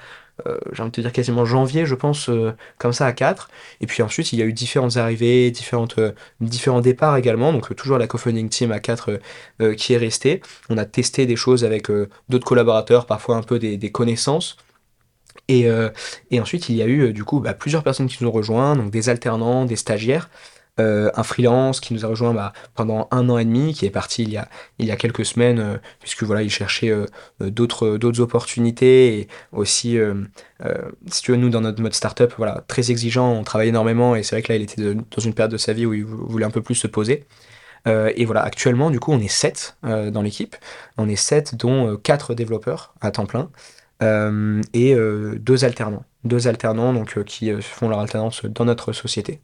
euh, 0.47 0.58
j'ai 0.72 0.82
envie 0.82 0.89
de 0.89 0.95
te 0.95 1.01
dire 1.01 1.12
quasiment 1.12 1.45
janvier, 1.45 1.86
je 1.86 1.95
pense, 1.95 2.30
euh, 2.30 2.54
comme 2.78 2.93
ça 2.93 3.06
à 3.06 3.14
4. 3.14 3.49
Et 3.82 3.88
puis 3.88 4.01
ensuite, 4.01 4.34
il 4.34 4.39
y 4.39 4.41
a 4.41 4.45
eu 4.45 4.54
différentes 4.54 4.97
arrivées, 4.97 5.51
différentes, 5.51 5.99
euh, 5.99 6.12
différents 6.41 6.82
départs 6.82 7.18
également. 7.18 7.54
Donc 7.54 7.76
toujours 7.76 7.97
la 7.97 8.08
co-funding 8.08 8.49
team 8.49 8.72
à 8.72 8.80
4 8.80 9.20
qui 9.78 9.93
est 9.93 9.97
restée. 9.97 10.41
On 10.70 10.78
a 10.78 10.86
testé 10.86 11.26
des 11.26 11.36
choses 11.36 11.64
avec 11.64 11.88
d'autres 12.30 12.45
collaborateurs, 12.45 13.06
parfois 13.06 13.36
un 13.38 13.43
peu 13.43 13.60
des, 13.60 13.78
des 13.78 13.91
connaissances. 13.91 14.58
Et, 15.49 15.68
et, 16.32 16.39
ensuite, 16.39 16.70
il 16.70 16.76
y 16.76 16.82
a 16.82 16.88
eu 16.88 17.14
du 17.14 17.24
coup 17.24 17.39
bah, 17.39 17.54
plusieurs 17.54 17.84
personnes 17.84 18.08
qui 18.08 18.24
nous 18.24 18.30
ont 18.30 18.32
rejoints, 18.32 18.76
donc 18.76 18.91
des 18.91 19.10
alternants, 19.10 19.66
des 19.66 19.76
stagiaires. 19.76 20.30
Euh, 20.80 21.11
un 21.13 21.21
freelance 21.21 21.80
qui 21.80 21.93
nous 21.93 22.03
a 22.03 22.07
rejoint 22.07 22.34
bah, 22.34 22.51
pendant 22.74 23.07
un 23.11 23.30
an 23.30 23.38
et 23.38 23.45
demi, 23.45 23.76
qui 23.76 23.86
est 23.86 23.91
parti 23.91 24.24
il 24.24 24.32
y 24.32 24.38
a, 24.38 24.49
il 24.80 24.88
y 24.88 24.91
a 24.91 24.95
quelques 24.95 25.24
semaines, 25.24 25.59
euh, 25.59 25.78
puisque 25.99 26.24
voilà, 26.24 26.41
il 26.41 26.49
cherchait 26.49 26.89
euh, 26.89 27.05
d'autres, 27.39 27.97
d'autres 27.97 28.21
opportunités 28.21 29.19
et 29.19 29.28
aussi, 29.51 29.99
si 31.07 31.21
tu 31.21 31.32
veux, 31.32 31.38
nous 31.38 31.49
dans 31.49 31.61
notre 31.61 31.82
mode 31.82 31.93
startup, 31.93 32.34
voilà, 32.38 32.63
très 32.67 32.89
exigeant, 32.89 33.32
on 33.34 33.43
travaille 33.43 33.69
énormément 33.69 34.15
et 34.15 34.24
c'est 34.24 34.36
vrai 34.36 34.41
que 34.41 34.51
là, 34.51 34.57
il 34.57 34.63
était 34.63 34.95
dans 34.95 35.21
une 35.21 35.34
période 35.34 35.51
de 35.51 35.57
sa 35.57 35.74
vie 35.74 35.86
où 35.86 35.93
il 35.93 36.05
voulait 36.05 36.45
un 36.45 36.51
peu 36.51 36.61
plus 36.61 36.76
se 36.76 36.88
poser. 36.88 37.26
et 37.86 38.26
voilà, 38.26 38.41
actuellement, 38.41 38.89
du 38.89 38.99
coup, 38.99 39.11
on 39.11 39.19
est 39.19 39.28
7 39.28 39.78
dans 39.84 40.21
l'équipe. 40.21 40.55
On 40.97 41.09
est 41.09 41.15
7, 41.15 41.55
dont 41.55 41.97
4 41.97 42.34
développeurs 42.34 42.93
à 43.01 43.11
temps 43.11 43.26
plein 43.26 43.49
et 44.01 44.95
deux 45.38 45.65
alternants. 45.65 46.05
Deux 46.24 46.47
alternants 46.47 46.93
donc, 46.93 47.24
qui 47.26 47.51
font 47.61 47.89
leur 47.89 47.99
alternance 47.99 48.45
dans 48.45 48.65
notre 48.65 48.93
société. 48.93 49.41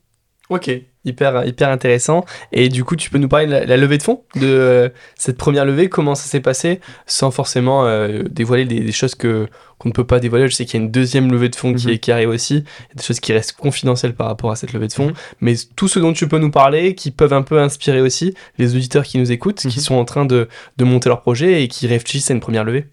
Ok, 0.49 0.71
hyper, 1.05 1.45
hyper 1.45 1.69
intéressant. 1.69 2.25
Et 2.51 2.69
du 2.69 2.83
coup, 2.83 2.95
tu 2.95 3.09
peux 3.09 3.17
nous 3.17 3.29
parler 3.29 3.47
de 3.47 3.51
la, 3.51 3.77
levée 3.77 3.97
de 3.97 4.03
fonds, 4.03 4.23
de 4.35 4.47
euh, 4.47 4.89
cette 5.15 5.37
première 5.37 5.65
levée, 5.65 5.89
comment 5.89 6.15
ça 6.15 6.25
s'est 6.25 6.41
passé, 6.41 6.81
sans 7.05 7.31
forcément 7.31 7.85
euh, 7.85 8.23
dévoiler 8.29 8.65
des, 8.65 8.91
choses 8.91 9.15
que 9.15 9.47
qu'on 9.77 9.87
ne 9.87 9.93
peut 9.93 10.05
pas 10.05 10.19
dévoiler. 10.19 10.49
Je 10.49 10.55
sais 10.55 10.65
qu'il 10.65 10.77
y 10.77 10.83
a 10.83 10.85
une 10.85 10.91
deuxième 10.91 11.31
levée 11.31 11.47
de 11.47 11.55
fonds 11.55 11.73
qui, 11.73 11.87
mhm. 11.87 11.93
est, 11.93 11.97
qui 11.99 12.11
arrive 12.11 12.27
aussi, 12.27 12.55
il 12.55 12.89
y 12.89 12.91
a 12.91 12.95
des 12.95 13.03
choses 13.03 13.21
qui 13.21 13.31
restent 13.31 13.53
confidentielles 13.53 14.13
par 14.13 14.27
rapport 14.27 14.51
à 14.51 14.57
cette 14.57 14.73
levée 14.73 14.87
de 14.87 14.93
fonds. 14.93 15.07
Mhm. 15.07 15.13
Mais 15.39 15.53
tout 15.77 15.87
ce 15.87 15.99
dont 15.99 16.11
tu 16.11 16.27
peux 16.27 16.37
nous 16.37 16.51
parler, 16.51 16.95
qui 16.95 17.11
peuvent 17.11 17.31
un 17.31 17.43
peu 17.43 17.59
inspirer 17.59 18.01
aussi 18.01 18.33
les 18.57 18.75
auditeurs 18.75 19.05
qui 19.05 19.17
nous 19.17 19.31
écoutent, 19.31 19.61
qui 19.61 19.67
mhm. 19.67 19.83
sont 19.83 19.95
en 19.95 20.03
train 20.03 20.25
de, 20.25 20.49
de, 20.75 20.83
monter 20.83 21.07
leur 21.07 21.21
projet 21.21 21.63
et 21.63 21.69
qui 21.69 21.87
réfléchissent 21.87 22.29
à 22.29 22.33
une 22.33 22.41
première 22.41 22.65
levée. 22.65 22.87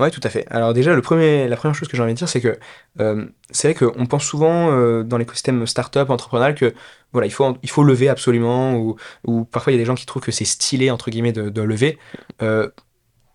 Ouais, 0.00 0.10
tout 0.10 0.20
à 0.24 0.30
fait. 0.30 0.46
Alors 0.50 0.72
déjà, 0.72 0.94
le 0.94 1.02
premier, 1.02 1.46
la 1.46 1.56
première 1.56 1.74
chose 1.74 1.88
que 1.88 1.96
j'ai 1.96 2.02
envie 2.02 2.14
de 2.14 2.18
dire, 2.18 2.28
c'est 2.28 2.40
que 2.40 2.58
euh, 3.00 3.26
c'est 3.50 3.72
vrai 3.72 3.86
qu'on 3.86 4.06
pense 4.06 4.24
souvent 4.24 5.02
dans 5.02 5.18
l'écosystème 5.18 5.66
startup, 5.66 6.08
entrepreneurial, 6.08 6.54
que 6.54 6.72
voilà, 7.14 7.26
il 7.28 7.30
faut, 7.30 7.56
il 7.62 7.70
faut 7.70 7.84
lever 7.84 8.08
absolument, 8.08 8.74
ou, 8.76 8.96
ou 9.24 9.44
parfois 9.44 9.72
il 9.72 9.76
y 9.76 9.78
a 9.78 9.82
des 9.82 9.86
gens 9.86 9.94
qui 9.94 10.04
trouvent 10.04 10.22
que 10.22 10.32
c'est 10.32 10.44
stylé, 10.44 10.90
entre 10.90 11.10
guillemets, 11.10 11.32
de, 11.32 11.62
lever. 11.62 11.96
Euh, 12.42 12.68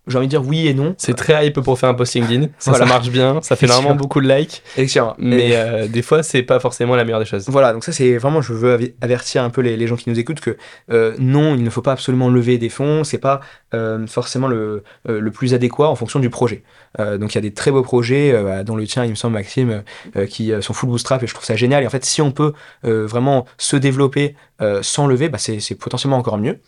j'ai 0.09 0.17
envie 0.17 0.27
de 0.27 0.31
dire 0.31 0.45
oui 0.45 0.67
et 0.67 0.73
non. 0.73 0.95
C'est 0.97 1.15
très 1.15 1.47
hype 1.47 1.59
pour 1.61 1.77
faire 1.79 1.89
un 1.89 1.93
post 1.93 2.15
LinkedIn. 2.15 2.47
Ça, 2.57 2.73
ça 2.73 2.85
marche 2.85 3.09
bien. 3.09 3.39
Ça 3.41 3.55
fait 3.55 3.67
vraiment 3.67 3.95
beaucoup 3.95 4.21
de 4.21 4.27
likes. 4.27 4.63
Excellent. 4.77 5.15
Mais 5.17 5.51
euh, 5.53 5.87
des 5.87 6.01
fois, 6.01 6.23
c'est 6.23 6.43
pas 6.43 6.59
forcément 6.59 6.95
la 6.95 7.03
meilleure 7.05 7.19
des 7.19 7.25
choses. 7.25 7.45
Voilà, 7.47 7.73
donc 7.73 7.83
ça, 7.83 7.91
c'est 7.91 8.17
vraiment, 8.17 8.41
je 8.41 8.53
veux 8.53 8.93
avertir 9.01 9.43
un 9.43 9.49
peu 9.49 9.61
les, 9.61 9.77
les 9.77 9.87
gens 9.87 9.95
qui 9.95 10.09
nous 10.09 10.19
écoutent 10.19 10.39
que 10.39 10.57
euh, 10.91 11.15
non, 11.19 11.55
il 11.55 11.63
ne 11.63 11.69
faut 11.69 11.81
pas 11.81 11.91
absolument 11.91 12.29
lever 12.29 12.57
des 12.57 12.69
fonds. 12.69 13.03
C'est 13.03 13.17
pas 13.19 13.41
euh, 13.73 14.05
forcément 14.07 14.47
le, 14.47 14.83
le 15.05 15.31
plus 15.31 15.53
adéquat 15.53 15.87
en 15.87 15.95
fonction 15.95 16.19
du 16.19 16.29
projet. 16.29 16.63
donc 16.97 17.33
il 17.33 17.35
y 17.35 17.37
a 17.37 17.41
des 17.41 17.53
très 17.53 17.71
beaux 17.71 17.83
projets, 17.83 18.33
bah, 18.43 18.63
dont 18.63 18.75
le 18.75 18.87
tien, 18.87 19.05
il 19.05 19.11
me 19.11 19.15
semble, 19.15 19.35
Maxime, 19.35 19.83
qui 20.29 20.51
sont 20.61 20.73
full 20.73 20.89
bootstrap 20.89 21.21
et 21.23 21.27
je 21.27 21.33
trouve 21.33 21.45
ça 21.45 21.55
génial. 21.55 21.83
Et 21.83 21.87
en 21.87 21.89
fait, 21.89 22.05
si 22.05 22.21
on 22.21 22.31
peut 22.31 22.53
vraiment 22.83 23.45
se 23.57 23.77
développer 23.77 24.35
sans 24.81 25.07
lever, 25.07 25.29
bah, 25.29 25.37
c'est 25.37 25.75
potentiellement 25.75 26.17
encore 26.17 26.37
mieux. 26.37 26.59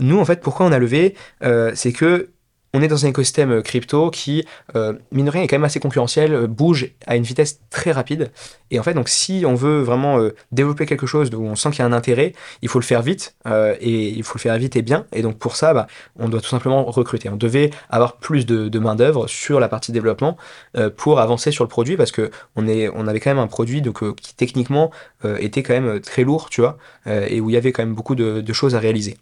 nous, 0.00 0.18
en 0.18 0.24
fait, 0.24 0.40
pourquoi 0.40 0.66
on 0.66 0.72
a 0.72 0.78
levé? 0.78 1.14
C'est 1.74 1.92
que 1.92 2.30
on 2.74 2.82
est 2.82 2.88
dans 2.88 3.06
un 3.06 3.08
écosystème 3.08 3.52
euh, 3.52 3.62
crypto 3.62 4.10
qui, 4.10 4.44
euh, 4.76 4.94
mine 5.12 5.26
de 5.26 5.30
rien, 5.30 5.42
est 5.42 5.48
quand 5.48 5.56
même 5.56 5.64
assez 5.64 5.80
concurrentiel, 5.80 6.34
euh, 6.34 6.46
bouge 6.46 6.90
à 7.06 7.16
une 7.16 7.22
vitesse 7.22 7.60
très 7.70 7.92
rapide. 7.92 8.30
Et 8.70 8.78
en 8.78 8.82
fait, 8.82 8.94
donc, 8.94 9.08
si 9.08 9.44
on 9.46 9.54
veut 9.54 9.80
vraiment 9.80 10.18
développer 10.52 10.84
quelque 10.84 11.06
chose 11.06 11.30
où 11.34 11.42
on 11.42 11.56
sent 11.56 11.70
qu'il 11.70 11.78
y 11.78 11.82
a 11.82 11.86
un 11.86 11.92
intérêt, 11.94 12.34
il 12.60 12.68
faut 12.68 12.78
le 12.78 12.84
faire 12.84 13.00
vite, 13.00 13.34
et 13.80 14.08
il 14.10 14.22
faut 14.22 14.34
le 14.36 14.40
faire 14.40 14.58
vite 14.58 14.76
et 14.76 14.82
bien. 14.82 15.06
Et 15.14 15.22
donc, 15.22 15.38
pour 15.38 15.56
ça, 15.56 15.72
bah, 15.72 15.86
on 16.18 16.28
doit 16.28 16.42
tout 16.42 16.50
simplement 16.50 16.84
recruter. 16.84 17.30
On 17.30 17.36
devait 17.36 17.70
avoir 17.88 18.18
plus 18.18 18.44
de, 18.44 18.78
main-d'œuvre 18.78 19.26
sur 19.26 19.58
la 19.58 19.68
partie 19.70 19.90
développement 19.90 20.36
pour 20.98 21.18
avancer 21.18 21.50
sur 21.50 21.64
le 21.64 21.68
produit, 21.68 21.96
parce 21.96 22.12
que 22.12 22.30
on, 22.56 22.66
avait 22.66 23.20
quand 23.20 23.30
même 23.30 23.38
un 23.38 23.46
produit 23.46 23.80
donc, 23.80 24.02
qui, 24.20 24.34
techniquement, 24.34 24.90
était 25.38 25.62
quand 25.62 25.72
même 25.72 26.00
très 26.00 26.24
lourd, 26.24 26.50
tu 26.50 26.60
vois, 26.60 26.76
et 27.06 27.40
où 27.40 27.48
il 27.48 27.54
y 27.54 27.56
avait 27.56 27.72
quand 27.72 27.82
même 27.82 27.94
beaucoup 27.94 28.16
de 28.16 28.52
choses 28.52 28.74
à 28.74 28.80
réaliser. 28.80 29.16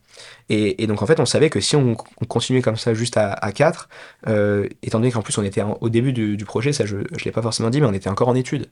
Et, 0.49 0.87
donc 0.87 1.03
en 1.03 1.07
fait, 1.07 1.21
on 1.21 1.27
savait 1.27 1.51
que 1.51 1.61
si 1.61 1.77
on, 1.77 1.97
continuait 2.29 2.63
comme 2.63 2.77
ça 2.77 2.95
juste 2.95 3.17
à 3.17 3.46
4, 3.53 3.89
euh, 4.29 4.69
étant 4.83 4.99
donné 4.99 5.13
qu'en 5.13 5.23
plus 5.23 5.37
on 5.39 5.43
était 5.43 5.63
au 5.81 5.89
début 5.89 6.13
du, 6.13 6.45
projet, 6.45 6.73
ça 6.73 6.87
je 6.87 6.97
l'ai 7.25 7.33
pas 7.33 7.43
forcément 7.43 7.71
dit, 7.71 7.81
mais 7.81 7.87
on 7.87 7.93
était 7.93 8.09
encore 8.09 8.29
en 8.29 8.35
études. 8.35 8.67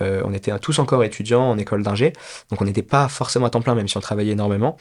Euh, 0.00 0.22
on 0.24 0.32
était 0.32 0.56
tous 0.58 0.78
encore 0.78 1.04
étudiants 1.04 1.50
en 1.50 1.58
école 1.58 1.82
d'ingé, 1.82 2.12
donc 2.50 2.60
on 2.60 2.64
n'était 2.64 2.82
pas 2.82 3.08
forcément 3.08 3.46
à 3.46 3.50
temps 3.50 3.62
plein, 3.62 3.74
même 3.74 3.88
si 3.88 3.96
on 3.96 4.00
travaillait 4.00 4.32
énormément. 4.32 4.76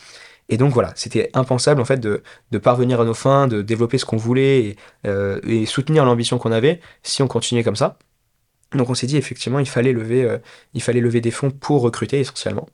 Et 0.47 0.57
donc 0.57 0.73
voilà, 0.73 0.91
c'était 0.95 1.31
impensable 1.33 1.81
en 1.81 1.85
fait 1.85 1.99
de, 1.99 2.21
parvenir 2.59 3.01
à 3.01 3.05
nos 3.05 3.15
fins, 3.15 3.47
de 3.47 3.61
développer 3.61 3.97
ce 3.97 4.05
qu'on 4.05 4.17
voulait 4.17 4.59
et, 4.59 4.75
euh, 5.07 5.39
et 5.47 5.65
soutenir 5.65 6.05
l'ambition 6.05 6.37
qu'on 6.37 6.51
avait 6.51 6.79
si 7.03 7.23
on 7.23 7.27
continuait 7.27 7.63
comme 7.63 7.75
ça. 7.75 7.97
Donc 8.73 8.89
on 8.89 8.93
s'est 8.93 9.07
dit 9.07 9.17
effectivement 9.17 9.59
il 9.59 9.67
fallait 9.67 9.93
lever, 9.93 10.37
il 10.73 10.81
fallait 10.81 10.99
lever 10.99 11.21
des 11.21 11.31
fonds 11.31 11.51
pour 11.51 11.81
recruter 11.81 12.19
essentiellement. 12.19 12.67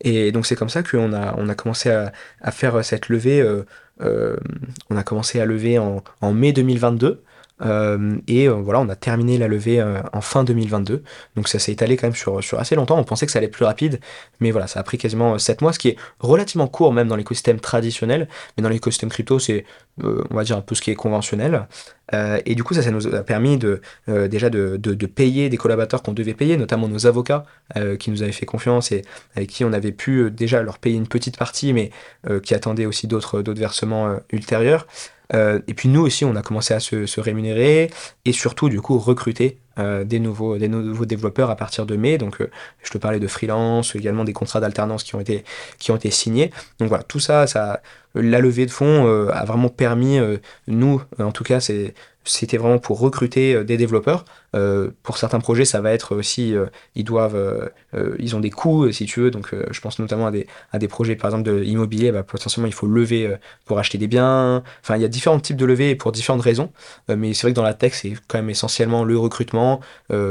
Et 0.00 0.32
donc 0.32 0.46
c'est 0.46 0.56
comme 0.56 0.68
ça 0.68 0.82
qu'on 0.82 1.12
a, 1.12 1.34
on 1.38 1.48
a 1.48 1.54
commencé 1.54 1.90
à, 1.90 2.12
faire 2.50 2.84
cette 2.84 3.08
levée. 3.08 3.40
Euh, 3.40 3.64
euh, 4.00 4.36
on 4.90 4.96
a 4.96 5.02
commencé 5.04 5.40
à 5.40 5.46
lever 5.46 5.78
en, 5.78 6.02
en 6.20 6.32
mai 6.32 6.52
2022. 6.52 7.22
Euh, 7.62 8.16
et 8.26 8.48
euh, 8.48 8.54
voilà, 8.54 8.80
on 8.80 8.88
a 8.88 8.96
terminé 8.96 9.38
la 9.38 9.46
levée 9.46 9.80
euh, 9.80 10.00
en 10.12 10.20
fin 10.20 10.44
2022. 10.44 11.02
Donc 11.36 11.48
ça 11.48 11.58
s'est 11.58 11.72
étalé 11.72 11.96
quand 11.96 12.08
même 12.08 12.14
sur, 12.14 12.38
assez 12.58 12.74
longtemps. 12.74 12.98
On 12.98 13.04
pensait 13.04 13.26
que 13.26 13.32
ça 13.32 13.38
allait 13.38 13.48
plus 13.48 13.64
rapide, 13.64 14.00
mais 14.40 14.50
voilà, 14.50 14.66
ça 14.66 14.80
a 14.80 14.82
pris 14.82 14.98
quasiment 14.98 15.38
7 15.38 15.62
mois, 15.62 15.72
ce 15.72 15.78
qui 15.78 15.88
est 15.88 15.96
relativement 16.18 16.66
court 16.66 16.92
même 16.92 17.08
dans 17.08 17.16
l'écosystème 17.16 17.60
traditionnel. 17.60 18.28
Mais 18.56 18.62
dans 18.62 18.68
l'écosystème 18.68 19.08
crypto, 19.08 19.38
c'est, 19.38 19.64
on 20.02 20.34
va 20.34 20.44
dire, 20.44 20.56
un 20.56 20.62
peu 20.62 20.74
ce 20.74 20.82
qui 20.82 20.90
est 20.90 20.96
conventionnel. 20.96 21.66
et 22.12 22.54
du 22.54 22.64
coup, 22.64 22.74
ça, 22.74 22.90
nous 22.90 23.14
a 23.14 23.22
permis 23.22 23.56
de, 23.56 23.80
déjà 24.08 24.50
de, 24.50 24.76
de, 24.76 25.06
payer 25.06 25.48
des 25.48 25.56
collaborateurs 25.56 26.02
qu'on 26.02 26.12
devait 26.12 26.34
payer, 26.34 26.56
notamment 26.56 26.88
nos 26.88 27.06
avocats 27.06 27.44
qui 27.98 28.10
nous 28.10 28.22
avaient 28.22 28.32
fait 28.32 28.46
confiance 28.46 28.92
et 28.92 29.02
avec 29.36 29.48
qui 29.48 29.64
on 29.64 29.72
avait 29.72 29.92
pu 29.92 30.30
déjà 30.30 30.62
leur 30.62 30.78
payer 30.78 30.96
une 30.96 31.08
petite 31.08 31.36
partie, 31.36 31.72
mais 31.72 31.90
qui 32.42 32.54
attendaient 32.54 32.86
aussi 32.86 33.06
d'autres 33.06 33.42
versements 33.52 34.18
ultérieurs. 34.30 34.86
Euh, 35.32 35.60
et 35.66 35.74
puis 35.74 35.88
nous 35.88 36.02
aussi, 36.02 36.24
on 36.24 36.36
a 36.36 36.42
commencé 36.42 36.74
à 36.74 36.80
se, 36.80 37.20
rémunérer 37.20 37.90
et 38.24 38.32
surtout, 38.32 38.68
du 38.68 38.80
coup, 38.80 38.98
recruter 38.98 39.58
euh, 39.78 40.04
des, 40.04 40.20
nouveaux, 40.20 40.58
des 40.58 40.68
nouveaux 40.68 41.06
développeurs 41.06 41.50
à 41.50 41.56
partir 41.56 41.86
de 41.86 41.96
mai. 41.96 42.18
Donc, 42.18 42.40
euh, 42.40 42.50
je 42.82 42.90
te 42.90 42.98
parlais 42.98 43.20
de 43.20 43.26
freelance, 43.26 43.94
également 43.94 44.24
des 44.24 44.32
contrats 44.32 44.60
d'alternance 44.60 45.02
qui, 45.02 45.14
ont 45.14 45.20
été, 45.20 45.44
qui 45.78 45.90
ont 45.90 45.96
été 45.96 46.10
signés. 46.10 46.50
Donc 46.78 46.88
voilà, 46.88 47.04
tout 47.04 47.20
ça, 47.20 47.46
ça 47.46 47.80
la 48.14 48.38
levée 48.38 48.66
de 48.66 48.70
fonds 48.70 49.08
a 49.28 49.44
vraiment 49.44 49.68
permis, 49.68 50.20
nous, 50.68 51.02
en 51.18 51.32
tout 51.32 51.42
cas, 51.42 51.58
c'est 51.58 51.94
c'était 52.24 52.56
vraiment 52.56 52.78
pour 52.78 52.98
recruter 52.98 53.54
euh, 53.54 53.64
des 53.64 53.76
développeurs. 53.76 54.24
Euh, 54.54 54.90
pour 55.02 55.18
certains 55.18 55.40
projets, 55.40 55.64
ça 55.64 55.80
va 55.80 55.92
être 55.92 56.14
aussi, 56.14 56.54
euh, 56.54 56.66
ils 56.94 57.04
doivent, 57.04 57.70
ils 58.18 58.36
ont 58.36 58.40
des 58.40 58.50
coûts, 58.50 58.90
si 58.92 59.06
tu 59.06 59.20
veux. 59.20 59.30
Donc, 59.30 59.54
je 59.70 59.80
pense 59.80 59.98
notamment 59.98 60.26
à 60.26 60.30
des, 60.30 60.46
à 60.72 60.78
des 60.78 60.88
projets, 60.88 61.16
par 61.16 61.30
exemple, 61.30 61.44
de 61.44 61.52
l'immobilier. 61.56 62.12
Bah, 62.12 62.22
potentiellement, 62.22 62.68
il 62.68 62.72
faut 62.72 62.86
lever 62.86 63.36
pour 63.64 63.78
acheter 63.78 63.98
des 63.98 64.06
biens. 64.06 64.62
Enfin, 64.82 64.96
il 64.96 65.02
y 65.02 65.04
a 65.04 65.08
différents 65.08 65.40
types 65.40 65.56
de 65.56 65.64
levées 65.64 65.94
pour 65.96 66.12
différentes 66.12 66.42
raisons. 66.42 66.72
mais 67.08 67.34
c'est 67.34 67.42
vrai 67.42 67.52
que 67.52 67.56
dans 67.56 67.62
la 67.62 67.74
tech, 67.74 67.94
c'est 67.94 68.14
quand 68.28 68.38
même 68.38 68.50
essentiellement 68.50 69.04
le 69.04 69.18
recrutement, 69.18 69.80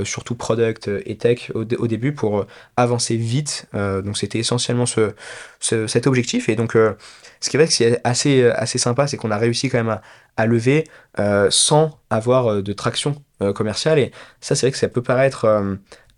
surtout 0.04 0.36
product 0.36 0.90
et 1.06 1.18
tech 1.18 1.52
au, 1.54 1.62
au 1.62 1.88
début 1.88 2.14
pour 2.14 2.46
avancer 2.78 3.18
vite. 3.18 3.68
donc, 3.74 4.18
c'était 4.18 4.40
essentiellement 4.40 4.86
ce, 4.86 5.14
ce, 5.60 5.88
cet 5.88 6.08
objectif. 6.08 6.50
Et 6.50 6.56
donc, 6.56 6.78
ce 7.44 7.50
qui 7.50 7.58
est 7.58 7.60
vrai 7.60 7.68
que 7.68 7.74
c'est 7.74 8.00
assez, 8.06 8.46
assez 8.52 8.78
sympa, 8.78 9.06
c'est 9.06 9.18
qu'on 9.18 9.30
a 9.30 9.38
réussi 9.38 9.68
quand 9.68 9.78
même 9.78 9.90
à, 9.90 10.02
à 10.38 10.46
lever 10.46 10.86
euh, 11.20 11.48
sans 11.50 12.00
avoir 12.10 12.48
euh, 12.48 12.62
de 12.62 12.72
traction 12.72 13.16
euh, 13.42 13.52
commerciale. 13.52 14.00
Et 14.00 14.12
ça, 14.40 14.56
c'est 14.56 14.68
vrai 14.68 14.72
que 14.72 14.78
ça 14.78 14.88
peut 14.88 15.04
paraître 15.04 15.46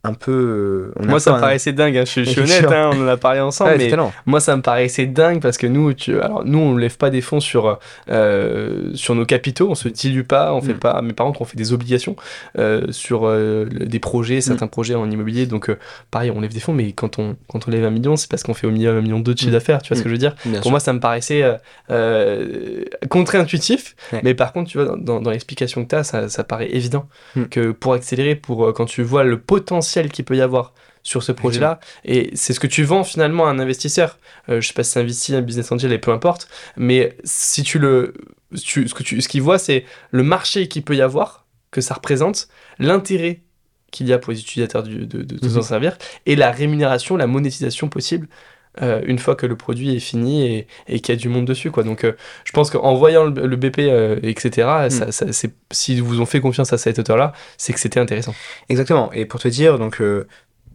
un 0.06 0.14
peu. 0.14 0.93
Euh, 0.99 1.03
moi, 1.06 1.20
ça 1.20 1.34
me 1.34 1.39
paraissait 1.39 1.74
dingue, 1.74 1.97
hein. 1.97 2.03
je, 2.06 2.22
suis 2.22 2.39
honnête, 2.39 2.66
hein, 2.66 2.91
on 2.93 3.03
en 3.03 3.08
a 3.08 3.18
parlé 3.18 3.39
ensemble, 3.39 3.76
mais 3.78 3.91
moi, 4.26 4.39
ça 4.39 4.56
me 4.56 4.62
paraissait 4.62 5.08
dingue 5.08 5.41
parce 5.41 5.58
que 5.58 5.68
nous, 5.68 5.93
tu, 5.93 6.20
alors, 6.20 6.45
nous, 6.45 6.60
on 6.60 6.74
ne 6.74 6.80
lève 6.80 6.97
pas 6.97 7.10
des 7.10 7.22
fonds 7.22 7.39
sur, 7.39 7.80
euh, 8.10 8.91
sur 8.93 9.16
nos 9.16 9.26
capitaux, 9.26 9.70
on 9.70 9.76
se 9.76 9.89
dilue 9.89 10.24
pas, 10.24 10.53
on 10.53 10.62
fait 10.62 10.74
mm. 10.74 10.80
pas, 10.80 11.01
mais 11.01 11.14
par 11.14 11.26
contre, 11.26 11.41
on 11.41 11.45
fait 11.45 11.58
des 11.58 11.74
obligations 11.74 12.16
euh, 12.58 12.91
sur 12.91 13.32
des 13.36 13.99
projets, 13.99 14.41
certains 14.41 14.68
mm. 14.68 14.70
projets 14.70 14.95
en 14.95 15.10
immobilier, 15.10 15.45
donc 15.45 15.76
pareil, 16.12 16.32
on 16.32 16.41
lève 16.41 16.53
des 16.53 16.60
fonds, 16.60 16.74
mais 16.74 16.91
quand 16.91 17.20
on, 17.20 17.36
quand 17.47 17.68
on 17.68 17.72
lève 17.72 17.86
un 17.86 17.91
million, 17.91 18.16
c'est 18.16 18.30
parce 18.30 18.43
qu'on 18.43 18.53
fait 18.53 18.68
au 18.68 18.72
milieu 18.72 18.91
un 18.91 19.01
million 19.01 19.20
de 19.20 19.36
chiffre 19.36 19.49
mm. 19.49 19.53
d'affaires, 19.53 19.82
tu 19.82 19.89
vois 19.89 19.97
ce 19.97 20.03
que 20.03 20.10
je 20.10 20.14
veux 20.14 20.20
dire 20.20 20.36
Pour 20.62 20.72
moi, 20.72 20.80
ça 20.80 20.93
me 20.93 20.99
paraissait 20.99 21.43
contre-intuitif, 23.10 23.95
mais 24.24 24.34
par 24.34 24.53
contre, 24.53 24.70
tu 24.70 24.78
vois, 24.78 24.95
dans, 24.97 25.22
dans 25.22 25.32
l'explication 25.32 25.84
que 25.84 25.89
tu 25.89 25.95
as, 25.95 26.03
ça, 26.03 26.30
ça, 26.30 26.43
paraît 26.43 26.70
évident 26.72 27.08
que 27.49 27.72
pour 27.72 27.93
accélérer, 27.93 28.36
pour 28.36 28.74
quand 28.74 28.86
tu 28.86 29.01
vois 29.01 29.24
le 29.24 29.39
potentiel 29.39 29.95
potentiel 29.96 30.12
qu'il 30.12 30.26
peut 30.26 30.36
y 30.36 30.41
avoir 30.41 30.74
sur 31.04 31.22
ce 31.22 31.32
projet-là. 31.32 31.80
Et 32.04 32.32
c'est 32.34 32.54
ce 32.54 32.60
que 32.60 32.68
tu 32.68 32.84
vends 32.84 33.04
finalement 33.04 33.46
à 33.46 33.50
un 33.50 33.60
investisseur. 33.60 34.18
Euh, 34.50 34.60
je 34.60 34.68
sais 34.68 34.74
pas 34.74 34.84
si 34.84 34.91
c'est 34.91 35.00
un 35.00 35.04
VC, 35.04 35.34
un 35.34 35.41
business 35.41 35.72
angel, 35.72 35.91
et 35.91 36.00
peu 36.00 36.12
importe. 36.12 36.48
Mais 36.78 37.16
si 37.24 37.64
tu 37.64 37.80
le, 37.80 38.14
tu, 38.64 38.88
ce 38.88 38.93
que 38.93 39.04
tu, 39.04 39.22
ce 39.22 39.28
qu'il 39.28 39.41
voit, 39.41 39.60
c'est 39.60 39.86
le 40.12 40.24
marché 40.24 40.68
qu'il 40.68 40.84
peut 40.84 40.96
y 40.96 41.02
avoir, 41.02 41.46
que 41.72 41.82
ça 41.82 41.93
représente, 41.93 42.48
l'intérêt 42.80 43.41
qu'il 43.91 44.08
y 44.08 44.14
a 44.14 44.18
pour 44.18 44.34
les 44.34 44.41
utilisateurs 44.41 44.84
de, 44.84 45.06
de, 45.06 45.22
de, 45.22 45.50
s'en 45.50 45.62
servir, 45.62 45.98
et 46.26 46.36
la 46.36 46.52
rémunération, 46.52 47.18
la 47.18 47.28
monétisation 47.28 47.88
possible. 47.88 48.28
Euh, 48.82 49.02
une 49.06 49.20
fois 49.20 49.36
que 49.36 49.46
le 49.46 49.56
produit 49.56 49.96
est 49.96 50.00
fini 50.00 50.46
et, 50.46 50.68
et 50.88 51.00
qu'il 51.00 51.16
y 51.16 51.18
a 51.18 51.20
du 51.20 51.30
monde 51.30 51.46
dessus 51.46 51.72
quoi. 51.72 51.84
Donc 51.84 52.04
euh, 52.04 52.14
je 52.44 52.52
pense 52.52 52.70
qu'en 52.70 52.96
voyant 52.96 53.26
le, 53.26 53.56
BP 53.56 53.80
etc 54.24 54.68
mm. 54.86 54.90
ça, 54.90 55.12
ça, 55.12 55.26
si 55.72 56.00
vous 56.02 56.20
ont 56.20 56.26
fait 56.26 56.42
confiance 56.42 56.74
à 56.74 56.78
cette 56.78 57.00
hauteur 57.00 57.16
là 57.16 57.32
c'est 57.58 57.72
que 57.72 57.80
c'était 57.80 58.00
intéressant. 58.00 58.36
Exactement. 58.70 59.12
Et 59.14 59.26
pour 59.26 59.40
te 59.40 59.48
dire 59.48 59.80
donc 59.80 60.02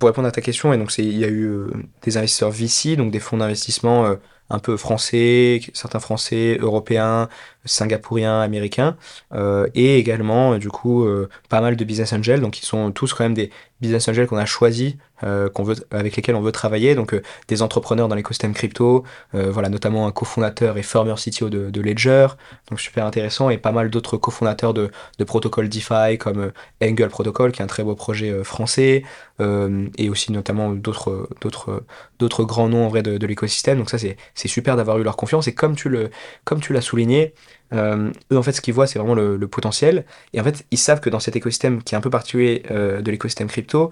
pour 0.00 0.08
répondre 0.08 0.26
à 0.26 0.32
ta 0.32 0.40
question, 0.40 0.72
et 0.72 0.78
donc 0.78 0.96
il 0.98 1.16
y 1.16 1.24
a 1.24 1.28
eu 1.28 1.44
euh, 1.44 1.70
des 2.02 2.16
investisseurs 2.16 2.50
VC, 2.50 2.96
donc 2.96 3.12
des 3.12 3.20
fonds 3.20 3.36
d'investissement 3.36 4.06
euh, 4.06 4.16
un 4.50 4.58
peu 4.58 4.76
français, 4.76 5.60
certains 5.72 6.00
français, 6.00 6.58
européens, 6.60 7.28
singapouriens, 7.64 8.40
américains, 8.40 8.96
euh, 9.32 9.66
et 9.74 9.98
également 9.98 10.58
du 10.58 10.68
coup 10.68 11.06
pas 11.48 11.60
mal 11.60 11.76
de 11.76 11.84
business 11.84 12.12
angels, 12.12 12.40
donc 12.40 12.60
ils 12.60 12.66
sont 12.66 12.90
tous 12.90 13.14
quand 13.14 13.24
même 13.24 13.34
des 13.34 13.50
business 13.80 14.08
angels 14.08 14.26
qu'on 14.26 14.36
a 14.36 14.46
choisis, 14.46 14.94
qu'on 15.20 15.62
veut, 15.62 15.76
avec 15.90 16.16
lesquels 16.16 16.34
on 16.34 16.40
veut 16.40 16.52
travailler, 16.52 16.94
donc 16.94 17.18
des 17.48 17.62
entrepreneurs 17.62 18.08
dans 18.08 18.14
l'écosystème 18.14 18.54
crypto, 18.54 19.04
voilà 19.32 19.68
notamment 19.68 20.06
un 20.06 20.12
cofondateur 20.12 20.78
et 20.78 20.82
former 20.82 21.14
CTO 21.16 21.48
de, 21.48 21.70
de, 21.70 21.80
Ledger, 21.80 22.28
donc 22.68 22.80
super 22.80 23.06
intéressant, 23.06 23.50
et 23.50 23.58
pas 23.58 23.72
mal 23.72 23.90
d'autres 23.90 24.16
cofondateurs 24.16 24.74
de, 24.74 24.90
de 25.18 25.24
protocoles 25.24 25.68
DeFi 25.68 26.18
comme 26.18 26.52
Angle 26.82 27.08
Protocol, 27.08 27.52
qui 27.52 27.60
est 27.60 27.64
un 27.64 27.68
très 27.68 27.84
beau 27.84 27.94
projet 27.94 28.44
français, 28.44 29.02
et 29.38 30.10
aussi 30.10 30.32
notamment 30.32 30.70
d'autres 30.70 31.28
d'autres 31.40 31.84
d'autres 32.18 32.44
grands 32.44 32.68
noms 32.68 32.86
en 32.86 32.88
vrai 32.88 33.02
de, 33.02 33.18
de 33.18 33.26
l'écosystème. 33.26 33.78
Donc 33.78 33.90
ça 33.90 33.98
c'est 33.98 34.39
c'est 34.40 34.48
super 34.48 34.76
d'avoir 34.76 34.98
eu 34.98 35.02
leur 35.02 35.16
confiance. 35.16 35.46
Et 35.48 35.54
comme 35.54 35.76
tu 35.76 35.88
le 35.88 36.10
comme 36.44 36.60
tu 36.60 36.72
l'as 36.72 36.80
souligné, 36.80 37.34
euh, 37.72 38.10
eux 38.32 38.38
en 38.38 38.42
fait 38.42 38.52
ce 38.52 38.60
qu'ils 38.60 38.74
voient 38.74 38.86
c'est 38.86 38.98
vraiment 38.98 39.14
le, 39.14 39.38
potentiel. 39.48 40.04
Et 40.32 40.40
en 40.40 40.44
fait 40.44 40.64
ils 40.70 40.78
savent 40.78 41.00
que 41.00 41.10
dans 41.10 41.20
cet 41.20 41.36
écosystème 41.36 41.82
qui 41.82 41.94
est 41.94 41.98
un 41.98 42.00
peu 42.00 42.10
particulier 42.10 42.62
euh, 42.70 43.02
de 43.02 43.10
l'écosystème 43.10 43.48
crypto, 43.48 43.90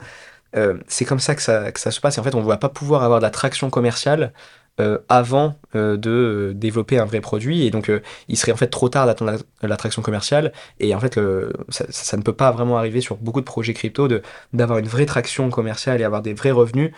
euh, 0.57 0.79
c'est 0.89 1.05
comme 1.05 1.21
ça 1.21 1.35
que, 1.35 1.43
ça 1.43 1.71
que 1.73 1.81
ça 1.81 1.91
se 1.91 2.01
passe. 2.01 2.17
Et 2.17 2.21
en 2.21 2.25
fait 2.25 2.35
on 2.35 2.41
ne 2.41 2.47
va 2.47 2.57
pas 2.57 2.71
pouvoir 2.71 3.03
avoir 3.03 3.21
de 3.21 3.25
la 3.25 3.31
traction 3.31 3.71
commerciale 3.71 4.33
avant 5.09 5.57
de 5.75 6.53
développer 6.55 7.01
un 7.01 7.05
vrai 7.05 7.21
produit. 7.21 7.67
Et 7.67 7.73
donc 7.73 7.91
il 8.29 8.37
serait 8.37 8.53
en 8.53 8.57
fait 8.57 8.69
trop 8.69 8.89
tard 8.89 9.07
d'attendre 9.07 9.39
l'attraction 9.61 10.03
commerciale. 10.03 10.53
Et 10.79 10.95
en 10.95 11.01
fait 11.01 11.19
ça, 11.69 11.85
ça, 11.91 12.17
ne 12.17 12.23
peut 12.23 12.33
pas 12.33 12.53
vraiment 12.53 12.79
arriver 12.79 13.01
sur 13.01 13.17
beaucoup 13.17 13.41
de 13.41 13.45
projets 13.45 13.75
crypto 13.75 14.07
d'avoir 14.53 14.79
une 14.79 14.87
vraie 14.87 15.05
traction 15.05 15.51
commerciale 15.51 16.01
et 16.01 16.05
avoir 16.05 16.23
des 16.23 16.33
vrais 16.33 16.53
revenus 16.53 16.93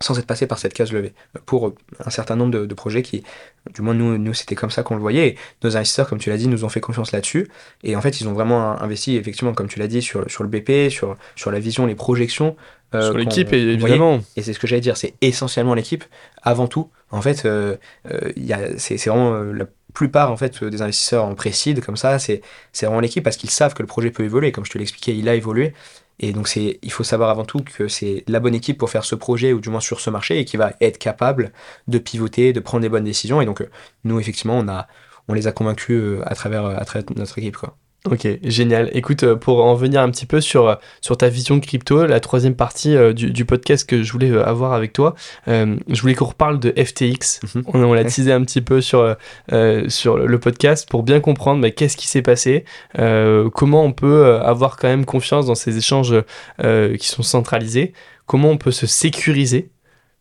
sans 0.00 0.18
être 0.18 0.26
passé 0.26 0.46
par 0.46 0.58
cette 0.58 0.74
case 0.74 0.92
levée 0.92 1.14
pour 1.46 1.72
un 2.04 2.10
certain 2.10 2.36
nombre 2.36 2.52
de, 2.52 2.66
de 2.66 2.74
projets 2.74 3.02
qui, 3.02 3.22
du 3.74 3.82
moins 3.82 3.94
nous, 3.94 4.18
nous 4.18 4.34
c'était 4.34 4.54
comme 4.54 4.70
ça 4.70 4.82
qu'on 4.82 4.94
le 4.94 5.00
voyait. 5.00 5.28
Et 5.28 5.36
nos 5.64 5.76
investisseurs, 5.76 6.08
comme 6.08 6.18
tu 6.18 6.30
l'as 6.30 6.36
dit, 6.36 6.48
nous 6.48 6.64
ont 6.64 6.68
fait 6.68 6.80
confiance 6.80 7.12
là-dessus. 7.12 7.48
Et 7.82 7.96
en 7.96 8.00
fait, 8.00 8.20
ils 8.20 8.28
ont 8.28 8.32
vraiment 8.32 8.80
investi, 8.80 9.16
effectivement, 9.16 9.54
comme 9.54 9.68
tu 9.68 9.78
l'as 9.78 9.88
dit, 9.88 10.02
sur, 10.02 10.30
sur 10.30 10.42
le 10.42 10.48
BP, 10.48 10.90
sur, 10.90 11.16
sur 11.34 11.50
la 11.50 11.58
vision, 11.58 11.86
les 11.86 11.94
projections. 11.94 12.56
Euh, 12.94 13.02
sur 13.02 13.18
l'équipe, 13.18 13.52
évidemment. 13.52 14.20
Et 14.36 14.42
c'est 14.42 14.52
ce 14.52 14.58
que 14.58 14.66
j'allais 14.66 14.80
dire, 14.80 14.96
c'est 14.96 15.14
essentiellement 15.20 15.74
l'équipe, 15.74 16.04
avant 16.42 16.68
tout. 16.68 16.90
En 17.10 17.22
fait, 17.22 17.44
euh, 17.44 17.76
euh, 18.10 18.32
c'est 18.78 18.96
vraiment 19.06 19.32
euh, 19.32 19.52
la 19.52 19.66
plupart 19.94 20.30
en 20.30 20.36
fait 20.36 20.62
des 20.62 20.82
investisseurs 20.82 21.24
en 21.24 21.34
précide 21.34 21.82
comme 21.82 21.96
ça, 21.96 22.18
c'est 22.18 22.42
vraiment 22.74 23.00
l'équipe 23.00 23.24
parce 23.24 23.38
qu'ils 23.38 23.50
savent 23.50 23.72
que 23.72 23.82
le 23.82 23.86
projet 23.86 24.10
peut 24.10 24.24
évoluer. 24.24 24.52
Comme 24.52 24.64
je 24.64 24.70
te 24.70 24.78
l'expliquais, 24.78 25.16
il 25.16 25.28
a 25.28 25.34
évolué. 25.34 25.72
Et 26.18 26.32
donc, 26.32 26.48
c'est, 26.48 26.78
il 26.82 26.92
faut 26.92 27.04
savoir 27.04 27.30
avant 27.30 27.44
tout 27.44 27.60
que 27.60 27.88
c'est 27.88 28.24
la 28.26 28.40
bonne 28.40 28.54
équipe 28.54 28.78
pour 28.78 28.90
faire 28.90 29.04
ce 29.04 29.14
projet, 29.14 29.52
ou 29.52 29.60
du 29.60 29.68
moins 29.68 29.80
sur 29.80 30.00
ce 30.00 30.10
marché, 30.10 30.38
et 30.38 30.44
qui 30.44 30.56
va 30.56 30.72
être 30.80 30.98
capable 30.98 31.52
de 31.88 31.98
pivoter, 31.98 32.52
de 32.52 32.60
prendre 32.60 32.82
les 32.82 32.88
bonnes 32.88 33.04
décisions. 33.04 33.40
Et 33.40 33.46
donc, 33.46 33.60
euh, 33.60 33.70
nous, 34.04 34.18
effectivement, 34.20 34.58
on, 34.58 34.68
a, 34.68 34.88
on 35.28 35.34
les 35.34 35.46
a 35.46 35.52
convaincus 35.52 36.00
euh, 36.00 36.22
à 36.26 36.34
travers, 36.34 36.66
à 36.66 36.84
travers 36.84 37.04
notre 37.16 37.38
équipe. 37.38 37.56
Quoi. 37.56 37.76
Ok, 38.10 38.28
génial. 38.44 38.88
Écoute, 38.92 39.24
euh, 39.24 39.34
pour 39.34 39.64
en 39.64 39.74
venir 39.74 40.00
un 40.00 40.10
petit 40.10 40.26
peu 40.26 40.40
sur, 40.40 40.68
euh, 40.68 40.74
sur 41.00 41.16
ta 41.16 41.28
vision 41.28 41.58
crypto, 41.58 42.06
la 42.06 42.20
troisième 42.20 42.54
partie 42.54 42.94
euh, 42.94 43.12
du, 43.12 43.32
du, 43.32 43.44
podcast 43.44 43.88
que 43.88 44.04
je 44.04 44.12
voulais 44.12 44.36
avoir 44.38 44.72
avec 44.74 44.92
toi, 44.92 45.14
je 45.46 46.00
voulais 46.00 46.14
qu'on 46.14 46.26
reparle 46.26 46.60
de 46.60 46.70
FTX. 46.70 47.40
Mhm. 47.42 47.62
On, 47.66 47.82
on 47.82 47.94
l'a 47.94 48.04
teasé 48.04 48.32
un 48.32 48.42
petit 48.42 48.60
peu 48.60 48.80
sur, 48.80 49.16
sur 49.88 50.18
le 50.18 50.38
podcast 50.38 50.88
pour 50.88 51.02
bien 51.02 51.20
comprendre 51.20 51.60
bah, 51.62 51.70
qu'est-ce 51.70 51.96
qui 51.96 52.06
s'est 52.06 52.22
passé, 52.22 52.64
comment 52.94 53.84
on 53.84 53.92
peut 53.92 54.36
avoir 54.36 54.76
quand 54.76 54.88
même 54.88 55.04
confiance 55.04 55.46
dans 55.46 55.54
ces 55.54 55.76
échanges 55.76 56.14
qui 56.58 57.06
sont 57.06 57.22
centralisés, 57.22 57.92
comment 58.26 58.50
on 58.50 58.58
peut 58.58 58.72
se 58.72 58.86
sécuriser 58.86 59.70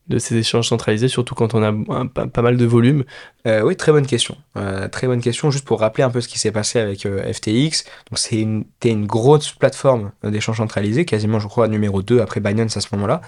de 0.07 0.19
ces 0.19 0.35
échanges 0.35 0.67
centralisés, 0.67 1.07
surtout 1.07 1.35
quand 1.35 1.53
on 1.55 1.63
a 1.63 2.05
pas, 2.05 2.41
mal 2.41 2.57
de 2.57 2.65
volume 2.65 3.03
euh, 3.47 3.61
Oui, 3.61 3.75
très 3.75 3.91
bonne 3.91 4.05
question. 4.05 4.37
Euh, 4.57 4.87
très 4.87 5.07
bonne 5.07 5.21
question, 5.21 5.49
juste 5.51 5.65
pour 5.65 5.79
rappeler 5.79 6.03
un 6.03 6.09
peu 6.09 6.21
ce 6.21 6.27
qui 6.27 6.37
s'est 6.37 6.51
passé 6.51 6.79
avec 6.79 7.05
euh, 7.05 7.31
FTX. 7.33 7.85
Donc, 8.09 8.17
c'est 8.17 8.39
une, 8.39 8.65
une 8.83 9.05
grosse 9.05 9.51
plateforme 9.51 10.11
d'échange 10.23 10.57
centralisé, 10.57 11.05
quasiment, 11.05 11.39
je 11.39 11.47
crois, 11.47 11.67
numéro 11.67 12.01
2 12.01 12.19
après 12.19 12.39
Binance 12.39 12.77
à 12.77 12.81
ce 12.81 12.87
moment-là. 12.93 13.21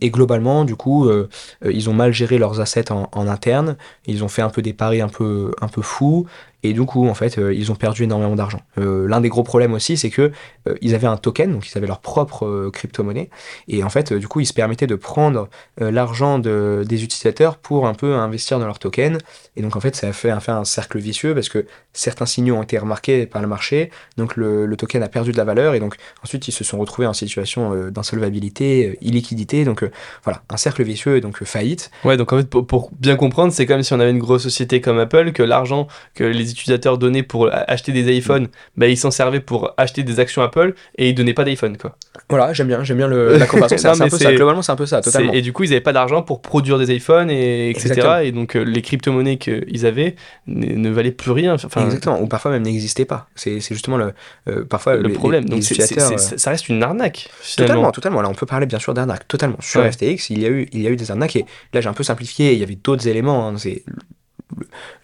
et 0.00 0.10
globalement, 0.10 0.64
du 0.64 0.74
coup, 0.74 1.08
ils 1.64 1.88
ont 1.88 1.94
mal 1.94 2.12
géré 2.12 2.38
leurs 2.38 2.60
assets 2.60 2.90
en, 2.90 3.08
en, 3.12 3.28
interne. 3.28 3.76
Ils 4.06 4.24
ont 4.24 4.28
fait 4.28 4.42
un 4.42 4.50
peu 4.50 4.62
des 4.62 4.72
paris 4.72 5.00
un 5.00 5.08
peu, 5.08 5.52
un 5.60 5.68
peu 5.68 5.82
fous. 5.82 6.26
Et 6.62 6.72
du 6.72 6.82
coup, 6.82 7.08
en 7.08 7.14
fait, 7.14 7.38
euh, 7.38 7.52
ils 7.52 7.72
ont 7.72 7.74
perdu 7.74 8.04
énormément 8.04 8.36
d'argent. 8.36 8.60
Euh, 8.78 9.08
L'un 9.08 9.20
des 9.20 9.28
gros 9.28 9.42
problèmes 9.42 9.72
aussi, 9.72 9.96
c'est 9.96 10.10
que 10.10 10.30
euh, 10.68 10.74
ils 10.80 10.94
avaient 10.94 11.08
un 11.08 11.16
token, 11.16 11.52
donc 11.52 11.68
ils 11.68 11.76
avaient 11.76 11.86
leur 11.86 12.00
propre 12.00 12.70
crypto-monnaie. 12.72 13.30
Et 13.68 13.82
en 13.82 13.88
fait, 13.88 14.12
du 14.12 14.28
coup, 14.28 14.40
ils 14.40 14.46
se 14.46 14.52
permettaient 14.52 14.86
de 14.86 14.94
prendre 14.94 15.48
l'argent 15.78 16.38
de, 16.38 16.84
des 16.86 17.04
utilisateurs 17.04 17.56
pour 17.56 17.86
un 17.86 17.94
peu 17.94 18.14
investir 18.14 18.58
dans 18.58 18.66
leur 18.66 18.78
token. 18.78 19.18
Et 19.56 19.62
donc, 19.62 19.76
en 19.76 19.80
fait, 19.80 19.96
ça 19.96 20.08
a 20.08 20.12
fait, 20.12 20.30
a 20.30 20.40
fait 20.40 20.52
un 20.52 20.64
cercle 20.64 20.98
vicieux 20.98 21.34
parce 21.34 21.48
que 21.48 21.66
certains 21.92 22.26
signaux 22.26 22.56
ont 22.56 22.62
été 22.62 22.78
remarqués 22.78 23.26
par 23.26 23.42
le 23.42 23.48
marché. 23.48 23.90
Donc, 24.16 24.36
le, 24.36 24.66
le 24.66 24.76
token 24.76 25.02
a 25.02 25.08
perdu 25.08 25.32
de 25.32 25.36
la 25.36 25.44
valeur. 25.44 25.74
Et 25.74 25.80
donc, 25.80 25.96
ensuite, 26.22 26.46
ils 26.48 26.52
se 26.52 26.64
sont 26.64 26.78
retrouvés 26.78 27.06
en 27.06 27.12
situation 27.12 27.90
d'insolvabilité, 27.90 28.98
illiquidité. 29.00 29.64
Donc, 29.64 29.84
voilà, 30.24 30.42
un 30.48 30.56
cercle 30.56 30.82
vicieux 30.82 31.16
et 31.16 31.20
donc 31.20 31.42
faillite. 31.44 31.90
Ouais, 32.04 32.16
donc 32.16 32.32
en 32.32 32.38
fait, 32.38 32.48
pour, 32.48 32.66
pour 32.66 32.90
bien 32.98 33.16
comprendre, 33.16 33.52
c'est 33.52 33.66
comme 33.66 33.82
si 33.82 33.92
on 33.92 34.00
avait 34.00 34.10
une 34.10 34.18
grosse 34.18 34.42
société 34.42 34.80
comme 34.80 34.98
Apple, 34.98 35.32
que 35.32 35.42
l'argent 35.42 35.88
que 36.14 36.24
les 36.24 36.51
utilisateurs 36.52 36.98
donnaient 36.98 37.22
pour 37.22 37.48
acheter 37.52 37.92
des 37.92 38.16
iPhones, 38.16 38.48
bah, 38.76 38.88
ils 38.88 38.96
s'en 38.96 39.10
servaient 39.10 39.40
pour 39.40 39.74
acheter 39.76 40.02
des 40.02 40.20
actions 40.20 40.42
Apple 40.42 40.74
et 40.96 41.10
ils 41.10 41.14
donnaient 41.14 41.34
pas 41.34 41.44
d'iPhone 41.44 41.76
quoi. 41.76 41.96
Voilà, 42.28 42.52
j'aime 42.52 42.68
bien, 42.68 42.82
j'aime 42.84 42.98
bien 42.98 43.08
le, 43.08 43.36
la 43.36 43.46
comparaison. 43.52 43.76
c'est 43.94 44.02
un 44.02 44.08
peu 44.08 44.18
ça. 44.18 44.32
Globalement, 44.32 44.62
c'est 44.62 44.72
un 44.72 44.76
peu 44.76 44.86
ça, 44.86 45.00
totalement. 45.00 45.32
Et 45.32 45.42
du 45.42 45.52
coup, 45.52 45.64
ils 45.64 45.70
n'avaient 45.70 45.80
pas 45.80 45.92
d'argent 45.92 46.22
pour 46.22 46.42
produire 46.42 46.78
des 46.78 46.94
iPhones 46.94 47.30
et 47.30 47.70
etc. 47.70 48.20
Et 48.24 48.32
donc 48.32 48.56
euh, 48.56 48.62
les 48.62 48.82
crypto-monnaies 48.82 49.38
qu'ils 49.38 49.86
avaient 49.86 50.16
ne, 50.46 50.88
valaient 50.90 51.12
plus 51.12 51.30
rien. 51.30 51.54
Enfin, 51.54 51.84
Exactement. 51.84 52.20
Ou 52.20 52.26
parfois 52.26 52.50
même 52.50 52.62
n'existaient 52.62 53.04
pas. 53.04 53.28
C'est 53.34 53.60
justement 53.60 53.96
le 53.96 54.12
euh, 54.48 54.64
parfois 54.64 54.96
le 54.96 55.12
problème. 55.12 55.44
donc 55.44 55.60
euh, 55.60 56.16
ça 56.16 56.50
reste 56.50 56.68
une 56.68 56.82
arnaque. 56.82 57.30
Finalement. 57.40 57.74
Totalement, 57.74 57.92
totalement. 57.92 58.22
Là, 58.22 58.28
on 58.28 58.34
peut 58.34 58.46
parler 58.46 58.66
bien 58.66 58.78
sûr 58.78 58.94
d'arnaque. 58.94 59.26
Totalement. 59.28 59.56
Sur 59.60 59.84
FTX, 59.84 60.30
il 60.30 60.40
y 60.40 60.46
a 60.46 60.48
eu 60.48 60.68
il 60.72 60.82
y 60.82 60.86
a 60.86 60.90
eu 60.90 60.96
des 60.96 61.10
arnaques 61.10 61.36
et 61.36 61.46
là 61.72 61.80
j'ai 61.80 61.88
un 61.88 61.94
peu 61.94 62.04
simplifié. 62.04 62.52
Il 62.52 62.58
y 62.58 62.62
avait 62.62 62.78
d'autres 62.82 63.08
éléments. 63.08 63.48
Hein. 63.48 63.54
C'est 63.56 63.84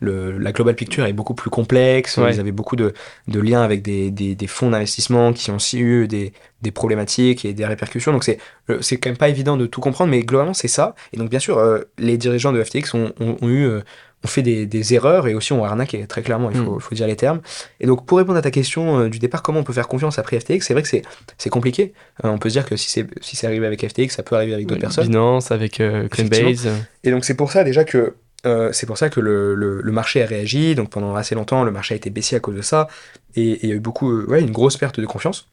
le, 0.00 0.38
la 0.38 0.52
global 0.52 0.74
picture 0.74 1.06
est 1.06 1.12
beaucoup 1.12 1.34
plus 1.34 1.50
complexe. 1.50 2.18
Ils 2.18 2.40
avaient 2.40 2.52
beaucoup 2.52 2.76
de, 2.76 2.92
de 3.26 3.40
liens 3.40 3.62
avec 3.62 3.82
des, 3.82 4.10
des, 4.10 4.34
des 4.34 4.46
fonds 4.46 4.70
d'investissement 4.70 5.32
qui 5.32 5.50
ont 5.50 5.56
aussi 5.56 5.78
eu 5.78 6.08
des, 6.08 6.32
des 6.62 6.70
problématiques 6.70 7.44
et 7.44 7.52
des 7.52 7.66
répercussions. 7.66 8.12
Donc 8.12 8.24
c'est 8.24 8.38
euh, 8.70 8.78
c'est 8.80 8.96
quand 8.96 9.10
même 9.10 9.16
pas 9.16 9.28
évident 9.28 9.56
de 9.56 9.66
tout 9.66 9.80
comprendre, 9.80 10.10
mais 10.10 10.22
globalement 10.22 10.54
c'est 10.54 10.68
ça. 10.68 10.94
Et 11.12 11.16
donc 11.16 11.30
bien 11.30 11.38
sûr, 11.38 11.58
euh, 11.58 11.80
les 11.98 12.16
dirigeants 12.18 12.52
de 12.52 12.62
FTX 12.62 12.94
ont, 12.94 13.12
ont, 13.20 13.48
eu 13.48 13.64
euh, 13.64 13.80
ont 14.24 14.28
fait 14.28 14.42
des, 14.42 14.66
des, 14.66 14.94
erreurs 14.94 15.28
et 15.28 15.34
aussi 15.34 15.52
ont 15.52 15.64
arnaqué 15.64 16.06
très 16.06 16.22
clairement. 16.22 16.50
Il 16.50 16.56
faut, 16.56 16.76
mm. 16.76 16.80
faut 16.80 16.94
dire 16.94 17.06
les 17.06 17.16
termes. 17.16 17.40
Et 17.80 17.86
donc 17.86 18.06
pour 18.06 18.18
répondre 18.18 18.38
à 18.38 18.42
ta 18.42 18.50
question 18.50 19.08
du 19.08 19.18
départ, 19.18 19.42
comment 19.42 19.60
on 19.60 19.64
peut 19.64 19.72
faire 19.72 19.88
confiance 19.88 20.18
après 20.18 20.40
FTX 20.40 20.60
C'est 20.60 20.74
vrai 20.74 20.82
que 20.82 20.88
c'est 20.88 21.02
c'est 21.38 21.50
compliqué. 21.50 21.92
on 22.24 22.38
peut 22.38 22.48
se 22.48 22.54
dire 22.54 22.66
que 22.66 22.76
si 22.76 22.90
c'est 22.90 23.06
si 23.20 23.36
c'est 23.36 23.46
arrivé 23.46 23.66
avec 23.66 23.86
FTX, 23.86 24.10
ça 24.10 24.22
peut 24.22 24.34
arriver 24.34 24.54
avec 24.54 24.66
d'autres 24.66 24.80
personnes. 24.80 25.06
Binance, 25.06 25.52
avec 25.52 25.80
Coinbase. 26.10 26.68
Et 27.04 27.10
donc 27.10 27.24
c'est 27.24 27.34
pour 27.34 27.52
ça 27.52 27.62
déjà 27.62 27.84
que 27.84 28.14
euh, 28.46 28.70
c'est 28.72 28.86
pour 28.86 28.98
ça 28.98 29.10
que 29.10 29.20
le, 29.20 29.54
le, 29.54 29.92
marché 29.92 30.22
a 30.22 30.26
réagi. 30.26 30.74
Donc 30.74 30.90
pendant 30.90 31.14
assez 31.14 31.34
longtemps, 31.34 31.64
le 31.64 31.70
marché 31.70 31.94
a 31.94 31.96
été 31.96 32.10
baissé 32.10 32.36
à 32.36 32.40
cause 32.40 32.54
de 32.54 32.62
ça. 32.62 32.88
Et 33.34 33.58
il 33.62 33.68
y 33.68 33.72
a 33.72 33.74
eu 33.74 33.80
beaucoup, 33.80 34.10
euh, 34.10 34.26
ouais, 34.26 34.40
une 34.40 34.50
grosse 34.50 34.76
perte 34.76 35.00
de 35.00 35.06
confiance. 35.06 35.48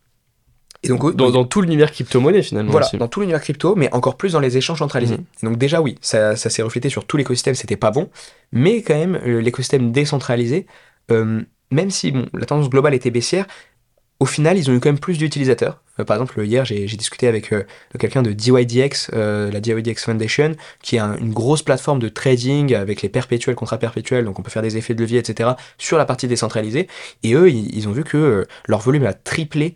Et 0.84 0.90
donc, 0.90 1.16
dans, 1.16 1.32
dans 1.32 1.46
tout 1.46 1.62
l'univers 1.62 1.92
crypto-monnaie 1.92 2.44
finalement. 2.44 2.72
Voilà, 2.72 2.88
dans 2.94 3.08
tout 3.08 3.22
l'univers 3.22 3.42
crypto, 3.42 3.76
mais 3.76 3.92
encore 3.92 4.18
plus 4.18 4.34
dans 4.34 4.40
les 4.40 4.58
échanges 4.58 4.80
centralisés. 4.80 5.18
Mhm. 5.18 5.50
Donc 5.50 5.58
déjà 5.58 5.82
oui, 5.82 5.96
ça, 6.02 6.36
ça 6.36 6.50
s'est 6.50 6.62
reflété 6.62 6.90
sur 6.90 7.06
tout 7.06 7.18
l'écosystème, 7.18 7.56
c'était 7.56 7.78
pas 7.78 7.90
bon. 7.90 8.10
Mais 8.52 8.84
quand 8.84 8.96
même, 8.96 9.20
euh, 9.26 9.42
l'écosystème 9.42 9.92
décentralisé, 9.92 10.68
même 11.10 11.90
si 11.90 12.12
bon, 12.12 12.28
la 12.34 12.46
tendance 12.46 12.70
globale 12.70 12.94
était 12.94 13.12
baissière, 13.12 13.48
au 14.20 14.26
final, 14.26 14.58
ils 14.58 14.70
ont 14.70 14.74
eu 14.74 14.80
quand 14.80 14.90
même 14.90 15.00
plus 15.00 15.18
d'utilisateurs. 15.18 15.82
Euh, 16.00 16.04
par 16.04 16.18
exemple, 16.18 16.44
hier, 16.44 16.66
j'ai 16.66 16.86
discuté 16.86 17.28
avec 17.28 17.54
euh, 17.54 17.64
quelqu'un 18.00 18.22
de 18.22 18.32
DYDX, 18.32 19.12
euh, 19.14 19.52
la 19.52 19.60
DYDX 19.60 20.04
Foundation, 20.04 20.56
qui 20.82 20.98
est 20.98 21.00
une 21.00 21.34
grosse 21.34 21.62
plateforme 21.62 22.00
de 22.00 22.10
trading 22.10 22.74
avec 22.76 23.02
les 23.02 23.10
perpétuels, 23.10 23.56
contrats 23.56 23.78
perpétuels, 23.78 24.26
donc 24.26 24.40
on 24.40 24.42
peut 24.42 24.52
faire 24.52 24.62
des 24.62 24.78
effets 24.78 24.94
de 24.94 25.02
levier, 25.02 25.20
etc., 25.20 25.52
sur 25.78 25.98
la 25.98 26.06
partie 26.06 26.28
décentralisée. 26.28 26.88
Et 27.24 27.34
eux, 27.34 27.50
ils, 27.50 27.88
ont 27.88 27.92
vu 27.92 28.04
que 28.04 28.46
leur 28.68 28.80
volume 28.80 29.06
a 29.06 29.14
triplé 29.14 29.76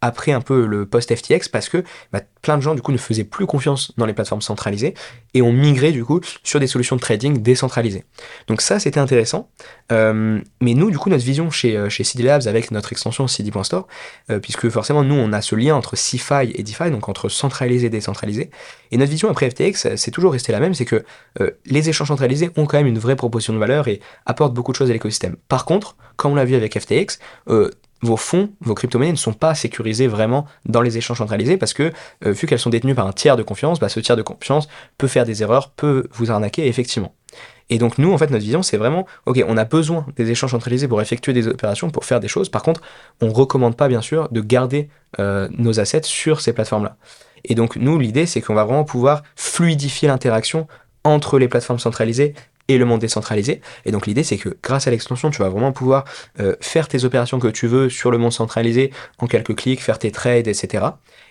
après 0.00 0.32
un 0.32 0.40
peu 0.40 0.66
le 0.66 0.86
post-FTX 0.86 1.48
parce 1.48 1.68
que 1.68 1.84
bah, 2.12 2.20
plein 2.40 2.56
de 2.56 2.62
gens 2.62 2.74
du 2.74 2.82
coup 2.82 2.92
ne 2.92 2.98
faisaient 2.98 3.24
plus 3.24 3.46
confiance 3.46 3.92
dans 3.96 4.06
les 4.06 4.12
plateformes 4.12 4.42
centralisées 4.42 4.94
et 5.34 5.42
ont 5.42 5.52
migré 5.52 5.92
du 5.92 6.04
coup 6.04 6.20
sur 6.42 6.60
des 6.60 6.66
solutions 6.66 6.96
de 6.96 7.00
trading 7.00 7.40
décentralisées. 7.42 8.04
Donc 8.48 8.60
ça 8.60 8.78
c'était 8.78 9.00
intéressant. 9.00 9.48
mais 9.90 10.74
nous 10.74 10.90
du 10.90 10.98
coup 10.98 11.10
notre 11.10 11.24
vision 11.24 11.50
chez, 11.50 11.88
chez 11.88 12.04
CD 12.04 12.24
Labs 12.24 12.46
avec 12.46 12.70
notre 12.70 12.92
extension 12.92 13.26
CD.store, 13.28 13.86
puisque 14.42 14.68
forcément 14.68 15.04
nous 15.04 15.14
on 15.14 15.32
a 15.32 15.40
ce 15.40 15.54
lien 15.54 15.74
entre 15.74 15.96
CeFi 15.96 16.52
et 16.54 16.62
DeFi, 16.62 16.90
donc 16.90 17.08
entre 17.08 17.28
centralisé 17.28 17.86
et 17.86 17.90
décentralisé. 17.90 18.50
Et 18.90 18.96
notre 18.96 19.10
vision 19.10 19.30
après 19.30 19.50
FTX 19.50 19.96
c'est 19.96 20.10
toujours 20.10 20.32
resté 20.32 20.52
la 20.52 20.60
même, 20.60 20.74
c'est 20.74 20.84
que 20.84 21.04
les 21.66 21.88
échanges 21.88 22.08
centralisés 22.08 22.50
ont 22.56 22.66
quand 22.66 22.78
même 22.78 22.86
une 22.86 22.98
vraie 22.98 23.16
proposition 23.16 23.52
de 23.52 23.58
valeur 23.58 23.88
et 23.88 24.00
apportent 24.26 24.54
beaucoup 24.54 24.72
de 24.72 24.76
choses 24.76 24.90
à 24.90 24.92
l'écosystème. 24.92 25.36
Par 25.48 25.64
contre, 25.64 25.96
comme 26.16 26.32
on 26.32 26.34
l'a 26.34 26.44
vu 26.44 26.54
avec 26.54 26.78
FTX, 26.78 27.18
euh, 27.48 27.70
vos 28.02 28.16
fonds, 28.16 28.50
vos 28.60 28.74
crypto-monnaies 28.74 29.12
ne 29.12 29.16
sont 29.16 29.32
pas 29.32 29.54
sécurisés 29.54 30.08
vraiment 30.08 30.46
dans 30.66 30.82
les 30.82 30.98
échanges 30.98 31.18
centralisés 31.18 31.56
parce 31.56 31.72
que 31.72 31.92
euh, 32.24 32.32
vu 32.32 32.46
qu'elles 32.46 32.58
sont 32.58 32.70
détenues 32.70 32.94
par 32.94 33.06
un 33.06 33.12
tiers 33.12 33.36
de 33.36 33.42
confiance, 33.42 33.80
bah, 33.80 33.88
ce 33.88 34.00
tiers 34.00 34.16
de 34.16 34.22
confiance 34.22 34.68
peut 34.98 35.06
faire 35.06 35.24
des 35.24 35.42
erreurs, 35.42 35.70
peut 35.70 36.08
vous 36.12 36.30
arnaquer 36.30 36.66
effectivement. 36.66 37.14
Et 37.70 37.78
donc 37.78 37.98
nous, 37.98 38.12
en 38.12 38.18
fait, 38.18 38.30
notre 38.30 38.44
vision, 38.44 38.62
c'est 38.62 38.76
vraiment, 38.76 39.06
ok, 39.26 39.42
on 39.46 39.56
a 39.56 39.64
besoin 39.64 40.04
des 40.16 40.30
échanges 40.30 40.50
centralisés 40.50 40.88
pour 40.88 41.00
effectuer 41.00 41.32
des 41.32 41.48
opérations, 41.48 41.90
pour 41.90 42.04
faire 42.04 42.20
des 42.20 42.28
choses. 42.28 42.48
Par 42.48 42.62
contre, 42.62 42.82
on 43.20 43.26
ne 43.26 43.32
recommande 43.32 43.76
pas, 43.76 43.88
bien 43.88 44.02
sûr, 44.02 44.28
de 44.30 44.40
garder 44.40 44.88
euh, 45.18 45.48
nos 45.56 45.80
assets 45.80 46.02
sur 46.02 46.40
ces 46.40 46.52
plateformes-là. 46.52 46.96
Et 47.44 47.54
donc 47.54 47.76
nous, 47.76 47.98
l'idée, 47.98 48.26
c'est 48.26 48.40
qu'on 48.40 48.54
va 48.54 48.64
vraiment 48.64 48.84
pouvoir 48.84 49.22
fluidifier 49.36 50.08
l'interaction 50.08 50.66
entre 51.04 51.38
les 51.38 51.48
plateformes 51.48 51.78
centralisées 51.78 52.34
et 52.68 52.78
le 52.78 52.84
monde 52.84 53.00
décentralisé. 53.00 53.60
Et 53.84 53.92
donc 53.92 54.06
l'idée 54.06 54.24
c'est 54.24 54.38
que 54.38 54.56
grâce 54.62 54.86
à 54.86 54.90
l'extension, 54.90 55.30
tu 55.30 55.42
vas 55.42 55.48
vraiment 55.48 55.72
pouvoir 55.72 56.04
euh, 56.40 56.54
faire 56.60 56.88
tes 56.88 57.04
opérations 57.04 57.38
que 57.38 57.48
tu 57.48 57.66
veux 57.66 57.88
sur 57.88 58.10
le 58.10 58.18
monde 58.18 58.32
centralisé 58.32 58.92
en 59.18 59.26
quelques 59.26 59.54
clics, 59.56 59.82
faire 59.82 59.98
tes 59.98 60.10
trades, 60.10 60.48
etc. 60.48 60.84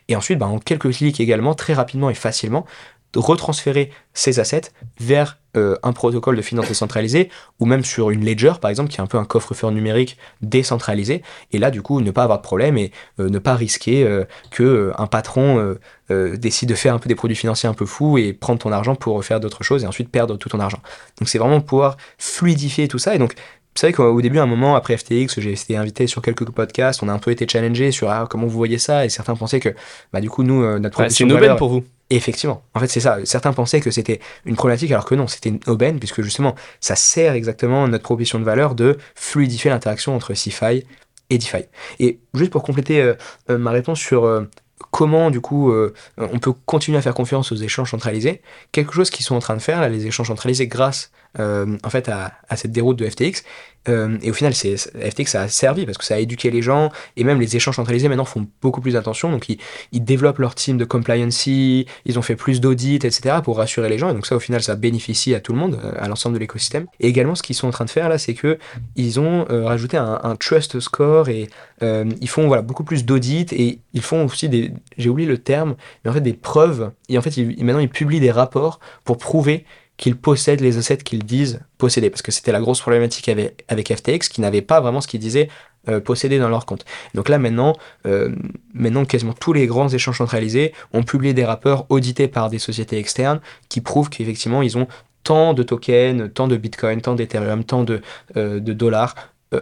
Et 0.08 0.16
ensuite, 0.16 0.40
bah, 0.40 0.48
en 0.48 0.60
quelques 0.60 0.92
clics 0.92 1.20
également, 1.20 1.54
très 1.54 1.74
rapidement 1.74 2.10
et 2.10 2.14
facilement, 2.14 2.66
de 3.14 3.20
retransférer 3.20 3.92
ces 4.14 4.40
assets 4.40 4.72
vers 5.00 5.38
euh, 5.58 5.76
un 5.84 5.92
protocole 5.92 6.38
de 6.38 6.42
finance 6.42 6.70
décentralisé 6.70 7.30
ou 7.60 7.66
même 7.66 7.84
sur 7.84 8.10
une 8.10 8.24
ledger 8.24 8.54
par 8.62 8.70
exemple 8.70 8.90
qui 8.90 8.98
est 8.98 9.02
un 9.02 9.08
peu 9.08 9.18
un 9.18 9.26
coffre-fort 9.26 9.72
numérique 9.72 10.18
décentralisé. 10.42 11.24
Et 11.52 11.58
là 11.58 11.72
du 11.72 11.82
coup 11.82 12.00
ne 12.00 12.12
pas 12.12 12.24
avoir 12.24 12.38
de 12.38 12.44
problème 12.44 12.78
et 12.78 12.92
euh, 13.20 13.28
ne 13.28 13.38
pas 13.38 13.56
risquer 13.56 14.06
euh, 14.06 14.24
que 14.50 14.94
un 14.98 15.08
patron 15.08 15.76
décide 16.10 16.68
de 16.68 16.76
faire 16.76 16.94
un 16.94 17.00
peu 17.00 17.08
des 17.08 17.16
produits 17.16 17.38
financiers 17.38 17.70
un 17.70 17.74
peu 17.74 17.86
fous 17.86 18.18
et 18.18 18.34
prendre 18.34 18.60
ton 18.60 18.74
argent 18.74 18.96
pour 18.96 19.24
faire 19.24 19.40
d'autres 19.40 19.64
choses 19.64 19.86
et 19.86 19.88
ensuite 19.88 20.10
perdre 20.10 20.36
tout 20.36 20.50
ton 20.50 20.60
argent. 20.60 20.80
Donc 21.20 21.30
c'est 21.30 21.38
vraiment 21.38 21.62
pouvoir 21.62 21.96
fluidifier 22.18 22.90
tout 22.90 22.98
ça 22.98 23.16
et 23.16 23.18
donc 23.18 23.36
c'est 23.76 23.88
vrai 23.88 23.94
qu'au 23.94 24.22
début, 24.22 24.38
à 24.40 24.44
un 24.44 24.48
moment, 24.48 24.76
après 24.76 24.98
FTX, 24.98 25.40
j'ai 25.40 25.54
été 25.54 25.78
invité 25.78 26.06
sur 26.06 26.22
quelques 26.22 26.44
podcasts, 26.52 27.02
on 27.04 27.08
a 27.08 27.14
un 27.14 27.20
peu 27.20 27.32
été 27.32 27.48
challengé 27.48 27.92
sur 27.92 28.10
ah, 28.10 28.28
comment 28.30 28.46
vous 28.46 28.58
voyez 28.58 28.78
ça, 28.78 29.06
et 29.06 29.10
certains 29.10 29.34
pensaient 29.34 29.62
que, 29.62 29.74
bah, 30.12 30.20
du 30.20 30.30
coup, 30.30 30.44
nous, 30.44 30.78
notre 30.78 31.00
ouais, 31.00 31.10
C'est 31.10 31.24
une 31.24 31.32
aubaine 31.32 31.56
pour 31.56 31.70
vous 31.70 31.86
effectivement, 32.16 32.64
en 32.74 32.80
fait 32.80 32.88
c'est 32.88 33.00
ça. 33.00 33.18
Certains 33.26 33.54
pensaient 33.54 33.82
que 33.82 33.92
c'était 33.92 34.20
une 34.46 34.56
problématique 34.56 34.92
alors 34.92 35.06
que 35.06 35.16
non, 35.16 35.28
c'était 35.28 35.50
une 35.50 35.60
aubaine 35.68 36.00
puisque 36.00 36.22
justement 36.22 36.56
ça 36.80 36.96
sert 36.96 37.34
exactement 37.34 37.88
notre 37.88 38.04
proposition 38.04 38.40
de 38.40 38.44
valeur 38.44 38.76
de 38.76 38.98
fluidifier 39.16 39.70
l'interaction 39.72 40.16
entre 40.16 40.34
CeFi 40.34 40.86
et 41.30 41.38
DeFi. 41.38 41.66
Et 42.00 42.20
juste 42.34 42.52
pour 42.52 42.64
compléter 42.64 43.02
euh, 43.02 43.14
euh, 43.50 43.58
ma 43.58 43.72
réponse 43.72 44.00
sur 44.00 44.26
euh, 44.26 44.48
comment 44.92 45.32
du 45.32 45.42
coup 45.42 45.72
on 46.18 46.40
peut 46.40 46.54
continuer 46.66 46.98
à 46.98 47.02
faire 47.02 47.14
confiance 47.14 47.52
aux 47.52 47.56
échanges 47.56 47.92
centralisés, 47.92 48.42
quelque 48.72 48.94
chose 48.94 49.12
qu'ils 49.12 49.24
sont 49.24 49.36
en 49.36 49.40
train 49.40 49.56
de 49.56 49.62
faire 49.62 49.80
là, 49.80 49.88
les 49.88 50.08
échanges 50.08 50.28
centralisés 50.28 50.68
grâce 50.68 51.12
en 51.38 51.90
fait 51.90 52.10
à, 52.10 52.34
à, 52.50 52.58
cette 52.58 52.72
déroute 52.72 52.98
de 52.98 53.08
FTX, 53.08 53.44
euh, 53.90 54.18
et 54.22 54.30
au 54.30 54.34
final, 54.34 54.54
c'est, 54.54 54.76
FTX 54.76 55.26
ça 55.26 55.42
a 55.42 55.48
servi 55.48 55.86
parce 55.86 55.98
que 55.98 56.04
ça 56.04 56.16
a 56.16 56.20
éduqué 56.20 56.52
les 56.52 56.62
gens 56.62 56.92
et 57.18 57.24
même 57.24 57.40
les 57.40 57.56
échanges 57.56 57.76
centralisés 57.76 58.08
maintenant 58.10 58.26
font 58.26 58.48
beaucoup 58.62 58.82
plus 58.82 58.96
attention. 58.96 59.32
Donc 59.32 59.48
ils, 59.50 60.04
développent 60.04 60.40
leur 60.40 60.56
team 60.56 60.78
de 60.78 60.86
compliance, 60.86 61.48
ils 61.48 61.86
ont 62.18 62.22
fait 62.22 62.36
plus 62.36 62.62
d'audits, 62.62 62.96
etc. 62.96 63.38
pour 63.44 63.58
rassurer 63.58 63.90
les 63.90 63.98
gens. 63.98 64.10
Et 64.10 64.14
donc 64.14 64.26
ça, 64.26 64.36
au 64.36 64.40
final, 64.40 64.62
ça 64.62 64.76
bénéficie 64.76 65.34
à 65.34 65.40
tout 65.40 65.54
le 65.54 65.60
monde, 65.60 65.80
euh, 65.84 65.94
à 65.98 66.08
l'ensemble 66.08 66.36
de 66.36 66.40
l'écosystème. 66.40 66.86
Et 67.00 67.08
également, 67.08 67.36
ce 67.36 67.44
qu'ils 67.44 67.56
sont 67.56 67.68
en 67.68 67.72
train 67.72 67.86
de 67.86 67.90
faire 67.90 68.10
là, 68.10 68.18
c'est 68.18 68.34
que 68.34 68.58
ils 68.96 69.20
ont 69.20 69.46
euh, 69.50 69.66
rajouté 69.66 69.98
un, 69.98 70.36
trust 70.40 70.80
score 70.80 71.30
et 71.30 71.50
ils 71.82 72.30
font 72.30 72.48
voilà 72.48 72.62
beaucoup 72.62 72.84
plus 72.84 73.06
d'audits 73.06 73.48
et 73.52 73.80
ils 73.94 74.02
font 74.02 74.26
aussi 74.26 74.50
des, 74.50 74.72
j'ai 74.98 75.10
oublié 75.10 75.28
le 75.28 75.38
terme, 75.38 75.76
mais 76.04 76.12
en 76.12 76.14
fait 76.14 76.22
des 76.22 76.34
preuves. 76.34 76.92
Et 77.10 77.18
en 77.18 77.22
fait, 77.22 77.36
maintenant 77.38 77.80
ils 77.80 77.90
publient 77.90 78.20
des 78.20 78.32
rapports 78.32 78.80
pour 79.04 79.18
prouver 79.18 79.66
qu'ils 80.02 80.18
possèdent 80.18 80.62
les 80.62 80.78
assets 80.80 80.98
qu'ils 80.98 81.24
disent 81.24 81.62
posséder. 81.78 82.10
Parce 82.10 82.24
que 82.24 82.32
c'était 82.32 82.52
la 82.52 82.60
grosse 82.60 82.82
problématique 82.82 83.30
avec, 83.30 83.96
FTX, 83.96 84.28
qui 84.30 84.42
n'avaient 84.42 84.64
pas 84.64 84.82
vraiment 84.82 85.00
ce 85.00 85.08
qu'ils 85.08 85.20
disaient 85.20 85.48
euh, 85.88 86.02
posséder 86.02 86.40
dans 86.40 86.50
leur 86.50 86.66
compte. 86.66 86.86
Donc 87.14 87.30
là 87.30 87.38
maintenant, 87.38 87.78
euh, 88.08 88.36
maintenant 88.74 89.06
quasiment 89.06 89.34
tous 89.34 89.54
les 89.54 89.68
grands 89.68 89.88
échanges 89.88 90.18
centralisés 90.18 90.74
ont 90.92 91.04
publié 91.04 91.34
des 91.34 91.46
rapports 91.46 91.86
audités 91.90 92.28
par 92.28 92.50
des 92.50 92.60
sociétés 92.60 92.98
externes 92.98 93.40
qui 93.70 93.80
prouvent 93.80 94.10
qu'effectivement 94.10 94.64
ils 94.64 94.76
ont 94.78 94.88
tant 95.24 95.54
de 95.54 95.62
tokens, 95.62 96.32
tant 96.34 96.48
de 96.48 96.58
bitcoin, 96.58 97.00
tant 97.00 97.14
d'ethereum, 97.14 97.64
tant 97.64 97.84
de, 97.84 98.02
euh, 98.38 98.60
de 98.60 98.74
dollars 98.74 99.16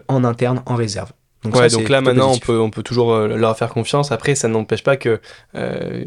en 0.07 0.23
interne 0.23 0.61
en 0.67 0.75
réserve. 0.75 1.11
Donc, 1.43 1.55
ouais, 1.55 1.69
donc 1.69 1.87
là 1.87 2.01
maintenant 2.01 2.33
on 2.33 2.37
peut, 2.37 2.59
on 2.59 2.69
peut 2.69 2.83
toujours 2.83 3.13
euh, 3.13 3.37
leur 3.37 3.57
faire 3.57 3.69
confiance. 3.69 4.11
Après, 4.11 4.35
ça 4.35 4.49
n'empêche 4.49 4.83
pas 4.83 4.97
que 4.97 5.21
euh, 5.55 6.03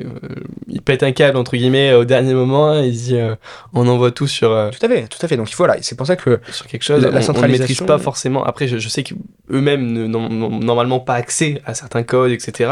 ils 0.69 0.83
pètent 0.83 1.03
un 1.03 1.13
câble 1.13 1.39
entre 1.39 1.57
guillemets 1.57 1.95
au 1.95 2.05
dernier 2.05 2.35
moment. 2.35 2.79
Ils 2.81 2.93
disent 2.93 3.15
euh, 3.15 3.35
on 3.73 3.89
envoie 3.89 4.11
tout 4.11 4.27
sur. 4.27 4.51
Euh, 4.51 4.69
tout 4.69 4.85
à 4.85 4.89
fait, 4.91 5.07
tout 5.09 5.19
à 5.23 5.29
fait. 5.29 5.39
Donc 5.39 5.51
il 5.51 5.55
faut 5.55 5.65
là, 5.65 5.77
c'est 5.81 5.97
pour 5.97 6.07
ça 6.07 6.17
que 6.17 6.39
sur 6.51 6.67
quelque 6.67 6.83
chose, 6.83 7.03
la, 7.03 7.23
centralisation, 7.23 7.45
on 7.45 7.47
ne 7.47 7.59
maîtrise 7.59 7.81
pas 7.81 7.99
forcément. 7.99 8.45
Après, 8.45 8.69
je, 8.69 8.77
je 8.77 8.89
sais 8.91 9.05
qu'eux-mêmes 9.05 10.07
n'ont 10.07 10.29
normalement 10.29 11.01
pas 11.01 11.15
accès 11.15 11.63
à 11.65 11.73
certains 11.73 12.03
codes, 12.03 12.33
etc. 12.33 12.71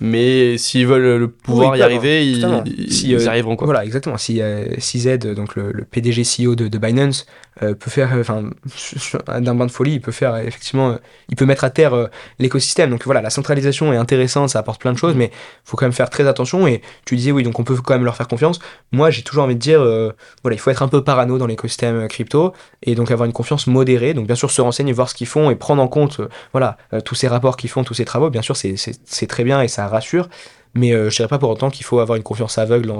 Mais 0.00 0.56
s'ils 0.56 0.86
veulent 0.86 1.18
le 1.18 1.28
pouvoir 1.28 1.76
y 1.76 1.82
arriver, 1.82 2.26
ils, 2.26 2.62
ils, 2.64 3.20
y 3.20 3.28
arriveront 3.28 3.56
quoi. 3.56 3.66
Voilà, 3.66 3.84
exactement. 3.84 4.16
Si 4.16 4.40
si 4.78 5.00
Z, 5.00 5.18
donc 5.34 5.56
le, 5.56 5.72
le 5.72 5.84
PDG 5.84 6.22
CEO 6.22 6.54
de, 6.54 6.68
de 6.68 6.78
Binance, 6.78 7.26
peut 7.58 7.90
faire, 7.90 8.10
enfin, 8.18 8.50
d'un 9.40 9.54
bain 9.54 9.66
de 9.66 9.70
folie, 9.70 9.94
il 9.94 10.00
peut 10.00 10.12
faire 10.12 10.36
effectivement, 10.36 10.96
il 11.28 11.36
peut 11.36 11.46
mettre 11.46 11.64
à 11.64 11.70
terre 11.70 11.94
euh, 11.94 12.06
l'écosystème. 12.38 12.90
Donc 12.90 13.04
voilà, 13.04 13.20
la 13.20 13.30
centralisation 13.30 13.92
est 13.92 13.96
intéressante, 13.96 14.50
ça 14.50 14.58
apporte 14.58 14.80
plein 14.80 14.92
de 14.92 14.98
choses, 14.98 15.14
mais 15.14 15.26
il 15.26 15.30
faut 15.64 15.76
quand 15.76 15.86
même 15.86 15.92
faire 15.92 16.10
très 16.10 16.26
attention. 16.26 16.66
Et 16.66 16.82
tu 17.04 17.16
disais 17.16 17.32
oui, 17.32 17.42
donc 17.42 17.58
on 17.58 17.64
peut 17.64 17.76
quand 17.76 17.94
même 17.94 18.04
leur 18.04 18.16
faire 18.16 18.28
confiance. 18.28 18.58
Moi, 18.92 19.10
j'ai 19.10 19.22
toujours 19.22 19.44
envie 19.44 19.54
de 19.54 19.60
dire, 19.60 19.80
euh, 19.80 20.12
voilà, 20.42 20.56
il 20.56 20.58
faut 20.58 20.70
être 20.70 20.82
un 20.82 20.88
peu 20.88 21.02
parano 21.02 21.38
dans 21.38 21.46
l'écosystème 21.46 21.96
euh, 21.96 22.06
crypto 22.08 22.52
et 22.82 22.94
donc 22.94 23.10
avoir 23.10 23.26
une 23.26 23.32
confiance 23.32 23.66
modérée. 23.66 24.14
Donc 24.14 24.26
bien 24.26 24.36
sûr, 24.36 24.50
se 24.50 24.60
renseigner, 24.60 24.92
voir 24.92 25.08
ce 25.08 25.14
qu'ils 25.14 25.26
font 25.26 25.50
et 25.50 25.56
prendre 25.56 25.82
en 25.82 25.88
compte, 25.88 26.20
voilà, 26.52 26.76
tous 27.04 27.14
ces 27.14 27.28
rapports 27.28 27.56
qu'ils 27.56 27.70
font, 27.70 27.84
tous 27.84 27.94
ces 27.94 28.04
travaux. 28.04 28.30
Bien 28.30 28.42
sûr, 28.42 28.56
c'est 28.56 29.26
très 29.26 29.44
bien 29.44 29.62
et 29.62 29.68
ça 29.68 29.86
rassure 29.88 30.28
mais 30.74 30.92
euh, 30.92 31.10
je 31.10 31.16
dirais 31.16 31.28
pas 31.28 31.38
pour 31.38 31.50
autant 31.50 31.70
qu'il 31.70 31.84
faut 31.84 32.00
avoir 32.00 32.16
une 32.16 32.22
confiance 32.22 32.58
aveugle 32.58 32.92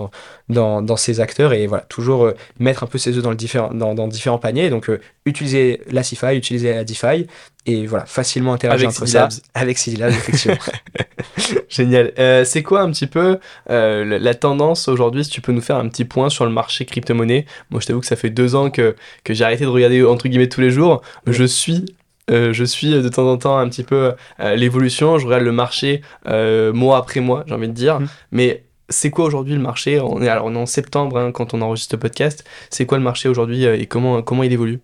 dans, 0.49 0.83
dans, 0.83 0.97
ces 0.97 1.21
acteurs 1.21 1.53
et 1.53 1.66
voilà, 1.66 1.85
toujours 1.85 2.27
euh, 2.27 2.37
mettre 2.59 2.83
un 2.83 2.87
peu 2.87 2.99
ses 2.99 3.16
œufs 3.16 3.23
dans, 3.23 3.31
le 3.31 3.37
différent, 3.37 3.73
dans, 3.73 3.95
dans 3.95 4.09
différents 4.09 4.39
paniers. 4.39 4.71
Donc 4.71 4.89
euh, 4.91 5.01
utiliser 5.27 5.81
la 5.91 6.03
CeFi, 6.03 6.37
utiliser 6.37 6.75
la 6.75 6.85
DeFi 6.85 7.27
et 7.66 7.87
voilà, 7.87 8.07
facilement 8.07 8.55
interagir 8.55 8.89
avec 8.89 8.99
entre 8.99 9.07
ça 9.07 9.29
avec 9.55 9.79
CD 9.79 10.03
effectivement. 10.03 10.57
Génial. 11.69 12.12
c'est 12.45 12.62
quoi 12.62 12.81
un 12.81 12.91
petit 12.91 13.07
peu 13.07 13.39
la 13.66 14.35
tendance 14.35 14.89
aujourd'hui 14.89 15.25
Si 15.25 15.31
tu 15.31 15.41
peux 15.41 15.53
nous 15.53 15.61
faire 15.61 15.77
un 15.77 15.89
petit 15.89 16.05
point 16.05 16.31
sur 16.31 16.45
le 16.45 16.51
marché 16.51 16.85
crypto-monnaie? 16.85 17.47
Moi, 17.71 17.81
je 17.81 17.87
t'avoue 17.87 18.01
que 18.01 18.07
ça 18.07 18.16
fait 18.16 18.31
deux 18.31 18.55
ans 18.55 18.71
que, 18.71 18.97
que 19.25 19.35
j'ai 19.35 19.45
arrêté 19.45 19.64
de 19.64 19.69
regarder 19.69 20.03
entre 20.05 20.29
guillemets 20.29 20.49
tous 20.49 20.61
les 20.61 20.71
jours. 20.71 21.03
Je 21.27 21.45
suis 21.45 21.85
euh, 22.31 22.53
je 22.53 22.64
suis 22.64 22.91
de 22.91 23.09
temps 23.09 23.31
en 23.31 23.37
temps 23.37 23.59
un 23.59 23.68
petit 23.68 23.85
peu 23.85 24.14
euh, 24.41 24.55
l'évolution, 24.55 25.18
je 25.18 25.26
regarde 25.26 25.45
le 25.45 25.53
marché 25.53 26.03
euh, 26.26 26.72
mois 26.72 26.99
après 26.99 27.20
mois, 27.20 27.45
j'ai 27.47 27.55
envie 27.55 27.68
de 27.68 27.72
dire. 27.72 28.01
Mmh. 28.01 28.09
Mais 28.33 28.64
c'est 28.89 29.11
quoi 29.11 29.24
aujourd'hui 29.24 29.55
le 29.55 29.61
marché? 29.61 30.01
On 30.01 30.22
est, 30.22 30.29
alors, 30.29 30.47
on 30.47 30.55
est 30.55 30.59
en 30.59 30.66
septembre 30.66 31.18
hein, 31.18 31.33
quand 31.33 31.55
on 31.55 31.62
enregistre 31.62 31.95
le 31.95 32.01
podcast. 32.01 32.45
C'est 32.70 32.87
quoi 32.87 32.99
le 32.99 33.05
marché 33.05 33.29
aujourd'hui 33.29 33.64
et 33.64 33.87
comment, 33.87 34.22
comment 34.22 34.43
il 34.43 34.53
évolue? 34.53 34.81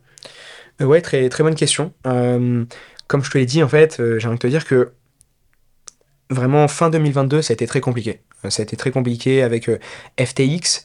Ouais, 0.81 1.01
très, 1.01 1.29
très 1.29 1.43
bonne 1.43 1.55
question. 1.55 1.93
comme 2.03 3.23
je 3.23 3.31
te 3.31 3.39
l'ai 3.39 3.47
dit, 3.47 3.63
en 3.63 3.69
fait, 3.69 4.03
j'ai 4.19 4.27
envie 4.27 4.37
de 4.37 4.43
te 4.43 4.47
dire 4.47 4.65
que 4.65 4.93
vraiment 6.31 6.67
fin 6.69 6.91
2022, 6.91 7.43
ça 7.43 7.53
a 7.53 7.55
été 7.55 7.67
très 7.67 7.81
compliqué. 7.81 8.21
Ça 8.49 8.63
a 8.63 8.65
été 8.65 8.77
très 8.77 8.91
compliqué 8.91 9.43
avec 9.43 9.71
FTX, 10.21 10.85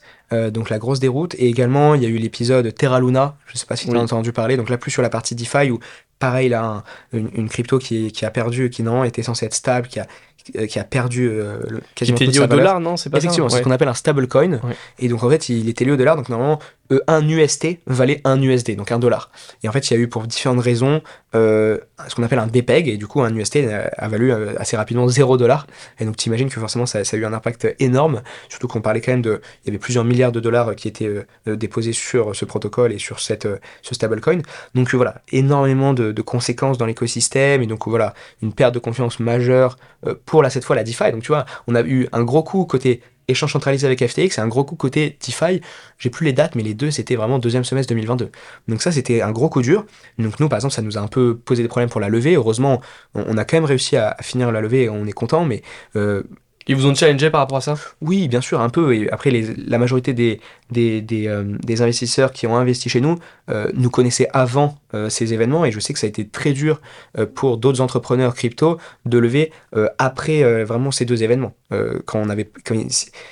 donc 0.50 0.70
la 0.70 0.78
grosse 0.78 1.00
déroute. 1.00 1.34
Et 1.34 1.48
également, 1.48 1.94
il 1.94 2.02
y 2.02 2.06
a 2.06 2.08
eu 2.08 2.16
l'épisode 2.16 2.72
Terra 2.74 3.00
Luna, 3.00 3.36
je 3.46 3.54
ne 3.54 3.58
sais 3.58 3.66
pas 3.66 3.76
si 3.76 3.86
tu 3.88 3.94
as 3.94 4.00
entendu 4.00 4.32
parler, 4.32 4.56
donc 4.56 4.70
là 4.70 4.78
plus 4.78 4.92
sur 4.92 5.02
la 5.02 5.10
partie 5.10 5.34
DeFi 5.34 5.70
où 5.70 5.80
pareil 6.20 6.50
là, 6.50 6.84
une, 7.12 7.48
crypto 7.48 7.78
qui, 7.78 8.12
a 8.22 8.30
perdu, 8.30 8.70
qui 8.70 8.84
non 8.84 9.02
était 9.02 9.24
censée 9.24 9.46
être 9.46 9.54
stable, 9.54 9.88
qui 9.88 9.98
a, 9.98 10.06
qui 10.42 10.78
a 10.78 10.84
perdu 10.84 11.28
euh, 11.28 11.58
quasiment 11.94 12.16
qui 12.16 12.24
était 12.24 12.32
lié 12.32 12.40
au 12.40 12.46
dollar, 12.46 12.80
non 12.80 12.96
C'est 12.96 13.10
pas 13.10 13.18
Effectivement, 13.18 13.48
c'est 13.48 13.58
ce 13.58 13.62
qu'on 13.62 13.70
appelle 13.70 13.88
un 13.88 13.94
stablecoin. 13.94 14.60
Et 14.98 15.08
donc 15.08 15.22
en 15.22 15.30
fait, 15.30 15.48
il 15.48 15.68
était 15.68 15.84
lié 15.84 15.92
au 15.92 15.96
dollar. 15.96 16.16
Donc 16.16 16.28
normalement, 16.28 16.58
euh, 16.92 17.00
un 17.06 17.26
UST 17.28 17.78
valait 17.86 18.20
un 18.24 18.40
USD, 18.40 18.76
donc 18.76 18.90
un 18.92 18.98
dollar. 18.98 19.30
Et 19.62 19.68
en 19.68 19.72
fait, 19.72 19.90
il 19.90 19.94
y 19.94 19.96
a 19.96 20.00
eu 20.00 20.08
pour 20.08 20.26
différentes 20.26 20.60
raisons 20.60 21.02
euh, 21.34 21.78
ce 22.08 22.14
qu'on 22.14 22.22
appelle 22.22 22.38
un 22.38 22.46
DPEG. 22.46 22.88
Et 22.88 22.96
du 22.96 23.06
coup, 23.06 23.22
un 23.22 23.34
UST 23.34 23.58
a, 23.96 24.08
valu 24.08 24.32
assez 24.32 24.76
rapidement 24.76 25.06
0 25.06 25.36
dollar. 25.36 25.66
Et 25.98 26.04
donc 26.04 26.16
tu 26.16 26.28
imagines 26.28 26.48
que 26.48 26.58
forcément, 26.58 26.86
ça, 26.86 27.04
ça, 27.04 27.16
a 27.16 27.20
eu 27.20 27.24
un 27.24 27.32
impact 27.32 27.74
énorme. 27.78 28.22
Surtout 28.48 28.68
qu'on 28.68 28.80
parlait 28.80 29.00
quand 29.00 29.12
même 29.12 29.22
de. 29.22 29.40
Il 29.64 29.68
y 29.68 29.70
avait 29.70 29.78
plusieurs 29.78 30.04
milliards 30.04 30.32
de 30.32 30.40
dollars 30.40 30.74
qui 30.74 30.88
étaient 30.88 31.26
déposés 31.46 31.92
sur 31.92 32.34
ce 32.34 32.44
protocole 32.44 32.92
et 32.92 32.98
sur 32.98 33.20
cette, 33.20 33.48
ce 33.82 33.94
stablecoin. 33.94 34.40
Donc 34.74 34.94
voilà, 34.94 35.22
énormément 35.32 35.92
de, 35.92 36.12
de 36.12 36.22
conséquences 36.22 36.78
dans 36.78 36.86
l'écosystème. 36.86 37.62
Et 37.62 37.66
donc 37.66 37.86
voilà, 37.86 38.14
une 38.42 38.52
perte 38.52 38.74
de 38.74 38.78
confiance 38.78 39.20
majeure 39.20 39.76
pour 40.24 40.29
là 40.40 40.50
cette 40.50 40.64
fois 40.64 40.76
la 40.76 40.84
DeFi. 40.84 41.12
Donc 41.12 41.22
tu 41.22 41.28
vois, 41.28 41.46
on 41.66 41.74
a 41.74 41.82
eu 41.82 42.08
un 42.12 42.22
gros 42.22 42.42
coup 42.42 42.64
côté 42.64 43.02
échange 43.28 43.52
centralisé 43.52 43.86
avec 43.86 44.06
FTX 44.06 44.38
et 44.38 44.40
un 44.40 44.48
gros 44.48 44.64
coup 44.64 44.76
côté 44.76 45.16
DeFi. 45.24 45.60
J'ai 45.98 46.10
plus 46.10 46.24
les 46.24 46.32
dates, 46.32 46.54
mais 46.54 46.62
les 46.62 46.74
deux, 46.74 46.90
c'était 46.90 47.16
vraiment 47.16 47.38
deuxième 47.38 47.64
semestre 47.64 47.90
2022. 47.90 48.30
Donc 48.68 48.82
ça, 48.82 48.92
c'était 48.92 49.22
un 49.22 49.32
gros 49.32 49.48
coup 49.48 49.62
dur. 49.62 49.84
Donc 50.18 50.38
nous, 50.40 50.48
par 50.48 50.58
exemple, 50.58 50.74
ça 50.74 50.82
nous 50.82 50.98
a 50.98 51.00
un 51.00 51.08
peu 51.08 51.36
posé 51.36 51.62
des 51.62 51.68
problèmes 51.68 51.90
pour 51.90 52.00
la 52.00 52.08
levée. 52.08 52.34
Heureusement, 52.34 52.80
on, 53.14 53.36
a 53.36 53.44
quand 53.44 53.56
même 53.56 53.64
réussi 53.64 53.96
à, 53.96 54.16
finir 54.20 54.52
la 54.52 54.60
levée 54.60 54.84
et 54.84 54.88
on 54.88 55.06
est 55.06 55.12
content, 55.12 55.44
mais... 55.44 55.62
Euh, 55.96 56.22
ils 56.66 56.76
vous 56.76 56.86
ont 56.86 56.94
challengé 56.94 57.30
par 57.30 57.40
rapport 57.40 57.56
à 57.56 57.62
ça? 57.62 57.74
Oui, 58.00 58.28
bien 58.28 58.40
sûr, 58.40 58.60
un 58.60 58.68
peu. 58.68 58.94
Et 58.94 59.10
après, 59.10 59.30
les, 59.30 59.54
la 59.56 59.78
majorité 59.78 60.12
des, 60.12 60.40
des, 60.70 61.04
euh, 61.26 61.56
des, 61.64 61.82
investisseurs 61.82 62.32
qui 62.32 62.46
ont 62.46 62.56
investi 62.56 62.88
chez 62.88 63.00
nous 63.00 63.18
euh, 63.50 63.70
nous 63.74 63.90
connaissaient 63.90 64.28
avant 64.32 64.78
euh, 64.94 65.08
ces 65.08 65.32
événements 65.32 65.64
et 65.64 65.72
je 65.72 65.80
sais 65.80 65.92
que 65.92 65.98
ça 65.98 66.06
a 66.06 66.08
été 66.08 66.26
très 66.28 66.52
dur 66.52 66.80
pour 67.34 67.56
d'autres 67.56 67.80
entrepreneurs 67.80 68.34
crypto 68.34 68.78
de 69.04 69.18
lever 69.18 69.52
après 69.98 70.64
vraiment 70.64 70.90
ces 70.90 71.04
deux 71.04 71.22
événements. 71.22 71.54
quand 72.04 72.20
on 72.20 72.28
avait, 72.28 72.50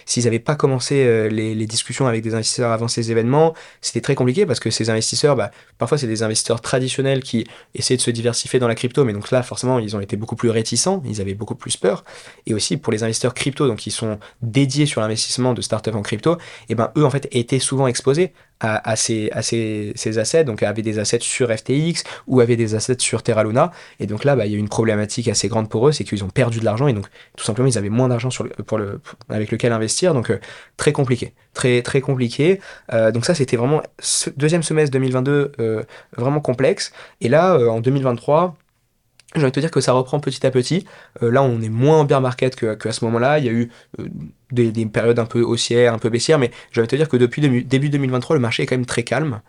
s'ils 0.06 0.24
n'avaient 0.24 0.38
pas 0.38 0.54
commencé 0.54 1.28
les, 1.30 1.66
discussions 1.66 2.06
avec 2.06 2.22
des 2.22 2.34
investisseurs 2.34 2.72
avant 2.72 2.88
ces 2.88 3.10
événements, 3.10 3.54
c'était 3.80 4.00
très 4.00 4.14
compliqué 4.14 4.46
parce 4.46 4.60
que 4.60 4.70
ces 4.70 4.90
investisseurs, 4.90 5.36
bah, 5.36 5.50
parfois 5.76 5.98
c'est 5.98 6.06
des 6.06 6.22
investisseurs 6.22 6.60
traditionnels 6.60 7.22
qui 7.22 7.46
essaient 7.74 7.96
de 7.96 8.00
se 8.00 8.10
diversifier 8.10 8.58
dans 8.58 8.68
la 8.68 8.74
crypto, 8.74 9.04
mais 9.04 9.12
donc 9.12 9.30
là 9.30 9.42
forcément 9.42 9.78
ils 9.78 9.96
ont 9.96 10.00
été 10.00 10.16
beaucoup 10.16 10.36
plus 10.36 10.50
réticents, 10.50 11.02
ils 11.04 11.20
avaient 11.20 11.34
beaucoup 11.34 11.54
plus 11.54 11.76
peur. 11.76 12.04
Et 12.46 12.54
aussi 12.54 12.76
pour 12.76 12.92
les 12.92 13.02
investisseurs 13.02 13.34
crypto, 13.34 13.66
donc 13.66 13.78
qui 13.78 13.90
sont 13.90 14.18
dédiés 14.42 14.86
sur 14.86 15.00
l'investissement 15.00 15.54
de 15.54 15.62
startups 15.62 15.90
en 15.90 16.02
crypto, 16.02 16.38
et 16.68 16.74
ben 16.74 16.90
eux 16.96 17.04
en 17.04 17.10
fait 17.10 17.27
étaient 17.32 17.58
souvent 17.58 17.86
exposés 17.86 18.32
à, 18.60 18.96
ces, 18.96 19.30
à 19.32 19.42
ces, 19.42 20.18
assets, 20.18 20.44
donc 20.44 20.62
avaient 20.62 20.82
des 20.82 20.98
assets 20.98 21.20
sur 21.20 21.50
FTX 21.50 22.02
ou 22.26 22.40
avaient 22.40 22.56
des 22.56 22.74
assets 22.74 22.96
sur 22.98 23.22
Terra 23.22 23.44
Luna. 23.44 23.70
Et 24.00 24.06
donc 24.06 24.24
là, 24.24 24.34
bah, 24.34 24.46
il 24.46 24.52
y 24.52 24.54
a 24.56 24.58
une 24.58 24.68
problématique 24.68 25.28
assez 25.28 25.48
grande 25.48 25.68
pour 25.68 25.88
eux, 25.88 25.92
c'est 25.92 26.04
qu'ils 26.04 26.24
ont 26.24 26.28
perdu 26.28 26.58
de 26.58 26.64
l'argent 26.64 26.88
et 26.88 26.92
donc 26.92 27.06
tout 27.36 27.44
simplement 27.44 27.68
ils 27.68 27.78
avaient 27.78 27.88
moins 27.88 28.08
d'argent 28.08 28.30
sur 28.30 28.48
pour 28.66 28.78
le, 28.78 29.00
avec 29.28 29.52
lequel 29.52 29.72
investir, 29.72 30.12
donc 30.12 30.30
euh, 30.30 30.40
très 30.76 30.92
compliqué, 30.92 31.34
très 31.54 31.82
très 31.82 32.00
compliqué. 32.00 32.60
Euh, 32.92 33.12
donc 33.12 33.24
ça, 33.24 33.34
c'était 33.34 33.56
vraiment 33.56 33.82
ce 34.00 34.30
deuxième 34.30 34.62
semestre 34.62 34.92
2022 34.92 35.52
euh, 35.60 35.82
vraiment 36.16 36.40
complexe. 36.40 36.92
Et 37.20 37.28
là, 37.28 37.58
en 37.58 37.80
2023 37.80 38.56
j'ai 39.34 39.42
envie 39.42 39.50
de 39.50 39.54
te 39.54 39.60
dire 39.60 39.70
que 39.70 39.82
ça 39.82 39.92
reprend 39.92 40.20
petit 40.20 40.46
à 40.46 40.50
petit. 40.50 40.86
là, 41.20 41.42
on 41.42 41.60
est 41.60 41.68
moins 41.68 42.00
en 42.00 42.04
bear 42.04 42.22
market 42.22 42.56
qu'à 42.56 42.92
ce 42.92 43.04
moment-là. 43.04 43.38
Il 43.38 43.44
y 43.44 43.48
a 43.50 43.52
eu 43.52 43.70
des, 44.52 44.86
périodes 44.86 45.18
un 45.18 45.26
peu 45.26 45.42
haussières, 45.42 45.94
un 45.94 45.98
peu 45.98 46.08
baissières, 46.08 46.38
mais 46.38 46.50
je 46.70 46.80
vais 46.80 46.86
te 46.86 46.96
dire 46.96 47.08
que 47.08 47.16
depuis 47.16 47.64
début 47.64 47.90
2023, 47.90 48.36
le 48.36 48.40
marché 48.40 48.62
est 48.62 48.66
quand 48.66 48.76
même 48.76 48.86
très 48.86 49.02
calme. 49.02 49.40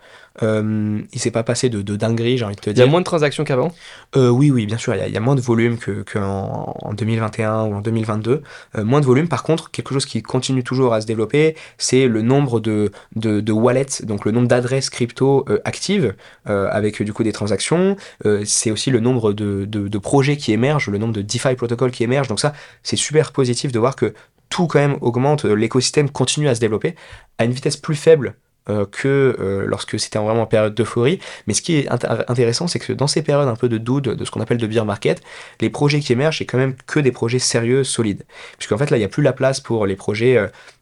Euh, 0.42 1.00
il 1.12 1.20
s'est 1.20 1.30
pas 1.30 1.42
passé 1.42 1.68
de, 1.68 1.82
de 1.82 1.96
dinguerie, 1.96 2.38
j'ai 2.38 2.44
envie 2.44 2.56
de 2.56 2.60
te 2.60 2.70
dire. 2.70 2.84
Il 2.84 2.86
y 2.86 2.88
a 2.88 2.90
moins 2.90 3.00
de 3.00 3.04
transactions 3.04 3.44
qu'avant? 3.44 3.72
Euh, 4.16 4.28
Oui, 4.28 4.50
oui, 4.50 4.66
bien 4.66 4.78
sûr, 4.78 4.94
il 4.94 5.12
y, 5.12 5.16
a, 5.16 5.20
moins 5.20 5.34
de 5.34 5.40
volume 5.40 5.76
qu'en 6.10 6.74
en 6.82 6.94
2021 6.94 7.64
ou 7.64 7.74
en 7.74 7.80
2022. 7.80 8.42
Euh, 8.76 8.84
moins 8.84 9.00
de 9.00 9.06
volume, 9.06 9.28
par 9.28 9.42
contre, 9.42 9.70
quelque 9.70 9.92
chose 9.92 10.06
qui 10.06 10.22
continue 10.22 10.62
toujours 10.62 10.94
à 10.94 11.00
se 11.00 11.06
développer, 11.06 11.56
c'est 11.78 12.06
le 12.06 12.22
nombre 12.22 12.60
de, 12.60 12.90
de, 13.16 13.40
de, 13.40 13.52
wallets, 13.52 14.04
donc 14.04 14.24
le 14.24 14.32
nombre 14.32 14.48
d'adresses 14.48 14.90
crypto 14.90 15.44
euh, 15.48 15.58
actives, 15.64 16.14
euh, 16.48 16.68
avec 16.70 17.02
du 17.02 17.12
coup 17.12 17.22
des 17.22 17.32
transactions. 17.32 17.96
c'est 18.44 18.70
aussi 18.70 18.90
le 18.90 19.00
nombre 19.00 19.32
de, 19.32 19.64
de, 19.64 19.88
de 19.88 19.98
projets 19.98 20.36
qui 20.36 20.52
émergent, 20.52 20.88
le 20.90 20.98
nombre 20.98 21.14
de 21.14 21.22
DeFi 21.22 21.54
protocoles 21.54 21.90
qui 21.90 22.04
émergent. 22.04 22.28
Donc 22.28 22.40
ça, 22.40 22.52
c'est 22.82 22.96
super 22.96 23.32
positif 23.32 23.72
de 23.72 23.78
voir 23.78 23.96
que 23.96 24.14
tout 24.50 24.66
quand 24.66 24.80
même 24.80 24.98
augmente, 25.00 25.46
euh, 25.46 25.54
l'écosystème 25.54 26.10
continue 26.10 26.48
à 26.48 26.54
se 26.54 26.60
développer 26.60 26.94
à 27.38 27.44
une 27.44 27.52
vitesse 27.52 27.78
plus 27.78 27.94
faible 27.94 28.34
euh, 28.68 28.84
que 28.84 29.36
euh, 29.40 29.64
lorsque 29.66 29.98
c'était 29.98 30.18
vraiment 30.18 30.42
en 30.42 30.46
période 30.46 30.74
d'euphorie. 30.74 31.18
Mais 31.46 31.54
ce 31.54 31.62
qui 31.62 31.76
est 31.76 31.88
intéressant, 31.88 32.66
c'est 32.66 32.78
que 32.78 32.92
dans 32.92 33.06
ces 33.06 33.22
périodes 33.22 33.48
un 33.48 33.56
peu 33.56 33.70
de 33.70 33.78
doute, 33.78 34.08
de 34.08 34.24
ce 34.24 34.30
qu'on 34.30 34.40
appelle 34.40 34.58
de 34.58 34.66
beer 34.66 34.84
market, 34.84 35.22
les 35.60 35.70
projets 35.70 36.00
qui 36.00 36.12
émergent, 36.12 36.38
c'est 36.38 36.46
quand 36.46 36.58
même 36.58 36.74
que 36.86 37.00
des 37.00 37.12
projets 37.12 37.38
sérieux, 37.38 37.84
solides. 37.84 38.24
Puisqu'en 38.58 38.76
fait, 38.76 38.90
là, 38.90 38.98
il 38.98 39.00
n'y 39.00 39.06
a 39.06 39.08
plus 39.08 39.22
la 39.22 39.32
place 39.32 39.60
pour 39.60 39.86
les 39.86 39.96
projets 39.96 40.38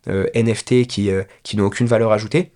NFT 0.06 0.86
qui, 0.86 1.10
qui 1.44 1.56
n'ont 1.56 1.66
aucune 1.66 1.86
valeur 1.86 2.10
ajoutée 2.10 2.50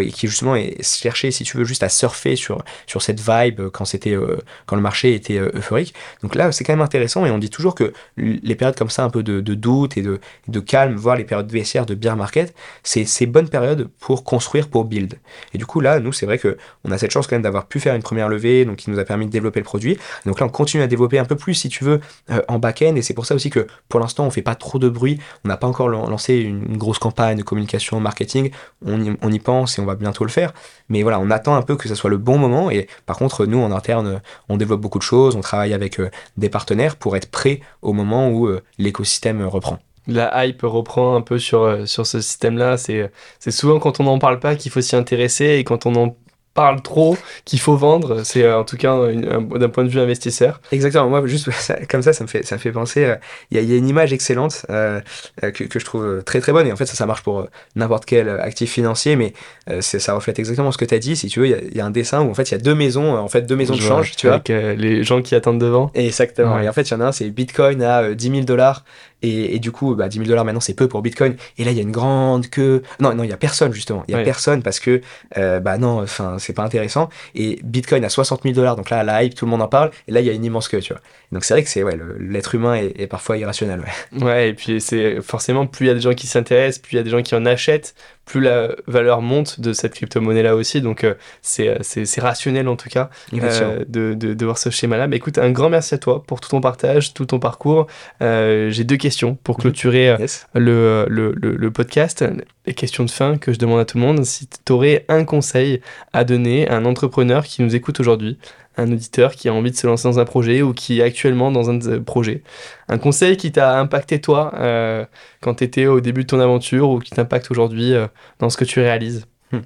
et 0.00 0.12
qui 0.12 0.28
justement 0.28 0.54
cherché, 0.80 1.30
si 1.30 1.44
tu 1.44 1.56
veux, 1.56 1.64
juste 1.64 1.82
à 1.82 1.88
surfer 1.88 2.36
sur, 2.36 2.62
sur 2.86 3.02
cette 3.02 3.20
vibe 3.20 3.68
quand, 3.72 3.84
c'était, 3.84 4.14
euh, 4.14 4.38
quand 4.66 4.76
le 4.76 4.82
marché 4.82 5.14
était 5.14 5.38
euh, 5.38 5.50
euphorique. 5.54 5.94
Donc 6.22 6.34
là, 6.34 6.52
c'est 6.52 6.62
quand 6.62 6.72
même 6.72 6.82
intéressant 6.82 7.26
et 7.26 7.30
on 7.30 7.38
dit 7.38 7.50
toujours 7.50 7.74
que 7.74 7.92
les 8.16 8.54
périodes 8.54 8.76
comme 8.76 8.90
ça, 8.90 9.04
un 9.04 9.10
peu 9.10 9.22
de, 9.22 9.40
doute 9.40 9.96
et 9.96 10.02
de, 10.02 10.20
de, 10.48 10.60
calme, 10.60 10.94
voire 10.94 11.16
les 11.16 11.24
périodes 11.24 11.50
baissières 11.50 11.86
de 11.86 11.94
bear 11.94 12.16
market, 12.16 12.54
c'est 12.82 13.04
ces 13.04 13.26
bonnes 13.26 13.48
périodes 13.48 13.88
pour 13.98 14.24
construire, 14.24 14.68
pour 14.68 14.84
build. 14.84 15.18
Et 15.52 15.58
du 15.58 15.66
coup, 15.66 15.80
là, 15.80 15.98
nous, 15.98 16.12
c'est 16.12 16.26
vrai 16.26 16.38
que 16.38 16.56
on 16.84 16.92
a 16.92 16.98
cette 16.98 17.10
chance 17.10 17.26
quand 17.26 17.34
même 17.34 17.42
d'avoir 17.42 17.66
pu 17.66 17.80
faire 17.80 17.94
une 17.94 18.02
première 18.02 18.28
levée, 18.28 18.64
donc 18.64 18.76
qui 18.76 18.90
nous 18.90 18.98
a 18.98 19.04
permis 19.04 19.26
de 19.26 19.30
développer 19.30 19.60
le 19.60 19.64
produit. 19.64 19.98
Donc 20.26 20.38
là, 20.38 20.46
on 20.46 20.50
continue 20.50 20.82
à 20.82 20.86
développer 20.86 21.18
un 21.18 21.24
peu 21.24 21.36
plus, 21.36 21.54
si 21.54 21.68
tu 21.68 21.84
veux, 21.84 22.00
euh, 22.30 22.40
en 22.48 22.58
back-end 22.58 22.94
et 22.94 23.02
c'est 23.02 23.14
pour 23.14 23.26
ça 23.26 23.34
aussi 23.34 23.50
que 23.50 23.66
pour 23.88 23.98
l'instant, 23.98 24.24
on 24.26 24.30
fait 24.30 24.42
pas 24.42 24.54
trop 24.54 24.78
de 24.78 24.88
bruit. 24.88 25.18
On 25.44 25.48
n'a 25.48 25.56
pas 25.56 25.66
encore 25.66 25.88
lancé 25.88 26.36
une, 26.36 26.76
grosse 26.76 26.98
campagne 26.98 27.36
de 27.36 27.42
communication, 27.42 27.98
marketing. 28.00 28.50
On 28.84 29.16
on 29.20 29.32
y 29.32 29.38
pense 29.38 29.71
et 29.78 29.82
on 29.82 29.86
va 29.86 29.94
bientôt 29.94 30.24
le 30.24 30.30
faire. 30.30 30.52
Mais 30.88 31.02
voilà, 31.02 31.20
on 31.20 31.30
attend 31.30 31.54
un 31.54 31.62
peu 31.62 31.76
que 31.76 31.88
ce 31.88 31.94
soit 31.94 32.10
le 32.10 32.18
bon 32.18 32.38
moment. 32.38 32.70
Et 32.70 32.88
par 33.06 33.16
contre, 33.16 33.46
nous, 33.46 33.58
en 33.58 33.72
interne, 33.72 34.20
on 34.48 34.56
développe 34.56 34.80
beaucoup 34.80 34.98
de 34.98 35.02
choses, 35.02 35.36
on 35.36 35.40
travaille 35.40 35.74
avec 35.74 36.00
euh, 36.00 36.10
des 36.36 36.48
partenaires 36.48 36.96
pour 36.96 37.16
être 37.16 37.30
prêt 37.30 37.60
au 37.82 37.92
moment 37.92 38.28
où 38.30 38.46
euh, 38.46 38.62
l'écosystème 38.78 39.44
reprend 39.44 39.78
la 40.08 40.44
hype 40.44 40.62
reprend 40.62 41.14
un 41.14 41.20
peu 41.20 41.38
sur, 41.38 41.62
euh, 41.62 41.86
sur 41.86 42.06
ce 42.06 42.20
système-là. 42.20 42.76
C'est 42.76 43.10
souvent 43.50 43.78
quand 43.78 44.00
on 44.00 44.04
n'en 44.04 44.18
parle 44.18 44.40
pas 44.40 44.56
qu'il 44.56 44.70
faut 44.72 44.80
s'y 44.80 44.96
intéresser 44.96 45.44
et 45.58 45.64
quand 45.64 45.86
on 45.86 45.94
en 45.94 46.16
parle 46.54 46.82
trop 46.82 47.16
qu'il 47.44 47.60
faut 47.60 47.76
vendre. 47.76 48.22
C'est 48.24 48.44
euh, 48.44 48.58
en 48.58 48.64
tout 48.64 48.76
cas 48.76 48.96
d'un 49.12 49.68
point 49.68 49.84
de 49.84 49.88
vue 49.88 50.00
investisseur. 50.00 50.60
Exactement. 50.70 51.08
Moi, 51.08 51.26
juste 51.26 51.48
comme 51.90 52.02
ça, 52.02 52.12
ça 52.12 52.24
me 52.24 52.28
fait, 52.28 52.44
ça 52.44 52.56
me 52.56 52.60
fait 52.60 52.72
penser. 52.72 53.04
Euh, 53.04 53.16
il 53.50 53.62
y, 53.62 53.72
a 53.72 53.76
une 53.76 53.88
image 53.88 54.12
excellente 54.12 54.66
euh, 54.70 55.00
que, 55.40 55.64
que, 55.64 55.78
je 55.78 55.84
trouve 55.84 56.22
très 56.24 56.40
très 56.40 56.52
bonne. 56.52 56.66
Et 56.66 56.72
en 56.72 56.76
fait, 56.76 56.86
ça, 56.86 56.94
ça 56.94 57.06
marche 57.06 57.22
pour 57.22 57.46
n'importe 57.76 58.04
quel 58.04 58.28
actif 58.28 58.72
financier, 58.72 59.16
mais 59.16 59.32
ça 59.80 60.14
reflète 60.14 60.38
exactement 60.38 60.72
ce 60.72 60.78
que 60.78 60.84
tu 60.84 60.94
as 60.94 60.98
dit. 60.98 61.16
Si 61.16 61.28
tu 61.28 61.40
veux, 61.40 61.48
il 61.48 61.76
y, 61.76 61.80
a 61.80 61.86
un 61.86 61.90
dessin 61.90 62.22
où 62.22 62.30
en 62.30 62.34
fait 62.34 62.50
il 62.50 62.52
y 62.52 62.54
a 62.54 62.58
deux 62.58 62.74
maisons, 62.74 63.16
en 63.16 63.28
fait 63.28 63.42
deux 63.42 63.56
maisons 63.56 63.74
de 63.74 63.80
change, 63.80 64.16
tu 64.16 64.28
avec, 64.28 64.48
les 64.48 65.04
gens 65.04 65.22
qui 65.22 65.34
attendent 65.34 65.60
devant. 65.60 65.90
exactement. 65.94 66.58
Et 66.60 66.68
en 66.68 66.72
fait, 66.72 66.82
il 66.82 66.92
y 66.92 66.94
en 66.94 67.00
a 67.00 67.06
un, 67.06 67.12
c'est 67.12 67.28
Bitcoin 67.30 67.82
à 67.82 68.14
10 68.14 68.30
000 68.30 68.40
dollars 68.42 68.84
et, 69.22 69.58
du 69.58 69.70
coup, 69.70 69.94
bah, 69.94 70.08
10 70.08 70.18
000 70.18 70.28
dollars 70.28 70.44
maintenant, 70.44 70.60
c'est 70.60 70.74
peu 70.74 70.88
pour 70.88 71.02
Bitcoin. 71.02 71.36
Et 71.58 71.64
là, 71.64 71.70
il 71.70 71.76
y 71.76 71.80
a 71.80 71.82
une 71.82 71.92
grande 71.92 72.48
queue. 72.48 72.82
Non, 73.00 73.14
non, 73.14 73.24
il 73.24 73.30
y 73.30 73.32
a 73.32 73.36
personne 73.36 73.72
justement. 73.72 74.04
Il 74.08 74.16
y 74.16 74.18
a 74.18 74.22
personne 74.22 74.62
parce 74.62 74.80
que, 74.80 75.00
euh, 75.36 75.60
bah 75.60 75.78
non, 75.78 76.02
enfin, 76.02 76.36
c'est 76.38 76.52
pas 76.52 76.64
intéressant. 76.64 77.08
Et 77.34 77.60
Bitcoin 77.62 78.04
à 78.04 78.08
60 78.08 78.42
000 78.42 78.54
dollars, 78.54 78.76
donc 78.76 78.90
là, 78.90 79.02
la 79.04 79.22
hype, 79.22 79.34
tout 79.34 79.44
le 79.44 79.50
monde 79.50 79.62
en 79.62 79.68
parle. 79.68 79.90
Et 80.08 80.12
là, 80.12 80.20
il 80.20 80.26
y 80.26 80.30
a 80.30 80.32
une 80.32 80.44
immense 80.44 80.68
queue, 80.68 80.80
tu 80.80 80.92
vois. 80.92 81.02
Donc 81.32 81.44
c'est 81.44 81.54
vrai 81.54 81.62
que 81.62 81.68
c'est 81.68 81.82
ouais, 81.82 81.98
l'être 82.20 82.54
humain 82.54 82.74
est, 82.74 83.06
parfois 83.06 83.38
irrationnel. 83.38 83.82
Ouais. 84.12 84.22
ouais, 84.22 84.48
et 84.50 84.52
puis 84.54 84.80
c'est 84.80 85.20
forcément 85.22 85.66
plus 85.66 85.86
il 85.86 85.88
y 85.88 85.90
a 85.90 85.94
des 85.94 86.00
gens 86.00 86.14
qui 86.14 86.26
s'intéressent, 86.26 86.80
plus 86.82 86.94
il 86.94 86.96
y 86.96 87.00
a 87.00 87.02
des 87.02 87.10
gens 87.10 87.22
qui 87.22 87.34
en 87.34 87.46
achètent, 87.46 87.94
plus 88.24 88.40
la 88.40 88.68
valeur 88.86 89.20
monte 89.20 89.60
de 89.60 89.72
cette 89.72 89.94
crypto-monnaie-là 89.94 90.54
aussi. 90.54 90.80
Donc, 90.80 91.04
euh, 91.04 91.14
euh, 91.60 91.78
c'est 91.82 92.20
rationnel 92.20 92.68
en 92.68 92.76
tout 92.76 92.88
cas 92.88 93.10
euh, 93.34 93.84
de, 93.88 94.14
de, 94.14 94.44
voir 94.44 94.58
ce 94.58 94.70
schéma-là. 94.70 95.08
Mais 95.08 95.16
écoute, 95.16 95.38
un 95.38 95.50
grand 95.50 95.68
merci 95.68 95.94
à 95.94 95.98
toi 95.98 96.22
pour 96.22 96.40
tout 96.40 96.50
ton 96.50 96.60
partage, 96.60 97.14
tout 97.14 97.26
ton 97.26 97.38
parcours. 97.38 97.86
J'ai 98.20 98.84
deux 98.84 98.96
questions 98.96 99.36
pour 99.42 99.56
mhm. 99.56 99.62
clôturer 99.62 100.16
le, 100.54 101.06
le, 101.08 101.32
le, 101.34 101.70
podcast. 101.70 102.24
Les 102.66 102.74
questions 102.74 103.04
de 103.04 103.10
fin 103.10 103.38
que 103.38 103.52
je 103.52 103.58
demande 103.58 103.80
à 103.80 103.84
tout 103.84 103.98
le 103.98 104.04
monde. 104.04 104.24
Si 104.24 104.46
tu 104.46 104.72
aurais 104.72 105.04
un 105.08 105.24
conseil 105.24 105.80
à 106.12 106.24
donner 106.24 106.68
à 106.68 106.76
un 106.76 106.84
entrepreneur 106.84 107.44
qui 107.44 107.62
nous 107.62 107.74
écoute 107.74 107.98
aujourd'hui, 107.98 108.38
un 108.76 108.90
auditeur 108.90 109.32
qui 109.32 109.48
a 109.48 109.54
envie 109.54 109.70
de 109.70 109.76
se 109.76 109.86
lancer 109.86 110.08
dans 110.08 110.18
un 110.18 110.24
projet 110.24 110.62
ou 110.62 110.72
qui 110.72 111.00
est 111.00 111.02
actuellement 111.02 111.50
dans 111.50 111.70
un 111.70 112.00
projet. 112.00 112.42
Un 112.88 112.98
conseil 112.98 113.36
qui 113.36 113.52
t'a 113.52 113.78
impacté 113.78 114.20
toi 114.20 114.52
euh, 114.56 115.04
quand 115.40 115.56
tu 115.56 115.64
étais 115.64 115.86
au 115.86 116.00
début 116.00 116.22
de 116.22 116.28
ton 116.28 116.40
aventure 116.40 116.90
ou 116.90 116.98
qui 116.98 117.10
t'impacte 117.10 117.50
aujourd'hui 117.50 117.94
euh, 117.94 118.06
dans 118.38 118.50
ce 118.50 118.56
que 118.56 118.64
tu 118.64 118.80
réalises? 118.80 119.26
Hmm. 119.52 119.60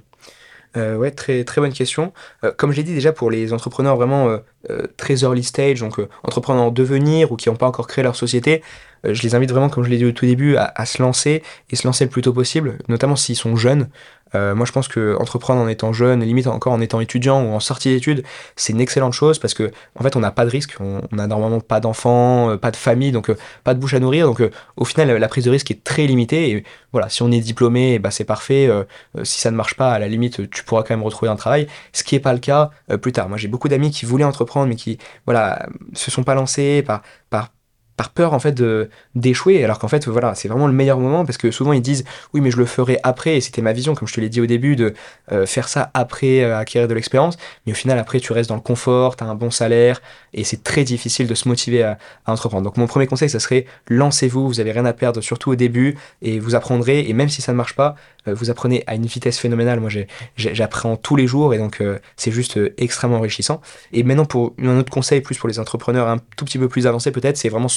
euh, 0.75 0.97
ouais, 0.97 1.11
très, 1.11 1.43
très 1.43 1.61
bonne 1.61 1.73
question. 1.73 2.11
comme 2.57 2.71
je 2.71 2.77
l'ai 2.77 2.83
dit 2.83 2.93
déjà 2.93 3.13
pour 3.13 3.31
les 3.31 3.53
entrepreneurs 3.53 3.95
vraiment 3.95 4.37
très 4.97 5.23
early 5.23 5.43
stage, 5.43 5.79
donc 5.79 5.99
entrepreneurs 6.23 6.63
en 6.63 6.71
devenir 6.71 7.31
ou 7.31 7.37
qui 7.37 7.49
n'ont 7.49 7.55
pas 7.55 7.67
encore 7.67 7.87
créé 7.87 8.03
leur 8.03 8.15
société, 8.15 8.61
je 9.05 9.21
les 9.21 9.35
invite 9.35 9.51
vraiment, 9.51 9.69
comme 9.69 9.83
je 9.83 9.89
l'ai 9.89 9.97
dit 9.97 10.05
au 10.05 10.11
tout 10.11 10.25
début, 10.25 10.57
à, 10.57 10.85
se 10.85 11.01
lancer 11.01 11.43
et 11.69 11.75
se 11.75 11.87
lancer 11.87 12.03
le 12.03 12.09
plus 12.09 12.21
tôt 12.21 12.33
possible, 12.33 12.79
notamment 12.89 13.15
s'ils 13.15 13.37
sont 13.37 13.55
jeunes. 13.55 13.89
Euh, 14.37 14.55
moi, 14.55 14.65
je 14.65 14.71
pense 14.71 14.87
que 14.87 15.15
entreprendre 15.19 15.61
en 15.61 15.67
étant 15.67 15.93
jeune, 15.93 16.23
limite 16.23 16.47
encore 16.47 16.73
en 16.73 16.81
étant 16.81 16.99
étudiant 16.99 17.43
ou 17.43 17.53
en 17.53 17.59
sortie 17.59 17.89
d'études, 17.89 18.23
c'est 18.55 18.73
une 18.73 18.81
excellente 18.81 19.13
chose 19.13 19.39
parce 19.39 19.53
que 19.53 19.71
en 19.95 20.03
fait, 20.03 20.15
on 20.15 20.19
n'a 20.19 20.31
pas 20.31 20.45
de 20.45 20.49
risque, 20.49 20.75
on, 20.79 21.01
n'a 21.11 21.27
normalement 21.27 21.59
pas 21.59 21.79
d'enfants, 21.79 22.51
euh, 22.51 22.57
pas 22.57 22.71
de 22.71 22.75
famille, 22.75 23.11
donc 23.11 23.29
euh, 23.29 23.37
pas 23.63 23.73
de 23.73 23.79
bouche 23.79 23.93
à 23.93 23.99
nourrir. 23.99 24.27
Donc, 24.27 24.41
au 24.75 24.85
final, 24.85 25.11
la 25.11 25.27
prise 25.27 25.45
de 25.45 25.51
risque 25.51 25.71
est 25.71 25.83
très 25.83 26.05
limitée. 26.05 26.51
Et 26.51 26.63
voilà, 26.91 27.09
si 27.09 27.21
on 27.23 27.31
est 27.31 27.39
diplômé, 27.39 27.99
bah, 27.99 28.11
c'est 28.11 28.25
parfait. 28.25 28.69
si 29.23 29.39
ça 29.41 29.51
ne 29.51 29.55
marche 29.55 29.75
pas, 29.75 29.91
à 29.91 29.99
la 29.99 30.07
limite, 30.07 30.49
tu 30.49 30.63
pourras 30.63 30.83
quand 30.83 30.95
même 30.95 31.03
retrouver 31.03 31.31
un 31.31 31.35
travail. 31.35 31.67
Ce 31.93 32.03
qui 32.03 32.15
n'est 32.15 32.21
pas 32.21 32.33
le 32.33 32.39
cas 32.39 32.71
plus 33.01 33.11
tard. 33.11 33.29
Moi, 33.29 33.37
j'ai 33.37 33.47
beaucoup 33.47 33.67
d'amis 33.67 33.91
qui 33.91 34.05
voulaient 34.05 34.23
entreprendre, 34.23 34.67
mais 34.67 34.75
qui 34.75 34.97
voilà, 35.25 35.67
se 35.93 36.11
sont 36.11 36.23
pas 36.23 36.35
lancés 36.35 36.83
par 36.83 37.01
par 37.97 38.11
peur 38.11 38.33
en 38.33 38.39
fait 38.39 38.63
d'échouer 39.15 39.63
alors 39.63 39.79
qu'en 39.79 39.87
fait 39.87 40.07
voilà 40.07 40.35
c'est 40.35 40.47
vraiment 40.47 40.67
le 40.67 40.73
meilleur 40.73 40.99
moment 40.99 41.25
parce 41.25 41.37
que 41.37 41.49
souvent 41.49 41.73
ils 41.73 41.81
disent 41.81 42.05
oui 42.33 42.41
mais 42.41 42.51
je 42.51 42.57
le 42.57 42.65
ferai 42.65 42.99
après 43.01 43.37
et 43.37 43.41
c'était 43.41 43.63
ma 43.63 43.73
vision 43.73 43.95
comme 43.95 44.07
je 44.07 44.13
te 44.13 44.21
l'ai 44.21 44.29
dit 44.29 44.39
au 44.39 44.45
début 44.45 44.75
de 44.75 44.93
euh, 45.31 45.47
faire 45.47 45.67
ça 45.67 45.89
après 45.95 46.43
euh, 46.43 46.57
acquérir 46.57 46.87
de 46.87 46.93
l'expérience. 46.93 47.37
Mais 47.65 47.71
au 47.71 47.75
final 47.75 47.97
après 47.97 48.19
tu 48.19 48.31
restes 48.33 48.49
dans 48.49 48.55
le 48.55 48.61
confort 48.61 49.15
tu 49.15 49.23
as 49.23 49.27
un 49.27 49.35
bon 49.35 49.49
salaire 49.49 49.99
et 50.33 50.43
c'est 50.43 50.63
très 50.63 50.83
difficile 50.83 51.27
de 51.27 51.33
se 51.33 51.47
motiver 51.47 51.83
à, 51.83 51.97
entreprendre. 52.27 52.63
Donc 52.63 52.77
mon 52.77 52.85
premier 52.85 53.07
conseil 53.07 53.29
ça 53.29 53.39
serait 53.39 53.65
lancez-vous 53.89 54.47
vous 54.47 54.59
avez 54.59 54.71
rien 54.71 54.85
à 54.85 54.93
perdre 54.93 55.21
surtout 55.21 55.51
au 55.51 55.55
début 55.55 55.97
et 56.21 56.39
vous 56.39 56.53
apprendrez 56.53 57.09
et 57.09 57.13
même 57.13 57.29
si 57.29 57.41
ça 57.41 57.51
ne 57.51 57.57
marche 57.57 57.75
pas 57.75 57.95
euh, 58.27 58.35
vous 58.35 58.51
apprenez 58.51 58.83
à 58.85 58.93
une 58.93 59.07
vitesse 59.07 59.39
phénoménale. 59.39 59.79
Moi 59.79 59.89
j'apprends 60.35 60.97
tous 60.97 61.15
les 61.15 61.25
jours 61.25 61.55
et 61.55 61.57
donc 61.57 61.81
c'est 62.15 62.31
juste 62.31 62.59
extrêmement 62.77 63.17
enrichissant. 63.17 63.59
Et 63.91 64.03
maintenant 64.03 64.25
pour 64.25 64.53
un 64.61 64.77
autre 64.77 64.91
conseil 64.91 65.21
plus 65.21 65.37
pour 65.37 65.49
les 65.49 65.59
entrepreneurs 65.59 66.07
un 66.07 66.17
tout 66.35 66.45
petit 66.45 66.59
peu 66.59 66.67
plus 66.67 66.85
avancés 66.85 67.11
peut-être 67.11 67.37
c'est 67.37 67.49
vraiment 67.49 67.67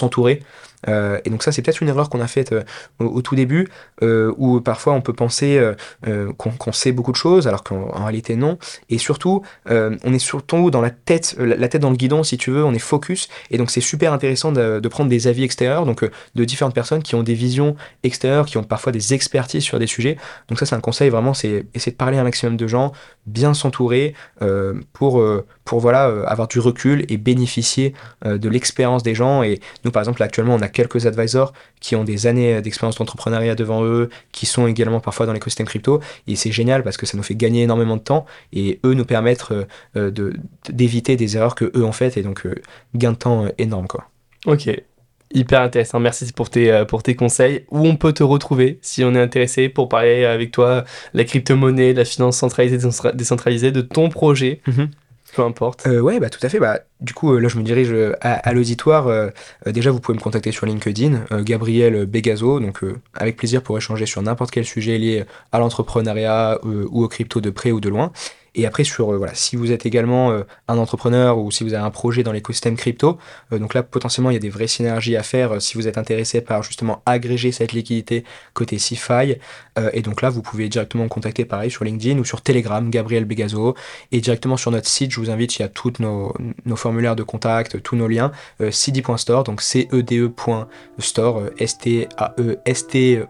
euh, 0.89 1.19
et 1.25 1.31
donc 1.31 1.43
ça, 1.43 1.53
c'est 1.53 1.63
peut-être 1.63 1.81
une 1.81 1.89
erreur 1.89 2.09
qu'on 2.09 2.21
a 2.21 2.27
faite 2.27 2.53
euh, 2.53 2.63
au, 2.99 3.23
tout 3.23 3.35
début, 3.35 3.69
euh, 4.03 4.33
où 4.39 4.61
parfois 4.61 4.93
on 4.95 5.01
peut 5.01 5.13
penser 5.13 5.61
qu'on 6.39 6.73
sait 6.73 6.93
beaucoup 6.93 7.13
de 7.13 7.17
choses, 7.17 7.47
alors 7.47 7.63
qu'en 7.63 8.05
réalité 8.05 8.37
non. 8.37 8.59
Et 8.89 8.99
surtout, 8.99 9.43
on 9.69 10.13
est 10.13 10.19
surtout 10.19 10.71
dans 10.71 10.81
la 10.81 10.91
tête, 10.91 11.37
la 11.39 11.69
tête 11.69 11.83
dans 11.83 11.91
le 11.91 11.97
guidon, 11.97 12.23
si 12.23 12.37
tu 12.39 12.51
veux, 12.51 12.65
on 12.65 12.73
est 12.73 12.79
focus. 12.79 13.29
Et 13.51 13.59
donc 13.59 13.71
c'est 13.71 13.81
super 13.81 14.13
intéressant 14.13 14.53
de, 14.53 14.89
prendre 14.89 15.11
des 15.11 15.29
avis 15.29 15.45
extérieurs, 15.45 15.87
donc 15.87 16.09
de 16.35 16.45
différentes 16.45 16.75
personnes 16.75 17.03
qui 17.03 17.15
ont 17.15 17.23
des 17.23 17.35
visions 17.35 17.77
extérieures, 18.03 18.47
qui 18.47 18.59
ont 18.59 18.65
parfois 18.65 18.93
des 18.93 19.15
expertises 19.15 19.63
sur 19.63 19.79
des 19.79 19.87
sujets. 19.87 20.17
Donc 20.49 20.59
ça, 20.59 20.67
c'est 20.67 20.75
un 20.75 20.81
conseil 20.81 21.11
vraiment, 21.11 21.35
c'est 21.35 21.67
essayer 21.75 21.93
de 21.93 21.97
parler 21.97 22.19
à 22.19 22.23
un 22.23 22.25
maximum 22.25 22.57
de 22.57 22.67
gens, 22.67 22.93
bien 23.27 23.55
s'entourer 23.55 24.15
pour, 24.93 25.23
pour 25.71 25.79
voilà, 25.79 26.07
avoir 26.27 26.49
du 26.49 26.59
recul 26.59 27.07
et 27.09 27.17
bénéficier 27.17 27.95
de 28.25 28.49
l'expérience 28.49 29.05
des 29.05 29.15
gens. 29.15 29.45
Et 29.45 29.61
nous, 29.85 29.93
par 29.93 30.03
exemple, 30.03 30.21
actuellement, 30.21 30.57
on 30.57 30.63
a 30.63 30.69
quelques 30.69 31.07
advisors 31.07 31.53
qui 31.79 31.95
ont 31.95 32.03
des 32.03 32.27
années 32.27 32.61
d'expérience 32.61 32.97
d'entrepreneuriat 32.97 33.55
devant 33.55 33.85
eux, 33.85 34.11
qui 34.33 34.47
sont 34.47 34.67
également 34.67 34.99
parfois 34.99 35.27
dans 35.27 35.33
l'écosystème 35.33 35.67
crypto. 35.67 36.01
Et 36.27 36.35
c'est 36.35 36.51
génial 36.51 36.83
parce 36.83 36.97
que 36.97 37.07
ça 37.07 37.17
nous 37.17 37.23
fait 37.23 37.37
gagner 37.37 37.63
énormément 37.63 37.97
de 37.97 38.03
temps 38.03 38.27
et 38.53 38.81
eux 38.85 38.95
nous 38.95 39.05
permettent 39.05 39.47
euh, 39.97 40.11
de, 40.11 40.35
d'éviter 40.69 41.17
des 41.17 41.37
erreurs 41.37 41.55
que 41.55 41.71
eux 41.77 41.85
ont 41.85 41.93
faites 41.93 42.17
et 42.17 42.23
donc 42.23 42.47
euh, 42.47 42.55
gain 42.95 43.13
de 43.13 43.17
temps 43.17 43.45
euh, 43.45 43.49
énorme. 43.59 43.87
Quoi. 43.87 44.09
Ok, 44.47 44.69
Hyper 45.33 45.63
intéressant, 45.63 46.01
merci 46.01 46.33
pour 46.33 46.51
tes, 46.51 46.85
pour 46.89 47.05
tes 47.05 47.15
conseils. 47.15 47.65
Où 47.71 47.87
on 47.87 47.95
peut 47.95 48.13
te 48.13 48.25
retrouver 48.25 48.81
si 48.83 49.05
on 49.05 49.15
est 49.15 49.21
intéressé 49.21 49.69
pour 49.69 49.89
parler 49.89 50.25
avec 50.25 50.51
toi 50.51 50.83
la 51.15 51.23
crypto-monnaie, 51.23 51.93
la 51.93 52.05
finance 52.05 52.37
centralisée, 52.37 52.79
décentralisée, 53.15 53.71
de 53.71 53.81
ton 53.81 54.09
projet? 54.09 54.61
Mm-hmm. 54.67 54.89
Peu 55.35 55.43
importe. 55.43 55.87
Euh, 55.87 56.01
ouais, 56.01 56.19
bah 56.21 56.31
tout 56.31 56.45
à 56.45 56.49
fait. 56.49 56.59
Bah, 56.59 56.81
du 57.01 57.15
coup, 57.15 57.33
euh, 57.33 57.39
là, 57.39 57.49
je 57.49 57.59
me 57.59 57.63
dirige 57.63 57.93
euh, 57.93 58.15
à, 58.21 58.53
l'auditoire. 58.53 59.31
déjà, 59.67 59.91
vous 59.91 60.01
pouvez 60.01 60.17
me 60.17 60.23
contacter 60.23 60.53
sur 60.53 60.67
LinkedIn, 60.67 61.25
Gabriel 61.43 62.07
Begazo. 62.07 62.61
Donc, 62.61 62.81
avec 63.15 63.37
plaisir 63.37 63.63
pour 63.63 63.77
échanger 63.77 64.07
sur 64.07 64.23
n'importe 64.23 64.51
quel 64.51 64.65
sujet 64.65 64.99
lié 64.99 65.25
à 65.53 65.59
l'entrepreneuriat 65.59 66.59
ou 66.65 67.05
au 67.05 67.09
crypto 67.09 67.41
de 67.41 67.51
près 67.51 67.73
ou 67.73 67.81
de 67.81 67.89
loin. 67.89 68.13
Et 68.55 68.67
après, 68.67 68.85
sur, 68.85 69.13
euh, 69.13 69.17
voilà, 69.17 69.35
si 69.35 69.57
vous 69.57 69.71
êtes 69.73 69.87
également 69.87 70.33
euh, 70.33 70.43
un 70.67 70.77
entrepreneur 70.79 71.39
ou 71.39 71.51
si 71.51 71.65
vous 71.65 71.75
avez 71.75 71.85
un 71.85 71.91
projet 71.91 72.23
dans 72.23 72.33
l'écosystème 72.33 72.77
crypto, 72.77 73.19
euh, 73.53 73.59
donc 73.59 73.75
là, 73.75 73.83
potentiellement, 73.83 74.31
il 74.31 74.35
y 74.35 74.37
a 74.37 74.41
des 74.41 74.49
vraies 74.51 74.67
synergies 74.67 75.17
à 75.17 75.23
faire 75.23 75.63
si 75.63 75.75
vous 75.75 75.87
êtes 75.87 75.99
intéressé 75.99 76.41
par 76.41 76.63
justement 76.63 77.03
agréger 77.07 77.53
cette 77.53 77.73
liquidité 77.73 78.25
côté 78.55 78.79
CeFi. 78.79 79.37
et 79.93 80.03
donc 80.03 80.23
là, 80.23 80.31
vous 80.31 80.43
pouvez 80.43 80.69
directement 80.69 81.05
me 81.05 81.09
contacter 81.09 81.45
pareil 81.45 81.71
sur 81.71 81.85
LinkedIn 81.85 82.19
ou 82.19 82.25
sur 82.25 82.43
Telegram, 82.43 82.91
Gabriel 82.91 83.25
Begazo. 83.25 83.75
Et 84.13 84.21
directement 84.21 84.57
sur 84.57 84.71
notre 84.71 84.89
site, 84.89 85.13
je 85.13 85.21
vous 85.21 85.31
invite, 85.31 85.57
il 85.59 85.63
y 85.63 85.65
a 85.65 85.69
tous 85.69 85.95
nos, 86.01 86.35
formulaires 86.77 87.17
de 87.17 87.23
contact, 87.23 87.83
tous 87.83 87.97
nos 87.97 88.09
liens, 88.09 88.33
cd.store, 88.71 89.45
donc 89.45 89.63
cede.store, 89.63 91.43
S-T-A-E-S-T-O-R-E. 91.59 93.29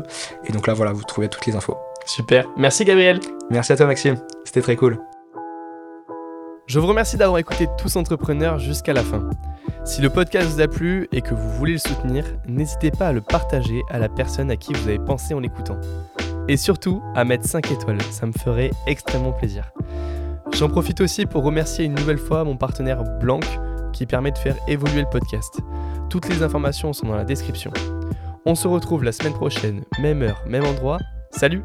-E. 0.00 0.02
Et 0.48 0.52
donc 0.52 0.66
là, 0.66 0.74
voilà, 0.74 0.92
vous 0.92 1.04
trouvez 1.04 1.28
toutes 1.28 1.46
les 1.46 1.56
infos. 1.56 1.89
Super. 2.10 2.48
Merci 2.56 2.84
Gabriel. 2.84 3.20
Merci 3.50 3.72
à 3.72 3.76
toi 3.76 3.86
Maxime. 3.86 4.16
C'était 4.44 4.62
très 4.62 4.74
cool. 4.74 4.98
Je 6.66 6.80
vous 6.80 6.88
remercie 6.88 7.16
d'avoir 7.16 7.38
écouté 7.38 7.68
Tous 7.78 7.94
Entrepreneurs 7.94 8.58
jusqu'à 8.58 8.92
la 8.92 9.04
fin. 9.04 9.30
Si 9.84 10.02
le 10.02 10.10
podcast 10.10 10.50
vous 10.50 10.60
a 10.60 10.66
plu 10.66 11.06
et 11.12 11.20
que 11.20 11.34
vous 11.34 11.50
voulez 11.50 11.74
le 11.74 11.78
soutenir, 11.78 12.24
n'hésitez 12.48 12.90
pas 12.90 13.08
à 13.08 13.12
le 13.12 13.20
partager 13.20 13.82
à 13.90 14.00
la 14.00 14.08
personne 14.08 14.50
à 14.50 14.56
qui 14.56 14.72
vous 14.72 14.88
avez 14.88 14.98
pensé 14.98 15.34
en 15.34 15.38
l'écoutant. 15.38 15.78
Et 16.48 16.56
surtout, 16.56 17.00
à 17.14 17.24
mettre 17.24 17.44
5 17.44 17.70
étoiles, 17.70 18.02
ça 18.10 18.26
me 18.26 18.32
ferait 18.32 18.72
extrêmement 18.88 19.32
plaisir. 19.32 19.70
J'en 20.52 20.68
profite 20.68 21.00
aussi 21.00 21.26
pour 21.26 21.44
remercier 21.44 21.84
une 21.84 21.94
nouvelle 21.94 22.18
fois 22.18 22.42
mon 22.42 22.56
partenaire 22.56 23.04
Blanc 23.20 23.38
qui 23.92 24.06
permet 24.06 24.32
de 24.32 24.38
faire 24.38 24.56
évoluer 24.66 25.02
le 25.02 25.10
podcast. 25.10 25.60
Toutes 26.08 26.28
les 26.28 26.42
informations 26.42 26.92
sont 26.92 27.06
dans 27.06 27.16
la 27.16 27.24
description. 27.24 27.72
On 28.46 28.56
se 28.56 28.66
retrouve 28.66 29.04
la 29.04 29.12
semaine 29.12 29.34
prochaine, 29.34 29.84
même 30.00 30.22
heure, 30.22 30.42
même 30.48 30.64
endroit. 30.64 30.98
Salut 31.30 31.62